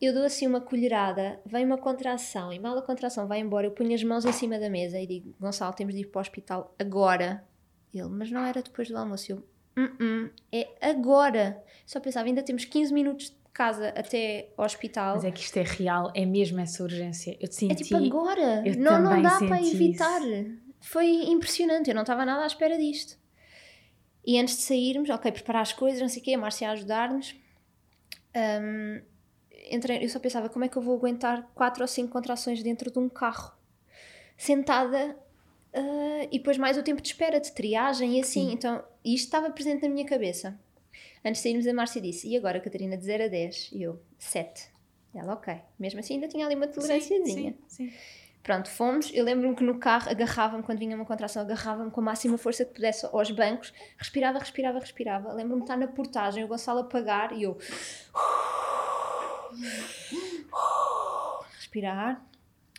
Eu 0.00 0.14
dou 0.14 0.24
assim 0.24 0.46
uma 0.46 0.60
colherada, 0.60 1.40
vem 1.44 1.64
uma 1.64 1.76
contração 1.76 2.52
e 2.52 2.58
mal 2.58 2.76
a 2.78 2.82
contração 2.82 3.26
vai 3.26 3.40
embora, 3.40 3.66
eu 3.66 3.70
ponho 3.70 3.94
as 3.94 4.02
mãos 4.02 4.24
em 4.24 4.32
cima 4.32 4.58
da 4.58 4.70
mesa 4.70 4.98
e 4.98 5.06
digo: 5.06 5.34
Gonçalo, 5.38 5.74
temos 5.74 5.94
de 5.94 6.00
ir 6.00 6.06
para 6.06 6.18
o 6.18 6.22
hospital 6.22 6.74
agora. 6.78 7.44
Ele, 7.92 8.08
mas 8.08 8.30
não 8.30 8.44
era 8.44 8.62
depois 8.62 8.88
do 8.88 8.96
almoço. 8.96 9.32
Eu, 9.32 9.44
"Uh-uh, 9.76 10.30
é 10.52 10.68
agora. 10.80 11.62
Só 11.84 12.00
pensava, 12.00 12.26
ainda 12.28 12.42
temos 12.42 12.64
15 12.64 12.92
minutos 12.94 13.30
de 13.30 13.36
casa 13.52 13.88
até 13.88 14.52
ao 14.56 14.64
hospital. 14.64 15.16
Mas 15.16 15.24
é 15.24 15.30
que 15.30 15.40
isto 15.40 15.56
é 15.56 15.62
real, 15.62 16.12
é 16.14 16.24
mesmo 16.24 16.60
essa 16.60 16.82
urgência. 16.82 17.36
Eu 17.40 17.48
te 17.48 17.54
senti. 17.54 17.72
É 17.72 17.76
tipo 17.76 17.96
agora. 17.96 18.62
eu 18.66 18.76
Não, 18.78 19.02
não 19.02 19.20
dá 19.22 19.38
para 19.38 19.60
evitar. 19.60 20.20
Foi 20.80 21.06
impressionante. 21.06 21.88
Eu 21.88 21.94
não 21.94 22.02
estava 22.02 22.24
nada 22.24 22.44
à 22.44 22.46
espera 22.46 22.78
disto. 22.78 23.18
E 24.24 24.38
antes 24.38 24.56
de 24.56 24.62
sairmos, 24.62 25.08
ok, 25.10 25.32
preparar 25.32 25.62
as 25.62 25.72
coisas, 25.72 26.00
não 26.00 26.08
sei 26.08 26.20
o 26.20 26.24
quê, 26.24 26.34
a 26.34 26.38
Márcia 26.38 26.68
a 26.68 26.72
ajudar-nos. 26.72 27.34
hum, 28.34 29.00
entrei, 29.70 30.04
eu 30.04 30.08
só 30.08 30.18
pensava 30.18 30.48
como 30.48 30.64
é 30.64 30.68
que 30.68 30.76
eu 30.76 30.82
vou 30.82 30.96
aguentar 30.96 31.50
quatro 31.54 31.82
ou 31.82 31.88
cinco 31.88 32.12
contrações 32.12 32.62
dentro 32.62 32.90
de 32.90 32.98
um 32.98 33.08
carro, 33.08 33.52
sentada, 34.36 35.16
ah, 35.72 36.26
e 36.30 36.38
depois 36.38 36.58
mais 36.58 36.76
o 36.76 36.82
tempo 36.82 37.00
de 37.00 37.08
espera, 37.08 37.40
de 37.40 37.52
triagem 37.52 38.18
e 38.18 38.20
assim. 38.20 38.48
Sim. 38.48 38.52
Então, 38.52 38.84
isto 39.04 39.26
estava 39.26 39.50
presente 39.50 39.82
na 39.82 39.88
minha 39.88 40.06
cabeça. 40.06 40.58
Antes 41.24 41.42
de 41.42 41.48
sairmos, 41.48 41.66
a 41.66 41.74
Márcia 41.74 42.00
disse: 42.00 42.28
E 42.28 42.36
agora, 42.36 42.60
Catarina, 42.60 42.96
de 42.96 43.04
0 43.04 43.24
a 43.24 43.28
10? 43.28 43.70
E 43.72 43.82
eu, 43.82 44.00
7. 44.18 44.70
Ela, 45.14 45.34
ok. 45.34 45.54
Mesmo 45.78 46.00
assim, 46.00 46.14
ainda 46.14 46.28
tinha 46.28 46.46
ali 46.46 46.54
uma 46.54 46.68
tolerânciazinha. 46.68 47.54
Sim, 47.66 47.88
sim. 47.88 47.92
Pronto, 48.42 48.70
fomos. 48.70 49.10
Eu 49.12 49.24
lembro-me 49.24 49.54
que 49.54 49.62
no 49.62 49.78
carro 49.78 50.10
agarrava-me, 50.10 50.62
quando 50.62 50.78
vinha 50.78 50.96
uma 50.96 51.04
contração, 51.04 51.42
agarrava-me 51.42 51.90
com 51.90 52.00
a 52.00 52.04
máxima 52.04 52.38
força 52.38 52.64
que 52.64 52.72
pudesse 52.72 53.04
aos 53.04 53.30
bancos, 53.30 53.72
respirava, 53.98 54.38
respirava, 54.38 54.78
respirava. 54.78 55.32
Lembro-me 55.32 55.60
de 55.60 55.64
estar 55.64 55.76
na 55.76 55.88
portagem, 55.88 56.42
o 56.42 56.48
Gonçalo 56.48 56.80
a 56.80 56.84
pagar 56.84 57.32
e 57.32 57.42
eu. 57.42 57.58
Respirar. 61.54 62.24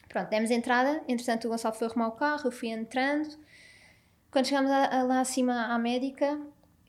Pronto, 0.10 0.30
demos 0.30 0.50
entrada. 0.50 1.04
Entretanto, 1.08 1.46
o 1.46 1.52
Gonçalo 1.52 1.76
foi 1.76 1.88
arrumar 1.88 2.08
o 2.08 2.14
carro, 2.14 2.48
eu 2.48 2.52
fui 2.52 2.70
entrando. 2.70 3.30
Quando 4.32 4.48
chegámos 4.48 4.72
lá 4.72 5.20
acima 5.20 5.74
à 5.74 5.78
médica, 5.78 6.40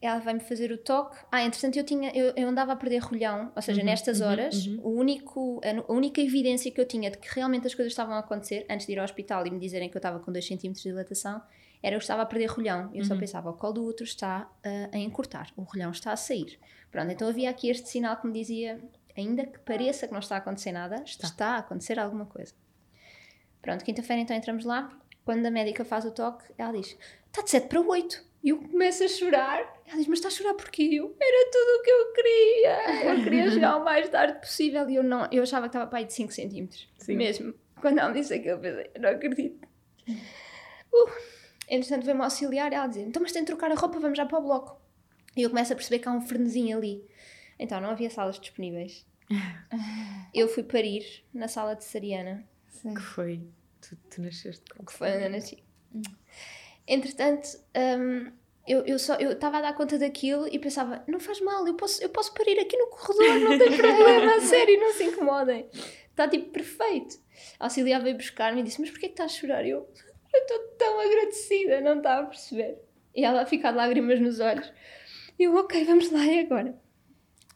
ela 0.02 0.18
vai-me 0.18 0.40
fazer 0.40 0.70
o 0.72 0.76
toque. 0.78 1.16
Ah, 1.30 1.42
entretanto, 1.42 1.76
eu, 1.78 1.84
tinha, 1.84 2.10
eu, 2.14 2.32
eu 2.36 2.48
andava 2.48 2.72
a 2.72 2.76
perder 2.76 2.98
rolhão, 2.98 3.52
ou 3.54 3.62
seja, 3.62 3.80
Uhum, 3.80 3.86
nestas 3.86 4.20
uhum, 4.20 4.26
horas, 4.26 4.66
uhum. 4.66 4.80
o 4.82 4.90
único, 4.90 5.60
a, 5.64 5.92
única 5.92 6.20
evidência 6.20 6.70
que 6.70 6.80
eu 6.80 6.86
tinha 6.86 7.10
de 7.10 7.18
que 7.18 7.28
realmente 7.34 7.66
as 7.66 7.74
coisas 7.74 7.92
estavam 7.92 8.14
a 8.14 8.18
acontecer, 8.18 8.66
antes 8.68 8.86
de 8.86 8.92
ir 8.92 8.98
ao 8.98 9.04
hospital 9.04 9.46
e 9.46 9.50
me 9.50 9.58
dizerem 9.60 9.88
que 9.88 9.96
eu 9.96 10.00
estava 10.00 10.18
com 10.18 10.32
2 10.32 10.46
cm 10.46 10.72
de 10.72 10.82
dilatação, 10.82 11.40
era 11.82 11.94
eu 11.94 11.98
estava 11.98 12.22
a 12.22 12.26
perder 12.26 12.46
rolhão. 12.46 12.90
Eu 12.94 13.04
só 13.04 13.14
Uhum. 13.14 13.20
pensava, 13.20 13.50
o 13.50 13.54
colo 13.54 13.72
do 13.74 13.84
útero 13.84 14.04
está 14.04 14.50
ah, 14.64 14.88
a 14.92 14.98
encurtar, 14.98 15.48
o 15.56 15.62
rolhão 15.62 15.90
está 15.90 16.12
a 16.12 16.16
sair. 16.16 16.58
Pronto, 16.90 17.10
então 17.10 17.28
havia 17.28 17.48
aqui 17.48 17.70
este 17.70 17.88
sinal 17.88 18.16
que 18.16 18.26
me 18.26 18.32
dizia, 18.32 18.78
ainda 19.16 19.46
que 19.46 19.58
pareça 19.60 20.06
que 20.06 20.12
não 20.12 20.20
está 20.20 20.34
a 20.34 20.38
acontecer 20.38 20.72
nada, 20.72 21.02
Está. 21.04 21.26
está, 21.26 21.46
a 21.54 21.58
acontecer 21.58 21.98
alguma 21.98 22.26
coisa. 22.26 22.52
Pronto, 23.60 23.84
quinta-feira 23.84 24.20
então 24.22 24.36
entramos 24.36 24.64
lá. 24.64 24.90
Quando 25.24 25.46
a 25.46 25.50
médica 25.50 25.84
faz 25.84 26.04
o 26.04 26.10
toque, 26.10 26.44
ela 26.58 26.72
diz: 26.72 26.96
está 27.28 27.42
de 27.42 27.50
7 27.50 27.68
para 27.68 27.80
8. 27.80 28.31
E 28.42 28.48
eu 28.50 28.58
começo 28.58 29.04
a 29.04 29.08
chorar. 29.08 29.60
Ela 29.86 29.96
diz: 29.96 30.06
Mas 30.06 30.18
está 30.18 30.28
a 30.28 30.30
chorar 30.30 30.54
porquê? 30.54 30.82
Eu, 30.92 31.16
Era 31.20 31.50
tudo 31.50 31.78
o 31.78 31.82
que 31.82 31.90
eu 31.90 32.12
queria. 32.12 33.02
Eu 33.14 33.22
queria 33.22 33.50
chegar 33.50 33.76
o 33.76 33.84
mais 33.84 34.08
tarde 34.08 34.38
possível. 34.40 34.88
E 34.88 34.96
eu 34.96 35.02
não, 35.02 35.28
eu 35.30 35.42
achava 35.42 35.68
que 35.68 35.76
estava 35.76 35.88
para 35.88 35.98
aí 36.00 36.04
de 36.04 36.12
5 36.12 36.32
centímetros. 36.32 36.88
Sim. 36.98 37.16
Mesmo. 37.16 37.54
Quando 37.80 37.98
ela 37.98 38.10
me 38.10 38.20
disse 38.20 38.34
aquilo, 38.34 38.56
eu 38.56 38.60
pensei: 38.60 38.90
não 38.98 39.10
acredito. 39.10 39.68
Uh. 40.94 41.08
Entretanto, 41.70 42.04
veio-me 42.04 42.22
auxiliar 42.22 42.70
e 42.70 42.74
ela 42.74 42.86
dizia: 42.86 43.02
Então, 43.04 43.22
mas 43.22 43.32
tem 43.32 43.42
de 43.42 43.46
trocar 43.46 43.70
a 43.70 43.74
roupa, 43.74 43.98
vamos 43.98 44.18
já 44.18 44.26
para 44.26 44.38
o 44.38 44.42
bloco. 44.42 44.78
E 45.34 45.42
eu 45.42 45.48
começo 45.48 45.72
a 45.72 45.76
perceber 45.76 46.00
que 46.00 46.08
há 46.08 46.12
um 46.12 46.20
frenesinho 46.20 46.76
ali. 46.76 47.02
Então, 47.58 47.80
não 47.80 47.88
havia 47.88 48.10
salas 48.10 48.38
disponíveis. 48.38 49.06
Eu 50.34 50.48
fui 50.48 50.62
parir 50.62 51.24
na 51.32 51.48
sala 51.48 51.74
de 51.74 51.84
Sariana 51.84 52.46
Sim. 52.68 52.94
Que 52.94 53.00
foi. 53.00 53.40
Tu, 53.80 53.96
tu 54.10 54.22
nasceste 54.22 54.62
com. 54.74 54.84
que 54.84 54.92
foi 54.92 55.24
eu 55.24 55.30
nasci. 55.30 55.62
Entretanto, 56.86 57.48
hum, 57.76 58.32
eu 58.66 58.84
eu 58.86 58.98
só 58.98 59.14
eu 59.16 59.32
estava 59.32 59.58
a 59.58 59.62
dar 59.62 59.74
conta 59.74 59.98
daquilo 59.98 60.46
e 60.48 60.58
pensava, 60.58 61.02
não 61.06 61.20
faz 61.20 61.40
mal, 61.40 61.66
eu 61.66 61.74
posso, 61.74 62.02
eu 62.02 62.08
posso 62.08 62.32
parir 62.34 62.58
aqui 62.58 62.76
no 62.76 62.88
corredor, 62.88 63.40
não 63.40 63.58
tem 63.58 63.76
problema, 63.76 64.34
a 64.34 64.40
sério, 64.40 64.80
não 64.80 64.92
se 64.92 65.04
incomodem. 65.04 65.68
Está 66.10 66.28
tipo 66.28 66.50
perfeito. 66.50 67.18
A 67.58 67.64
auxiliar 67.64 68.02
veio 68.02 68.16
buscar-me 68.16 68.60
e 68.60 68.64
disse, 68.64 68.80
mas 68.80 68.90
porquê 68.90 69.06
que 69.06 69.14
estás 69.14 69.32
a 69.32 69.34
chorar? 69.34 69.66
Eu 69.66 69.88
estou 70.32 70.58
tão 70.78 71.00
agradecida, 71.00 71.80
não 71.80 71.98
está 71.98 72.18
a 72.18 72.26
perceber. 72.26 72.78
E 73.14 73.24
ela 73.24 73.42
a 73.42 73.46
ficar 73.46 73.72
de 73.72 73.78
lágrimas 73.78 74.20
nos 74.20 74.40
olhos. 74.40 74.70
E 75.38 75.44
eu, 75.44 75.54
ok, 75.56 75.84
vamos 75.84 76.10
lá, 76.10 76.24
e 76.24 76.40
agora? 76.40 76.78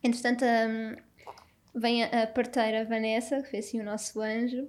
Entretanto, 0.02 0.44
hum, 0.44 0.96
vem 1.74 2.04
a, 2.04 2.22
a 2.22 2.26
parteira 2.26 2.84
Vanessa, 2.84 3.42
que 3.42 3.50
foi 3.50 3.58
assim 3.58 3.80
o 3.80 3.84
nosso 3.84 4.20
anjo. 4.20 4.68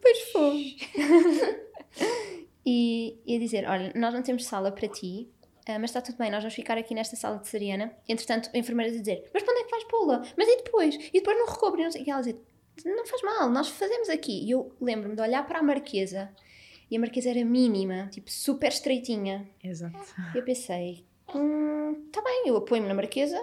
Pois 0.00 0.18
foi. 0.30 0.76
e, 2.64 3.16
e 3.26 3.36
a 3.36 3.38
dizer: 3.38 3.68
Olha, 3.68 3.92
nós 3.94 4.12
não 4.14 4.22
temos 4.22 4.44
sala 4.44 4.70
para 4.72 4.88
ti, 4.88 5.28
ah, 5.66 5.78
mas 5.78 5.90
está 5.90 6.00
tudo 6.02 6.18
bem, 6.18 6.30
nós 6.30 6.42
vamos 6.42 6.54
ficar 6.54 6.76
aqui 6.78 6.94
nesta 6.94 7.16
sala 7.16 7.38
de 7.38 7.48
Sariana. 7.48 7.92
Entretanto, 8.08 8.50
a 8.52 8.58
enfermeira 8.58 8.92
a 8.92 8.96
dizer: 8.96 9.28
Mas 9.32 9.42
para 9.42 9.52
onde 9.52 9.62
é 9.62 9.64
que 9.64 9.70
vais 9.70 9.84
pô-la? 9.84 10.22
Mas 10.36 10.48
e 10.48 10.56
depois? 10.62 10.94
E 10.94 11.12
depois 11.12 11.36
não 11.38 11.46
recobre? 11.46 11.82
E 11.82 12.10
ela 12.10 12.20
dizer: 12.20 12.38
Não 12.84 13.06
faz 13.06 13.22
mal, 13.22 13.48
nós 13.50 13.68
fazemos 13.68 14.08
aqui. 14.08 14.44
E 14.44 14.50
eu 14.50 14.72
lembro-me 14.80 15.14
de 15.14 15.22
olhar 15.22 15.46
para 15.46 15.60
a 15.60 15.62
marquesa 15.62 16.30
e 16.90 16.96
a 16.96 17.00
marquesa 17.00 17.30
era 17.30 17.44
mínima, 17.44 18.08
tipo 18.10 18.30
super 18.30 18.68
estreitinha. 18.68 19.48
Exato. 19.62 19.96
E 20.34 20.38
eu 20.38 20.44
pensei: 20.44 21.04
Hum, 21.34 22.08
tá 22.12 22.20
bem, 22.22 22.44
eu 22.46 22.56
apoio-me 22.56 22.86
na 22.88 22.94
marquesa 22.94 23.40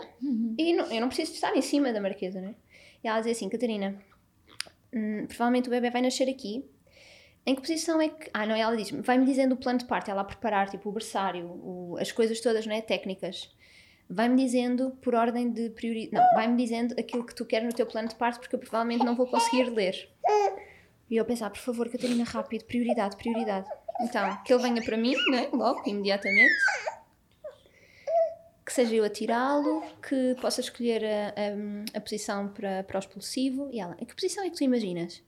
e 0.58 0.74
não- 0.74 0.92
eu 0.92 1.02
não 1.02 1.08
preciso 1.08 1.34
estar 1.34 1.56
em 1.56 1.62
cima 1.62 1.92
da 1.92 2.00
marquesa, 2.00 2.40
né? 2.40 2.54
E 3.04 3.08
ela 3.08 3.18
dizia 3.18 3.32
assim: 3.32 3.50
Catarina, 3.50 4.00
hum, 4.94 5.26
provavelmente 5.28 5.68
o 5.68 5.72
bebê 5.72 5.90
vai 5.90 6.02
nascer 6.02 6.30
aqui. 6.30 6.64
Em 7.46 7.56
que 7.56 7.62
posição 7.62 8.00
é 8.02 8.10
que. 8.10 8.30
Ah, 8.34 8.46
não, 8.46 8.56
ela 8.56 8.76
diz 8.78 8.92
vai-me 8.92 9.26
dizendo 9.26 9.54
o 9.54 9.58
plano 9.58 9.80
de 9.80 9.86
parto, 9.86 10.12
ela 10.12 10.22
a 10.22 10.26
preparar, 10.26 10.70
tipo, 10.70 10.90
o 10.90 10.92
berçário, 10.92 11.46
o- 11.48 11.98
as 12.00 12.12
coisas 12.12 12.40
todas, 12.40 12.66
não 12.68 12.76
é? 12.76 12.82
Técnicas. 12.82 13.50
Vai-me 14.10 14.36
dizendo 14.36 14.92
por 15.02 15.16
ordem 15.16 15.52
de 15.52 15.70
prioridade. 15.70 16.24
Não, 16.28 16.34
vai-me 16.36 16.56
dizendo 16.58 16.94
aquilo 17.00 17.26
que 17.26 17.34
tu 17.34 17.46
queres 17.46 17.68
no 17.68 17.74
teu 17.74 17.86
plano 17.86 18.10
de 18.10 18.16
parto, 18.16 18.40
porque 18.40 18.56
eu 18.56 18.60
provavelmente 18.60 19.04
não 19.06 19.16
vou 19.16 19.26
conseguir 19.26 19.64
ler. 19.70 20.10
E 21.10 21.16
eu 21.18 21.26
pensar, 21.26 21.50
por 21.50 21.60
favor, 21.60 21.90
Catarina, 21.90 22.24
rápido, 22.24 22.64
prioridade, 22.66 23.16
prioridade. 23.18 23.68
Então, 24.02 24.38
que 24.44 24.54
ele 24.54 24.62
venha 24.64 24.82
para 24.84 24.98
mim, 24.98 25.16
né? 25.32 25.50
Logo, 25.54 25.82
imediatamente. 25.88 26.54
Que 28.66 28.72
seja 28.74 28.96
eu 28.96 29.04
a 29.04 29.10
tirá-lo, 29.10 29.84
que 30.08 30.36
possa 30.42 30.62
escolher 30.62 31.04
a, 31.04 31.30
a, 31.30 31.98
a 31.98 32.02
posição 32.02 32.48
para, 32.50 32.84
para 32.84 32.98
o 32.98 33.00
expulsivo. 33.00 33.70
E 33.72 33.80
ela, 33.80 33.96
em 34.00 34.06
que 34.06 34.14
posição 34.16 34.44
é 34.44 34.50
que 34.50 34.58
tu 34.58 34.64
imaginas? 34.64 35.22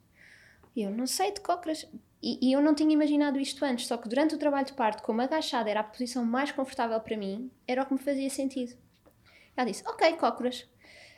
E 0.75 0.83
eu, 0.83 0.91
não 0.91 1.05
sei, 1.07 1.31
de 1.31 1.41
cócoras. 1.41 1.87
E, 2.21 2.49
e 2.49 2.53
eu 2.53 2.61
não 2.61 2.73
tinha 2.73 2.93
imaginado 2.93 3.39
isto 3.39 3.63
antes, 3.65 3.87
só 3.87 3.97
que 3.97 4.07
durante 4.07 4.33
o 4.35 4.37
trabalho 4.37 4.65
de 4.65 4.73
parto, 4.73 5.03
como 5.03 5.21
agachada 5.21 5.69
era 5.69 5.81
a 5.81 5.83
posição 5.83 6.25
mais 6.25 6.51
confortável 6.51 6.99
para 6.99 7.17
mim, 7.17 7.51
era 7.67 7.83
o 7.83 7.85
que 7.85 7.93
me 7.93 7.99
fazia 7.99 8.29
sentido. 8.29 8.75
Ela 9.55 9.69
disse, 9.69 9.83
ok, 9.87 10.13
cócoras. 10.13 10.67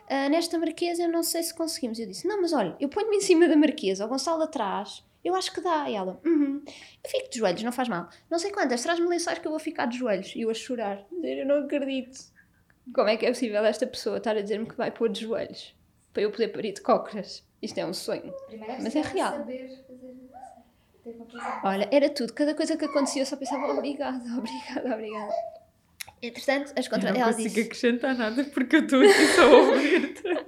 Ah, 0.09 0.29
nesta 0.29 0.57
marquesa 0.59 1.03
eu 1.03 1.09
não 1.11 1.23
sei 1.23 1.41
se 1.43 1.53
conseguimos. 1.53 1.99
Eu 1.99 2.07
disse, 2.07 2.27
não, 2.27 2.41
mas 2.41 2.53
olha, 2.53 2.75
eu 2.79 2.89
ponho-me 2.89 3.17
em 3.17 3.21
cima 3.21 3.47
da 3.47 3.55
marquesa, 3.55 4.05
o 4.05 4.07
Gonçalo 4.09 4.43
atrás, 4.43 5.03
Eu 5.23 5.33
acho 5.35 5.51
que 5.51 5.59
dá. 5.61 5.89
E 5.89 5.95
ela, 5.95 6.21
uhum. 6.23 6.63
Eu 7.03 7.09
fico 7.09 7.29
de 7.31 7.39
joelhos, 7.39 7.63
não 7.63 7.71
faz 7.71 7.89
mal. 7.89 8.07
Não 8.29 8.37
sei 8.37 8.51
quantas, 8.51 8.83
traz-me 8.83 9.07
lençóis 9.07 9.39
que 9.39 9.47
eu 9.47 9.51
vou 9.51 9.59
ficar 9.59 9.87
de 9.87 9.97
joelhos. 9.97 10.35
E 10.35 10.41
eu 10.41 10.49
a 10.51 10.53
chorar. 10.53 11.03
Dizer, 11.11 11.39
eu 11.39 11.47
não 11.47 11.65
acredito. 11.65 12.19
Como 12.93 13.09
é 13.09 13.17
que 13.17 13.25
é 13.25 13.29
possível 13.29 13.65
esta 13.65 13.87
pessoa 13.87 14.17
estar 14.17 14.37
a 14.37 14.41
dizer-me 14.41 14.67
que 14.67 14.75
vai 14.77 14.91
pôr 14.91 15.09
de 15.09 15.21
joelhos? 15.21 15.74
Para 16.15 16.23
eu 16.23 16.31
poder 16.31 16.47
parir 16.47 16.71
de 16.71 16.79
cócoras. 16.79 17.43
Isto 17.61 17.77
é 17.77 17.85
um 17.85 17.93
sonho. 17.93 18.33
Mas 18.81 18.95
é 18.95 19.01
real. 19.01 19.45
Olha, 21.61 21.89
era 21.91 22.09
tudo. 22.09 22.31
Cada 22.31 22.55
coisa 22.55 22.77
que 22.77 22.85
acontecia 22.85 23.21
eu 23.21 23.25
só 23.25 23.35
pensava 23.35 23.67
obrigada, 23.67 24.23
obrigada, 24.37 24.93
obrigada. 24.95 25.33
Entretanto, 26.21 26.71
as 26.79 26.87
contra... 26.87 27.09
Eu 27.09 27.15
não 27.15 27.25
consigo 27.25 27.49
disse... 27.49 27.61
acrescentar 27.63 28.17
nada 28.17 28.45
porque 28.45 28.77
eu 28.77 28.85
estou 28.85 29.01
aqui 29.01 29.27
só 29.35 29.41
a 29.41 29.57
ouvir-te. 29.57 30.45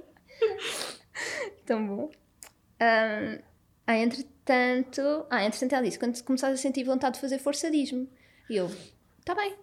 Tão 1.66 1.86
bom. 1.86 2.10
Ahm, 2.80 3.38
ah, 3.86 3.96
entretanto... 3.98 5.26
Ah, 5.28 5.44
entretanto 5.44 5.74
ela 5.74 5.84
disse, 5.84 5.98
quando 5.98 6.22
começares 6.24 6.58
a 6.58 6.62
sentir 6.62 6.84
vontade 6.84 7.16
de 7.16 7.20
fazer 7.20 7.38
força, 7.38 7.70
diz-me. 7.70 8.08
E 8.48 8.56
eu, 8.56 8.70
tá 9.22 9.34
bem. 9.34 9.54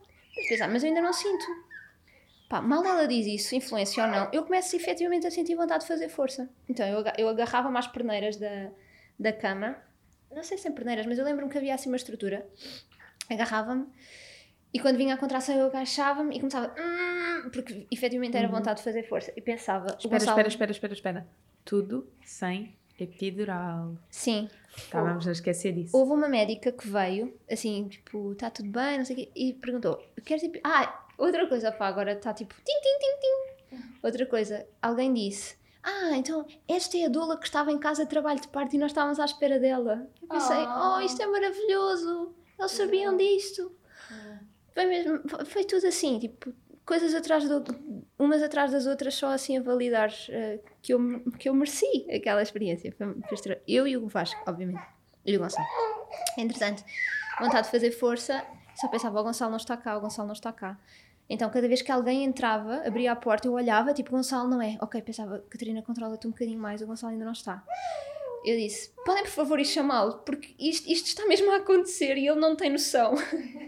Pensar, 0.50 0.68
mas 0.68 0.84
eu 0.84 0.90
ainda 0.90 1.02
não 1.02 1.14
sinto. 1.14 1.46
Pá, 2.48 2.62
mal 2.62 2.86
ela 2.86 3.08
diz 3.08 3.26
isso, 3.26 3.56
influência 3.56 4.04
ou 4.04 4.10
não, 4.10 4.30
eu 4.32 4.44
começo 4.44 4.76
efetivamente 4.76 5.26
a 5.26 5.32
sentir 5.32 5.56
vontade 5.56 5.82
de 5.84 5.88
fazer 5.88 6.10
força. 6.10 6.48
Então 6.70 6.86
eu, 6.88 7.04
eu 7.18 7.28
agarrava-me 7.30 7.78
às 7.78 7.88
perneiras 7.88 8.38
da, 8.38 8.70
da 9.20 9.34
cama, 9.34 9.76
não 10.34 10.44
sei 10.44 10.58
se 10.58 10.68
em 10.68 10.72
perneiras, 10.72 11.06
mas 11.06 11.18
eu 11.18 11.26
lembro-me 11.26 11.52
que 11.52 11.58
havia 11.58 11.74
assim 11.74 11.90
uma 11.90 11.96
estrutura. 11.96 12.46
Agarrava-me 13.30 13.88
e 14.74 14.80
quando 14.80 14.98
vinha 14.98 15.16
a 15.16 15.18
contração 15.18 15.56
eu 15.56 15.66
agachava-me 15.68 16.36
e 16.36 16.40
começava. 16.40 16.74
"Hum", 16.78 17.50
porque 17.52 17.88
efetivamente 17.90 18.36
era 18.38 18.48
vontade 18.48 18.78
de 18.80 18.84
fazer 18.84 19.04
força. 19.08 19.32
E 19.36 19.42
pensava. 19.42 19.88
Uhum. 19.92 19.98
Espera, 19.98 20.20
Gonçalo- 20.20 20.30
espera, 20.40 20.48
espera, 20.50 20.72
espera, 20.72 20.94
espera. 20.94 21.28
Tudo 21.64 22.08
sem 22.24 22.76
epidural. 23.00 23.96
Sim. 24.10 24.50
Estávamos 24.76 25.28
a 25.28 25.32
esquecer 25.32 25.72
disso. 25.74 25.96
Houve 25.98 26.12
uma 26.12 26.28
médica 26.28 26.72
que 26.72 26.88
veio, 26.88 27.34
assim, 27.50 27.88
tipo, 27.88 28.34
está 28.34 28.50
tudo 28.50 28.70
bem, 28.70 28.98
não 28.98 29.06
sei 29.06 29.16
o 29.16 29.20
quê, 29.20 29.32
e 29.36 29.54
perguntou: 29.54 29.98
queres 30.26 30.44
ir. 30.44 30.60
Ah, 30.64 31.05
outra 31.18 31.48
coisa, 31.48 31.72
pá, 31.72 31.88
agora 31.88 32.14
está 32.14 32.34
tipo, 32.34 32.54
tim, 32.56 32.80
tim, 32.82 33.00
tim, 33.00 33.20
tim. 33.20 33.84
Outra 34.02 34.26
coisa, 34.26 34.68
alguém 34.82 35.14
disse: 35.14 35.58
Ah, 35.84 36.16
então 36.16 36.46
esta 36.68 36.98
é 36.98 37.06
a 37.06 37.10
doula 37.10 37.38
que 37.38 37.46
estava 37.46 37.72
em 37.72 37.78
casa 37.80 38.04
de 38.04 38.10
trabalho 38.10 38.40
de 38.40 38.48
parto 38.48 38.76
e 38.76 38.80
nós 38.80 38.92
estávamos 38.92 39.20
à 39.20 39.26
espera 39.26 39.60
dela. 39.60 40.08
Eu 40.22 40.28
pensei: 40.28 40.58
Oh. 40.58 40.98
Oh, 40.98 41.02
isto 41.02 41.22
é 41.22 41.28
maravilhoso, 41.28 42.34
eles 42.58 42.72
sabiam 42.72 43.18
disto. 43.18 43.76
Foi 44.74 44.86
mesmo, 44.86 45.22
foi 45.46 45.64
tudo 45.64 45.88
assim, 45.88 46.20
tipo, 46.20 46.54
coisas 46.86 47.14
atrás 47.16 47.48
do, 47.48 47.64
umas 48.20 48.44
atrás 48.44 48.72
das 48.72 48.86
outras, 48.86 49.16
só 49.16 49.28
assim 49.30 49.58
a 49.58 49.62
validar 49.62 50.12
eh, 50.30 50.60
que, 50.82 50.94
eu, 50.94 51.00
que 51.40 51.50
eu 51.50 51.54
mereci 51.54 52.06
aquela 52.12 52.42
experiência. 52.42 52.94
Foi, 52.98 53.62
eu 53.68 53.88
e 53.88 53.98
o 53.98 54.08
Vasco, 54.08 54.42
obviamente, 54.46 54.84
e 55.26 55.36
o 55.36 55.40
Gonçalo. 55.40 55.68
Entretanto, 56.38 56.84
vontade 57.40 57.66
de 57.66 57.72
fazer 57.72 57.92
força, 57.92 58.46
só 58.76 58.88
pensava: 58.88 59.20
o 59.20 59.24
Gonçalo 59.24 59.52
não 59.52 59.58
está 59.58 59.76
cá, 59.76 59.98
o 59.98 60.02
Gonçalo 60.02 60.28
não 60.28 60.34
está 60.34 60.52
cá. 60.52 60.80
Então, 61.30 61.50
cada 61.50 61.68
vez 61.68 61.82
que 61.82 61.92
alguém 61.92 62.24
entrava, 62.24 62.84
abria 62.86 63.12
a 63.12 63.16
porta, 63.16 63.48
eu 63.48 63.54
olhava, 63.54 63.94
tipo, 63.94 64.12
Gonçalo 64.12 64.48
não 64.48 64.62
é. 64.62 64.78
Ok, 64.80 65.02
pensava, 65.02 65.44
Catarina, 65.50 65.82
controla-te 65.82 66.28
um 66.28 66.32
bocadinho 66.32 66.60
mais, 66.60 66.82
o 66.82 66.88
Gonçalo 66.88 67.14
ainda 67.14 67.26
não 67.26 67.32
está. 67.32 67.64
Eu 68.46 68.56
disse: 68.56 68.94
podem 69.04 69.24
por 69.24 69.32
favor 69.32 69.60
ir 69.60 69.66
chamá-lo, 69.66 70.20
porque 70.20 70.54
isto, 70.60 70.88
isto 70.88 71.08
está 71.08 71.26
mesmo 71.26 71.52
a 71.52 71.58
acontecer 71.58 72.16
e 72.16 72.28
ele 72.28 72.40
não 72.40 72.56
tem 72.56 72.70
noção. 72.70 73.16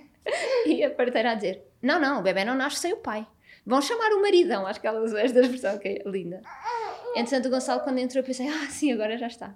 e 0.68 0.84
a 0.84 0.92
parteira 0.92 1.32
a 1.32 1.36
dizer: 1.36 1.64
não, 1.82 2.00
não, 2.00 2.20
o 2.20 2.22
bebê 2.22 2.46
não 2.46 2.54
nasce 2.54 2.82
sem 2.82 2.94
o 2.94 2.98
pai. 2.98 3.26
Vão 3.66 3.82
chamar 3.82 4.14
o 4.14 4.22
maridão, 4.22 4.68
acho 4.68 4.80
que 4.80 4.88
ela 4.88 5.02
usou 5.02 5.18
esta 5.18 5.40
expressão, 5.40 5.80
é 5.84 6.04
linda. 6.06 6.42
Entretanto, 7.16 7.48
o 7.48 7.50
Gonçalo, 7.50 7.82
quando 7.82 7.98
entrou, 7.98 8.22
eu 8.22 8.26
pensei: 8.26 8.48
ah, 8.48 8.68
sim, 8.70 8.94
agora 8.94 9.18
já 9.18 9.28
está. 9.28 9.56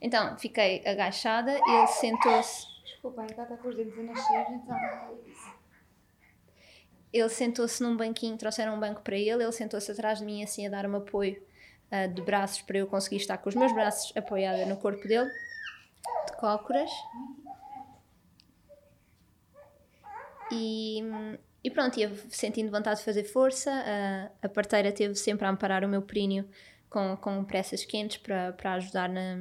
Então, 0.00 0.36
fiquei 0.38 0.82
agachada, 0.84 1.52
ele 1.52 1.86
sentou-se. 1.86 2.66
Desculpa, 2.84 3.20
ainda 3.22 3.42
está 3.42 3.56
com 3.56 3.68
os 3.68 3.76
dentes 3.76 3.98
a 3.98 4.02
nascer, 4.02 4.46
então. 4.50 4.76
Ele 7.12 7.28
sentou-se 7.28 7.82
num 7.82 7.96
banquinho, 7.96 8.36
trouxeram 8.36 8.74
um 8.74 8.80
banco 8.80 9.02
para 9.02 9.16
ele, 9.16 9.42
ele 9.42 9.52
sentou-se 9.52 9.90
atrás 9.90 10.18
de 10.18 10.24
mim 10.24 10.42
assim 10.42 10.66
a 10.66 10.70
dar-me 10.70 10.96
apoio 10.96 11.42
ah, 11.90 12.06
de 12.06 12.20
braços 12.20 12.60
para 12.62 12.78
eu 12.78 12.86
conseguir 12.86 13.16
estar 13.16 13.38
com 13.38 13.48
os 13.48 13.54
meus 13.54 13.72
braços 13.72 14.14
apoiada 14.16 14.66
no 14.66 14.76
corpo 14.76 15.06
dele, 15.08 15.30
de 16.26 16.36
cócoras. 16.38 16.90
E, 20.52 21.00
e 21.64 21.70
pronto, 21.70 21.98
ia 21.98 22.14
sentindo 22.28 22.70
vontade 22.70 22.98
de 22.98 23.04
fazer 23.04 23.24
força, 23.24 23.70
a, 23.70 24.46
a 24.46 24.48
parteira 24.48 24.92
teve 24.92 25.14
sempre 25.14 25.46
a 25.46 25.50
amparar 25.50 25.84
o 25.84 25.88
meu 25.88 26.02
períneo 26.02 26.48
com, 26.90 27.16
com 27.16 27.44
pressas 27.44 27.84
quentes 27.84 28.18
para, 28.18 28.52
para 28.52 28.74
ajudar 28.74 29.08
na, 29.08 29.36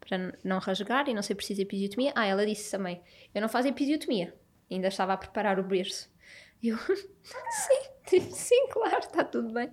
para 0.00 0.32
não 0.44 0.58
rasgar 0.58 1.08
e 1.08 1.14
não 1.14 1.22
ser 1.22 1.34
preciso 1.34 1.62
episiotomia. 1.62 2.12
Ah, 2.14 2.26
ela 2.26 2.46
disse 2.46 2.70
também, 2.70 3.02
eu 3.34 3.40
não 3.40 3.48
faço 3.48 3.68
episiotomia, 3.68 4.34
ainda 4.70 4.88
estava 4.88 5.12
a 5.12 5.16
preparar 5.16 5.58
o 5.58 5.62
berço. 5.62 6.08
Eu, 6.62 6.76
sim, 8.06 8.20
sim, 8.30 8.68
claro, 8.70 8.98
está 8.98 9.24
tudo 9.24 9.52
bem. 9.52 9.72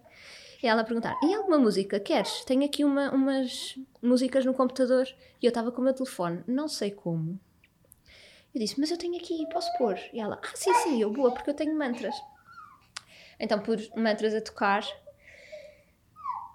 E 0.62 0.68
ela 0.68 0.82
a 0.82 0.86
perguntar: 0.86 1.20
e 1.24 1.34
alguma 1.34 1.58
música? 1.58 2.00
Queres? 2.00 2.44
Tenho 2.46 2.64
aqui 2.64 2.84
uma, 2.84 3.12
umas 3.12 3.78
músicas 4.02 4.46
no 4.46 4.54
computador 4.54 5.08
e 5.42 5.46
eu 5.46 5.50
estava 5.50 5.72
com 5.72 5.82
o 5.82 5.84
meu 5.84 5.94
telefone, 5.94 6.44
não 6.48 6.68
sei 6.68 6.92
como. 6.92 7.40
Eu 8.56 8.62
disse: 8.62 8.80
Mas 8.80 8.92
eu 8.92 8.98
tenho 8.98 9.18
aqui, 9.18 9.46
posso 9.52 9.70
pôr? 9.78 10.00
E 10.14 10.20
ela: 10.20 10.40
Ah, 10.42 10.52
sim, 10.56 10.74
sim, 10.76 11.02
eu 11.02 11.12
boa, 11.12 11.32
porque 11.32 11.50
eu 11.50 11.54
tenho 11.54 11.78
mantras. 11.78 12.16
Então 13.40 13.60
pus 13.60 13.90
mantras 13.96 14.34
a 14.34 14.42
tocar 14.42 14.86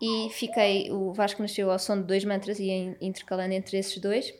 e 0.00 0.30
fiquei. 0.30 0.90
O 0.90 1.12
Vasco 1.12 1.42
nasceu 1.42 1.70
ao 1.70 1.78
som 1.78 1.98
de 1.98 2.04
dois 2.04 2.24
mantras 2.24 2.58
e 2.58 2.96
intercalando 3.00 3.52
entre 3.52 3.78
esses 3.78 3.98
dois. 3.98 4.32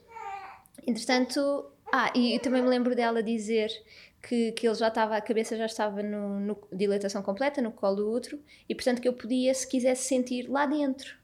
Entretanto, 0.87 1.71
ah, 1.93 2.13
e 2.15 2.39
também 2.39 2.63
me 2.63 2.69
lembro 2.69 2.95
dela 2.95 3.23
dizer 3.23 3.71
que, 4.23 4.53
que 4.53 4.67
ele 4.67 4.75
já 4.75 4.89
estava, 4.89 5.17
a 5.17 5.21
cabeça 5.21 5.57
já 5.57 5.67
estava 5.67 6.03
no, 6.03 6.41
no 6.41 6.59
dilatação 6.73 7.23
completa, 7.23 7.63
no 7.63 7.73
colo 7.73 7.97
do 7.97 8.11
útero, 8.11 8.41
e 8.69 8.75
portanto 8.75 9.01
que 9.01 9.09
eu 9.09 9.13
podia, 9.13 9.55
se 9.55 9.67
quisesse, 9.67 10.07
sentir 10.07 10.49
lá 10.49 10.67
dentro. 10.67 11.17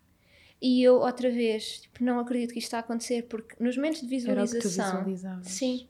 E 0.61 0.83
eu, 0.83 0.97
outra 0.97 1.31
vez, 1.31 1.81
tipo, 1.81 2.03
não 2.03 2.19
acredito 2.19 2.53
que 2.53 2.59
isto 2.59 2.69
está 2.69 2.79
a 2.79 2.81
acontecer, 2.81 3.23
porque 3.25 3.55
nos 3.63 3.77
momentos 3.77 4.01
de 4.01 4.07
visualização. 4.07 5.05
Sim. 5.43 5.89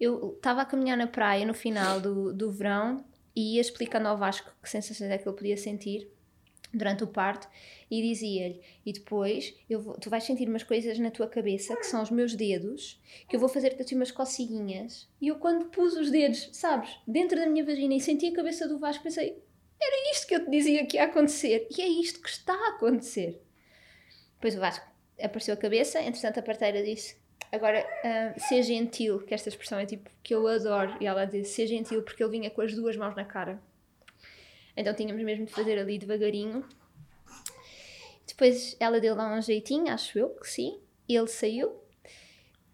Eu 0.00 0.34
estava 0.36 0.62
a 0.62 0.64
caminhar 0.64 0.96
na 0.96 1.06
praia 1.06 1.44
no 1.44 1.54
final 1.54 2.00
do, 2.00 2.32
do 2.32 2.50
verão 2.50 3.04
e 3.34 3.54
ia 3.54 3.60
explicando 3.60 4.08
ao 4.08 4.16
Vasco 4.16 4.50
que 4.62 4.68
sensações 4.68 5.10
é 5.10 5.18
que 5.18 5.28
ele 5.28 5.36
podia 5.36 5.56
sentir 5.56 6.08
durante 6.72 7.02
o 7.04 7.06
parto 7.06 7.48
e 7.90 8.02
dizia-lhe: 8.02 8.60
E 8.84 8.92
depois 8.92 9.54
vou- 9.70 9.94
tu 9.98 10.10
vais 10.10 10.24
sentir 10.24 10.48
umas 10.48 10.62
coisas 10.62 10.98
na 10.98 11.10
tua 11.10 11.26
cabeça 11.28 11.74
que 11.76 11.86
são 11.86 12.02
os 12.02 12.10
meus 12.10 12.34
dedos, 12.34 13.00
que 13.28 13.36
eu 13.36 13.40
vou 13.40 13.48
fazer-te 13.48 13.82
assim 13.82 13.94
umas 13.94 14.10
coceguinhas. 14.10 15.08
E 15.20 15.28
eu, 15.28 15.36
quando 15.36 15.66
pus 15.66 15.94
os 15.94 16.10
dedos, 16.10 16.48
sabes, 16.52 16.90
dentro 17.06 17.38
da 17.38 17.46
minha 17.46 17.64
vagina 17.64 17.94
e 17.94 18.00
senti 18.00 18.26
a 18.28 18.34
cabeça 18.34 18.68
do 18.68 18.78
Vasco, 18.78 19.02
pensei: 19.04 19.42
Era 19.80 20.12
isto 20.12 20.26
que 20.26 20.34
eu 20.34 20.44
te 20.44 20.50
dizia 20.50 20.84
que 20.86 20.96
ia 20.96 21.04
acontecer 21.04 21.66
e 21.76 21.80
é 21.80 21.88
isto 21.88 22.20
que 22.20 22.28
está 22.28 22.52
a 22.52 22.68
acontecer. 22.70 23.42
Depois 24.34 24.54
o 24.56 24.60
Vasco 24.60 24.86
apareceu 25.20 25.54
a 25.54 25.56
cabeça, 25.56 26.00
entretanto 26.00 26.38
a 26.38 26.42
parteira 26.42 26.82
disse: 26.82 27.16
Agora, 27.50 27.84
ah, 28.04 28.38
ser 28.38 28.62
gentil, 28.62 29.20
que 29.20 29.32
esta 29.32 29.48
expressão 29.48 29.78
é 29.78 29.86
tipo 29.86 30.10
que 30.22 30.34
eu 30.34 30.46
adoro, 30.46 30.96
e 31.00 31.06
ela 31.06 31.24
disse: 31.24 31.54
Ser 31.54 31.66
gentil, 31.66 32.02
porque 32.02 32.22
ele 32.22 32.32
vinha 32.32 32.50
com 32.50 32.60
as 32.60 32.74
duas 32.74 32.96
mãos 32.96 33.16
na 33.16 33.24
cara. 33.24 33.60
Então 34.78 34.94
tínhamos 34.94 35.22
mesmo 35.24 35.44
de 35.44 35.52
fazer 35.52 35.76
ali 35.78 35.98
devagarinho. 35.98 36.64
Depois 38.26 38.76
ela 38.78 39.00
deu 39.00 39.14
lá 39.16 39.34
um 39.36 39.42
jeitinho, 39.42 39.92
acho 39.92 40.18
eu 40.18 40.30
que 40.30 40.48
sim. 40.48 40.78
Ele 41.08 41.26
saiu 41.26 41.72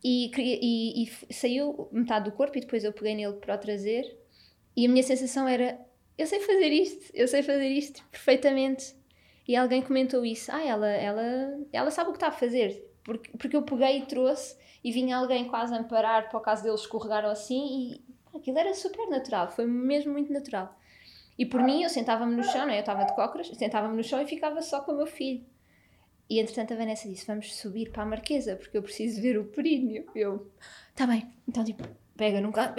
e, 0.03 0.31
e- 0.37 1.05
e 1.05 1.33
saiu 1.35 1.89
metade 1.91 2.29
do 2.29 2.37
corpo 2.37 2.59
e 2.59 2.61
depois 2.61 2.85
eu 2.85 2.93
peguei 2.93 3.15
nele 3.15 3.35
para 3.35 3.55
o 3.55 3.59
trazer. 3.59 4.19
E 4.77 4.85
a 4.85 4.89
minha 4.89 5.03
sensação 5.03 5.49
era: 5.49 5.81
eu 6.19 6.27
sei 6.27 6.41
fazer 6.41 6.69
isto, 6.71 7.11
eu 7.15 7.27
sei 7.27 7.43
fazer 7.43 7.69
isto 7.69 8.05
perfeitamente. 8.11 8.95
E 9.49 9.57
alguém 9.57 9.81
comentou 9.81 10.25
isso: 10.27 10.51
ah, 10.53 10.63
ela, 10.63 10.89
ela, 10.89 11.59
ela 11.73 11.91
sabe 11.91 12.11
o 12.11 12.13
que 12.13 12.17
está 12.19 12.29
a 12.29 12.33
fazer. 12.33 12.85
Porque, 13.05 13.31
porque 13.39 13.57
eu 13.57 13.63
peguei 13.63 13.99
e 13.99 14.07
trouxe 14.07 14.57
e 14.83 14.91
vinha 14.93 15.17
alguém 15.17 15.47
quase 15.49 15.73
a 15.75 15.79
amparar 15.79 16.29
para 16.29 16.39
o 16.39 16.43
caso 16.43 16.63
deles 16.63 16.81
escorregar 16.81 17.25
ou 17.25 17.31
assim 17.31 18.03
e 18.33 18.37
aquilo 18.37 18.59
era 18.59 18.75
super 18.75 19.09
natural, 19.09 19.51
foi 19.51 19.67
mesmo 19.67 20.13
muito 20.13 20.33
natural. 20.33 20.75
E 21.37 21.45
por 21.45 21.63
mim, 21.63 21.83
eu 21.83 21.89
sentava-me 21.89 22.35
no 22.35 22.45
chão, 22.45 22.67
não 22.67 22.73
é? 22.73 22.77
eu 22.77 22.81
estava 22.81 23.05
de 23.05 23.15
cócoras, 23.15 23.49
sentava-me 23.49 23.97
no 23.97 24.05
chão 24.05 24.21
e 24.23 24.27
ficava 24.27 24.63
só 24.63 24.81
com 24.81 24.93
o 24.93 24.97
meu 24.97 25.07
filho. 25.07 25.45
E 26.29 26.41
entretanto 26.41 26.73
a 26.73 26.77
Vanessa 26.77 27.09
disse: 27.09 27.27
Vamos 27.27 27.55
subir 27.55 27.91
para 27.91 28.03
a 28.03 28.07
Marquesa, 28.07 28.57
porque 28.57 28.77
eu 28.77 28.83
preciso 28.83 29.21
ver 29.21 29.39
o 29.39 29.45
períneo. 29.45 30.07
Eu, 30.15 30.51
tá 30.95 31.07
bem. 31.07 31.31
Então, 31.47 31.65
tipo, 31.65 31.87
pega 32.17 32.41
num 32.41 32.53
carro, 32.53 32.75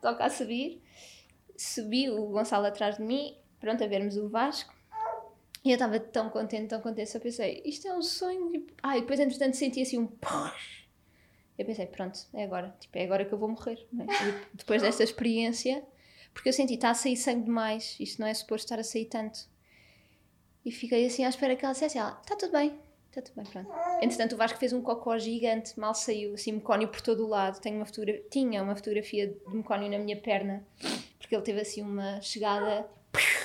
toca 0.00 0.24
a 0.24 0.30
subir. 0.30 0.82
Subi 1.56 2.10
o 2.10 2.26
Gonçalo 2.26 2.66
atrás 2.66 2.96
de 2.96 3.02
mim, 3.02 3.36
pronto, 3.58 3.82
a 3.82 3.86
vermos 3.86 4.16
o 4.16 4.28
Vasco. 4.28 4.74
E 5.64 5.70
eu 5.70 5.74
estava 5.74 5.98
tão 5.98 6.30
contente, 6.30 6.68
tão 6.68 6.80
contente, 6.80 7.10
só 7.10 7.18
pensei: 7.18 7.62
Isto 7.64 7.88
é 7.88 7.94
um 7.94 8.02
sonho. 8.02 8.50
Tipo... 8.52 8.72
Ah, 8.82 8.96
e 8.96 9.00
depois, 9.00 9.20
entretanto, 9.20 9.56
senti 9.56 9.82
assim 9.82 9.98
um. 9.98 10.08
Eu 11.58 11.66
pensei: 11.66 11.86
Pronto, 11.86 12.18
é 12.32 12.44
agora. 12.44 12.74
Tipo, 12.78 12.96
é 12.96 13.04
agora 13.04 13.24
que 13.24 13.32
eu 13.32 13.38
vou 13.38 13.48
morrer. 13.48 13.86
é? 13.98 14.28
E 14.28 14.56
depois 14.56 14.80
desta 14.80 15.02
experiência, 15.02 15.82
porque 16.36 16.50
eu 16.50 16.52
senti: 16.52 16.74
Está 16.74 16.90
a 16.90 16.94
sair 16.94 17.16
sangue 17.16 17.46
demais, 17.46 17.96
isto 17.98 18.20
não 18.20 18.28
é 18.28 18.34
suposto 18.34 18.66
estar 18.66 18.78
a 18.78 18.84
sair 18.84 19.06
tanto. 19.06 19.48
E 20.62 20.70
fiquei 20.70 21.06
assim 21.06 21.24
à 21.24 21.30
espera 21.30 21.56
que 21.56 21.64
ela 21.64 21.72
dissesse: 21.72 21.96
ela, 21.96 22.20
Está 22.22 22.36
tudo 22.36 22.52
bem, 22.52 22.78
Está 23.08 23.22
tudo 23.22 23.36
bem, 23.36 23.46
pronto. 23.46 23.70
Entretanto, 24.02 24.34
o 24.34 24.36
Vasco 24.36 24.58
fez 24.58 24.74
um 24.74 24.82
cocó 24.82 25.16
gigante, 25.16 25.80
mal 25.80 25.94
saiu, 25.94 26.34
assim, 26.34 26.52
mecónio 26.52 26.88
por 26.88 27.00
todo 27.00 27.24
o 27.24 27.28
lado. 27.28 27.58
Tenho 27.60 27.76
uma 27.76 27.86
fotografia, 27.86 28.22
tinha 28.30 28.62
uma 28.62 28.76
fotografia 28.76 29.28
de 29.28 29.56
mecónio 29.56 29.90
na 29.90 29.98
minha 29.98 30.20
perna, 30.20 30.62
porque 31.18 31.34
ele 31.34 31.42
teve 31.42 31.62
assim 31.62 31.80
uma 31.80 32.20
chegada. 32.20 32.86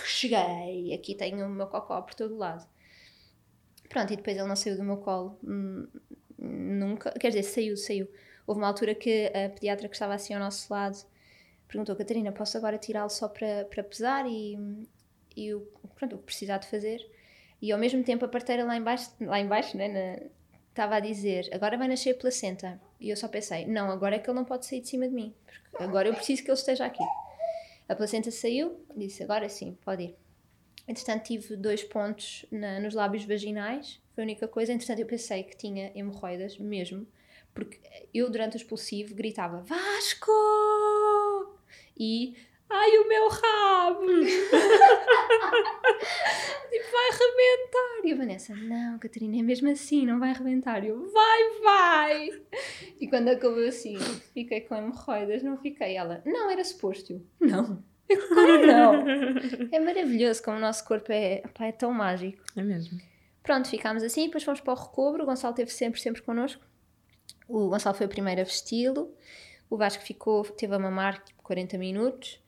Cheguei! 0.06 0.94
Aqui 0.94 1.16
tenho 1.16 1.46
o 1.46 1.50
meu 1.50 1.68
cocó 1.68 2.02
por 2.02 2.14
todo 2.14 2.36
o 2.36 2.38
lado. 2.38 2.68
Pronto, 3.88 4.12
e 4.12 4.18
depois 4.18 4.36
ele 4.36 4.48
não 4.48 4.56
saiu 4.56 4.76
do 4.76 4.84
meu 4.84 4.98
colo. 4.98 5.40
hum, 5.42 5.88
Nunca. 6.38 7.12
Quer 7.12 7.30
dizer, 7.30 7.44
saiu, 7.44 7.78
saiu. 7.78 8.10
Houve 8.46 8.60
uma 8.60 8.68
altura 8.68 8.94
que 8.94 9.28
a 9.28 9.50
pediatra 9.50 9.88
que 9.88 9.96
estava 9.96 10.14
assim 10.14 10.34
ao 10.34 10.40
nosso 10.42 10.74
lado 10.74 10.98
perguntou: 11.72 11.96
Catarina, 11.96 12.32
posso 12.32 12.58
agora 12.58 12.78
tirá-lo 12.78 13.10
só 13.10 13.28
para, 13.28 13.66
para 13.66 13.84
pesar 13.84 14.26
e, 14.28 14.58
e 15.36 15.54
o, 15.54 15.62
pronto, 15.96 16.16
o 16.16 16.20
que 16.20 16.26
precisar 16.26 16.58
de 16.58 16.68
fazer? 16.68 17.00
E 17.62 17.72
ao 17.72 17.80
mesmo 17.80 18.04
tempo 18.04 18.26
a 18.26 18.28
parteira 18.28 18.64
lá 18.66 18.76
embaixo, 18.76 19.12
lá 19.22 19.40
embaixo 19.40 19.78
né, 19.78 19.88
na- 19.88 20.26
estava 20.70 20.96
a 20.96 21.00
dizer, 21.00 21.50
agora 21.54 21.78
vai 21.78 21.88
nascer 21.88 22.12
a 22.12 22.16
placenta. 22.16 22.82
E 23.00 23.10
eu 23.10 23.16
só 23.18 23.28
pensei, 23.28 23.66
não, 23.68 23.90
agora 23.92 24.16
é 24.16 24.20
que 24.20 24.30
ele 24.30 24.38
não 24.38 24.46
pode 24.46 24.66
sair 24.66 24.82
de 24.82 24.88
cima 24.90 25.08
de 25.08 25.14
mim. 25.14 25.34
Porque 25.70 25.84
agora 25.84 26.08
eu 26.08 26.14
preciso 26.14 26.44
que 26.44 26.50
ele 26.50 26.58
esteja 26.58 26.86
aqui. 26.86 27.04
A 27.90 27.96
placenta 27.96 28.32
saiu, 28.32 28.84
disse, 28.96 29.22
agora 29.24 29.48
sim, 29.50 29.78
pode 29.84 30.04
ir. 30.04 30.16
Entretanto 30.88 31.24
tive 31.24 31.56
dois 31.56 31.84
pontos 31.84 32.46
na- 32.52 32.80
nos 32.80 32.94
lábios 32.94 33.26
vaginais, 33.26 34.00
foi 34.16 34.24
a 34.24 34.26
única 34.26 34.48
coisa. 34.48 34.72
Entretanto 34.74 35.00
eu 35.00 35.06
pensei 35.06 35.44
que 35.44 35.56
tinha 35.58 35.92
hemorroidas 35.94 36.58
mesmo, 36.58 37.06
porque 37.54 37.80
eu 38.14 38.30
durante 38.30 38.56
o 38.56 38.58
expulsivo 38.58 39.14
gritava, 39.14 39.62
Vasco! 39.62 40.32
E, 41.98 42.36
ai 42.70 42.98
o 42.98 43.08
meu 43.08 43.30
rabo! 43.30 44.06
tipo, 46.70 46.92
vai 46.92 47.10
arrebentar. 47.10 48.06
E 48.06 48.12
a 48.12 48.16
Vanessa, 48.16 48.56
não, 48.56 49.00
Catarina, 49.00 49.38
é 49.38 49.42
mesmo 49.42 49.70
assim, 49.70 50.06
não 50.06 50.20
vai 50.20 50.32
arrebentar. 50.32 50.84
E 50.84 50.88
eu, 50.88 51.12
vai, 51.12 51.60
vai. 51.62 52.30
E 53.00 53.08
quando 53.08 53.30
acabou 53.30 53.66
assim, 53.68 53.98
fiquei 54.34 54.62
com 54.62 54.76
hemorroidas, 54.76 55.44
não 55.44 55.58
fiquei. 55.58 55.96
Ela, 55.96 56.22
não, 56.26 56.50
era 56.50 56.64
suposto. 56.64 57.14
Eu, 57.14 57.22
não. 57.40 57.84
Eu, 58.10 58.28
Como 58.28 58.66
não? 58.66 59.06
É 59.72 59.80
maravilhoso 59.80 60.44
como 60.44 60.58
o 60.58 60.60
nosso 60.60 60.86
corpo 60.86 61.12
é, 61.12 61.44
pá, 61.54 61.66
é 61.68 61.72
tão 61.72 61.94
mágico. 61.94 62.44
É 62.56 62.62
mesmo. 62.62 63.00
Pronto, 63.44 63.70
ficámos 63.70 64.04
assim, 64.04 64.26
depois 64.26 64.44
fomos 64.44 64.62
para 64.62 64.74
o 64.74 64.76
recobro. 64.76 65.24
O 65.24 65.26
Gonçalo 65.26 65.54
esteve 65.54 65.72
sempre, 65.72 66.00
sempre 66.00 66.22
connosco. 66.22 66.64
O 67.48 67.70
Gonçalo 67.70 67.96
foi 67.96 68.06
o 68.06 68.10
primeiro 68.10 68.42
a 68.42 68.44
vesti-lo. 68.44 69.16
O 69.72 69.78
Vasco 69.78 70.04
ficou, 70.04 70.44
teve 70.44 70.76
a 70.76 70.78
mamar 70.78 71.24
tipo 71.24 71.42
40 71.42 71.78
minutos. 71.78 72.40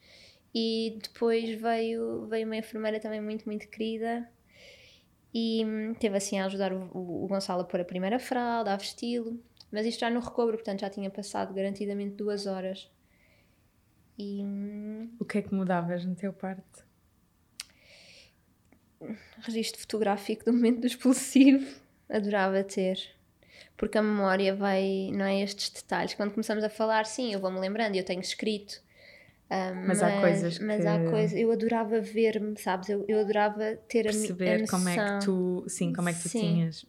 E 0.54 1.00
depois 1.02 1.50
veio, 1.60 2.28
veio 2.28 2.46
uma 2.46 2.58
enfermeira 2.58 3.00
também 3.00 3.22
muito, 3.22 3.46
muito 3.46 3.68
querida. 3.70 4.30
E 5.34 5.64
hum, 5.66 5.94
teve 5.96 6.18
assim 6.18 6.38
a 6.38 6.46
ajudar 6.46 6.74
o, 6.74 6.92
o, 6.94 7.24
o 7.24 7.28
Gonçalo 7.28 7.62
a 7.62 7.64
pôr 7.64 7.80
a 7.80 7.86
primeira 7.86 8.20
fralda, 8.20 8.74
a 8.74 8.76
vesti-lo. 8.76 9.40
Mas 9.72 9.86
isto 9.86 10.02
já 10.02 10.10
no 10.10 10.20
recobro, 10.20 10.58
portanto 10.58 10.82
já 10.82 10.90
tinha 10.90 11.10
passado 11.10 11.54
garantidamente 11.54 12.16
duas 12.16 12.46
horas. 12.46 12.92
E 14.20 14.44
hum, 14.44 15.10
O 15.18 15.24
que 15.24 15.38
é 15.38 15.42
que 15.42 15.56
mudavas 15.56 16.06
no 16.06 16.16
teu 16.16 16.34
parto? 16.34 16.86
registro 19.42 19.82
fotográfico 19.82 20.46
do 20.46 20.54
momento 20.54 20.82
do 20.82 20.88
expulsivo. 20.88 21.66
Adorava 22.10 22.64
ter. 22.64 23.00
Porque 23.78 23.98
a 23.98 24.02
memória 24.04 24.56
vai, 24.56 25.10
não 25.14 25.26
é 25.26 25.42
estes 25.42 25.70
detalhes. 25.70 26.14
Quando 26.14 26.32
começamos 26.32 26.64
a 26.64 26.70
falar, 26.70 27.06
sim, 27.06 27.34
eu 27.34 27.40
vou-me 27.40 27.60
lembrando, 27.60 27.96
eu 27.96 28.04
tenho 28.06 28.22
escrito. 28.22 28.82
Ah, 29.50 29.74
Mas 29.86 30.02
há 30.02 30.20
coisas 30.20 30.60
Mas 30.60 30.86
há 30.86 31.00
que- 31.00 31.10
coisas. 31.10 31.38
Eu 31.38 31.52
adorava 31.52 32.00
ver-me, 32.00 32.58
sabes? 32.60 32.90
Eu, 32.90 33.04
eu 33.08 33.20
adorava 33.20 33.76
ter 33.88 34.08
a, 34.08 34.12
mi- 34.12 34.18
a 34.18 34.20
Perceber 34.20 34.62
noção. 34.62 34.80
como 34.80 34.90
é 34.90 34.96
que 35.20 35.26
tu, 35.26 35.64
sim, 35.68 35.94
como 35.94 36.10
é 36.10 36.14
que 36.14 36.22
tu 36.22 36.30
Sim. 36.30 36.40
tinhas. 36.40 36.86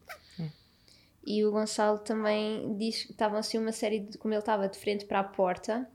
E 1.26 1.42
o 1.44 1.50
Gonçalo 1.50 1.98
também 2.00 2.76
diz 2.76 3.04
que 3.04 3.12
estavam 3.12 3.38
assim 3.38 3.56
uma 3.58 3.72
série 3.72 4.00
de. 4.00 4.18
Como 4.18 4.34
ele 4.34 4.40
estava 4.40 4.68
de 4.68 4.78
frente 4.78 5.06
para 5.06 5.20
a 5.20 5.24
porta, 5.24 5.88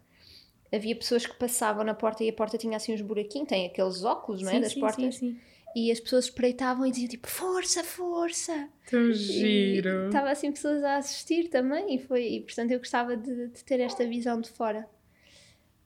havia 0.74 0.96
pessoas 0.96 1.24
que 1.26 1.36
passavam 1.36 1.84
na 1.84 1.94
porta 1.94 2.24
e 2.24 2.30
a 2.30 2.34
porta 2.34 2.58
tinha 2.58 2.76
assim 2.78 2.94
uns 2.96 3.02
buraquinhos, 3.02 3.48
tem 3.48 3.68
aqueles 3.68 4.04
óculos, 4.04 4.42
não 4.42 4.50
é? 4.50 4.56
Sim, 4.56 4.62
das 4.62 4.74
sim, 4.74 4.80
portas. 4.80 5.16
sim, 5.16 5.34
sim. 5.34 5.40
E 5.76 5.92
as 5.92 6.00
pessoas 6.00 6.26
espreitavam 6.26 6.86
e 6.86 6.92
diziam 6.92 7.10
tipo: 7.10 7.28
Força, 7.28 7.84
força! 7.84 8.70
Tão 8.90 9.12
giro. 9.14 10.08
Estava 10.08 10.32
assim 10.32 10.52
pessoas 10.52 10.84
a 10.84 10.98
assistir 10.98 11.50
também 11.50 11.96
e 11.96 12.00
foi 12.00 12.28
e 12.28 12.42
portanto 12.42 12.72
eu 12.72 12.80
gostava 12.80 13.16
de, 13.16 13.48
de 13.50 13.64
ter 13.64 13.80
esta 13.80 14.06
visão 14.08 14.42
de 14.42 14.50
fora. 14.50 14.88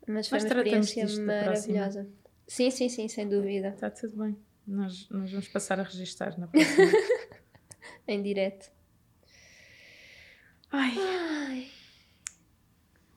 Mas 0.06 0.28
foi 0.28 0.38
Nós 0.38 0.50
uma 0.50 0.60
experiência 0.62 1.06
maravilhosa. 1.22 2.08
Sim, 2.46 2.70
sim, 2.70 2.88
sim, 2.88 3.08
sem 3.08 3.28
dúvida. 3.28 3.68
Está 3.68 3.90
tudo 3.90 4.16
bem. 4.22 4.36
Nós, 4.66 5.08
nós 5.10 5.30
vamos 5.30 5.48
passar 5.48 5.78
a 5.80 5.82
registar 5.82 6.38
na 6.38 6.46
próxima. 6.46 6.90
Em 8.08 8.22
direto. 8.22 8.70
Ai, 10.70 10.94
Ai, 10.98 11.68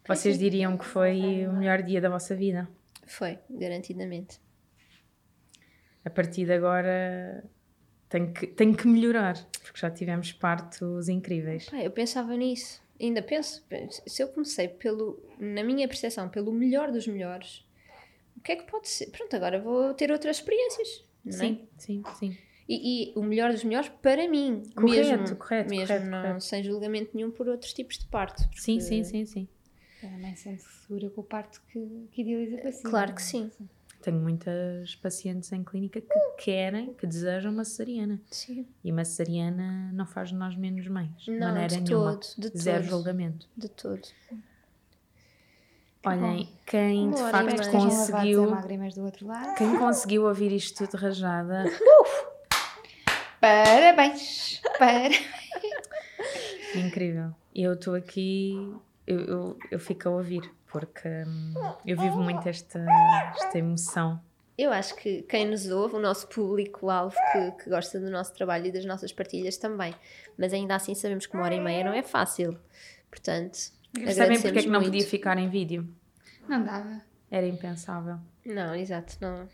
vocês 0.08 0.38
diriam 0.38 0.78
que 0.78 0.86
foi 0.86 1.46
o 1.48 1.54
melhor 1.54 1.82
dia 1.82 2.00
da 2.00 2.10
vossa 2.10 2.36
vida? 2.36 2.70
foi, 3.06 3.40
garantidamente. 3.50 4.40
A 6.08 6.10
partir 6.10 6.46
de 6.46 6.54
agora 6.54 7.44
tenho 8.08 8.32
que, 8.32 8.48
tenho 8.48 8.74
que 8.74 8.88
melhorar, 8.88 9.36
porque 9.62 9.78
já 9.78 9.92
tivemos 9.92 10.32
partos 10.32 11.10
incríveis. 11.10 11.66
Pá, 11.70 11.80
eu 11.84 11.92
pensava 11.92 12.34
nisso. 12.38 12.82
Ainda 12.98 13.22
penso, 13.22 13.62
se 14.08 14.24
eu 14.24 14.30
comecei 14.30 14.70
pelo, 14.70 15.22
na 15.38 15.66
minha 15.66 15.86
percepção, 15.86 16.30
pelo 16.30 16.54
melhor 16.54 16.94
dos 16.94 17.06
melhores, 17.08 17.66
o 18.38 18.40
que 18.42 18.54
é 18.54 18.56
que 18.56 18.64
pode 18.72 18.88
ser? 18.88 19.08
Pronto, 19.08 19.36
agora 19.36 19.60
vou 19.60 19.94
ter 19.94 20.10
outras 20.10 20.38
experiências. 20.38 21.06
Não 21.26 21.34
é? 21.34 21.38
Sim, 21.38 21.68
sim, 21.78 22.04
sim. 22.18 22.38
E, 22.70 23.12
e 23.12 23.14
o 23.20 23.22
melhor 23.22 23.52
dos 23.52 23.66
melhores 23.66 23.90
para 24.02 24.30
mim. 24.30 24.64
Correto, 24.76 24.90
mesmo, 25.20 25.36
correto, 25.36 25.70
mesmo 25.70 25.88
correto, 25.88 26.06
não, 26.06 26.22
correto. 26.22 26.44
sem 26.46 26.64
julgamento 26.64 27.12
nenhum 27.14 27.32
por 27.32 27.50
outros 27.50 27.74
tipos 27.74 27.98
de 27.98 28.06
parto. 28.06 28.44
Sim, 28.56 28.78
porque- 28.78 28.82
sim, 28.82 29.04
sim, 29.04 29.26
sim. 29.26 29.48
Eu 30.02 30.10
também 30.10 30.36
sinto 30.38 30.62
segura 30.62 31.10
com 31.10 31.20
o 31.20 31.24
parto 31.26 31.62
que, 31.68 32.08
que 32.14 32.22
idealiza 32.22 32.58
para 32.60 32.72
si. 32.72 32.84
Claro 32.84 33.14
que 33.14 33.22
sim. 33.22 33.52
Tenho 34.08 34.22
muitas 34.22 34.96
pacientes 34.96 35.52
em 35.52 35.66
clínica 35.66 36.00
que 36.00 36.20
querem, 36.42 36.94
que 36.94 37.06
desejam 37.06 37.52
uma 37.52 37.66
cesariana. 37.66 38.22
Sim. 38.32 38.66
E 38.82 38.90
uma 38.90 39.04
cesariana 39.04 39.92
não 39.92 40.06
faz 40.06 40.30
de 40.30 40.36
nós 40.36 40.56
menos 40.56 40.88
mães. 40.88 41.12
De 41.26 41.32
Não, 41.32 41.48
maneira 41.48 41.68
de 41.68 41.82
nenhuma. 41.82 42.14
todo, 42.16 42.26
de 42.54 42.58
Zero 42.58 42.84
todo. 42.84 42.90
julgamento. 42.90 43.50
De 43.58 43.68
todo. 43.68 44.02
Olhem, 46.06 46.50
quem 46.66 47.12
de 47.12 47.18
facto 47.20 47.70
conseguiu. 47.70 48.44
a 48.46 48.56
lágrimas 48.56 48.94
do 48.96 49.04
outro 49.04 49.28
lado. 49.28 49.56
Quem 49.58 49.76
conseguiu 49.78 50.24
ouvir 50.24 50.54
isto 50.54 50.88
tudo 50.88 50.98
rajada, 51.02 51.66
Parabéns! 53.42 54.62
Parabéns! 54.80 55.22
incrível. 56.76 57.36
Eu 57.54 57.74
estou 57.74 57.94
aqui, 57.94 58.54
eu, 59.06 59.20
eu, 59.20 59.58
eu 59.70 59.80
fico 59.82 60.08
a 60.08 60.12
ouvir, 60.14 60.50
porque 60.72 61.08
hum, 61.08 61.54
eu 61.86 61.98
vivo 61.98 62.22
muito 62.22 62.48
esta, 62.48 62.86
esta 63.36 63.58
emoção. 63.58 64.20
Eu 64.58 64.72
acho 64.72 64.96
que 64.96 65.22
quem 65.24 65.46
nos 65.46 65.70
ouve, 65.70 65.96
o 65.96 66.00
nosso 66.00 66.28
público-alvo 66.28 67.16
que, 67.32 67.64
que 67.64 67.70
gosta 67.70 68.00
do 68.00 68.10
nosso 68.10 68.34
trabalho 68.34 68.66
e 68.66 68.72
das 68.72 68.86
nossas 68.86 69.12
partilhas 69.12 69.58
também. 69.58 69.94
Mas 70.38 70.52
ainda 70.52 70.76
assim 70.76 70.96
sabemos 70.96 71.28
que 71.28 71.36
uma 71.36 71.44
hora 71.44 71.54
e 71.54 71.62
meia 71.62 71.84
não 71.84 71.94
é 71.94 72.02
fácil. 72.02 72.58
Portanto, 73.10 73.72
Sabem 74.14 74.42
porque 74.42 74.60
é 74.60 74.62
que 74.64 74.68
não 74.68 74.80
muito. 74.80 74.92
podia 74.92 75.08
ficar 75.08 75.38
em 75.38 75.50
vídeo? 75.50 75.88
Não 76.48 76.64
dava. 76.64 77.02
Era 77.30 77.48
impensável. 77.48 78.18
Não, 78.46 78.76
exato, 78.76 79.18
não. 79.20 79.48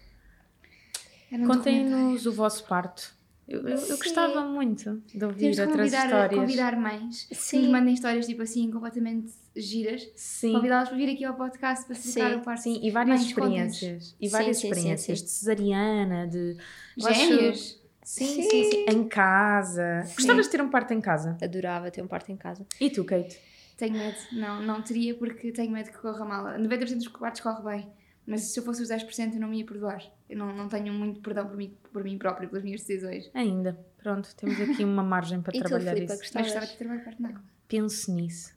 Um 1.32 1.48
Contem-nos 1.48 2.26
o 2.26 2.32
vosso 2.32 2.66
parto. 2.66 3.16
Eu, 3.48 3.60
eu, 3.62 3.70
eu 3.70 3.78
Sim. 3.78 3.96
gostava 3.98 4.42
muito 4.46 5.02
de 5.14 5.24
ouvir 5.26 5.40
Temos 5.40 5.56
que 5.58 5.62
outras 5.64 5.78
convidar, 5.92 6.06
histórias. 6.06 6.40
convidar 6.40 6.76
mães 6.78 7.24
que 7.26 7.36
Sim. 7.36 7.60
nos 7.64 7.70
mandem 7.72 7.94
histórias 7.94 8.26
tipo 8.26 8.42
assim, 8.42 8.72
completamente 8.72 9.32
giras. 9.56 10.10
Sim. 10.16 10.54
Convidá-las 10.54 10.88
para 10.90 10.98
vir 10.98 11.10
aqui 11.14 11.26
ao 11.26 11.36
podcast 11.36 11.86
para 11.86 11.96
Sim, 11.96 12.36
o 12.36 12.42
parto. 12.42 12.62
Sim, 12.64 12.80
e 12.82 12.90
várias 12.90 13.20
Mães, 13.20 13.30
experiências. 13.30 14.16
E 14.20 14.28
Sim, 14.28 14.32
várias 14.32 14.58
sim, 14.58 14.62
sim, 14.62 14.68
experiências 14.70 15.20
sim. 15.20 15.26
de 15.26 15.32
cesariana, 15.32 16.28
de. 16.28 16.58
Gêmeos. 16.98 17.82
Sim, 18.02 18.26
Sim. 18.26 18.42
sim, 18.50 18.64
sim. 18.72 18.86
Em 18.90 19.08
casa. 19.08 20.04
Sim. 20.06 20.16
Gostavas 20.16 20.46
de 20.46 20.52
ter 20.52 20.62
um 20.62 20.70
parto 20.70 20.94
em 20.94 21.00
casa? 21.02 21.38
Adorava 21.42 21.90
ter 21.92 22.02
um 22.02 22.08
parto 22.08 22.32
em 22.32 22.38
casa. 22.38 22.66
E 22.80 22.90
tu, 22.90 23.04
Kate? 23.06 23.38
Tenho 23.78 23.94
medo. 23.94 24.18
Não, 24.34 24.62
não 24.62 24.82
teria 24.82 25.16
porque 25.16 25.52
tenho 25.52 25.72
medo 25.72 25.90
que 25.92 25.98
corra 25.98 26.24
mal. 26.26 26.46
90% 26.60 26.96
dos 26.96 27.08
quartos 27.08 27.42
corre 27.42 27.64
bem. 27.64 27.88
Mas 28.26 28.42
se 28.42 28.60
eu 28.60 28.64
fosse 28.64 28.82
os 28.82 28.90
10% 28.90 29.34
eu 29.34 29.40
não 29.40 29.50
me 29.50 29.60
ia 29.60 29.66
perdoar. 29.66 30.02
Eu 30.30 30.38
não, 30.38 30.56
não 30.56 30.70
tenho 30.70 30.94
muito 30.94 31.20
perdão 31.20 31.48
por 31.48 31.58
mim, 31.58 31.76
por 31.92 32.04
mim 32.04 32.18
próprio, 32.18 32.50
pelas 32.50 32.64
minhas 32.64 32.82
decisões. 32.82 33.30
Ainda. 33.34 33.78
Pronto, 34.02 34.34
temos 34.36 34.60
aqui 34.62 34.84
uma 34.86 35.04
margem 35.04 35.42
para 35.42 35.56
E 35.56 35.62
tu, 35.62 35.68
trabalhar 35.68 35.94
Filipa, 35.94 36.14
isso. 36.14 36.32
Mas 36.34 36.44
gostava 36.44 36.66
de 36.66 36.78
trabalhar 36.78 37.04
perto 37.04 37.22
não. 37.22 37.36
Penso 37.68 38.14
nisso. 38.14 38.54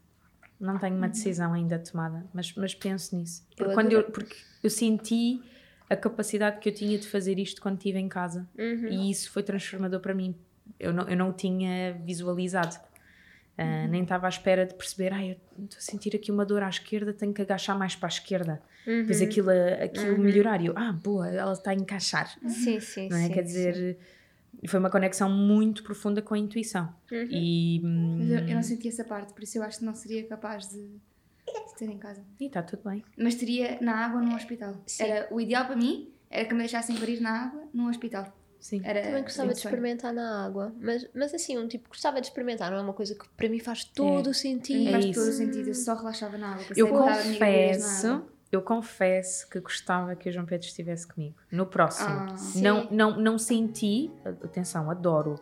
Não 0.58 0.78
tenho 0.78 0.96
uma 0.96 1.08
decisão 1.08 1.52
ainda 1.52 1.78
tomada, 1.78 2.24
mas, 2.32 2.54
mas 2.54 2.74
penso 2.74 3.14
nisso. 3.16 3.46
Eu 3.50 3.56
Porque, 3.56 3.74
quando 3.74 3.92
eu, 3.92 4.04
porque 4.04 4.36
eu 4.62 4.70
senti 4.70 5.42
a 5.88 5.96
capacidade 5.96 6.60
que 6.60 6.68
eu 6.68 6.74
tinha 6.74 6.98
de 6.98 7.06
fazer 7.06 7.38
isto 7.38 7.60
quando 7.60 7.76
estive 7.76 7.98
em 7.98 8.08
casa. 8.08 8.48
Uhum. 8.58 8.88
E 8.88 9.10
isso 9.10 9.30
foi 9.30 9.42
transformador 9.42 10.00
para 10.00 10.14
mim. 10.14 10.34
Eu 10.80 10.92
não, 10.92 11.08
eu 11.08 11.16
não 11.16 11.30
o 11.30 11.32
tinha 11.32 11.92
visualizado. 12.04 12.76
Ah, 13.58 13.86
Nem 13.88 14.02
estava 14.02 14.26
à 14.26 14.28
espera 14.28 14.66
de 14.66 14.74
perceber, 14.74 15.12
ai, 15.12 15.30
eu 15.58 15.64
estou 15.64 15.78
a 15.78 15.80
sentir 15.80 16.14
aqui 16.14 16.30
uma 16.30 16.44
dor 16.44 16.62
à 16.62 16.68
esquerda, 16.68 17.12
tenho 17.12 17.32
que 17.32 17.40
agachar 17.42 17.78
mais 17.78 17.96
para 17.96 18.08
a 18.08 18.10
esquerda. 18.10 18.60
Uhum. 18.86 19.00
Depois 19.00 19.22
aquilo, 19.22 19.50
aquilo 19.82 20.18
melhorar. 20.18 20.60
E 20.60 20.66
eu, 20.66 20.74
ah, 20.76 20.92
boa, 20.92 21.28
ela 21.28 21.52
está 21.52 21.70
a 21.70 21.74
encaixar. 21.74 22.28
Sim, 22.48 22.78
sim, 22.80 23.08
Não 23.08 23.16
é? 23.16 23.26
sim, 23.26 23.32
Quer 23.32 23.40
sim. 23.40 23.46
dizer, 23.46 23.98
foi 24.68 24.78
uma 24.78 24.90
conexão 24.90 25.30
muito 25.30 25.82
profunda 25.82 26.20
com 26.20 26.34
a 26.34 26.38
intuição. 26.38 26.92
Uhum. 27.10 27.28
E 27.30 27.80
Mas 27.82 28.30
eu, 28.30 28.38
eu 28.38 28.44
hum, 28.44 28.54
não 28.54 28.62
senti 28.62 28.88
essa 28.88 29.04
parte, 29.04 29.32
por 29.32 29.42
isso 29.42 29.58
eu 29.58 29.62
acho 29.62 29.78
que 29.78 29.84
não 29.84 29.94
seria 29.94 30.24
capaz 30.26 30.68
de, 30.68 30.82
de 30.82 31.74
ter 31.78 31.86
em 31.88 31.98
casa. 31.98 32.22
está 32.40 32.62
tudo 32.62 32.82
bem. 32.88 33.02
Mas 33.16 33.34
teria 33.36 33.78
na 33.80 34.04
água 34.04 34.20
num 34.20 34.34
hospital. 34.34 34.74
Sim. 34.86 35.04
Era, 35.04 35.28
o 35.34 35.40
ideal 35.40 35.64
para 35.66 35.76
mim 35.76 36.10
era 36.30 36.44
que 36.46 36.52
me 36.52 36.60
deixassem 36.60 36.96
parir 36.96 37.20
na 37.20 37.44
água 37.46 37.64
num 37.72 37.88
hospital. 37.88 38.36
Sim. 38.58 38.80
Era 38.84 39.02
Também 39.02 39.22
gostava 39.22 39.52
de 39.52 39.58
experimentar 39.58 40.12
na 40.12 40.44
água, 40.44 40.72
mas, 40.80 41.08
mas 41.14 41.34
assim, 41.34 41.56
um 41.58 41.68
tipo, 41.68 41.88
gostava 41.88 42.20
de 42.20 42.26
experimentar, 42.26 42.70
não 42.70 42.78
é 42.78 42.80
uma 42.80 42.92
coisa 42.92 43.14
que 43.14 43.28
para 43.36 43.48
mim 43.48 43.58
faz 43.58 43.84
todo 43.84 44.30
o 44.30 44.34
sentido. 44.34 44.88
É 44.88 44.92
faz 44.92 45.04
isso. 45.04 45.20
todo 45.20 45.28
o 45.28 45.32
sentido, 45.32 45.68
eu 45.68 45.74
só 45.74 45.94
relaxava 45.94 46.36
na 46.36 46.54
água. 46.54 46.64
Eu 46.76 46.88
confesso, 46.88 48.22
eu 48.50 48.62
confesso 48.62 49.48
que 49.48 49.60
gostava 49.60 50.14
que 50.16 50.28
o 50.28 50.32
João 50.32 50.46
Pedro 50.46 50.66
estivesse 50.66 51.06
comigo. 51.06 51.36
No 51.50 51.66
próximo. 51.66 52.08
Ah. 52.08 52.36
não, 52.56 52.88
não, 52.90 53.20
não 53.20 53.38
senti, 53.38 54.10
atenção, 54.24 54.90
adoro, 54.90 55.38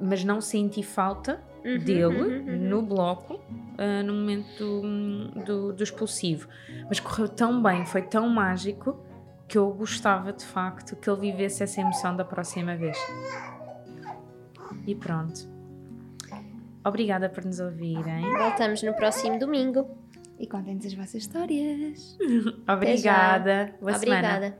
mas 0.00 0.22
não 0.24 0.40
senti 0.40 0.82
falta 0.82 1.42
Uhum, 1.64 1.78
dele 1.78 2.04
uhum, 2.04 2.46
uhum. 2.46 2.68
no 2.68 2.82
bloco 2.82 3.40
ah, 3.78 4.02
no 4.02 4.12
momento 4.12 4.58
do, 4.58 5.44
do, 5.44 5.72
do 5.72 5.82
expulsivo. 5.82 6.46
Mas 6.88 7.00
correu 7.00 7.26
tão 7.26 7.62
bem, 7.62 7.86
foi 7.86 8.02
tão 8.02 8.28
mágico 8.28 9.00
que 9.48 9.58
eu 9.58 9.70
gostava 9.72 10.32
de 10.32 10.44
facto 10.44 10.96
que 10.96 11.08
ele 11.08 11.32
vivesse 11.32 11.62
essa 11.62 11.80
emoção 11.80 12.16
da 12.16 12.24
próxima 12.24 12.76
vez. 12.76 12.98
E 14.86 14.94
pronto. 14.94 15.52
Obrigada 16.84 17.28
por 17.28 17.44
nos 17.44 17.60
ouvirem. 17.60 18.22
Voltamos 18.36 18.82
no 18.82 18.94
próximo 18.94 19.38
domingo. 19.38 19.88
E 20.38 20.46
contem-nos 20.46 20.84
as 20.84 20.94
vossas 20.94 21.14
histórias. 21.14 22.18
Obrigada. 22.68 23.74
Boa 23.80 23.94
semana. 23.94 24.36
Obrigada. 24.36 24.58